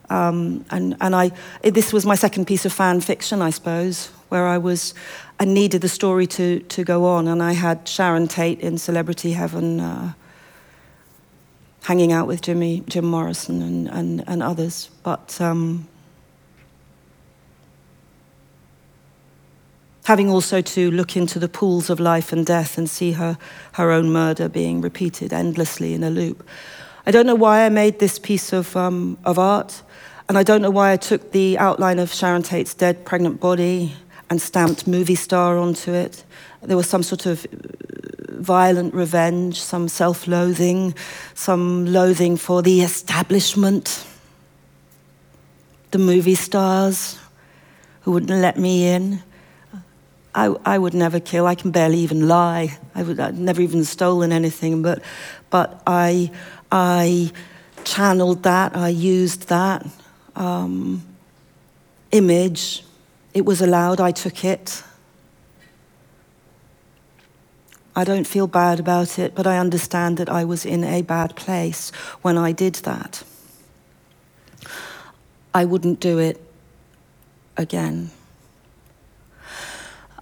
Um, 0.10 0.66
and 0.70 0.96
and 1.00 1.16
I, 1.16 1.32
it- 1.64 1.74
this 1.74 1.94
was 1.94 2.06
my 2.06 2.16
second 2.16 2.46
piece 2.46 2.66
of 2.66 2.74
fan 2.74 3.00
fiction, 3.02 3.42
I 3.42 3.50
suppose, 3.52 4.08
where 4.28 4.46
I 4.46 4.58
was, 4.58 4.94
I 5.40 5.46
needed 5.46 5.82
the 5.82 5.88
story 5.90 6.28
to, 6.28 6.60
to 6.60 6.84
go 6.84 7.06
on. 7.06 7.28
And 7.30 7.42
I 7.42 7.54
had 7.54 7.88
Sharon 7.88 8.28
Tate 8.28 8.60
in 8.60 8.78
celebrity 8.78 9.32
heaven. 9.32 9.80
Uh, 9.80 10.12
hanging 11.86 12.12
out 12.12 12.26
with 12.28 12.42
Jimmy, 12.42 12.84
Jim 12.88 13.06
Morrison 13.06 13.62
and, 13.62 13.88
and, 13.90 14.24
and 14.28 14.42
others. 14.42 14.90
But 15.04 15.40
um, 15.40 15.88
having 20.06 20.30
also 20.30 20.62
to 20.62 20.90
look 20.90 21.16
into 21.16 21.38
the 21.38 21.48
pools 21.48 21.92
of 21.92 22.00
life 22.00 22.34
and 22.34 22.44
death 22.44 22.80
and 22.80 22.90
see 22.90 23.12
her, 23.12 23.38
her 23.74 23.92
own 23.92 24.12
murder 24.12 24.50
being 24.50 24.82
repeated 24.82 25.32
endlessly 25.32 25.94
in 25.94 26.04
a 26.04 26.10
loop. 26.10 26.44
I 27.06 27.12
don't 27.12 27.28
know 27.28 27.36
why 27.36 27.66
I 27.66 27.70
made 27.70 28.00
this 28.00 28.18
piece 28.18 28.52
of, 28.52 28.76
um, 28.76 29.20
of 29.24 29.38
art, 29.38 29.84
and 30.28 30.40
I 30.40 30.44
don't 30.44 30.64
know 30.64 30.72
why 30.72 30.92
I 30.92 30.98
took 30.98 31.32
the 31.34 31.56
outline 31.60 32.00
of 32.00 32.12
Sharon 32.12 32.42
Tate's 32.42 32.74
dead 32.74 33.06
pregnant 33.06 33.40
body 33.40 33.94
and 34.32 34.42
stamped 34.42 34.88
movie 34.88 35.14
star 35.14 35.60
onto 35.60 35.94
it. 35.94 36.24
There 36.66 36.78
was 36.78 36.90
some 36.90 37.04
sort 37.04 37.26
of 37.26 37.46
violent 38.30 38.94
revenge, 38.94 39.62
some 39.62 39.88
self 39.88 40.28
loathing, 40.28 40.94
some 41.34 41.86
loathing 41.86 42.38
for 42.38 42.62
the 42.62 42.82
establishment, 42.82 44.06
the 45.92 45.98
movie 45.98 46.36
stars 46.36 47.20
who 48.02 48.12
wouldn't 48.12 48.42
let 48.42 48.58
me 48.58 48.88
in. 48.88 49.22
I, 50.34 50.54
I 50.66 50.78
would 50.78 50.94
never 50.94 51.20
kill. 51.20 51.48
I 51.48 51.56
can 51.56 51.72
barely 51.72 52.00
even 52.00 52.28
lie. 52.28 52.78
I 52.94 53.04
would, 53.04 53.20
I'd 53.20 53.38
never 53.38 53.62
even 53.62 53.86
stolen 53.86 54.34
anything, 54.34 54.82
but, 54.82 55.02
but 55.50 55.82
I, 55.88 56.30
I 56.72 57.32
channeled 57.86 58.44
that, 58.44 58.76
I 58.76 58.90
used 58.90 59.48
that 59.48 59.86
um, 60.36 61.04
image. 62.12 62.84
It 63.34 63.46
was 63.46 63.62
allowed, 63.62 64.02
I 64.02 64.12
took 64.12 64.44
it. 64.44 64.84
I 67.96 68.04
don't 68.04 68.28
feel 68.28 68.48
bad 68.48 68.80
about 68.80 69.18
it, 69.18 69.36
but 69.36 69.48
I 69.48 69.58
understand 69.58 70.18
that 70.18 70.30
I 70.30 70.44
was 70.44 70.66
in 70.66 70.84
a 70.84 71.02
bad 71.02 71.36
place 71.36 71.92
when 72.22 72.38
I 72.38 72.52
did 72.52 72.76
that. 72.76 73.24
I 75.54 75.64
wouldn't 75.66 76.02
do 76.02 76.20
it 76.20 76.42
again. 77.56 78.12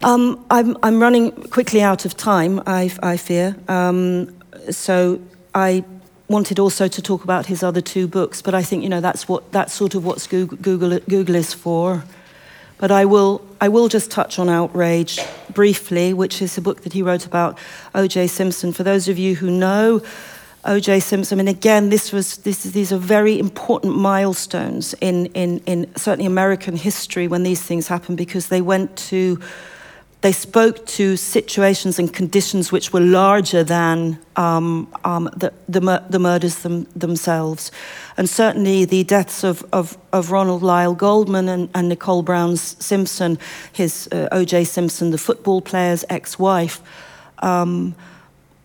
Um, 0.04 0.46
I'm, 0.52 0.78
I'm 0.84 1.02
running 1.02 1.32
quickly 1.50 1.82
out 1.82 2.06
of 2.06 2.16
time, 2.16 2.62
I, 2.68 2.92
I 3.02 3.18
fear. 3.18 3.56
Um, 3.68 4.36
so 4.70 5.20
I 5.56 5.84
wanted 6.28 6.60
also 6.60 6.88
to 6.88 7.02
talk 7.02 7.24
about 7.24 7.46
his 7.46 7.64
other 7.64 7.82
two 7.82 8.08
books, 8.08 8.42
but 8.42 8.54
I 8.54 8.64
think 8.64 8.84
you 8.84 8.90
know 8.90 9.02
that's 9.02 9.28
what 9.28 9.52
that's 9.52 9.74
sort 9.74 9.96
of 9.96 10.04
what 10.04 10.26
Google, 10.30 10.58
Google, 10.58 11.00
Google 11.08 11.36
is 11.36 11.54
for. 11.54 12.04
But 12.78 12.92
I 12.92 13.06
will, 13.06 13.42
I 13.64 13.70
will 13.70 13.88
just 13.88 14.12
touch 14.12 14.40
on 14.40 14.50
Outrage 14.50 15.22
briefly, 15.54 16.14
which 16.14 16.42
is 16.42 16.58
a 16.58 16.62
book 16.62 16.82
that 16.82 16.92
he 16.92 17.02
wrote 17.02 17.26
about 17.26 17.58
O.J. 17.96 18.28
Simpson. 18.28 18.74
For 18.74 18.84
those 18.84 19.08
of 19.08 19.18
you 19.18 19.36
who 19.36 19.50
know 19.50 20.02
O.J. 20.66 21.00
Simpson, 21.00 21.40
and 21.40 21.48
again, 21.48 21.88
this 21.88 22.12
was, 22.12 22.36
this, 22.40 22.64
these 22.64 22.92
are 22.92 22.98
very 22.98 23.40
important 23.40 23.96
milestones 23.96 24.94
in, 25.00 25.28
in, 25.28 25.60
in 25.60 25.96
certainly 25.96 26.26
American 26.26 26.76
history 26.76 27.30
when 27.30 27.44
these 27.44 27.62
things 27.62 27.88
happen 27.88 28.18
because 28.18 28.50
they 28.50 28.60
went 28.60 28.98
to, 28.98 29.40
they 30.24 30.32
spoke 30.32 30.86
to 30.86 31.18
situations 31.18 32.00
and 32.00 32.14
conditions 32.14 32.72
which 32.72 32.94
were 32.94 33.02
larger 33.02 33.62
than 33.62 34.18
um, 34.38 34.88
um, 35.04 35.30
the, 35.36 35.52
the, 35.68 35.82
mur- 35.82 36.06
the 36.10 36.18
murders 36.18 36.60
them, 36.60 36.88
themselves. 36.96 37.72
And 38.16 38.30
certainly 38.30 38.86
the 38.86 39.04
deaths 39.04 39.44
of, 39.44 39.66
of, 39.74 39.98
of 40.14 40.32
Ronald 40.32 40.64
Lyle 40.64 40.96
Goldman 40.96 41.50
and, 41.50 41.70
and 41.76 41.90
Nicole 41.90 42.24
Brown 42.24 42.56
Simpson, 42.56 43.38
his 43.74 44.08
uh, 44.14 44.30
O.J. 44.32 44.64
Simpson, 44.64 45.12
the 45.12 45.18
football 45.18 45.62
player's 45.62 46.06
ex 46.10 46.40
wife, 46.40 46.80
um, 47.40 47.94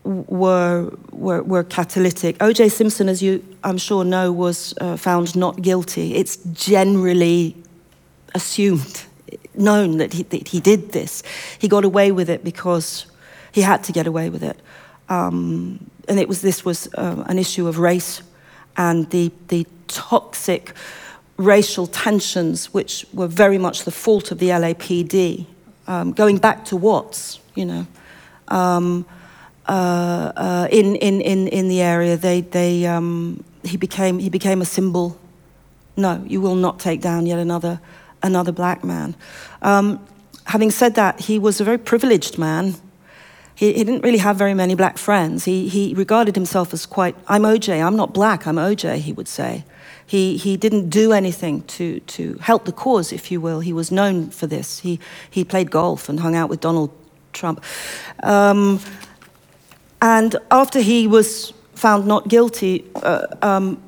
were, 0.05 0.89
were, 1.11 1.43
were 1.43 1.65
catalytic. 1.65 2.41
O.J. 2.41 2.69
Simpson, 2.69 3.09
as 3.09 3.21
you 3.21 3.43
I'm 3.65 3.77
sure 3.77 4.05
know, 4.05 4.31
was 4.31 4.73
uh, 4.79 4.95
found 4.95 5.35
not 5.35 5.61
guilty. 5.61 6.15
It's 6.15 6.37
generally 6.53 7.57
assumed, 8.33 9.03
known 9.59 9.97
that 9.97 10.13
he, 10.13 10.23
that 10.23 10.47
he 10.47 10.59
did 10.59 10.91
this. 10.91 11.23
He 11.59 11.67
got 11.67 11.83
away 11.85 12.11
with 12.11 12.29
it 12.29 12.43
because 12.43 13.05
he 13.51 13.61
had 13.61 13.83
to 13.85 13.91
get 13.91 14.07
away 14.07 14.29
with 14.29 14.43
it. 14.43 14.59
Um, 15.09 15.89
and 16.07 16.19
it 16.19 16.27
was, 16.27 16.41
this 16.41 16.63
was 16.63 16.87
uh, 16.95 17.23
an 17.27 17.37
issue 17.37 17.67
of 17.67 17.77
race 17.79 18.21
and 18.77 19.09
the, 19.09 19.31
the 19.49 19.67
toxic 19.87 20.73
racial 21.37 21.87
tensions, 21.87 22.73
which 22.73 23.05
were 23.13 23.27
very 23.27 23.57
much 23.57 23.83
the 23.83 23.91
fault 23.91 24.31
of 24.31 24.39
the 24.39 24.49
LAPD, 24.49 25.45
um, 25.87 26.13
going 26.13 26.37
back 26.37 26.65
to 26.65 26.77
Watts, 26.77 27.39
you 27.55 27.65
know. 27.65 27.87
Um, 28.47 29.05
uh, 29.69 30.31
uh, 30.35 30.67
in, 30.71 30.95
in, 30.95 31.21
in, 31.21 31.47
in 31.47 31.67
the 31.67 31.79
area. 31.79 32.17
They, 32.17 32.41
they, 32.41 32.87
um, 32.87 33.43
he, 33.63 33.77
became, 33.77 34.17
he 34.17 34.29
became 34.29 34.63
a 34.63 34.65
symbol. 34.65 35.15
No, 35.95 36.23
you 36.25 36.41
will 36.41 36.55
not 36.55 36.79
take 36.79 37.01
down 37.01 37.27
yet 37.27 37.37
another, 37.37 37.79
another 38.21 38.51
black 38.51 38.83
man. 38.83 39.15
Um, 39.61 40.05
having 40.45 40.71
said 40.71 40.95
that, 40.95 41.21
he 41.21 41.39
was 41.39 41.61
a 41.61 41.63
very 41.63 41.77
privileged 41.77 42.37
man. 42.37 42.75
He, 43.55 43.73
he 43.73 43.83
didn't 43.83 44.03
really 44.03 44.19
have 44.19 44.37
very 44.37 44.53
many 44.53 44.75
black 44.75 44.97
friends. 44.97 45.45
He, 45.45 45.67
he 45.67 45.93
regarded 45.93 46.35
himself 46.35 46.73
as 46.73 46.85
quite, 46.85 47.15
I'm 47.27 47.43
OJ, 47.43 47.85
I'm 47.85 47.95
not 47.95 48.13
black, 48.13 48.47
I'm 48.47 48.55
OJ, 48.55 48.97
he 48.97 49.13
would 49.13 49.27
say. 49.27 49.65
He, 50.05 50.37
he 50.37 50.57
didn't 50.57 50.89
do 50.89 51.11
anything 51.11 51.61
to, 51.63 51.99
to 51.99 52.37
help 52.41 52.65
the 52.65 52.71
cause, 52.71 53.13
if 53.13 53.31
you 53.31 53.39
will. 53.39 53.59
He 53.59 53.73
was 53.73 53.91
known 53.91 54.31
for 54.31 54.47
this. 54.47 54.79
He, 54.79 54.99
he 55.29 55.43
played 55.43 55.69
golf 55.69 56.09
and 56.09 56.19
hung 56.19 56.35
out 56.35 56.49
with 56.49 56.61
Donald 56.61 56.89
Trump. 57.31 57.63
Um, 58.23 58.79
and 60.01 60.35
after 60.49 60.79
he 60.79 61.05
was 61.05 61.53
found 61.75 62.07
not 62.07 62.27
guilty, 62.27 62.85
uh, 62.95 63.27
um, 63.41 63.79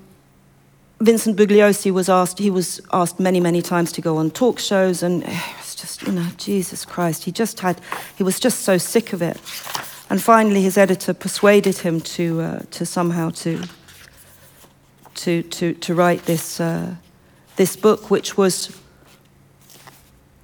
Vincent 1.02 1.36
Bugliosi 1.36 1.92
was 1.92 2.10
asked, 2.10 2.38
he 2.38 2.52
was 2.52 2.80
asked 2.94 3.20
many, 3.20 3.40
many 3.40 3.62
times 3.62 3.92
to 3.94 4.02
go 4.02 4.18
on 4.18 4.30
talk 4.30 4.60
shows, 4.60 5.02
and 5.02 5.24
it 5.24 5.58
was 5.58 5.74
just, 5.74 6.04
you 6.04 6.12
know, 6.12 6.28
Jesus 6.38 6.86
Christ, 6.86 7.24
he 7.24 7.32
just 7.32 7.60
had, 7.60 7.82
he 8.16 8.24
was 8.24 8.40
just 8.40 8.60
so 8.60 8.78
sick 8.78 9.12
of 9.12 9.22
it. 9.22 9.38
And 10.12 10.22
finally, 10.22 10.62
his 10.62 10.78
editor 10.78 11.14
persuaded 11.14 11.80
him 11.80 12.02
to, 12.02 12.42
uh, 12.42 12.60
to 12.72 12.86
somehow 12.86 13.32
to, 13.32 13.64
to, 15.16 15.42
to, 15.42 15.74
to 15.74 15.96
write 15.96 16.26
this, 16.26 16.60
uh, 16.60 16.96
this 17.56 17.76
book, 17.76 18.12
which 18.12 18.38
was 18.38 18.78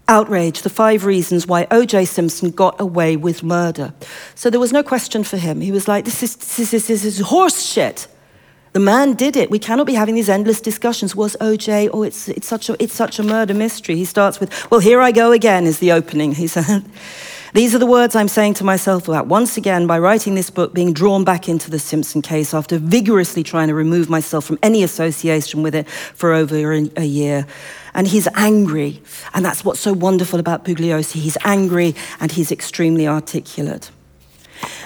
Outrage, 0.07 0.61
the 0.61 0.69
five 0.69 1.05
reasons 1.05 1.45
why 1.45 1.67
O.J. 1.69 2.05
Simpson 2.05 2.49
got 2.49 2.79
away 2.79 3.15
with 3.15 3.43
murder. 3.43 3.93
So 4.35 4.49
there 4.49 4.59
was 4.59 4.71
no 4.71 4.81
question 4.81 5.23
for 5.23 5.37
him. 5.37 5.61
He 5.61 5.71
was 5.71 5.87
like, 5.87 6.05
this 6.05 6.23
is, 6.23 6.35
this 6.35 6.73
is, 6.73 6.87
this 6.87 7.03
is 7.03 7.19
horse 7.19 7.61
shit. 7.61 8.07
The 8.77 8.83
man 8.83 9.15
did 9.15 9.35
it. 9.35 9.49
We 9.49 9.57
cannot 9.57 9.87
be 9.87 9.95
having 9.95 10.13
these 10.13 10.29
endless 10.29 10.61
discussions. 10.61 11.15
Was 11.15 11.35
OJ? 11.41 11.89
Oh, 11.91 12.03
it's, 12.03 12.29
it's, 12.29 12.47
such 12.47 12.69
a, 12.69 12.75
it's 12.79 12.93
such 12.93 13.17
a 13.17 13.23
murder 13.23 13.55
mystery. 13.55 13.95
He 13.95 14.05
starts 14.05 14.39
with, 14.39 14.53
Well, 14.69 14.79
here 14.79 15.01
I 15.01 15.11
go 15.11 15.31
again, 15.31 15.65
is 15.65 15.79
the 15.79 15.91
opening. 15.91 16.33
He 16.33 16.45
said, 16.45 16.85
These 17.55 17.73
are 17.73 17.79
the 17.79 17.87
words 17.87 18.15
I'm 18.15 18.27
saying 18.27 18.53
to 18.53 18.63
myself 18.63 19.07
about 19.07 19.25
once 19.25 19.57
again, 19.57 19.87
by 19.87 19.97
writing 19.97 20.35
this 20.35 20.51
book, 20.51 20.75
being 20.75 20.93
drawn 20.93 21.23
back 21.23 21.49
into 21.49 21.71
the 21.71 21.79
Simpson 21.79 22.21
case 22.21 22.53
after 22.53 22.77
vigorously 22.77 23.41
trying 23.41 23.69
to 23.69 23.73
remove 23.73 24.11
myself 24.11 24.45
from 24.45 24.59
any 24.61 24.83
association 24.83 25.63
with 25.63 25.73
it 25.73 25.89
for 25.89 26.33
over 26.33 26.71
a 26.71 27.03
year. 27.03 27.47
And 27.95 28.07
he's 28.07 28.27
angry. 28.35 29.01
And 29.33 29.43
that's 29.43 29.65
what's 29.65 29.79
so 29.79 29.91
wonderful 29.91 30.39
about 30.39 30.65
Bugliosi. 30.65 31.19
He's 31.19 31.37
angry 31.43 31.95
and 32.19 32.31
he's 32.31 32.51
extremely 32.51 33.07
articulate. 33.07 33.89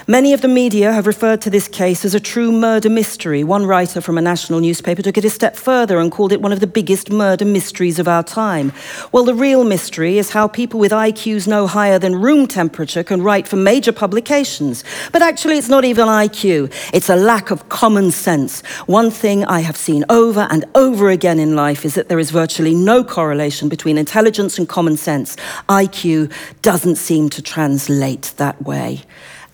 Many 0.08 0.32
of 0.32 0.40
the 0.40 0.48
media 0.48 0.92
have 0.92 1.06
referred 1.06 1.40
to 1.42 1.50
this 1.50 1.68
case 1.68 2.04
as 2.04 2.14
a 2.14 2.20
true 2.20 2.50
murder 2.50 2.90
mystery. 2.90 3.44
One 3.44 3.66
writer 3.66 4.00
from 4.00 4.18
a 4.18 4.22
national 4.22 4.60
newspaper 4.60 5.00
took 5.00 5.16
it 5.16 5.24
a 5.24 5.30
step 5.30 5.54
further 5.54 6.00
and 6.00 6.10
called 6.10 6.32
it 6.32 6.42
one 6.42 6.52
of 6.52 6.58
the 6.58 6.66
biggest 6.66 7.10
murder 7.10 7.44
mysteries 7.44 8.00
of 8.00 8.08
our 8.08 8.24
time. 8.24 8.72
Well, 9.12 9.24
the 9.24 9.34
real 9.34 9.62
mystery 9.62 10.18
is 10.18 10.30
how 10.30 10.48
people 10.48 10.80
with 10.80 10.90
IQs 10.90 11.46
no 11.46 11.66
higher 11.68 11.98
than 12.00 12.20
room 12.20 12.48
temperature 12.48 13.04
can 13.04 13.22
write 13.22 13.46
for 13.46 13.56
major 13.56 13.92
publications. 13.92 14.82
But 15.12 15.22
actually, 15.22 15.56
it's 15.56 15.68
not 15.68 15.84
even 15.84 16.08
IQ, 16.08 16.72
it's 16.92 17.08
a 17.08 17.16
lack 17.16 17.50
of 17.50 17.68
common 17.68 18.10
sense. 18.10 18.62
One 18.86 19.10
thing 19.10 19.44
I 19.44 19.60
have 19.60 19.76
seen 19.76 20.04
over 20.08 20.48
and 20.50 20.64
over 20.74 21.10
again 21.10 21.38
in 21.38 21.54
life 21.54 21.84
is 21.84 21.94
that 21.94 22.08
there 22.08 22.18
is 22.18 22.30
virtually 22.30 22.74
no 22.74 23.04
correlation 23.04 23.68
between 23.68 23.98
intelligence 23.98 24.58
and 24.58 24.68
common 24.68 24.96
sense. 24.96 25.36
IQ 25.68 26.32
doesn't 26.62 26.96
seem 26.96 27.30
to 27.30 27.42
translate 27.42 28.32
that 28.36 28.60
way. 28.62 29.02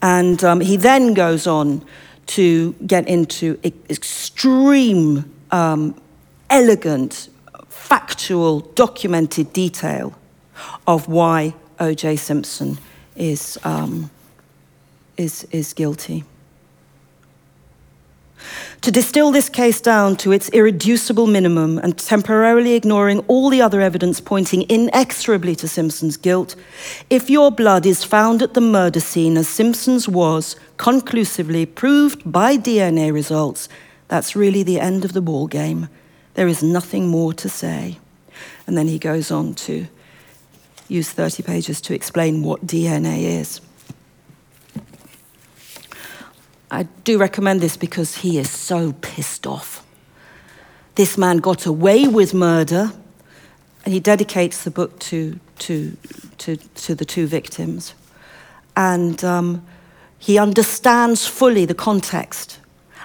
And 0.02 0.42
um, 0.44 0.60
he 0.60 0.76
then 0.76 1.14
goes 1.14 1.46
on 1.46 1.84
to 2.26 2.72
get 2.86 3.08
into 3.08 3.58
e- 3.62 3.72
extreme, 3.90 5.32
um, 5.50 6.00
elegant, 6.50 7.28
factual, 7.68 8.60
documented 8.60 9.52
detail 9.52 10.16
of 10.86 11.08
why 11.08 11.54
O.J. 11.80 12.16
Simpson 12.16 12.78
is, 13.16 13.58
um, 13.64 14.10
is, 15.16 15.44
is 15.50 15.72
guilty. 15.72 16.24
To 18.82 18.90
distill 18.90 19.30
this 19.32 19.48
case 19.48 19.80
down 19.80 20.16
to 20.18 20.32
its 20.32 20.48
irreducible 20.50 21.26
minimum 21.26 21.78
and 21.78 21.98
temporarily 21.98 22.74
ignoring 22.74 23.20
all 23.28 23.50
the 23.50 23.60
other 23.60 23.80
evidence 23.80 24.20
pointing 24.20 24.68
inexorably 24.70 25.56
to 25.56 25.68
Simpson's 25.68 26.16
guilt, 26.16 26.54
if 27.10 27.28
your 27.28 27.50
blood 27.50 27.84
is 27.84 28.04
found 28.04 28.42
at 28.42 28.54
the 28.54 28.60
murder 28.60 29.00
scene 29.00 29.36
as 29.36 29.48
Simpson's 29.48 30.08
was, 30.08 30.56
conclusively 30.76 31.66
proved 31.66 32.30
by 32.30 32.56
DNA 32.56 33.12
results, 33.12 33.68
that's 34.06 34.36
really 34.36 34.62
the 34.62 34.80
end 34.80 35.04
of 35.04 35.12
the 35.12 35.20
ball 35.20 35.46
game. 35.46 35.88
There 36.34 36.48
is 36.48 36.62
nothing 36.62 37.08
more 37.08 37.32
to 37.34 37.48
say. 37.48 37.98
And 38.66 38.76
then 38.76 38.86
he 38.86 38.98
goes 38.98 39.30
on 39.30 39.54
to 39.54 39.86
use 40.88 41.10
30 41.10 41.42
pages 41.42 41.80
to 41.82 41.94
explain 41.94 42.42
what 42.42 42.66
DNA 42.66 43.40
is. 43.40 43.60
I 46.70 46.84
do 47.04 47.18
recommend 47.18 47.60
this 47.60 47.76
because 47.76 48.16
he 48.16 48.38
is 48.38 48.50
so 48.50 48.92
pissed 49.00 49.46
off. 49.46 49.84
This 50.96 51.16
man 51.16 51.38
got 51.38 51.64
away 51.64 52.08
with 52.08 52.34
murder, 52.34 52.92
and 53.84 53.94
he 53.94 54.00
dedicates 54.00 54.64
the 54.64 54.70
book 54.70 54.98
to, 55.00 55.38
to, 55.60 55.96
to, 56.38 56.56
to 56.56 56.94
the 56.94 57.04
two 57.04 57.26
victims. 57.26 57.94
And 58.76 59.24
um, 59.24 59.66
he 60.18 60.38
understands 60.38 61.26
fully 61.26 61.64
the 61.64 61.74
context 61.74 62.58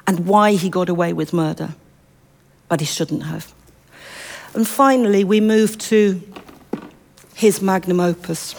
and 0.08 0.26
why 0.26 0.54
he 0.54 0.70
got 0.70 0.90
away 0.90 1.14
with 1.14 1.32
murder, 1.32 1.76
but 2.68 2.80
he 2.80 2.86
shouldn't 2.86 3.24
have. 3.24 3.54
And 4.54 4.68
finally, 4.68 5.24
we 5.24 5.40
move 5.40 5.78
to 5.80 6.22
his 7.34 7.62
magnum 7.62 8.00
opus. 8.00 8.56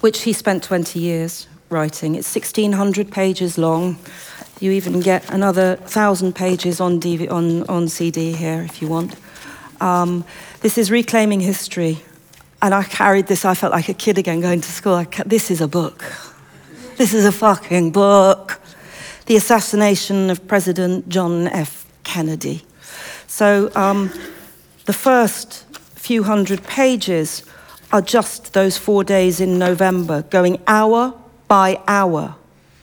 Which 0.00 0.22
he 0.22 0.32
spent 0.32 0.62
20 0.62 0.98
years 0.98 1.46
writing. 1.68 2.14
It's 2.14 2.34
1,600 2.34 3.10
pages 3.10 3.58
long. 3.58 3.98
You 4.60 4.72
even 4.72 5.00
get 5.00 5.30
another 5.30 5.76
1,000 5.80 6.34
pages 6.34 6.80
on, 6.80 7.00
DV, 7.00 7.30
on, 7.30 7.64
on 7.64 7.88
CD 7.88 8.32
here 8.32 8.62
if 8.62 8.80
you 8.80 8.88
want. 8.88 9.16
Um, 9.80 10.24
this 10.60 10.78
is 10.78 10.90
Reclaiming 10.90 11.40
History. 11.40 12.02
And 12.62 12.74
I 12.74 12.84
carried 12.84 13.26
this, 13.26 13.44
I 13.44 13.54
felt 13.54 13.72
like 13.72 13.88
a 13.88 13.94
kid 13.94 14.16
again 14.18 14.40
going 14.40 14.60
to 14.60 14.72
school. 14.72 15.04
Ca- 15.04 15.24
this 15.26 15.50
is 15.50 15.60
a 15.60 15.68
book. 15.68 16.04
This 16.96 17.12
is 17.12 17.26
a 17.26 17.32
fucking 17.32 17.92
book. 17.92 18.60
The 19.26 19.36
assassination 19.36 20.30
of 20.30 20.46
President 20.48 21.08
John 21.08 21.48
F. 21.48 21.84
Kennedy. 22.04 22.64
So 23.26 23.70
um, 23.74 24.10
the 24.86 24.94
first 24.94 25.64
few 25.94 26.22
hundred 26.22 26.62
pages 26.64 27.42
are 27.92 28.02
just 28.02 28.52
those 28.52 28.76
four 28.76 29.04
days 29.04 29.40
in 29.40 29.58
November, 29.58 30.22
going 30.22 30.60
hour 30.66 31.14
by 31.48 31.80
hour 31.86 32.34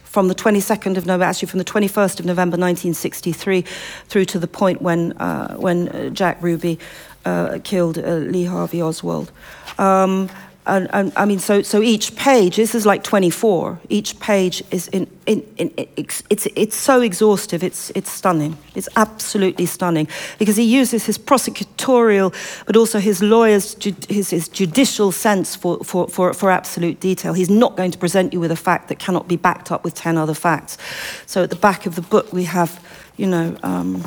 from 0.03 0.27
the 0.27 0.35
22nd 0.35 0.95
of 0.95 1.05
November, 1.05 1.25
actually 1.25 1.47
from 1.47 1.57
the 1.57 1.65
21st 1.65 2.19
of 2.19 2.25
November 2.25 2.55
1963 2.55 3.63
through 4.07 4.25
to 4.25 4.37
the 4.37 4.47
point 4.47 4.81
when, 4.81 5.11
uh, 5.13 5.55
when 5.55 5.89
uh, 5.89 6.09
Jack 6.09 6.37
Ruby 6.41 6.77
uh, 7.25 7.57
killed 7.63 7.97
uh, 7.97 8.15
Lee 8.17 8.45
Harvey 8.45 8.81
Oswald. 8.81 9.31
Um, 9.77 10.29
and, 10.65 10.89
and 10.93 11.11
I 11.17 11.25
mean, 11.25 11.39
so, 11.39 11.61
so 11.61 11.81
each 11.81 12.15
page, 12.15 12.55
this 12.55 12.73
is 12.73 12.85
like 12.85 13.03
24, 13.03 13.79
each 13.89 14.17
page 14.21 14.63
is 14.71 14.87
in, 14.89 15.07
in, 15.25 15.45
in, 15.57 15.73
it's, 15.97 16.23
it's, 16.29 16.47
it's 16.55 16.75
so 16.75 17.01
exhaustive, 17.01 17.63
it's, 17.63 17.89
it's 17.95 18.09
stunning. 18.09 18.57
It's 18.73 18.87
absolutely 18.95 19.65
stunning 19.65 20.07
because 20.39 20.55
he 20.55 20.63
uses 20.63 21.05
his 21.05 21.17
prosecutorial, 21.17 22.33
but 22.65 22.77
also 22.77 22.99
his 22.99 23.21
lawyer's, 23.21 23.75
his, 24.07 24.29
his 24.29 24.47
judicial 24.47 25.11
sense 25.11 25.53
for, 25.53 25.83
for, 25.83 26.07
for, 26.07 26.33
for 26.33 26.49
absolute 26.49 26.99
detail. 27.01 27.33
He's 27.33 27.49
not 27.49 27.75
going 27.75 27.91
to 27.91 27.97
present 27.97 28.31
you 28.31 28.39
with 28.39 28.51
a 28.51 28.55
fact 28.55 28.87
that 28.87 28.99
cannot 28.99 29.27
be 29.27 29.35
backed 29.35 29.69
up 29.69 29.83
with 29.83 29.95
10 29.95 30.17
other 30.17 30.33
facts. 30.33 30.77
So 31.25 31.43
at 31.43 31.49
the 31.49 31.57
back 31.57 31.85
of 31.85 31.95
the 31.95 32.01
book, 32.01 32.31
we 32.31 32.45
have, 32.45 32.81
you 33.17 33.27
know, 33.27 33.57
um, 33.63 34.03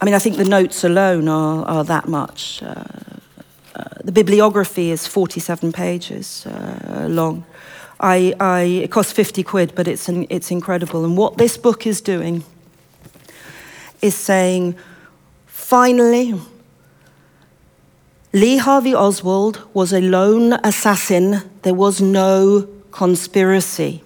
I 0.00 0.04
mean, 0.04 0.14
I 0.14 0.18
think 0.18 0.36
the 0.36 0.44
notes 0.44 0.82
alone 0.82 1.28
are, 1.28 1.64
are 1.66 1.84
that 1.84 2.08
much. 2.08 2.60
Uh, 2.62 2.84
the 4.04 4.12
bibliography 4.12 4.90
is 4.90 5.06
47 5.06 5.72
pages 5.72 6.46
uh, 6.46 7.06
long. 7.08 7.44
I, 8.00 8.34
I, 8.40 8.60
it 8.62 8.90
costs 8.90 9.12
50 9.12 9.42
quid, 9.42 9.74
but 9.74 9.86
it's, 9.86 10.08
an, 10.08 10.26
it's 10.30 10.50
incredible. 10.50 11.04
And 11.04 11.16
what 11.16 11.36
this 11.36 11.56
book 11.56 11.86
is 11.86 12.00
doing 12.00 12.44
is 14.00 14.14
saying, 14.14 14.74
finally, 15.46 16.34
Lee 18.32 18.56
Harvey 18.56 18.94
Oswald 18.94 19.60
was 19.74 19.92
a 19.92 20.00
lone 20.00 20.54
assassin. 20.64 21.42
There 21.62 21.74
was 21.74 22.00
no 22.00 22.68
conspiracy. 22.90 24.02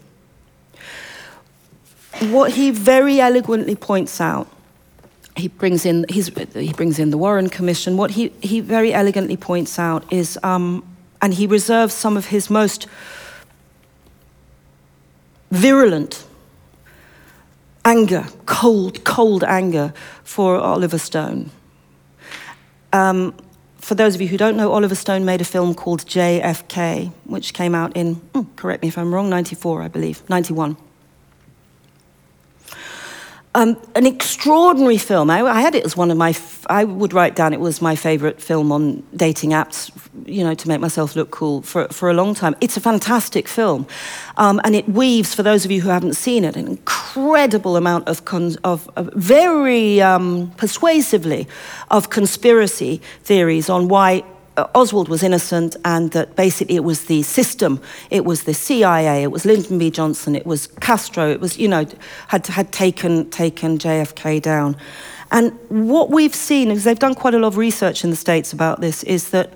What 2.20 2.52
he 2.52 2.70
very 2.70 3.20
eloquently 3.20 3.76
points 3.76 4.20
out 4.20 4.48
he 5.36 5.48
brings 5.48 5.84
in 5.84 6.06
he's, 6.08 6.28
he 6.54 6.72
brings 6.72 6.98
in 6.98 7.10
the 7.10 7.18
Warren 7.18 7.48
Commission. 7.48 7.96
What 7.96 8.12
he, 8.12 8.32
he 8.40 8.60
very 8.60 8.92
elegantly 8.92 9.36
points 9.36 9.78
out 9.78 10.10
is, 10.12 10.38
um, 10.42 10.84
and 11.20 11.34
he 11.34 11.46
reserves 11.46 11.94
some 11.94 12.16
of 12.16 12.26
his 12.26 12.50
most 12.50 12.86
virulent 15.50 16.24
anger, 17.84 18.26
cold, 18.46 19.04
cold 19.04 19.44
anger 19.44 19.92
for 20.22 20.56
Oliver 20.56 20.98
Stone. 20.98 21.50
Um, 22.92 23.34
for 23.78 23.94
those 23.94 24.14
of 24.14 24.20
you 24.20 24.28
who 24.28 24.38
don't 24.38 24.56
know, 24.56 24.72
Oliver 24.72 24.94
Stone 24.94 25.24
made 25.24 25.40
a 25.40 25.44
film 25.44 25.74
called 25.74 26.06
JFK, 26.06 27.12
which 27.24 27.52
came 27.52 27.74
out 27.74 27.94
in, 27.96 28.14
hmm, 28.14 28.42
correct 28.56 28.82
me 28.82 28.88
if 28.88 28.96
I'm 28.96 29.12
wrong, 29.12 29.28
94, 29.28 29.82
I 29.82 29.88
believe, 29.88 30.28
91. 30.30 30.76
Um, 33.56 33.76
an 33.94 34.04
extraordinary 34.04 34.98
film. 34.98 35.30
I, 35.30 35.42
I 35.42 35.60
had 35.60 35.76
it 35.76 35.84
as 35.84 35.96
one 35.96 36.10
of 36.10 36.16
my. 36.16 36.30
F- 36.30 36.66
I 36.68 36.82
would 36.82 37.12
write 37.12 37.36
down 37.36 37.52
it 37.52 37.60
was 37.60 37.80
my 37.80 37.94
favourite 37.94 38.40
film 38.40 38.72
on 38.72 39.04
dating 39.14 39.50
apps. 39.50 39.92
You 40.26 40.42
know, 40.42 40.54
to 40.54 40.68
make 40.68 40.80
myself 40.80 41.14
look 41.14 41.30
cool 41.30 41.62
for 41.62 41.86
for 41.88 42.10
a 42.10 42.14
long 42.14 42.34
time. 42.34 42.56
It's 42.60 42.76
a 42.76 42.80
fantastic 42.80 43.46
film, 43.46 43.86
um, 44.38 44.60
and 44.64 44.74
it 44.74 44.88
weaves 44.88 45.34
for 45.34 45.44
those 45.44 45.64
of 45.64 45.70
you 45.70 45.82
who 45.82 45.88
haven't 45.88 46.14
seen 46.14 46.44
it 46.44 46.56
an 46.56 46.66
incredible 46.66 47.76
amount 47.76 48.08
of 48.08 48.24
con- 48.24 48.56
of, 48.64 48.90
of 48.96 49.12
very 49.14 50.00
um, 50.02 50.50
persuasively 50.56 51.46
of 51.90 52.10
conspiracy 52.10 53.00
theories 53.22 53.70
on 53.70 53.86
why 53.88 54.24
uh, 54.56 54.66
Oswald 54.74 55.08
was 55.08 55.22
innocent 55.22 55.76
and 55.84 56.12
that 56.12 56.36
basically 56.36 56.76
it 56.76 56.84
was 56.84 57.04
the 57.06 57.22
system, 57.22 57.80
it 58.10 58.24
was 58.24 58.44
the 58.44 58.54
CIA, 58.54 59.22
it 59.22 59.30
was 59.30 59.44
Lyndon 59.44 59.78
B. 59.78 59.90
Johnson, 59.90 60.36
it 60.36 60.46
was 60.46 60.68
Castro, 60.80 61.30
it 61.30 61.40
was, 61.40 61.58
you 61.58 61.68
know, 61.68 61.86
had, 62.28 62.46
had 62.46 62.72
taken, 62.72 63.28
taken 63.30 63.78
JFK 63.78 64.40
down. 64.40 64.76
And 65.32 65.58
what 65.68 66.10
we've 66.10 66.34
seen, 66.34 66.70
is 66.70 66.84
they've 66.84 66.98
done 66.98 67.14
quite 67.14 67.34
a 67.34 67.38
lot 67.38 67.48
of 67.48 67.56
research 67.56 68.04
in 68.04 68.10
the 68.10 68.16
States 68.16 68.52
about 68.52 68.80
this, 68.80 69.02
is 69.02 69.30
that 69.30 69.52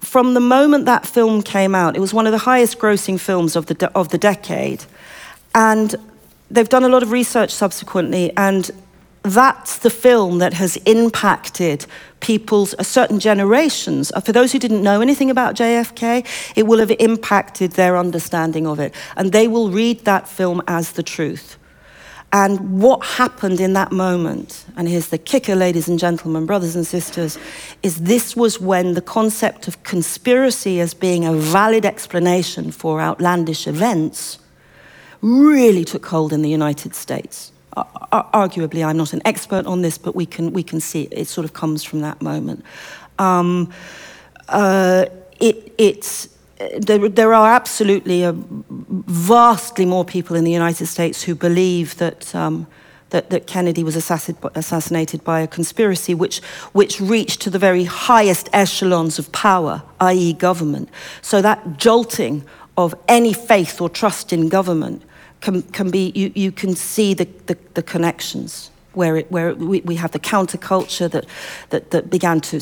from 0.00 0.32
the 0.32 0.40
moment 0.40 0.86
that 0.86 1.06
film 1.06 1.42
came 1.42 1.74
out, 1.74 1.96
it 1.96 2.00
was 2.00 2.14
one 2.14 2.26
of 2.26 2.32
the 2.32 2.38
highest 2.38 2.78
grossing 2.78 3.20
films 3.20 3.56
of 3.56 3.66
the, 3.66 3.74
de- 3.74 3.92
of 3.92 4.08
the 4.08 4.18
decade. 4.18 4.84
And 5.54 5.94
they've 6.50 6.68
done 6.68 6.84
a 6.84 6.88
lot 6.88 7.02
of 7.02 7.12
research 7.12 7.50
subsequently, 7.50 8.34
and 8.36 8.70
that's 9.22 9.78
the 9.78 9.90
film 9.90 10.38
that 10.38 10.54
has 10.54 10.76
impacted 10.86 11.86
people's 12.20 12.74
uh, 12.74 12.82
certain 12.82 13.20
generations. 13.20 14.10
Uh, 14.12 14.20
For 14.20 14.32
those 14.32 14.52
who 14.52 14.58
didn't 14.58 14.82
know 14.82 15.00
anything 15.00 15.30
about 15.30 15.56
JFK, 15.56 16.26
it 16.56 16.66
will 16.66 16.78
have 16.78 16.92
impacted 16.98 17.72
their 17.72 17.96
understanding 17.96 18.66
of 18.66 18.80
it. 18.80 18.94
And 19.16 19.32
they 19.32 19.46
will 19.46 19.70
read 19.70 20.04
that 20.04 20.28
film 20.28 20.62
as 20.66 20.92
the 20.92 21.02
truth. 21.02 21.58
And 22.32 22.80
what 22.80 23.04
happened 23.04 23.60
in 23.60 23.72
that 23.72 23.90
moment, 23.90 24.64
and 24.76 24.88
here's 24.88 25.08
the 25.08 25.18
kicker, 25.18 25.56
ladies 25.56 25.88
and 25.88 25.98
gentlemen, 25.98 26.46
brothers 26.46 26.76
and 26.76 26.86
sisters, 26.86 27.38
is 27.82 28.02
this 28.02 28.36
was 28.36 28.60
when 28.60 28.94
the 28.94 29.02
concept 29.02 29.66
of 29.66 29.82
conspiracy 29.82 30.80
as 30.80 30.94
being 30.94 31.24
a 31.24 31.32
valid 31.32 31.84
explanation 31.84 32.70
for 32.70 33.00
outlandish 33.00 33.66
events 33.66 34.38
really 35.20 35.84
took 35.84 36.06
hold 36.06 36.32
in 36.32 36.42
the 36.42 36.48
United 36.48 36.94
States. 36.94 37.50
Ar- 37.76 37.86
ar- 38.12 38.48
Arguably, 38.48 38.84
I'm 38.84 38.96
not 38.96 39.12
an 39.12 39.22
expert 39.24 39.66
on 39.66 39.82
this, 39.82 39.98
but 39.98 40.14
we 40.14 40.26
can, 40.26 40.52
we 40.52 40.62
can 40.62 40.80
see 40.80 41.02
it, 41.02 41.12
it 41.12 41.28
sort 41.28 41.44
of 41.44 41.52
comes 41.52 41.84
from 41.84 42.00
that 42.00 42.20
moment. 42.20 42.64
Um, 43.18 43.72
uh, 44.48 45.06
it, 45.38 45.72
it's, 45.78 46.28
there, 46.78 47.08
there 47.08 47.32
are 47.32 47.54
absolutely 47.54 48.24
uh 48.24 48.32
vastly 48.90 49.86
more 49.86 50.04
people 50.04 50.36
in 50.36 50.44
the 50.44 50.50
United 50.50 50.86
States 50.86 51.22
who 51.22 51.34
believe 51.34 51.96
that, 51.96 52.34
um, 52.34 52.66
that, 53.10 53.30
that 53.30 53.46
Kennedy 53.46 53.82
was 53.82 53.96
assassin, 53.96 54.36
assassinated 54.54 55.24
by 55.24 55.40
a 55.40 55.46
conspiracy 55.46 56.14
which, 56.14 56.40
which 56.72 57.00
reached 57.00 57.40
to 57.42 57.50
the 57.50 57.58
very 57.58 57.84
highest 57.84 58.48
echelons 58.52 59.18
of 59.18 59.30
power, 59.32 59.82
i.e., 60.00 60.32
government. 60.32 60.88
So 61.22 61.40
that 61.40 61.78
jolting 61.78 62.44
of 62.76 62.94
any 63.08 63.32
faith 63.32 63.80
or 63.80 63.88
trust 63.88 64.32
in 64.32 64.48
government 64.48 65.02
can, 65.40 65.62
can 65.62 65.90
be, 65.90 66.12
you, 66.14 66.32
you 66.34 66.52
can 66.52 66.74
see 66.74 67.14
the, 67.14 67.24
the, 67.46 67.56
the 67.74 67.82
connections 67.82 68.70
where, 68.92 69.16
it, 69.16 69.30
where 69.30 69.54
we, 69.54 69.80
we 69.82 69.96
have 69.96 70.12
the 70.12 70.18
counterculture 70.18 71.10
that, 71.10 71.26
that, 71.70 71.90
that 71.90 72.10
began 72.10 72.40
to 72.40 72.60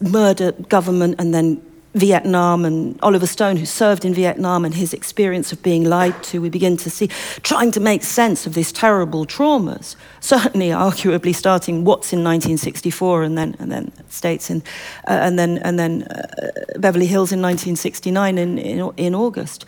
murder 0.00 0.52
government 0.52 1.14
and 1.18 1.32
then 1.32 1.62
Vietnam 1.94 2.64
and 2.64 2.98
Oliver 3.02 3.26
Stone, 3.26 3.56
who 3.56 3.64
served 3.64 4.04
in 4.04 4.12
Vietnam, 4.14 4.64
and 4.64 4.74
his 4.74 4.92
experience 4.92 5.52
of 5.52 5.62
being 5.62 5.84
lied 5.84 6.22
to, 6.24 6.40
we 6.40 6.50
begin 6.50 6.76
to 6.76 6.90
see 6.90 7.08
trying 7.42 7.70
to 7.72 7.80
make 7.80 8.02
sense 8.02 8.46
of 8.46 8.54
these 8.54 8.72
terrible 8.72 9.26
traumas. 9.26 9.96
Certainly, 10.20 10.68
arguably, 10.68 11.34
starting 11.34 11.84
what's 11.84 12.12
in 12.12 12.22
1964, 12.22 13.22
and 13.22 13.38
then 13.38 13.56
and 13.58 13.72
then 13.72 13.90
states 14.10 14.50
in, 14.50 14.62
uh, 15.08 15.12
and 15.12 15.38
then 15.38 15.58
and 15.58 15.78
then 15.78 16.02
uh, 16.02 16.78
Beverly 16.78 17.06
Hills 17.06 17.32
in 17.32 17.40
1969 17.40 18.38
in 18.38 18.58
in, 18.58 18.90
in 18.96 19.14
August, 19.14 19.64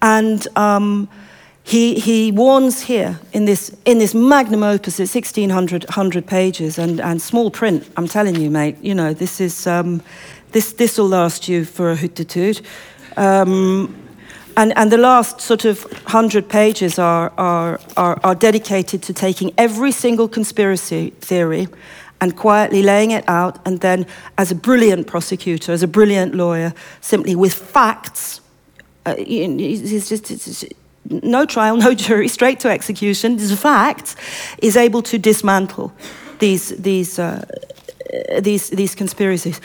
and. 0.00 0.46
Um, 0.56 1.08
he, 1.64 1.98
he 1.98 2.32
warns 2.32 2.82
here 2.82 3.20
in 3.32 3.44
this, 3.44 3.74
in 3.84 3.98
this 3.98 4.14
magnum 4.14 4.62
opus, 4.62 4.98
it's 4.98 5.14
1,600 5.14 6.26
pages 6.26 6.78
and, 6.78 7.00
and 7.00 7.22
small 7.22 7.50
print. 7.50 7.88
I'm 7.96 8.08
telling 8.08 8.36
you, 8.36 8.50
mate, 8.50 8.76
you 8.82 8.94
know, 8.94 9.14
this 9.14 9.40
is, 9.40 9.66
um, 9.66 10.02
this, 10.50 10.72
this 10.72 10.98
will 10.98 11.08
last 11.08 11.48
you 11.48 11.64
for 11.64 11.92
a 11.92 11.96
hootitude. 11.96 12.62
Um, 13.16 13.94
and, 14.56 14.76
and 14.76 14.92
the 14.92 14.98
last 14.98 15.40
sort 15.40 15.64
of 15.64 15.84
100 15.84 16.48
pages 16.48 16.98
are, 16.98 17.32
are, 17.38 17.80
are, 17.96 18.20
are 18.22 18.34
dedicated 18.34 19.02
to 19.04 19.14
taking 19.14 19.54
every 19.56 19.92
single 19.92 20.28
conspiracy 20.28 21.10
theory 21.20 21.68
and 22.20 22.36
quietly 22.36 22.82
laying 22.82 23.10
it 23.10 23.24
out, 23.28 23.58
and 23.66 23.80
then, 23.80 24.06
as 24.38 24.52
a 24.52 24.54
brilliant 24.54 25.08
prosecutor, 25.08 25.72
as 25.72 25.82
a 25.82 25.88
brilliant 25.88 26.36
lawyer, 26.36 26.72
simply 27.00 27.34
with 27.34 27.52
facts, 27.52 28.40
uh, 29.06 29.14
it's 29.18 30.08
just, 30.08 30.30
it's, 30.30 30.64
no 31.08 31.44
trial, 31.44 31.76
no 31.88 31.94
jury, 31.94 32.28
straight 32.28 32.60
to 32.60 32.68
execution, 32.68 33.36
is 33.36 33.58
fact, 33.58 34.16
is 34.58 34.76
able 34.76 35.02
to 35.02 35.18
dismantle 35.18 35.92
these, 36.38 36.70
these, 36.70 37.18
uh, 37.18 37.44
these, 38.40 38.70
these 38.70 38.94
conspiracies. 38.94 39.60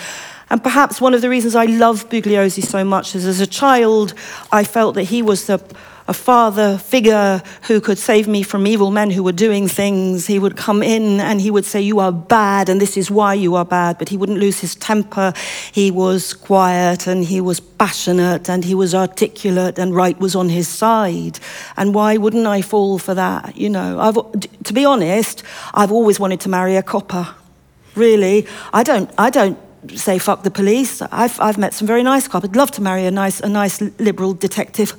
And 0.49 0.63
perhaps 0.63 1.01
one 1.01 1.13
of 1.13 1.21
the 1.21 1.29
reasons 1.29 1.55
I 1.55 1.65
love 1.65 2.09
Bugliosi 2.09 2.63
so 2.63 2.83
much 2.83 3.15
is 3.15 3.25
as 3.25 3.41
a 3.41 3.47
child, 3.47 4.13
I 4.51 4.63
felt 4.63 4.95
that 4.95 5.03
he 5.03 5.21
was 5.21 5.45
the, 5.47 5.61
a 6.07 6.13
father 6.13 6.77
figure 6.77 7.41
who 7.63 7.81
could 7.81 7.97
save 7.97 8.27
me 8.27 8.41
from 8.41 8.65
evil 8.65 8.91
men 8.91 9.11
who 9.11 9.21
were 9.21 9.33
doing 9.33 9.67
things. 9.67 10.27
He 10.27 10.39
would 10.39 10.55
come 10.55 10.81
in 10.81 11.19
and 11.19 11.41
he 11.41 11.51
would 11.51 11.65
say, 11.65 11.81
You 11.81 11.99
are 11.99 12.11
bad, 12.11 12.69
and 12.69 12.79
this 12.79 12.95
is 12.95 13.11
why 13.11 13.33
you 13.33 13.55
are 13.55 13.65
bad. 13.65 13.97
But 13.97 14.09
he 14.09 14.17
wouldn't 14.17 14.39
lose 14.39 14.59
his 14.59 14.75
temper. 14.75 15.33
He 15.71 15.91
was 15.91 16.33
quiet 16.33 17.07
and 17.07 17.25
he 17.25 17.41
was 17.41 17.59
passionate 17.59 18.49
and 18.49 18.63
he 18.63 18.73
was 18.73 18.95
articulate, 18.95 19.77
and 19.77 19.95
right 19.95 20.17
was 20.19 20.35
on 20.35 20.49
his 20.49 20.67
side. 20.67 21.39
And 21.75 21.93
why 21.93 22.17
wouldn't 22.17 22.47
I 22.47 22.61
fall 22.61 22.99
for 22.99 23.13
that? 23.13 23.57
You 23.57 23.69
know, 23.69 23.99
I've, 23.99 24.15
to 24.63 24.73
be 24.73 24.85
honest, 24.85 25.43
I've 25.73 25.91
always 25.91 26.19
wanted 26.19 26.39
to 26.41 26.49
marry 26.49 26.75
a 26.75 26.83
copper. 26.83 27.35
Really, 27.95 28.45
I 28.71 28.83
don't, 28.83 29.09
I 29.17 29.29
don't 29.29 29.57
say 29.95 30.19
fuck 30.19 30.43
the 30.43 30.51
police. 30.51 31.01
I've, 31.01 31.39
I've 31.39 31.57
met 31.57 31.73
some 31.73 31.87
very 31.87 32.03
nice 32.03 32.27
cops. 32.27 32.45
I'd 32.45 32.55
love 32.55 32.71
to 32.71 32.81
marry 32.81 33.05
a 33.05 33.11
nice, 33.11 33.39
a 33.39 33.49
nice 33.49 33.81
liberal 33.99 34.33
detective, 34.33 34.95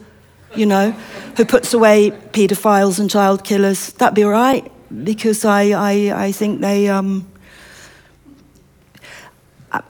you 0.55 0.67
know, 0.67 0.93
who 1.37 1.45
puts 1.45 1.75
away 1.75 2.11
paedophiles 2.11 2.99
and 2.99 3.11
child 3.11 3.45
killers. 3.45 3.93
That'd 3.95 4.15
be 4.15 4.25
all 4.25 4.31
right 4.31 4.71
because 5.05 5.45
I, 5.45 5.71
I, 5.71 6.27
I 6.27 6.33
think 6.33 6.61
they. 6.61 6.89
Um, 6.89 7.27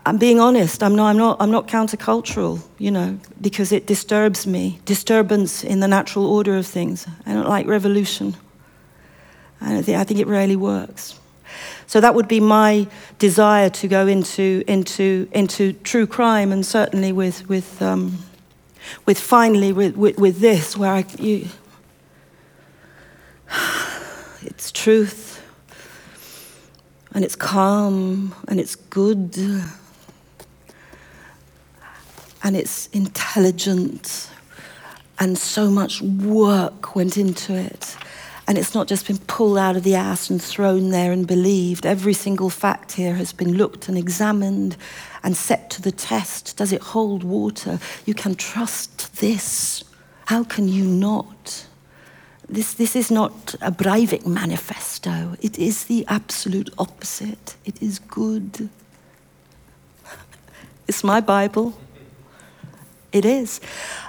I'm 0.05 0.19
being 0.19 0.41
honest. 0.41 0.83
I'm 0.83 0.97
not, 0.97 1.11
I'm, 1.11 1.17
not, 1.17 1.37
I'm 1.41 1.53
not 1.53 1.69
countercultural, 1.69 2.61
you 2.79 2.91
know, 2.91 3.19
because 3.41 3.71
it 3.71 3.87
disturbs 3.87 4.45
me. 4.45 4.81
Disturbance 4.85 5.63
in 5.63 5.79
the 5.79 5.87
natural 5.87 6.27
order 6.27 6.57
of 6.57 6.67
things. 6.67 7.07
I 7.25 7.33
don't 7.33 7.49
like 7.49 7.67
revolution. 7.67 8.35
I, 9.61 9.73
don't 9.73 9.85
think, 9.85 9.97
I 9.97 10.03
think 10.03 10.19
it 10.19 10.27
rarely 10.27 10.57
works. 10.57 11.19
So 11.87 12.01
that 12.01 12.15
would 12.15 12.27
be 12.27 12.41
my 12.41 12.89
desire 13.19 13.71
to 13.71 13.89
go 13.89 14.07
into 14.07 14.63
into 14.67 15.29
into 15.33 15.73
true 15.73 16.07
crime, 16.07 16.53
and 16.53 16.67
certainly 16.67 17.13
with 17.13 17.49
with 17.49 17.81
um, 17.81 18.19
with 19.07 19.19
finally 19.19 19.73
with, 19.73 19.97
with, 19.97 20.19
with 20.19 20.41
this, 20.41 20.77
where 20.77 20.93
I 20.93 21.05
you, 21.19 21.49
it's 24.43 24.71
truth, 24.73 25.43
and 27.13 27.25
it's 27.25 27.37
calm, 27.37 28.35
and 28.49 28.61
it's 28.61 28.75
good, 28.77 29.37
and 32.43 32.57
it's 32.57 32.87
intelligent, 32.89 34.31
and 35.19 35.37
so 35.39 35.71
much 35.71 36.03
work 36.03 36.95
went 36.95 37.17
into 37.17 37.55
it. 37.55 37.97
And 38.47 38.57
it's 38.57 38.75
not 38.75 38.89
just 38.89 39.07
been 39.07 39.19
pulled 39.19 39.59
out 39.59 39.77
of 39.77 39.83
the 39.83 39.95
ass 39.95 40.31
and 40.31 40.43
thrown 40.43 40.89
there 40.89 41.13
and 41.13 41.27
believed. 41.27 41.85
Every 41.85 42.15
single 42.15 42.49
fact 42.49 42.93
here 42.93 43.15
has 43.15 43.31
been 43.31 43.59
looked 43.59 43.91
and 43.91 43.99
examined 43.99 44.75
and 45.23 45.37
set 45.37 45.71
to 45.71 45.83
the 45.83 45.93
test. 45.93 46.57
Does 46.57 46.73
it 46.73 46.83
hold 46.83 47.25
water? 47.25 47.79
You 48.07 48.15
can 48.15 48.35
trust 48.35 49.17
this. 49.17 49.85
How 50.27 50.45
can 50.45 50.69
you 50.69 50.85
not? 50.85 51.67
This, 52.49 52.75
this 52.75 52.97
is 52.97 53.11
not 53.11 53.55
a 53.61 53.71
Breivik 53.71 54.27
manifesto. 54.27 55.37
It 55.41 55.59
is 55.59 55.85
the 55.85 56.05
absolute 56.09 56.71
opposite. 56.79 57.57
It 57.65 57.83
is 57.83 57.99
good. 57.99 58.69
It's 60.89 61.05
my 61.05 61.21
Bible. 61.21 61.79
It 63.13 63.25
is. 63.27 63.61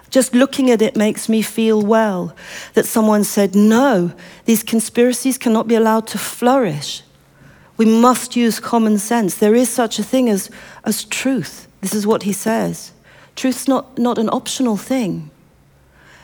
Just 0.10 0.34
looking 0.34 0.72
at 0.72 0.82
it 0.82 0.96
makes 0.96 1.30
me 1.30 1.42
feel 1.42 1.82
well 1.82 2.36
that 2.74 2.86
someone 2.86 3.24
said, 3.24 3.56
no, 3.56 4.12
these 4.46 4.64
conspiracies 4.64 5.38
cannot 5.38 5.68
be 5.68 5.76
allowed 5.76 6.08
to 6.08 6.18
flourish. 6.18 7.04
We 7.80 7.86
must 7.86 8.36
use 8.36 8.60
common 8.60 8.98
sense. 8.98 9.36
There 9.36 9.56
is 9.56 9.70
such 9.70 10.00
a 10.00 10.04
thing 10.04 10.30
as, 10.30 10.50
as 10.84 11.06
truth. 11.06 11.70
This 11.80 11.96
is 11.96 12.06
what 12.06 12.24
he 12.24 12.34
says. 12.34 12.92
Truth's 13.38 13.70
not, 13.70 13.98
not 13.98 14.18
an 14.18 14.30
optional 14.34 14.76
thing. 14.76 15.32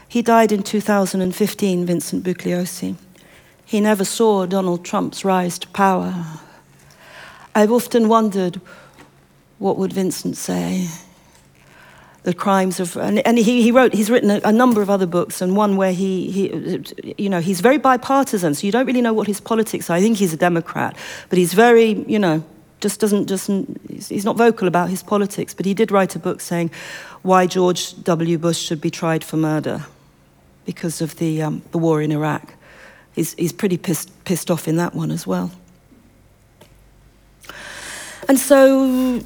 He 0.09 0.21
died 0.21 0.51
in 0.51 0.63
2015, 0.63 1.85
Vincent 1.85 2.25
Bugliosi. 2.25 2.97
He 3.63 3.79
never 3.79 4.03
saw 4.03 4.45
Donald 4.45 4.83
Trump's 4.83 5.23
rise 5.23 5.57
to 5.59 5.69
power. 5.69 6.25
I've 7.55 7.71
often 7.71 8.09
wondered 8.09 8.59
what 9.57 9.77
would 9.77 9.93
Vincent 9.93 10.35
say? 10.35 10.89
The 12.25 12.33
crimes 12.33 12.79
of, 12.79 12.97
and, 12.97 13.19
and 13.19 13.37
he, 13.37 13.61
he 13.61 13.71
wrote, 13.71 13.93
he's 13.93 14.09
written 14.09 14.31
a, 14.31 14.41
a 14.43 14.51
number 14.51 14.81
of 14.81 14.89
other 14.89 15.05
books, 15.05 15.41
and 15.41 15.55
one 15.55 15.77
where 15.77 15.93
he, 15.93 16.31
he, 16.31 16.43
you 17.19 17.29
know, 17.29 17.39
he's 17.39 17.61
very 17.61 17.77
bipartisan, 17.77 18.55
so 18.55 18.65
you 18.65 18.71
don't 18.71 18.87
really 18.87 19.01
know 19.01 19.13
what 19.13 19.27
his 19.27 19.39
politics 19.39 19.91
are. 19.91 19.93
I 19.93 20.01
think 20.01 20.17
he's 20.17 20.33
a 20.33 20.37
Democrat, 20.37 20.97
but 21.29 21.37
he's 21.37 21.53
very, 21.53 22.03
you 22.07 22.17
know, 22.17 22.43
just 22.81 22.99
doesn't, 22.99 23.27
just, 23.27 23.47
he's 24.09 24.25
not 24.25 24.37
vocal 24.37 24.67
about 24.67 24.89
his 24.89 25.03
politics, 25.03 25.53
but 25.53 25.67
he 25.67 25.75
did 25.75 25.91
write 25.91 26.15
a 26.15 26.19
book 26.19 26.41
saying 26.41 26.71
why 27.21 27.45
George 27.45 27.93
W. 28.03 28.39
Bush 28.39 28.57
should 28.57 28.81
be 28.81 28.89
tried 28.89 29.23
for 29.23 29.37
murder 29.37 29.85
because 30.65 31.01
of 31.01 31.17
the, 31.17 31.43
um, 31.43 31.61
the 31.73 31.77
war 31.77 32.01
in 32.01 32.11
Iraq. 32.11 32.55
He's, 33.13 33.35
he's 33.35 33.53
pretty 33.53 33.77
pissed, 33.77 34.09
pissed 34.25 34.49
off 34.49 34.67
in 34.67 34.77
that 34.77 34.95
one 34.95 35.11
as 35.11 35.27
well. 35.27 35.51
And 38.27 38.39
so 38.39 39.21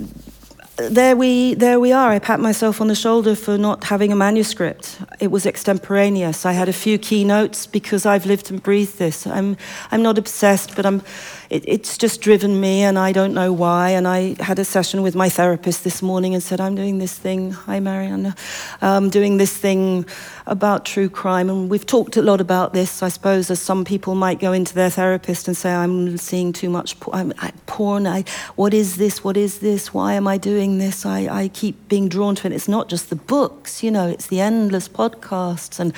there 0.90 1.16
we, 1.16 1.54
there 1.56 1.80
we 1.80 1.92
are. 1.92 2.12
I 2.12 2.20
pat 2.20 2.40
myself 2.40 2.80
on 2.82 2.88
the 2.88 2.96
shoulder 2.96 3.36
for 3.36 3.58
not 3.58 3.84
having 3.84 4.12
a 4.12 4.16
manuscript. 4.16 5.00
It 5.20 5.32
was 5.32 5.46
extemporaneous. 5.46 6.46
I 6.46 6.54
had 6.54 6.70
a 6.70 6.74
few 6.74 6.98
keynotes 6.98 7.68
because 7.68 8.06
I've 8.06 8.26
lived 8.26 8.50
and 8.52 8.62
breathed 8.62 8.98
this. 8.98 9.28
I'm, 9.28 9.58
I'm 9.92 10.02
not 10.02 10.18
obsessed, 10.18 10.76
but 10.76 10.86
I'm, 10.86 11.02
it, 11.50 11.64
it's 11.68 11.98
just 11.98 12.22
driven 12.22 12.60
me, 12.62 12.84
and 12.84 12.98
I 13.00 13.12
don't 13.12 13.34
know 13.34 13.52
why. 13.52 13.90
And 13.90 14.08
I 14.08 14.36
had 14.42 14.60
a 14.60 14.66
session 14.66 15.02
with 15.02 15.16
my 15.16 15.30
therapist 15.30 15.84
this 15.84 16.02
morning 16.02 16.34
and 16.34 16.44
said, 16.44 16.62
I'm 16.62 16.76
doing 16.76 17.00
this 17.00 17.18
thing. 17.18 17.52
Hi, 17.52 17.80
Marianne. 17.80 18.36
Um, 18.82 19.10
doing 19.10 19.38
this 19.38 19.56
thing 19.56 20.06
about 20.46 20.86
true 20.86 21.10
crime. 21.10 21.50
And 21.50 21.70
we've 21.70 21.86
talked 21.86 22.18
a 22.18 22.22
lot 22.22 22.42
about 22.42 22.74
this, 22.74 23.02
I 23.02 23.10
suppose, 23.10 23.50
as 23.50 23.60
some 23.60 23.84
people 23.84 24.16
might 24.16 24.40
go 24.40 24.54
into 24.54 24.74
their 24.74 24.90
therapist 24.90 25.48
and 25.48 25.58
say, 25.58 25.74
I'm 25.74 26.18
seeing 26.18 26.54
too 26.54 26.70
much 26.70 27.00
por- 27.00 27.16
I'm, 27.16 27.34
I, 27.40 27.52
porn. 27.66 28.06
I, 28.06 28.26
what 28.56 28.74
is 28.74 28.98
this? 28.98 29.24
What 29.24 29.38
is 29.38 29.60
this? 29.60 29.94
Why 29.94 30.14
am 30.14 30.28
I 30.28 30.38
doing 30.38 30.78
this? 30.78 31.06
I, 31.06 31.28
I 31.28 31.48
keep 31.48 31.88
being 31.88 32.10
drawn 32.10 32.36
to 32.36 32.48
it. 32.48 32.54
It's 32.54 32.68
not 32.68 32.90
just 32.90 33.10
the 33.10 33.16
books, 33.16 33.84
you 33.84 33.92
know, 33.92 34.08
it's 34.08 34.28
the 34.28 34.40
endless 34.40 34.88
podcasts. 34.88 35.80
And, 35.80 35.94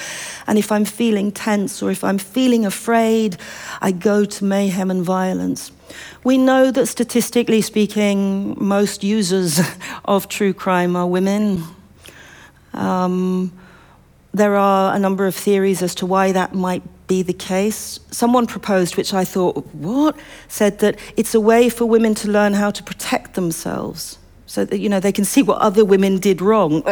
and 0.48 0.58
if 0.58 0.72
I'm 0.72 0.86
feeling 0.86 1.32
tense 1.32 1.82
or 1.82 1.92
if 1.92 2.04
I'm 2.04 2.18
feeling 2.18 2.66
afraid, 2.66 3.38
I 3.82 3.92
go 3.92 4.24
to 4.26 4.46
mayhem 4.46 4.92
and 4.92 5.04
violence. 5.04 5.41
We 6.24 6.38
know 6.38 6.72
that 6.72 6.88
statistically 6.88 7.62
speaking, 7.62 8.56
most 8.58 9.04
users 9.04 9.60
of 10.06 10.28
true 10.28 10.54
crime 10.54 10.96
are 10.96 11.08
women. 11.08 11.64
Um, 12.74 13.52
there 14.34 14.56
are 14.56 14.96
a 14.96 15.00
number 15.00 15.28
of 15.28 15.36
theories 15.36 15.82
as 15.82 15.94
to 15.96 16.06
why 16.06 16.32
that 16.32 16.54
might 16.54 16.84
be 17.08 17.22
the 17.22 17.34
case. 17.34 18.00
Someone 18.12 18.48
proposed, 18.48 18.96
which 18.96 19.14
I 19.14 19.26
thought, 19.26 19.66
what? 19.74 20.16
Said 20.48 20.80
that 20.80 20.98
it's 21.18 21.36
a 21.36 21.40
way 21.40 21.70
for 21.70 21.86
women 21.86 22.16
to 22.16 22.30
learn 22.30 22.54
how 22.54 22.72
to 22.72 22.82
protect 22.84 23.34
themselves 23.34 24.18
so 24.46 24.66
that 24.66 24.80
you 24.80 24.90
know 24.90 25.00
they 25.00 25.14
can 25.14 25.24
see 25.26 25.42
what 25.42 25.58
other 25.60 25.86
women 25.86 26.20
did 26.20 26.42
wrong. 26.42 26.84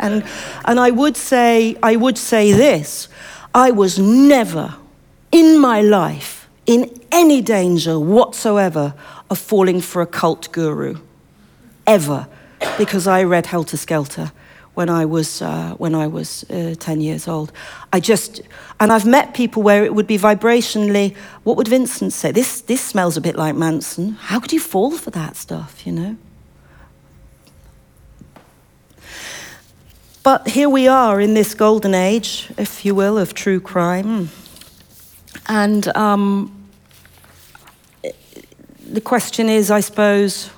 And 0.00 0.24
and 0.64 0.80
I 0.80 0.90
would 0.90 1.16
say 1.16 1.76
I 1.82 1.96
would 1.96 2.18
say 2.18 2.52
this. 2.52 3.08
I 3.54 3.70
was 3.70 3.98
never 3.98 4.74
in 5.30 5.60
my 5.60 5.80
life 5.80 6.48
in 6.66 7.01
any 7.12 7.40
danger 7.40 8.00
whatsoever 8.00 8.94
of 9.30 9.38
falling 9.38 9.80
for 9.80 10.02
a 10.02 10.06
cult 10.06 10.50
guru. 10.50 10.96
Ever. 11.86 12.26
Because 12.78 13.06
I 13.06 13.22
read 13.24 13.46
Helter 13.46 13.76
Skelter 13.76 14.32
when 14.74 14.88
I 14.88 15.04
was 15.04 15.42
uh, 15.42 15.74
when 15.78 15.94
I 15.94 16.06
was 16.06 16.44
uh, 16.50 16.74
ten 16.78 17.00
years 17.00 17.28
old. 17.28 17.52
I 17.92 18.00
just 18.00 18.40
and 18.80 18.92
I've 18.92 19.06
met 19.06 19.34
people 19.34 19.62
where 19.62 19.84
it 19.84 19.94
would 19.94 20.06
be 20.06 20.18
vibrationally. 20.18 21.14
What 21.44 21.56
would 21.56 21.68
Vincent 21.68 22.12
say? 22.12 22.32
This 22.32 22.60
this 22.62 22.80
smells 22.80 23.16
a 23.16 23.20
bit 23.20 23.36
like 23.36 23.54
Manson. 23.54 24.12
How 24.12 24.40
could 24.40 24.52
you 24.52 24.60
fall 24.60 24.92
for 24.92 25.10
that 25.10 25.36
stuff? 25.36 25.86
You 25.86 25.92
know. 25.92 26.16
But 30.22 30.46
here 30.46 30.68
we 30.68 30.86
are 30.86 31.20
in 31.20 31.34
this 31.34 31.52
golden 31.54 31.94
age, 31.94 32.48
if 32.56 32.84
you 32.84 32.94
will, 32.94 33.18
of 33.18 33.34
true 33.34 33.58
crime, 33.60 34.30
and 35.48 35.88
um, 35.96 36.61
the 38.92 39.00
question 39.00 39.48
is, 39.48 39.70
I 39.70 39.80
suppose. 39.80 40.50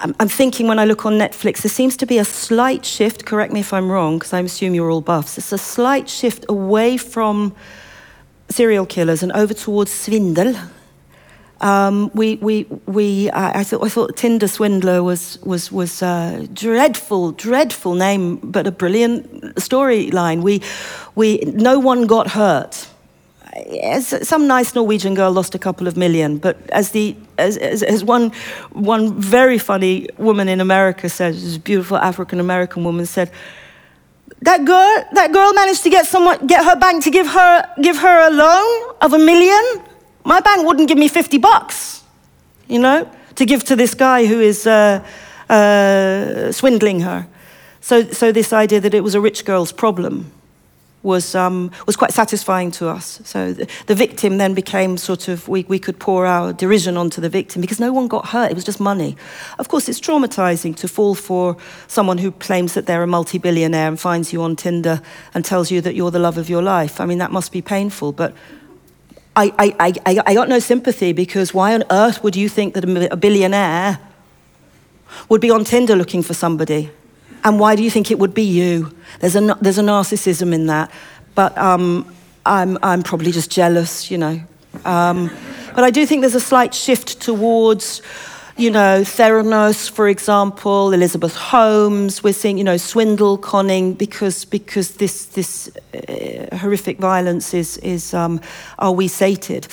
I'm, 0.00 0.28
thinking 0.28 0.66
when 0.66 0.78
I 0.78 0.84
look 0.84 1.06
on 1.06 1.14
Netflix, 1.14 1.62
there 1.62 1.70
seems 1.70 1.96
to 1.98 2.04
be 2.04 2.18
a 2.18 2.24
slight 2.24 2.84
shift, 2.84 3.24
correct 3.24 3.54
me 3.54 3.60
if 3.60 3.72
I'm 3.72 3.90
wrong, 3.90 4.18
because 4.18 4.34
I 4.34 4.40
assume 4.40 4.74
you're 4.74 4.90
all 4.90 5.00
buffs. 5.00 5.38
It's 5.38 5.52
a 5.52 5.56
slight 5.56 6.10
shift 6.10 6.44
away 6.48 6.98
from 6.98 7.54
serial 8.50 8.84
killers 8.84 9.22
and 9.22 9.32
over 9.32 9.54
towards 9.54 9.92
swindle. 9.92 10.54
Um, 11.62 12.10
we, 12.12 12.36
we, 12.36 12.64
we, 12.84 13.30
I, 13.30 13.60
I, 13.60 13.64
thought, 13.64 13.82
I 13.82 13.88
thought 13.88 14.16
Tinder 14.16 14.48
Swindler 14.48 15.02
was, 15.02 15.38
was, 15.42 15.72
was 15.72 16.02
a 16.02 16.46
dreadful, 16.52 17.32
dreadful 17.32 17.94
name, 17.94 18.36
but 18.36 18.66
a 18.66 18.72
brilliant 18.72 19.54
storyline. 19.54 20.42
We, 20.42 20.60
we, 21.14 21.38
no 21.46 21.78
one 21.78 22.06
got 22.06 22.32
hurt 22.32 22.88
some 24.22 24.46
nice 24.46 24.74
Norwegian 24.74 25.14
girl 25.14 25.30
lost 25.32 25.54
a 25.54 25.58
couple 25.58 25.86
of 25.86 25.96
million, 25.96 26.38
but 26.38 26.56
as 26.70 26.90
the 26.90 27.14
as, 27.38 27.56
as, 27.56 27.82
as 27.82 28.02
one 28.02 28.32
one 28.72 29.20
very 29.20 29.58
funny 29.58 30.08
woman 30.18 30.48
in 30.48 30.60
America 30.60 31.08
said, 31.08 31.34
this 31.34 31.58
beautiful 31.58 31.96
African 31.96 32.40
American 32.40 32.84
woman 32.84 33.06
said, 33.06 33.30
that 34.42 34.64
girl 34.64 35.04
that 35.12 35.32
girl 35.32 35.52
managed 35.52 35.82
to 35.82 35.90
get 35.90 36.06
someone 36.06 36.46
get 36.46 36.64
her 36.64 36.76
bank 36.76 37.04
to 37.04 37.10
give 37.10 37.28
her 37.28 37.64
give 37.80 37.96
her 37.98 38.28
a 38.28 38.30
loan 38.30 38.94
of 39.00 39.12
a 39.12 39.18
million. 39.18 39.82
My 40.24 40.40
bank 40.40 40.66
wouldn't 40.66 40.88
give 40.88 40.98
me 40.98 41.08
fifty 41.08 41.38
bucks, 41.38 42.02
you 42.68 42.80
know, 42.80 43.08
to 43.34 43.44
give 43.44 43.62
to 43.64 43.76
this 43.76 43.94
guy 43.94 44.26
who 44.26 44.40
is 44.40 44.66
uh, 44.66 45.00
uh, 45.48 46.50
swindling 46.50 47.00
her. 47.00 47.26
So 47.80 48.02
so 48.12 48.32
this 48.32 48.52
idea 48.52 48.80
that 48.80 48.94
it 48.94 49.02
was 49.02 49.14
a 49.14 49.20
rich 49.20 49.44
girl's 49.44 49.72
problem 49.72 50.32
was, 51.04 51.34
um, 51.34 51.70
was 51.86 51.96
quite 51.96 52.12
satisfying 52.12 52.70
to 52.72 52.88
us. 52.88 53.20
So 53.24 53.52
the, 53.52 53.70
the, 53.86 53.94
victim 53.94 54.38
then 54.38 54.54
became 54.54 54.96
sort 54.96 55.28
of, 55.28 55.46
we, 55.46 55.64
we 55.68 55.78
could 55.78 55.98
pour 56.00 56.26
our 56.26 56.52
derision 56.52 56.96
onto 56.96 57.20
the 57.20 57.28
victim 57.28 57.60
because 57.60 57.78
no 57.78 57.92
one 57.92 58.08
got 58.08 58.28
hurt, 58.28 58.50
it 58.50 58.54
was 58.54 58.64
just 58.64 58.80
money. 58.80 59.16
Of 59.58 59.68
course, 59.68 59.88
it's 59.88 60.00
traumatizing 60.00 60.74
to 60.76 60.88
fall 60.88 61.14
for 61.14 61.56
someone 61.86 62.18
who 62.18 62.32
claims 62.32 62.74
that 62.74 62.86
they're 62.86 63.02
a 63.02 63.06
multi 63.06 63.38
billionaire 63.38 63.86
and 63.86 64.00
finds 64.00 64.32
you 64.32 64.42
on 64.42 64.56
Tinder 64.56 65.02
and 65.34 65.44
tells 65.44 65.70
you 65.70 65.80
that 65.82 65.94
you're 65.94 66.10
the 66.10 66.18
love 66.18 66.38
of 66.38 66.48
your 66.48 66.62
life. 66.62 67.00
I 67.00 67.06
mean, 67.06 67.18
that 67.18 67.30
must 67.30 67.52
be 67.52 67.62
painful, 67.62 68.12
but. 68.12 68.34
I, 69.36 69.52
I, 69.58 69.92
I, 70.06 70.22
I 70.26 70.34
got 70.34 70.48
no 70.48 70.60
sympathy 70.60 71.12
because 71.12 71.52
why 71.52 71.74
on 71.74 71.82
earth 71.90 72.22
would 72.22 72.36
you 72.36 72.48
think 72.48 72.74
that 72.74 72.84
a 72.84 73.16
billionaire 73.16 73.98
would 75.28 75.40
be 75.40 75.50
on 75.50 75.64
Tinder 75.64 75.96
looking 75.96 76.22
for 76.22 76.34
somebody? 76.34 76.92
And 77.44 77.60
why 77.60 77.76
do 77.76 77.82
you 77.82 77.90
think 77.90 78.10
it 78.10 78.18
would 78.18 78.34
be 78.34 78.42
you? 78.42 78.94
There's 79.20 79.36
a, 79.36 79.58
there's 79.60 79.78
a 79.78 79.82
narcissism 79.82 80.52
in 80.54 80.66
that. 80.66 80.90
But 81.34 81.56
um, 81.58 82.12
I'm, 82.46 82.78
I'm 82.82 83.02
probably 83.02 83.32
just 83.32 83.50
jealous, 83.50 84.10
you 84.10 84.18
know. 84.18 84.40
Um, 84.84 85.30
but 85.74 85.84
I 85.84 85.90
do 85.90 86.06
think 86.06 86.22
there's 86.22 86.34
a 86.34 86.40
slight 86.40 86.74
shift 86.74 87.20
towards, 87.20 88.00
you 88.56 88.70
know, 88.70 89.02
Theranos, 89.02 89.90
for 89.90 90.08
example, 90.08 90.92
Elizabeth 90.92 91.34
Holmes. 91.34 92.22
We're 92.22 92.32
seeing, 92.32 92.56
you 92.56 92.62
know, 92.62 92.76
swindle, 92.76 93.36
conning, 93.36 93.94
because, 93.94 94.44
because 94.44 94.92
this, 94.96 95.26
this 95.26 95.70
uh, 95.92 96.56
horrific 96.56 96.98
violence 96.98 97.52
is, 97.52 97.78
is 97.78 98.14
um, 98.14 98.40
are 98.78 98.92
we 98.92 99.08
sated? 99.08 99.66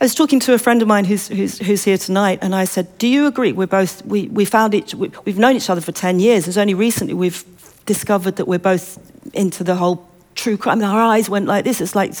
I 0.00 0.04
was 0.04 0.14
talking 0.14 0.40
to 0.40 0.54
a 0.54 0.58
friend 0.58 0.82
of 0.82 0.88
mine 0.88 1.04
who's, 1.04 1.28
who's, 1.28 1.58
who's 1.60 1.84
here 1.84 1.98
tonight, 1.98 2.40
and 2.42 2.52
I 2.52 2.64
said, 2.64 2.98
Do 2.98 3.06
you 3.06 3.26
agree? 3.28 3.52
We're 3.52 3.68
both, 3.68 4.04
we, 4.04 4.26
we 4.28 4.44
found 4.44 4.74
each, 4.74 4.92
we, 4.92 5.12
we've 5.24 5.38
known 5.38 5.54
each 5.54 5.70
other 5.70 5.80
for 5.80 5.92
10 5.92 6.18
years. 6.18 6.48
It's 6.48 6.56
only 6.56 6.74
recently 6.74 7.14
we've 7.14 7.44
discovered 7.86 8.36
that 8.36 8.48
we're 8.48 8.58
both 8.58 8.98
into 9.34 9.62
the 9.62 9.76
whole 9.76 10.04
true 10.34 10.56
crime. 10.56 10.82
Our 10.82 11.00
eyes 11.00 11.30
went 11.30 11.46
like 11.46 11.64
this. 11.64 11.80
It's 11.80 11.94
like 11.94 12.12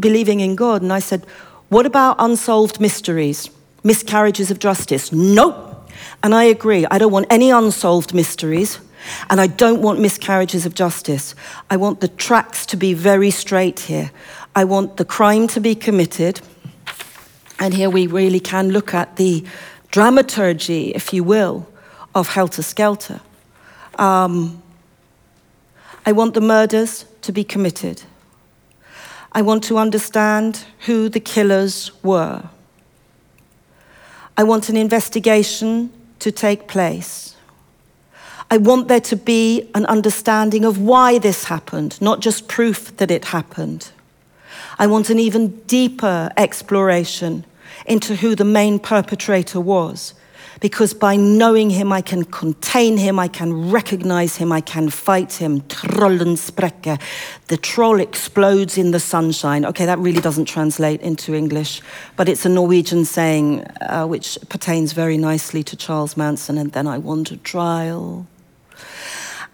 believing 0.00 0.40
in 0.40 0.56
God. 0.56 0.80
And 0.80 0.90
I 0.90 1.00
said, 1.00 1.26
What 1.68 1.84
about 1.84 2.16
unsolved 2.18 2.80
mysteries? 2.80 3.50
Miscarriages 3.84 4.50
of 4.50 4.58
justice? 4.58 5.12
Nope. 5.12 5.88
And 6.22 6.34
I 6.34 6.44
agree. 6.44 6.86
I 6.90 6.98
don't 6.98 7.12
want 7.12 7.26
any 7.30 7.50
unsolved 7.50 8.12
mysteries. 8.12 8.80
And 9.28 9.40
I 9.40 9.46
don't 9.46 9.82
want 9.82 10.00
miscarriages 10.00 10.66
of 10.66 10.74
justice. 10.74 11.34
I 11.70 11.76
want 11.76 12.00
the 12.00 12.08
tracks 12.08 12.66
to 12.66 12.76
be 12.76 12.94
very 12.94 13.30
straight 13.30 13.80
here. 13.80 14.10
I 14.56 14.64
want 14.64 14.96
the 14.96 15.04
crime 15.04 15.46
to 15.48 15.60
be 15.60 15.74
committed. 15.74 16.40
And 17.58 17.74
here 17.74 17.90
we 17.90 18.06
really 18.06 18.40
can 18.40 18.70
look 18.70 18.94
at 18.94 19.16
the 19.16 19.44
dramaturgy, 19.90 20.90
if 20.90 21.12
you 21.12 21.22
will, 21.22 21.66
of 22.14 22.28
Helter 22.28 22.62
Skelter. 22.62 23.20
Um, 23.98 24.62
I 26.06 26.12
want 26.12 26.34
the 26.34 26.40
murders 26.40 27.04
to 27.22 27.32
be 27.32 27.44
committed. 27.44 28.02
I 29.32 29.42
want 29.42 29.64
to 29.64 29.78
understand 29.78 30.64
who 30.86 31.08
the 31.08 31.20
killers 31.20 31.90
were. 32.02 32.48
I 34.36 34.42
want 34.42 34.68
an 34.68 34.76
investigation 34.76 35.92
to 36.18 36.32
take 36.32 36.66
place. 36.66 37.36
I 38.50 38.56
want 38.58 38.88
there 38.88 39.00
to 39.00 39.16
be 39.16 39.70
an 39.74 39.86
understanding 39.86 40.64
of 40.64 40.78
why 40.78 41.18
this 41.18 41.44
happened, 41.44 42.00
not 42.00 42.20
just 42.20 42.48
proof 42.48 42.96
that 42.96 43.10
it 43.10 43.26
happened. 43.26 43.90
I 44.78 44.86
want 44.86 45.10
an 45.10 45.18
even 45.18 45.60
deeper 45.66 46.30
exploration 46.36 47.44
into 47.86 48.16
who 48.16 48.34
the 48.34 48.44
main 48.44 48.78
perpetrator 48.78 49.60
was. 49.60 50.14
Because 50.60 50.94
by 50.94 51.16
knowing 51.16 51.70
him, 51.70 51.92
I 51.92 52.00
can 52.00 52.24
contain 52.24 52.96
him, 52.96 53.18
I 53.18 53.28
can 53.28 53.70
recognize 53.70 54.36
him, 54.36 54.52
I 54.52 54.60
can 54.60 54.90
fight 54.90 55.34
him. 55.34 55.60
Trollen 55.62 56.36
sprekke. 56.36 57.00
The 57.48 57.56
troll 57.56 58.00
explodes 58.00 58.78
in 58.78 58.90
the 58.90 59.00
sunshine. 59.00 59.64
Okay, 59.64 59.86
that 59.86 59.98
really 59.98 60.20
doesn't 60.20 60.46
translate 60.46 61.00
into 61.00 61.34
English, 61.34 61.82
but 62.16 62.28
it's 62.28 62.46
a 62.46 62.48
Norwegian 62.48 63.04
saying 63.04 63.66
uh, 63.80 64.06
which 64.06 64.38
pertains 64.48 64.92
very 64.92 65.16
nicely 65.18 65.62
to 65.62 65.76
Charles 65.76 66.16
Manson. 66.16 66.58
And 66.58 66.72
then 66.72 66.86
I 66.86 66.98
want 66.98 67.30
a 67.30 67.36
trial. 67.36 68.26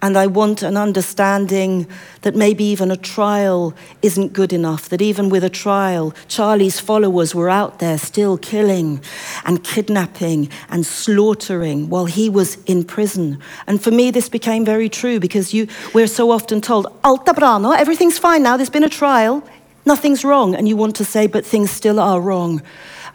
And 0.03 0.17
I 0.17 0.27
want 0.29 0.63
an 0.63 0.79
understanding 0.79 1.87
that 2.23 2.35
maybe 2.35 2.65
even 2.65 2.91
a 2.91 2.97
trial 2.97 3.75
isn't 4.01 4.33
good 4.33 4.51
enough, 4.51 4.89
that 4.89 5.03
even 5.03 5.29
with 5.29 5.45
a 5.45 5.51
trial, 5.51 6.15
Charlie's 6.27 6.81
followers 6.81 7.35
were 7.35 7.51
out 7.51 7.81
there 7.81 7.99
still 7.99 8.39
killing 8.39 9.03
and 9.45 9.63
kidnapping 9.63 10.49
and 10.71 10.87
slaughtering 10.87 11.91
while 11.91 12.07
he 12.07 12.31
was 12.31 12.57
in 12.65 12.83
prison. 12.83 13.39
And 13.67 13.83
for 13.83 13.91
me, 13.91 14.11
this 14.11 14.31
became 14.31 14.65
very 14.65 14.89
true 14.89 15.21
because 15.21 15.53
you, 15.53 15.67
we're 15.93 16.07
so 16.07 16.31
often 16.31 16.63
told, 16.63 16.87
Alta 17.05 17.35
brano, 17.35 17.77
everything's 17.77 18.19
fine 18.19 18.43
now, 18.43 18.57
there's 18.57 18.71
been 18.71 18.85
a 18.85 18.89
trial, 18.89 19.47
nothing's 19.85 20.25
wrong. 20.25 20.55
And 20.55 20.67
you 20.67 20.77
want 20.77 20.97
to 20.97 21.05
say, 21.05 21.27
but 21.27 21.45
things 21.45 21.71
still 21.71 22.01
are 22.01 22.23
wrong. 22.23 22.63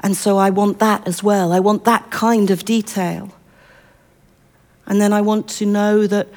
And 0.04 0.16
so 0.16 0.38
I 0.38 0.52
want 0.52 0.78
that 0.80 1.08
as 1.08 1.24
well. 1.24 1.52
I 1.52 1.60
want 1.60 1.84
that 1.86 2.12
kind 2.12 2.52
of 2.52 2.64
detail. 2.64 3.32
And 4.86 5.02
then 5.02 5.14
I 5.14 5.22
want 5.22 5.48
to 5.48 5.66
know 5.66 6.06
that 6.06 6.28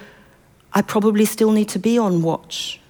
I 0.72 0.82
probably 0.82 1.24
still 1.24 1.52
need 1.52 1.68
to 1.70 1.78
be 1.78 1.98
on 1.98 2.22
watch. 2.22 2.80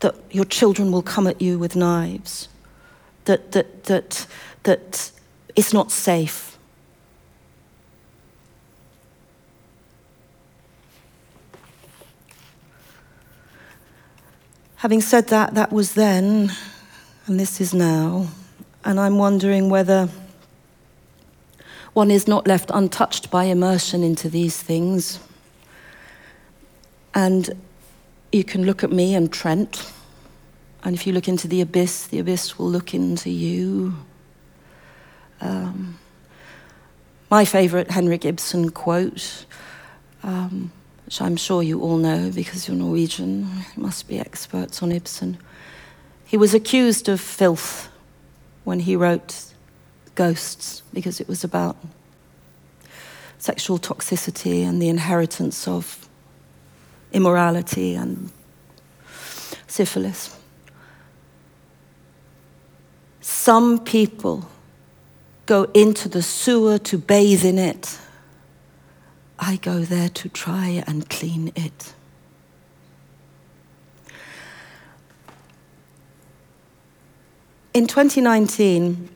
That 0.00 0.14
your 0.30 0.44
children 0.44 0.92
will 0.92 1.02
come 1.02 1.26
at 1.26 1.40
you 1.40 1.58
with 1.58 1.76
knives. 1.76 2.48
That, 3.26 3.52
that, 3.52 3.84
that, 3.84 4.26
that 4.62 5.10
it's 5.54 5.72
not 5.72 5.90
safe. 5.92 6.58
Having 14.76 15.02
said 15.02 15.28
that, 15.28 15.54
that 15.54 15.72
was 15.72 15.92
then, 15.92 16.52
and 17.26 17.38
this 17.38 17.60
is 17.60 17.74
now. 17.74 18.28
And 18.82 18.98
I'm 18.98 19.18
wondering 19.18 19.68
whether 19.68 20.08
one 21.92 22.10
is 22.10 22.26
not 22.26 22.46
left 22.46 22.70
untouched 22.72 23.30
by 23.30 23.44
immersion 23.44 24.02
into 24.02 24.30
these 24.30 24.62
things. 24.62 25.20
And 27.14 27.50
you 28.32 28.44
can 28.44 28.64
look 28.64 28.84
at 28.84 28.92
me 28.92 29.14
and 29.14 29.32
Trent, 29.32 29.92
and 30.82 30.94
if 30.94 31.06
you 31.06 31.12
look 31.12 31.28
into 31.28 31.48
the 31.48 31.60
abyss, 31.60 32.06
the 32.06 32.18
abyss 32.18 32.58
will 32.58 32.70
look 32.70 32.94
into 32.94 33.30
you. 33.30 33.94
Um, 35.40 35.98
my 37.30 37.44
favourite 37.44 37.90
Henrik 37.90 38.24
Ibsen 38.24 38.70
quote, 38.70 39.46
um, 40.22 40.72
which 41.04 41.20
I'm 41.20 41.36
sure 41.36 41.62
you 41.62 41.80
all 41.80 41.96
know 41.96 42.30
because 42.30 42.66
you're 42.66 42.76
Norwegian, 42.76 43.42
you 43.76 43.82
must 43.82 44.08
be 44.08 44.18
experts 44.18 44.82
on 44.82 44.92
Ibsen. 44.92 45.38
He 46.24 46.36
was 46.36 46.54
accused 46.54 47.08
of 47.08 47.20
filth 47.20 47.88
when 48.64 48.80
he 48.80 48.96
wrote 48.96 49.52
Ghosts 50.14 50.82
because 50.92 51.20
it 51.20 51.28
was 51.28 51.44
about 51.44 51.76
sexual 53.38 53.78
toxicity 53.78 54.62
and 54.62 54.80
the 54.80 54.88
inheritance 54.88 55.66
of 55.66 56.08
immorality 57.12 57.94
and 57.94 58.30
syphilis. 59.66 60.36
Some 63.20 63.78
people 63.84 64.48
go 65.46 65.64
into 65.74 66.08
the 66.08 66.22
sewer 66.22 66.78
to 66.78 66.98
bathe 66.98 67.44
in 67.44 67.58
it. 67.58 67.98
I 69.38 69.56
go 69.56 69.80
there 69.80 70.08
to 70.08 70.28
try 70.28 70.84
and 70.86 71.08
clean 71.08 71.52
it. 71.56 71.94
In 77.72 77.86
2019, 77.86 79.08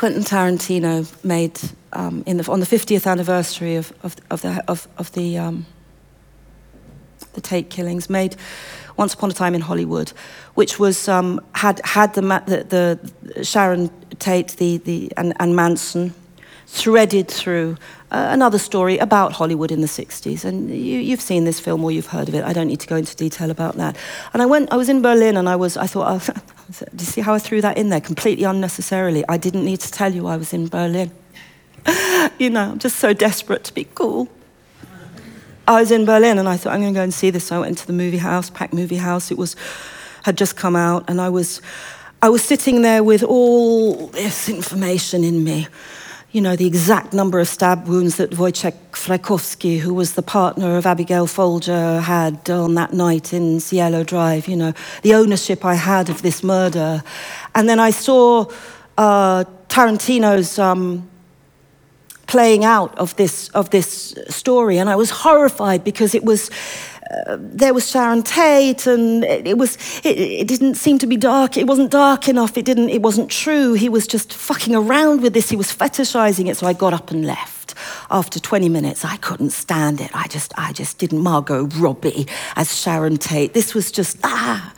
Quentin 0.00 0.22
Tarantino 0.22 1.06
made 1.22 1.60
um, 1.92 2.22
in 2.24 2.38
the, 2.38 2.50
on 2.50 2.58
the 2.58 2.64
50th 2.64 3.06
anniversary 3.06 3.76
of, 3.76 3.92
of, 4.02 4.16
of 4.30 4.40
the, 4.40 4.64
of, 4.66 4.88
of 4.96 5.12
the, 5.12 5.36
um, 5.36 5.66
the 7.34 7.42
Tate 7.42 7.68
killings, 7.68 8.08
made 8.08 8.34
Once 8.96 9.12
Upon 9.12 9.30
a 9.30 9.34
Time 9.34 9.54
in 9.54 9.60
Hollywood, 9.60 10.08
which 10.54 10.78
was 10.78 11.06
um, 11.06 11.38
had 11.52 11.82
had 11.84 12.14
the, 12.14 12.22
the, 12.22 12.98
the 13.28 13.44
Sharon 13.44 13.90
Tate 14.18 14.56
the, 14.56 14.78
the, 14.78 15.12
and, 15.18 15.34
and 15.38 15.54
Manson 15.54 16.14
threaded 16.66 17.28
through 17.28 17.76
uh, 18.10 18.28
another 18.30 18.58
story 18.58 18.96
about 18.96 19.32
Hollywood 19.32 19.70
in 19.70 19.82
the 19.82 19.86
60s. 19.86 20.46
And 20.46 20.70
you, 20.70 20.98
you've 20.98 21.20
seen 21.20 21.44
this 21.44 21.60
film 21.60 21.84
or 21.84 21.92
you've 21.92 22.06
heard 22.06 22.26
of 22.26 22.34
it. 22.34 22.42
I 22.42 22.54
don't 22.54 22.68
need 22.68 22.80
to 22.80 22.86
go 22.86 22.96
into 22.96 23.14
detail 23.16 23.50
about 23.50 23.74
that. 23.74 23.98
And 24.32 24.40
I 24.40 24.46
went, 24.46 24.72
I 24.72 24.76
was 24.76 24.88
in 24.88 25.02
Berlin 25.02 25.36
and 25.36 25.46
I 25.46 25.56
was, 25.56 25.76
I 25.76 25.86
thought, 25.86 26.22
oh, 26.26 26.42
do 26.70 26.86
you 26.98 27.04
see 27.04 27.20
how 27.20 27.34
I 27.34 27.38
threw 27.38 27.60
that 27.60 27.76
in 27.76 27.88
there 27.88 28.00
completely 28.00 28.44
unnecessarily? 28.44 29.24
I 29.28 29.36
didn't 29.36 29.64
need 29.64 29.80
to 29.80 29.90
tell 29.90 30.12
you 30.12 30.26
I 30.26 30.36
was 30.36 30.52
in 30.52 30.68
Berlin. 30.68 31.10
you 32.38 32.50
know, 32.50 32.72
I'm 32.72 32.78
just 32.78 32.96
so 32.96 33.12
desperate 33.12 33.64
to 33.64 33.74
be 33.74 33.84
cool. 33.94 34.28
I 35.66 35.80
was 35.80 35.90
in 35.90 36.04
Berlin 36.04 36.38
and 36.38 36.48
I 36.48 36.56
thought, 36.56 36.72
I'm 36.72 36.80
going 36.80 36.94
to 36.94 36.98
go 36.98 37.02
and 37.02 37.14
see 37.14 37.30
this. 37.30 37.46
So 37.46 37.56
I 37.56 37.58
went 37.60 37.70
into 37.70 37.86
the 37.86 37.92
movie 37.92 38.18
house, 38.18 38.50
packed 38.50 38.72
movie 38.72 38.96
house. 38.96 39.30
It 39.30 39.38
was, 39.38 39.56
had 40.24 40.36
just 40.36 40.56
come 40.56 40.76
out 40.76 41.04
and 41.08 41.20
I 41.20 41.28
was, 41.28 41.60
I 42.22 42.28
was 42.28 42.42
sitting 42.42 42.82
there 42.82 43.02
with 43.02 43.22
all 43.22 44.08
this 44.08 44.48
information 44.48 45.24
in 45.24 45.44
me 45.44 45.68
you 46.32 46.40
know, 46.40 46.54
the 46.54 46.66
exact 46.66 47.12
number 47.12 47.40
of 47.40 47.48
stab 47.48 47.88
wounds 47.88 48.16
that 48.16 48.30
Wojciech 48.30 48.76
Frykowski, 48.92 49.80
who 49.80 49.92
was 49.92 50.14
the 50.14 50.22
partner 50.22 50.76
of 50.76 50.86
Abigail 50.86 51.26
Folger, 51.26 52.00
had 52.00 52.48
on 52.48 52.74
that 52.76 52.92
night 52.92 53.32
in 53.32 53.58
Cielo 53.58 54.04
Drive, 54.04 54.46
you 54.46 54.56
know, 54.56 54.72
the 55.02 55.14
ownership 55.14 55.64
I 55.64 55.74
had 55.74 56.08
of 56.08 56.22
this 56.22 56.44
murder. 56.44 57.02
And 57.56 57.68
then 57.68 57.80
I 57.80 57.90
saw 57.90 58.46
uh, 58.96 59.44
Tarantino's 59.68 60.56
um, 60.56 61.10
playing 62.28 62.64
out 62.64 62.96
of 62.96 63.16
this, 63.16 63.48
of 63.48 63.70
this 63.70 64.14
story, 64.28 64.78
and 64.78 64.88
I 64.88 64.94
was 64.94 65.10
horrified 65.10 65.82
because 65.82 66.14
it 66.14 66.22
was 66.22 66.48
there 67.38 67.74
was 67.74 67.90
Sharon 67.90 68.22
Tate, 68.22 68.86
and 68.86 69.24
it, 69.24 69.46
it 69.46 69.58
was 69.58 69.76
it, 70.04 70.18
it, 70.18 70.48
didn't 70.48 70.74
seem 70.74 70.98
to 70.98 71.06
be 71.06 71.16
dark. 71.16 71.56
It 71.56 71.66
wasn't 71.66 71.90
dark 71.90 72.28
enough. 72.28 72.56
It 72.56 72.64
didn't. 72.64 72.90
It 72.90 73.02
wasn't 73.02 73.30
true. 73.30 73.72
He 73.74 73.88
was 73.88 74.06
just 74.06 74.32
fucking 74.32 74.74
around 74.74 75.22
with 75.22 75.34
this. 75.34 75.48
He 75.50 75.56
was 75.56 75.74
fetishizing 75.74 76.48
it. 76.48 76.56
So 76.56 76.66
I 76.66 76.72
got 76.72 76.92
up 76.92 77.10
and 77.10 77.26
left. 77.26 77.74
After 78.10 78.40
20 78.40 78.68
minutes, 78.68 79.04
I 79.04 79.16
couldn't 79.18 79.50
stand 79.50 80.00
it. 80.00 80.10
I 80.14 80.26
just 80.28 80.52
I 80.56 80.72
just 80.72 80.98
didn't. 80.98 81.20
Margot 81.20 81.66
Robbie 81.78 82.26
as 82.56 82.76
Sharon 82.76 83.16
Tate. 83.16 83.54
This 83.54 83.74
was 83.74 83.90
just 83.90 84.18
ah. 84.24 84.72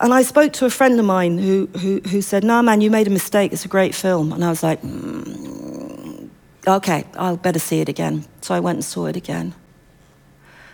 And 0.00 0.14
I 0.14 0.22
spoke 0.22 0.52
to 0.54 0.64
a 0.64 0.70
friend 0.70 0.98
of 0.98 1.06
mine 1.06 1.38
who 1.38 1.68
who, 1.78 2.00
who 2.08 2.20
said, 2.20 2.44
"Nah, 2.44 2.62
man, 2.62 2.80
you 2.80 2.90
made 2.90 3.06
a 3.06 3.10
mistake. 3.10 3.52
It's 3.52 3.64
a 3.64 3.68
great 3.68 3.94
film." 3.94 4.32
And 4.32 4.44
I 4.44 4.50
was 4.50 4.62
like. 4.62 4.82
Mm, 4.82 6.28
okay, 6.66 7.04
I'll 7.14 7.36
better 7.36 7.58
see 7.58 7.80
it 7.80 7.88
again. 7.88 8.24
So 8.42 8.54
I 8.54 8.60
went 8.60 8.76
and 8.76 8.84
saw 8.84 9.06
it 9.06 9.16
again 9.16 9.54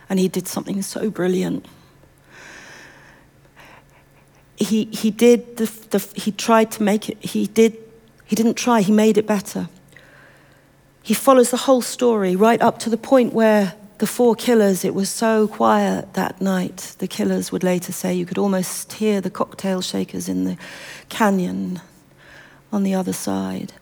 and 0.09 0.19
he 0.19 0.29
did 0.29 0.47
something 0.47 0.81
so 0.83 1.11
brilliant. 1.11 1.67
He, 4.57 4.85
he 4.87 5.11
did 5.11 5.57
the, 5.57 5.67
the, 5.91 6.21
he 6.21 6.31
tried 6.31 6.71
to 6.73 6.83
make 6.83 7.09
it 7.09 7.23
he 7.23 7.47
did 7.49 7.77
he 8.25 8.37
didn't 8.37 8.55
try 8.55 8.81
he 8.81 8.93
made 8.93 9.19
it 9.19 9.27
better 9.27 9.69
he 11.03 11.13
follows 11.13 11.51
the 11.51 11.57
whole 11.57 11.83
story 11.83 12.37
right 12.37 12.63
up 12.63 12.79
to 12.79 12.89
the 12.89 12.97
point 12.97 13.35
where 13.35 13.75
the 13.99 14.07
four 14.07 14.35
killers 14.35 14.85
it 14.85 14.95
was 14.95 15.11
so 15.11 15.49
quiet 15.49 16.15
that 16.15 16.41
night 16.41 16.95
the 16.99 17.09
killers 17.09 17.51
would 17.51 17.65
later 17.65 17.93
say 17.93 18.15
you 18.15 18.25
could 18.25 18.39
almost 18.39 18.95
hear 18.95 19.21
the 19.21 19.29
cocktail 19.29 19.83
shakers 19.83 20.29
in 20.29 20.45
the 20.45 20.57
canyon 21.09 21.81
on 22.73 22.85
the 22.85 22.95
other 22.95 23.13
side 23.13 23.73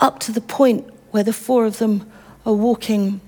up 0.00 0.20
to 0.20 0.32
the 0.32 0.40
point 0.40 0.88
where 1.10 1.24
the 1.24 1.32
four 1.32 1.64
of 1.64 1.78
them 1.78 2.10
are 2.44 2.54
walking 2.54 3.20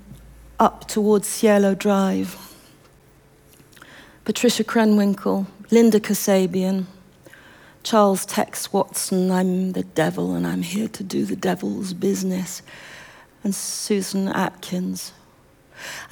up 0.61 0.87
towards 0.87 1.27
Cielo 1.27 1.73
Drive. 1.73 2.37
Patricia 4.25 4.63
Krenwinkel, 4.63 5.47
Linda 5.71 5.99
Kasabian, 5.99 6.85
Charles 7.81 8.27
Tex 8.27 8.71
Watson, 8.71 9.31
I'm 9.31 9.71
the 9.71 9.81
devil 9.81 10.35
and 10.35 10.45
I'm 10.45 10.61
here 10.61 10.87
to 10.89 11.03
do 11.03 11.25
the 11.25 11.35
devil's 11.35 11.93
business, 11.95 12.61
and 13.43 13.55
Susan 13.55 14.27
Atkins. 14.27 15.13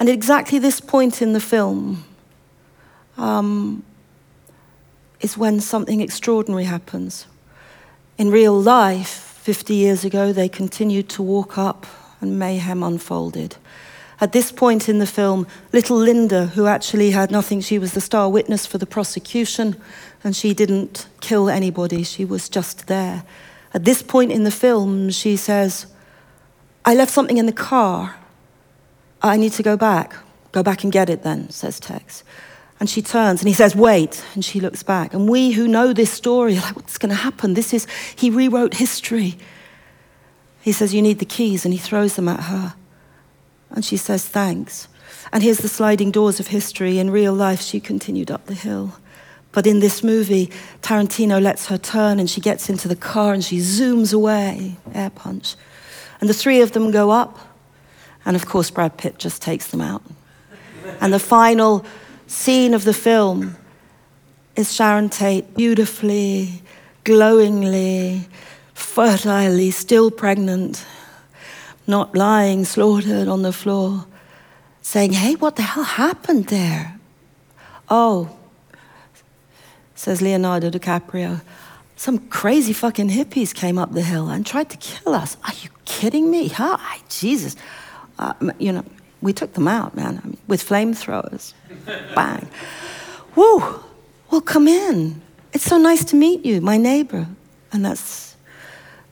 And 0.00 0.08
at 0.08 0.14
exactly 0.16 0.58
this 0.58 0.80
point 0.80 1.22
in 1.22 1.32
the 1.32 1.38
film 1.38 2.04
um, 3.16 3.84
is 5.20 5.38
when 5.38 5.60
something 5.60 6.00
extraordinary 6.00 6.64
happens. 6.64 7.28
In 8.18 8.32
real 8.32 8.60
life, 8.60 9.38
50 9.44 9.74
years 9.74 10.04
ago, 10.04 10.32
they 10.32 10.48
continued 10.48 11.08
to 11.10 11.22
walk 11.22 11.56
up 11.56 11.86
and 12.20 12.36
mayhem 12.36 12.82
unfolded. 12.82 13.56
At 14.20 14.32
this 14.32 14.52
point 14.52 14.88
in 14.88 14.98
the 14.98 15.06
film, 15.06 15.46
little 15.72 15.96
Linda, 15.96 16.46
who 16.46 16.66
actually 16.66 17.12
had 17.12 17.30
nothing, 17.30 17.60
she 17.60 17.78
was 17.78 17.94
the 17.94 18.00
star 18.00 18.28
witness 18.28 18.66
for 18.66 18.76
the 18.76 18.86
prosecution, 18.86 19.80
and 20.22 20.36
she 20.36 20.52
didn't 20.52 21.08
kill 21.20 21.48
anybody, 21.48 22.02
she 22.02 22.24
was 22.24 22.48
just 22.48 22.86
there. 22.86 23.24
At 23.72 23.84
this 23.84 24.02
point 24.02 24.30
in 24.30 24.44
the 24.44 24.50
film, 24.50 25.10
she 25.10 25.36
says, 25.36 25.86
I 26.84 26.94
left 26.94 27.12
something 27.12 27.38
in 27.38 27.46
the 27.46 27.52
car. 27.52 28.16
I 29.22 29.36
need 29.36 29.52
to 29.52 29.62
go 29.62 29.76
back. 29.76 30.14
Go 30.52 30.62
back 30.62 30.82
and 30.82 30.92
get 30.92 31.08
it 31.08 31.22
then, 31.22 31.48
says 31.50 31.78
Tex. 31.78 32.24
And 32.80 32.88
she 32.88 33.02
turns 33.02 33.40
and 33.40 33.48
he 33.48 33.54
says, 33.54 33.76
Wait. 33.76 34.24
And 34.34 34.44
she 34.44 34.58
looks 34.58 34.82
back. 34.82 35.14
And 35.14 35.28
we 35.28 35.52
who 35.52 35.68
know 35.68 35.92
this 35.92 36.10
story 36.10 36.56
are 36.56 36.62
like, 36.62 36.76
What's 36.76 36.98
going 36.98 37.10
to 37.10 37.14
happen? 37.14 37.54
This 37.54 37.74
is, 37.74 37.86
he 38.16 38.30
rewrote 38.30 38.74
history. 38.74 39.36
He 40.62 40.72
says, 40.72 40.94
You 40.94 41.02
need 41.02 41.18
the 41.18 41.26
keys. 41.26 41.64
And 41.64 41.74
he 41.74 41.78
throws 41.78 42.16
them 42.16 42.28
at 42.28 42.44
her. 42.44 42.74
And 43.70 43.84
she 43.84 43.96
says, 43.96 44.26
Thanks. 44.26 44.88
And 45.32 45.42
here's 45.42 45.58
the 45.58 45.68
sliding 45.68 46.10
doors 46.10 46.40
of 46.40 46.48
history. 46.48 46.98
In 46.98 47.10
real 47.10 47.32
life, 47.32 47.60
she 47.60 47.80
continued 47.80 48.30
up 48.30 48.46
the 48.46 48.54
hill. 48.54 48.94
But 49.52 49.66
in 49.66 49.80
this 49.80 50.02
movie, 50.02 50.50
Tarantino 50.80 51.42
lets 51.42 51.66
her 51.66 51.78
turn 51.78 52.20
and 52.20 52.30
she 52.30 52.40
gets 52.40 52.68
into 52.70 52.88
the 52.88 52.96
car 52.96 53.32
and 53.32 53.44
she 53.44 53.58
zooms 53.58 54.14
away, 54.14 54.76
air 54.94 55.10
punch. 55.10 55.56
And 56.20 56.28
the 56.28 56.34
three 56.34 56.60
of 56.60 56.72
them 56.72 56.90
go 56.90 57.10
up. 57.10 57.38
And 58.24 58.36
of 58.36 58.46
course, 58.46 58.70
Brad 58.70 58.96
Pitt 58.96 59.18
just 59.18 59.42
takes 59.42 59.68
them 59.68 59.80
out. 59.80 60.02
And 61.00 61.12
the 61.12 61.18
final 61.18 61.84
scene 62.26 62.74
of 62.74 62.84
the 62.84 62.94
film 62.94 63.56
is 64.56 64.72
Sharon 64.72 65.08
Tate 65.08 65.54
beautifully, 65.54 66.62
glowingly, 67.04 68.28
fertilely, 68.74 69.70
still 69.70 70.10
pregnant, 70.10 70.84
not 71.90 72.16
lying 72.16 72.64
slaughtered 72.64 73.28
on 73.28 73.42
the 73.42 73.52
floor, 73.52 74.06
saying, 74.80 75.12
Hey, 75.12 75.34
what 75.34 75.56
the 75.56 75.62
hell 75.62 75.84
happened 75.84 76.46
there? 76.46 76.98
Oh, 77.88 78.36
says 79.94 80.22
Leonardo 80.22 80.70
DiCaprio, 80.70 81.42
some 81.96 82.18
crazy 82.30 82.72
fucking 82.72 83.10
hippies 83.10 83.54
came 83.54 83.76
up 83.76 83.92
the 83.92 84.02
hill 84.02 84.30
and 84.30 84.46
tried 84.46 84.70
to 84.70 84.78
kill 84.78 85.14
us. 85.14 85.36
Are 85.44 85.52
you 85.60 85.68
kidding 85.84 86.30
me? 86.30 86.48
Huh? 86.48 86.78
Jesus. 87.10 87.56
Uh, 88.18 88.32
you 88.58 88.72
know, 88.72 88.84
we 89.20 89.34
took 89.34 89.52
them 89.52 89.68
out, 89.68 89.94
man, 89.94 90.20
I 90.22 90.26
mean, 90.26 90.38
with 90.46 90.66
flamethrowers. 90.66 91.52
Bang. 92.14 92.48
Woo! 93.34 93.84
Well, 94.30 94.40
come 94.40 94.68
in. 94.68 95.20
It's 95.52 95.64
so 95.64 95.76
nice 95.76 96.04
to 96.06 96.16
meet 96.16 96.44
you, 96.44 96.60
my 96.60 96.76
neighbor. 96.76 97.26
And 97.72 97.84
that's 97.84 98.36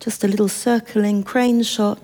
just 0.00 0.24
a 0.24 0.28
little 0.28 0.48
circling 0.48 1.24
crane 1.24 1.62
shot, 1.62 1.98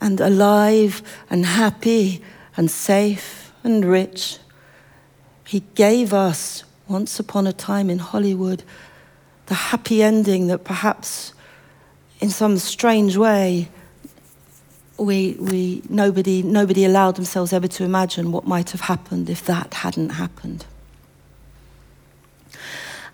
and 0.00 0.20
alive 0.20 1.02
and 1.30 1.44
happy 1.44 2.22
and 2.56 2.70
safe 2.70 3.52
and 3.64 3.84
rich. 3.84 4.38
He 5.46 5.60
gave 5.74 6.12
us, 6.12 6.64
once 6.88 7.18
upon 7.18 7.46
a 7.46 7.52
time 7.52 7.90
in 7.90 7.98
Hollywood, 7.98 8.62
the 9.46 9.54
happy 9.54 10.02
ending 10.02 10.46
that 10.48 10.64
perhaps, 10.64 11.32
in 12.20 12.30
some 12.30 12.58
strange 12.58 13.16
way, 13.16 13.68
we, 14.98 15.36
we, 15.38 15.82
nobody, 15.88 16.42
nobody 16.42 16.84
allowed 16.84 17.16
themselves 17.16 17.52
ever 17.52 17.68
to 17.68 17.84
imagine 17.84 18.32
what 18.32 18.46
might 18.46 18.70
have 18.70 18.82
happened 18.82 19.30
if 19.30 19.44
that 19.46 19.74
hadn't 19.74 20.10
happened. 20.10 20.66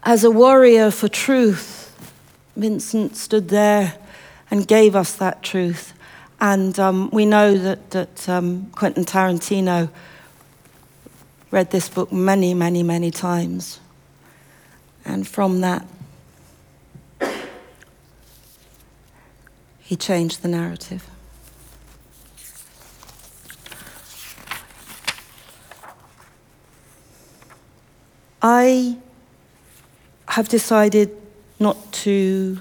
As 0.02 0.24
a 0.24 0.30
warrior 0.30 0.90
for 0.90 1.08
truth, 1.08 1.96
Vincent 2.56 3.16
stood 3.16 3.48
there 3.48 3.94
and 4.50 4.66
gave 4.66 4.94
us 4.94 5.14
that 5.16 5.42
truth. 5.42 5.93
And 6.44 6.78
um, 6.78 7.08
we 7.10 7.24
know 7.24 7.56
that, 7.56 7.90
that 7.92 8.28
um, 8.28 8.70
Quentin 8.72 9.06
Tarantino 9.06 9.88
read 11.50 11.70
this 11.70 11.88
book 11.88 12.12
many, 12.12 12.52
many, 12.52 12.82
many 12.82 13.10
times. 13.10 13.80
And 15.06 15.26
from 15.26 15.62
that, 15.62 15.86
he 19.78 19.96
changed 19.96 20.42
the 20.42 20.48
narrative. 20.48 21.08
I 28.42 28.98
have 30.28 30.50
decided 30.50 31.16
not 31.58 31.90
to 32.04 32.60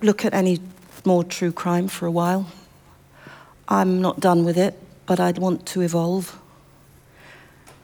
look 0.00 0.24
at 0.24 0.32
any 0.32 0.60
more 1.04 1.24
true 1.24 1.52
crime 1.52 1.88
for 1.88 2.06
a 2.06 2.10
while. 2.10 2.50
I'm 3.68 4.00
not 4.00 4.20
done 4.20 4.44
with 4.44 4.58
it, 4.58 4.78
but 5.06 5.20
I'd 5.20 5.38
want 5.38 5.66
to 5.66 5.80
evolve. 5.80 6.38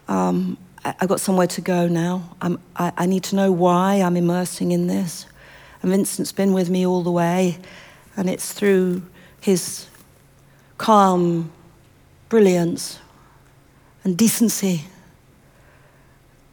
Um, 0.07 0.57
I, 0.83 0.95
I've 0.99 1.09
got 1.09 1.19
somewhere 1.19 1.47
to 1.47 1.61
go 1.61 1.87
now. 1.87 2.35
I'm, 2.41 2.59
I, 2.75 2.91
I 2.97 3.05
need 3.05 3.23
to 3.25 3.35
know 3.35 3.51
why 3.51 3.95
I'm 3.95 4.17
immersing 4.17 4.71
in 4.71 4.87
this. 4.87 5.25
And 5.81 5.91
Vincent's 5.91 6.31
been 6.31 6.53
with 6.53 6.69
me 6.69 6.85
all 6.85 7.03
the 7.03 7.11
way, 7.11 7.57
and 8.17 8.29
it's 8.29 8.51
through 8.53 9.03
his 9.39 9.87
calm 10.77 11.51
brilliance 12.27 12.99
and 14.03 14.17
decency 14.17 14.85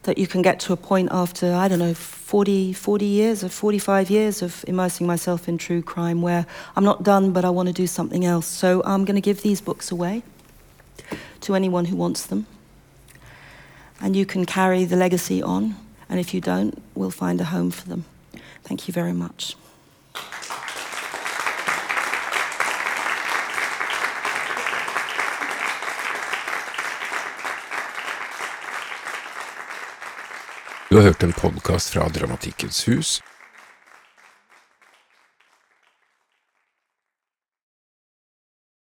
that 0.03 0.17
you 0.17 0.27
can 0.27 0.41
get 0.41 0.59
to 0.61 0.73
a 0.73 0.77
point 0.77 1.09
after, 1.11 1.53
I 1.53 1.67
don't 1.67 1.79
know, 1.79 1.93
40, 2.27 2.73
40 2.73 3.05
years 3.05 3.41
or 3.41 3.47
45 3.47 4.09
years 4.09 4.41
of 4.41 4.65
immersing 4.67 5.07
myself 5.07 5.47
in 5.47 5.57
true 5.57 5.81
crime 5.81 6.21
where 6.21 6.45
I'm 6.75 6.83
not 6.83 7.01
done, 7.01 7.31
but 7.31 7.45
I 7.45 7.49
want 7.49 7.69
to 7.69 7.73
do 7.73 7.87
something 7.87 8.25
else. 8.25 8.45
So 8.45 8.83
I'm 8.83 9.05
going 9.05 9.15
to 9.15 9.21
give 9.21 9.43
these 9.43 9.61
books 9.61 9.91
away 9.91 10.23
to 11.39 11.55
anyone 11.55 11.85
who 11.85 11.95
wants 11.95 12.25
them. 12.25 12.45
And 14.01 14.13
you 14.13 14.25
can 14.25 14.45
carry 14.45 14.83
the 14.83 14.97
legacy 14.97 15.41
on. 15.41 15.77
And 16.09 16.19
if 16.19 16.33
you 16.33 16.41
don't, 16.41 16.83
we'll 16.95 17.11
find 17.11 17.39
a 17.39 17.45
home 17.45 17.71
for 17.71 17.87
them. 17.87 18.03
Thank 18.61 18.89
you 18.89 18.93
very 18.93 19.13
much. 19.13 19.55
Du 30.89 30.95
har 30.95 31.03
hørt 31.03 31.23
en 31.23 31.33
podkast 31.33 31.89
fra 31.89 32.09
Dramatikkens 32.09 32.87
hus. 32.87 33.23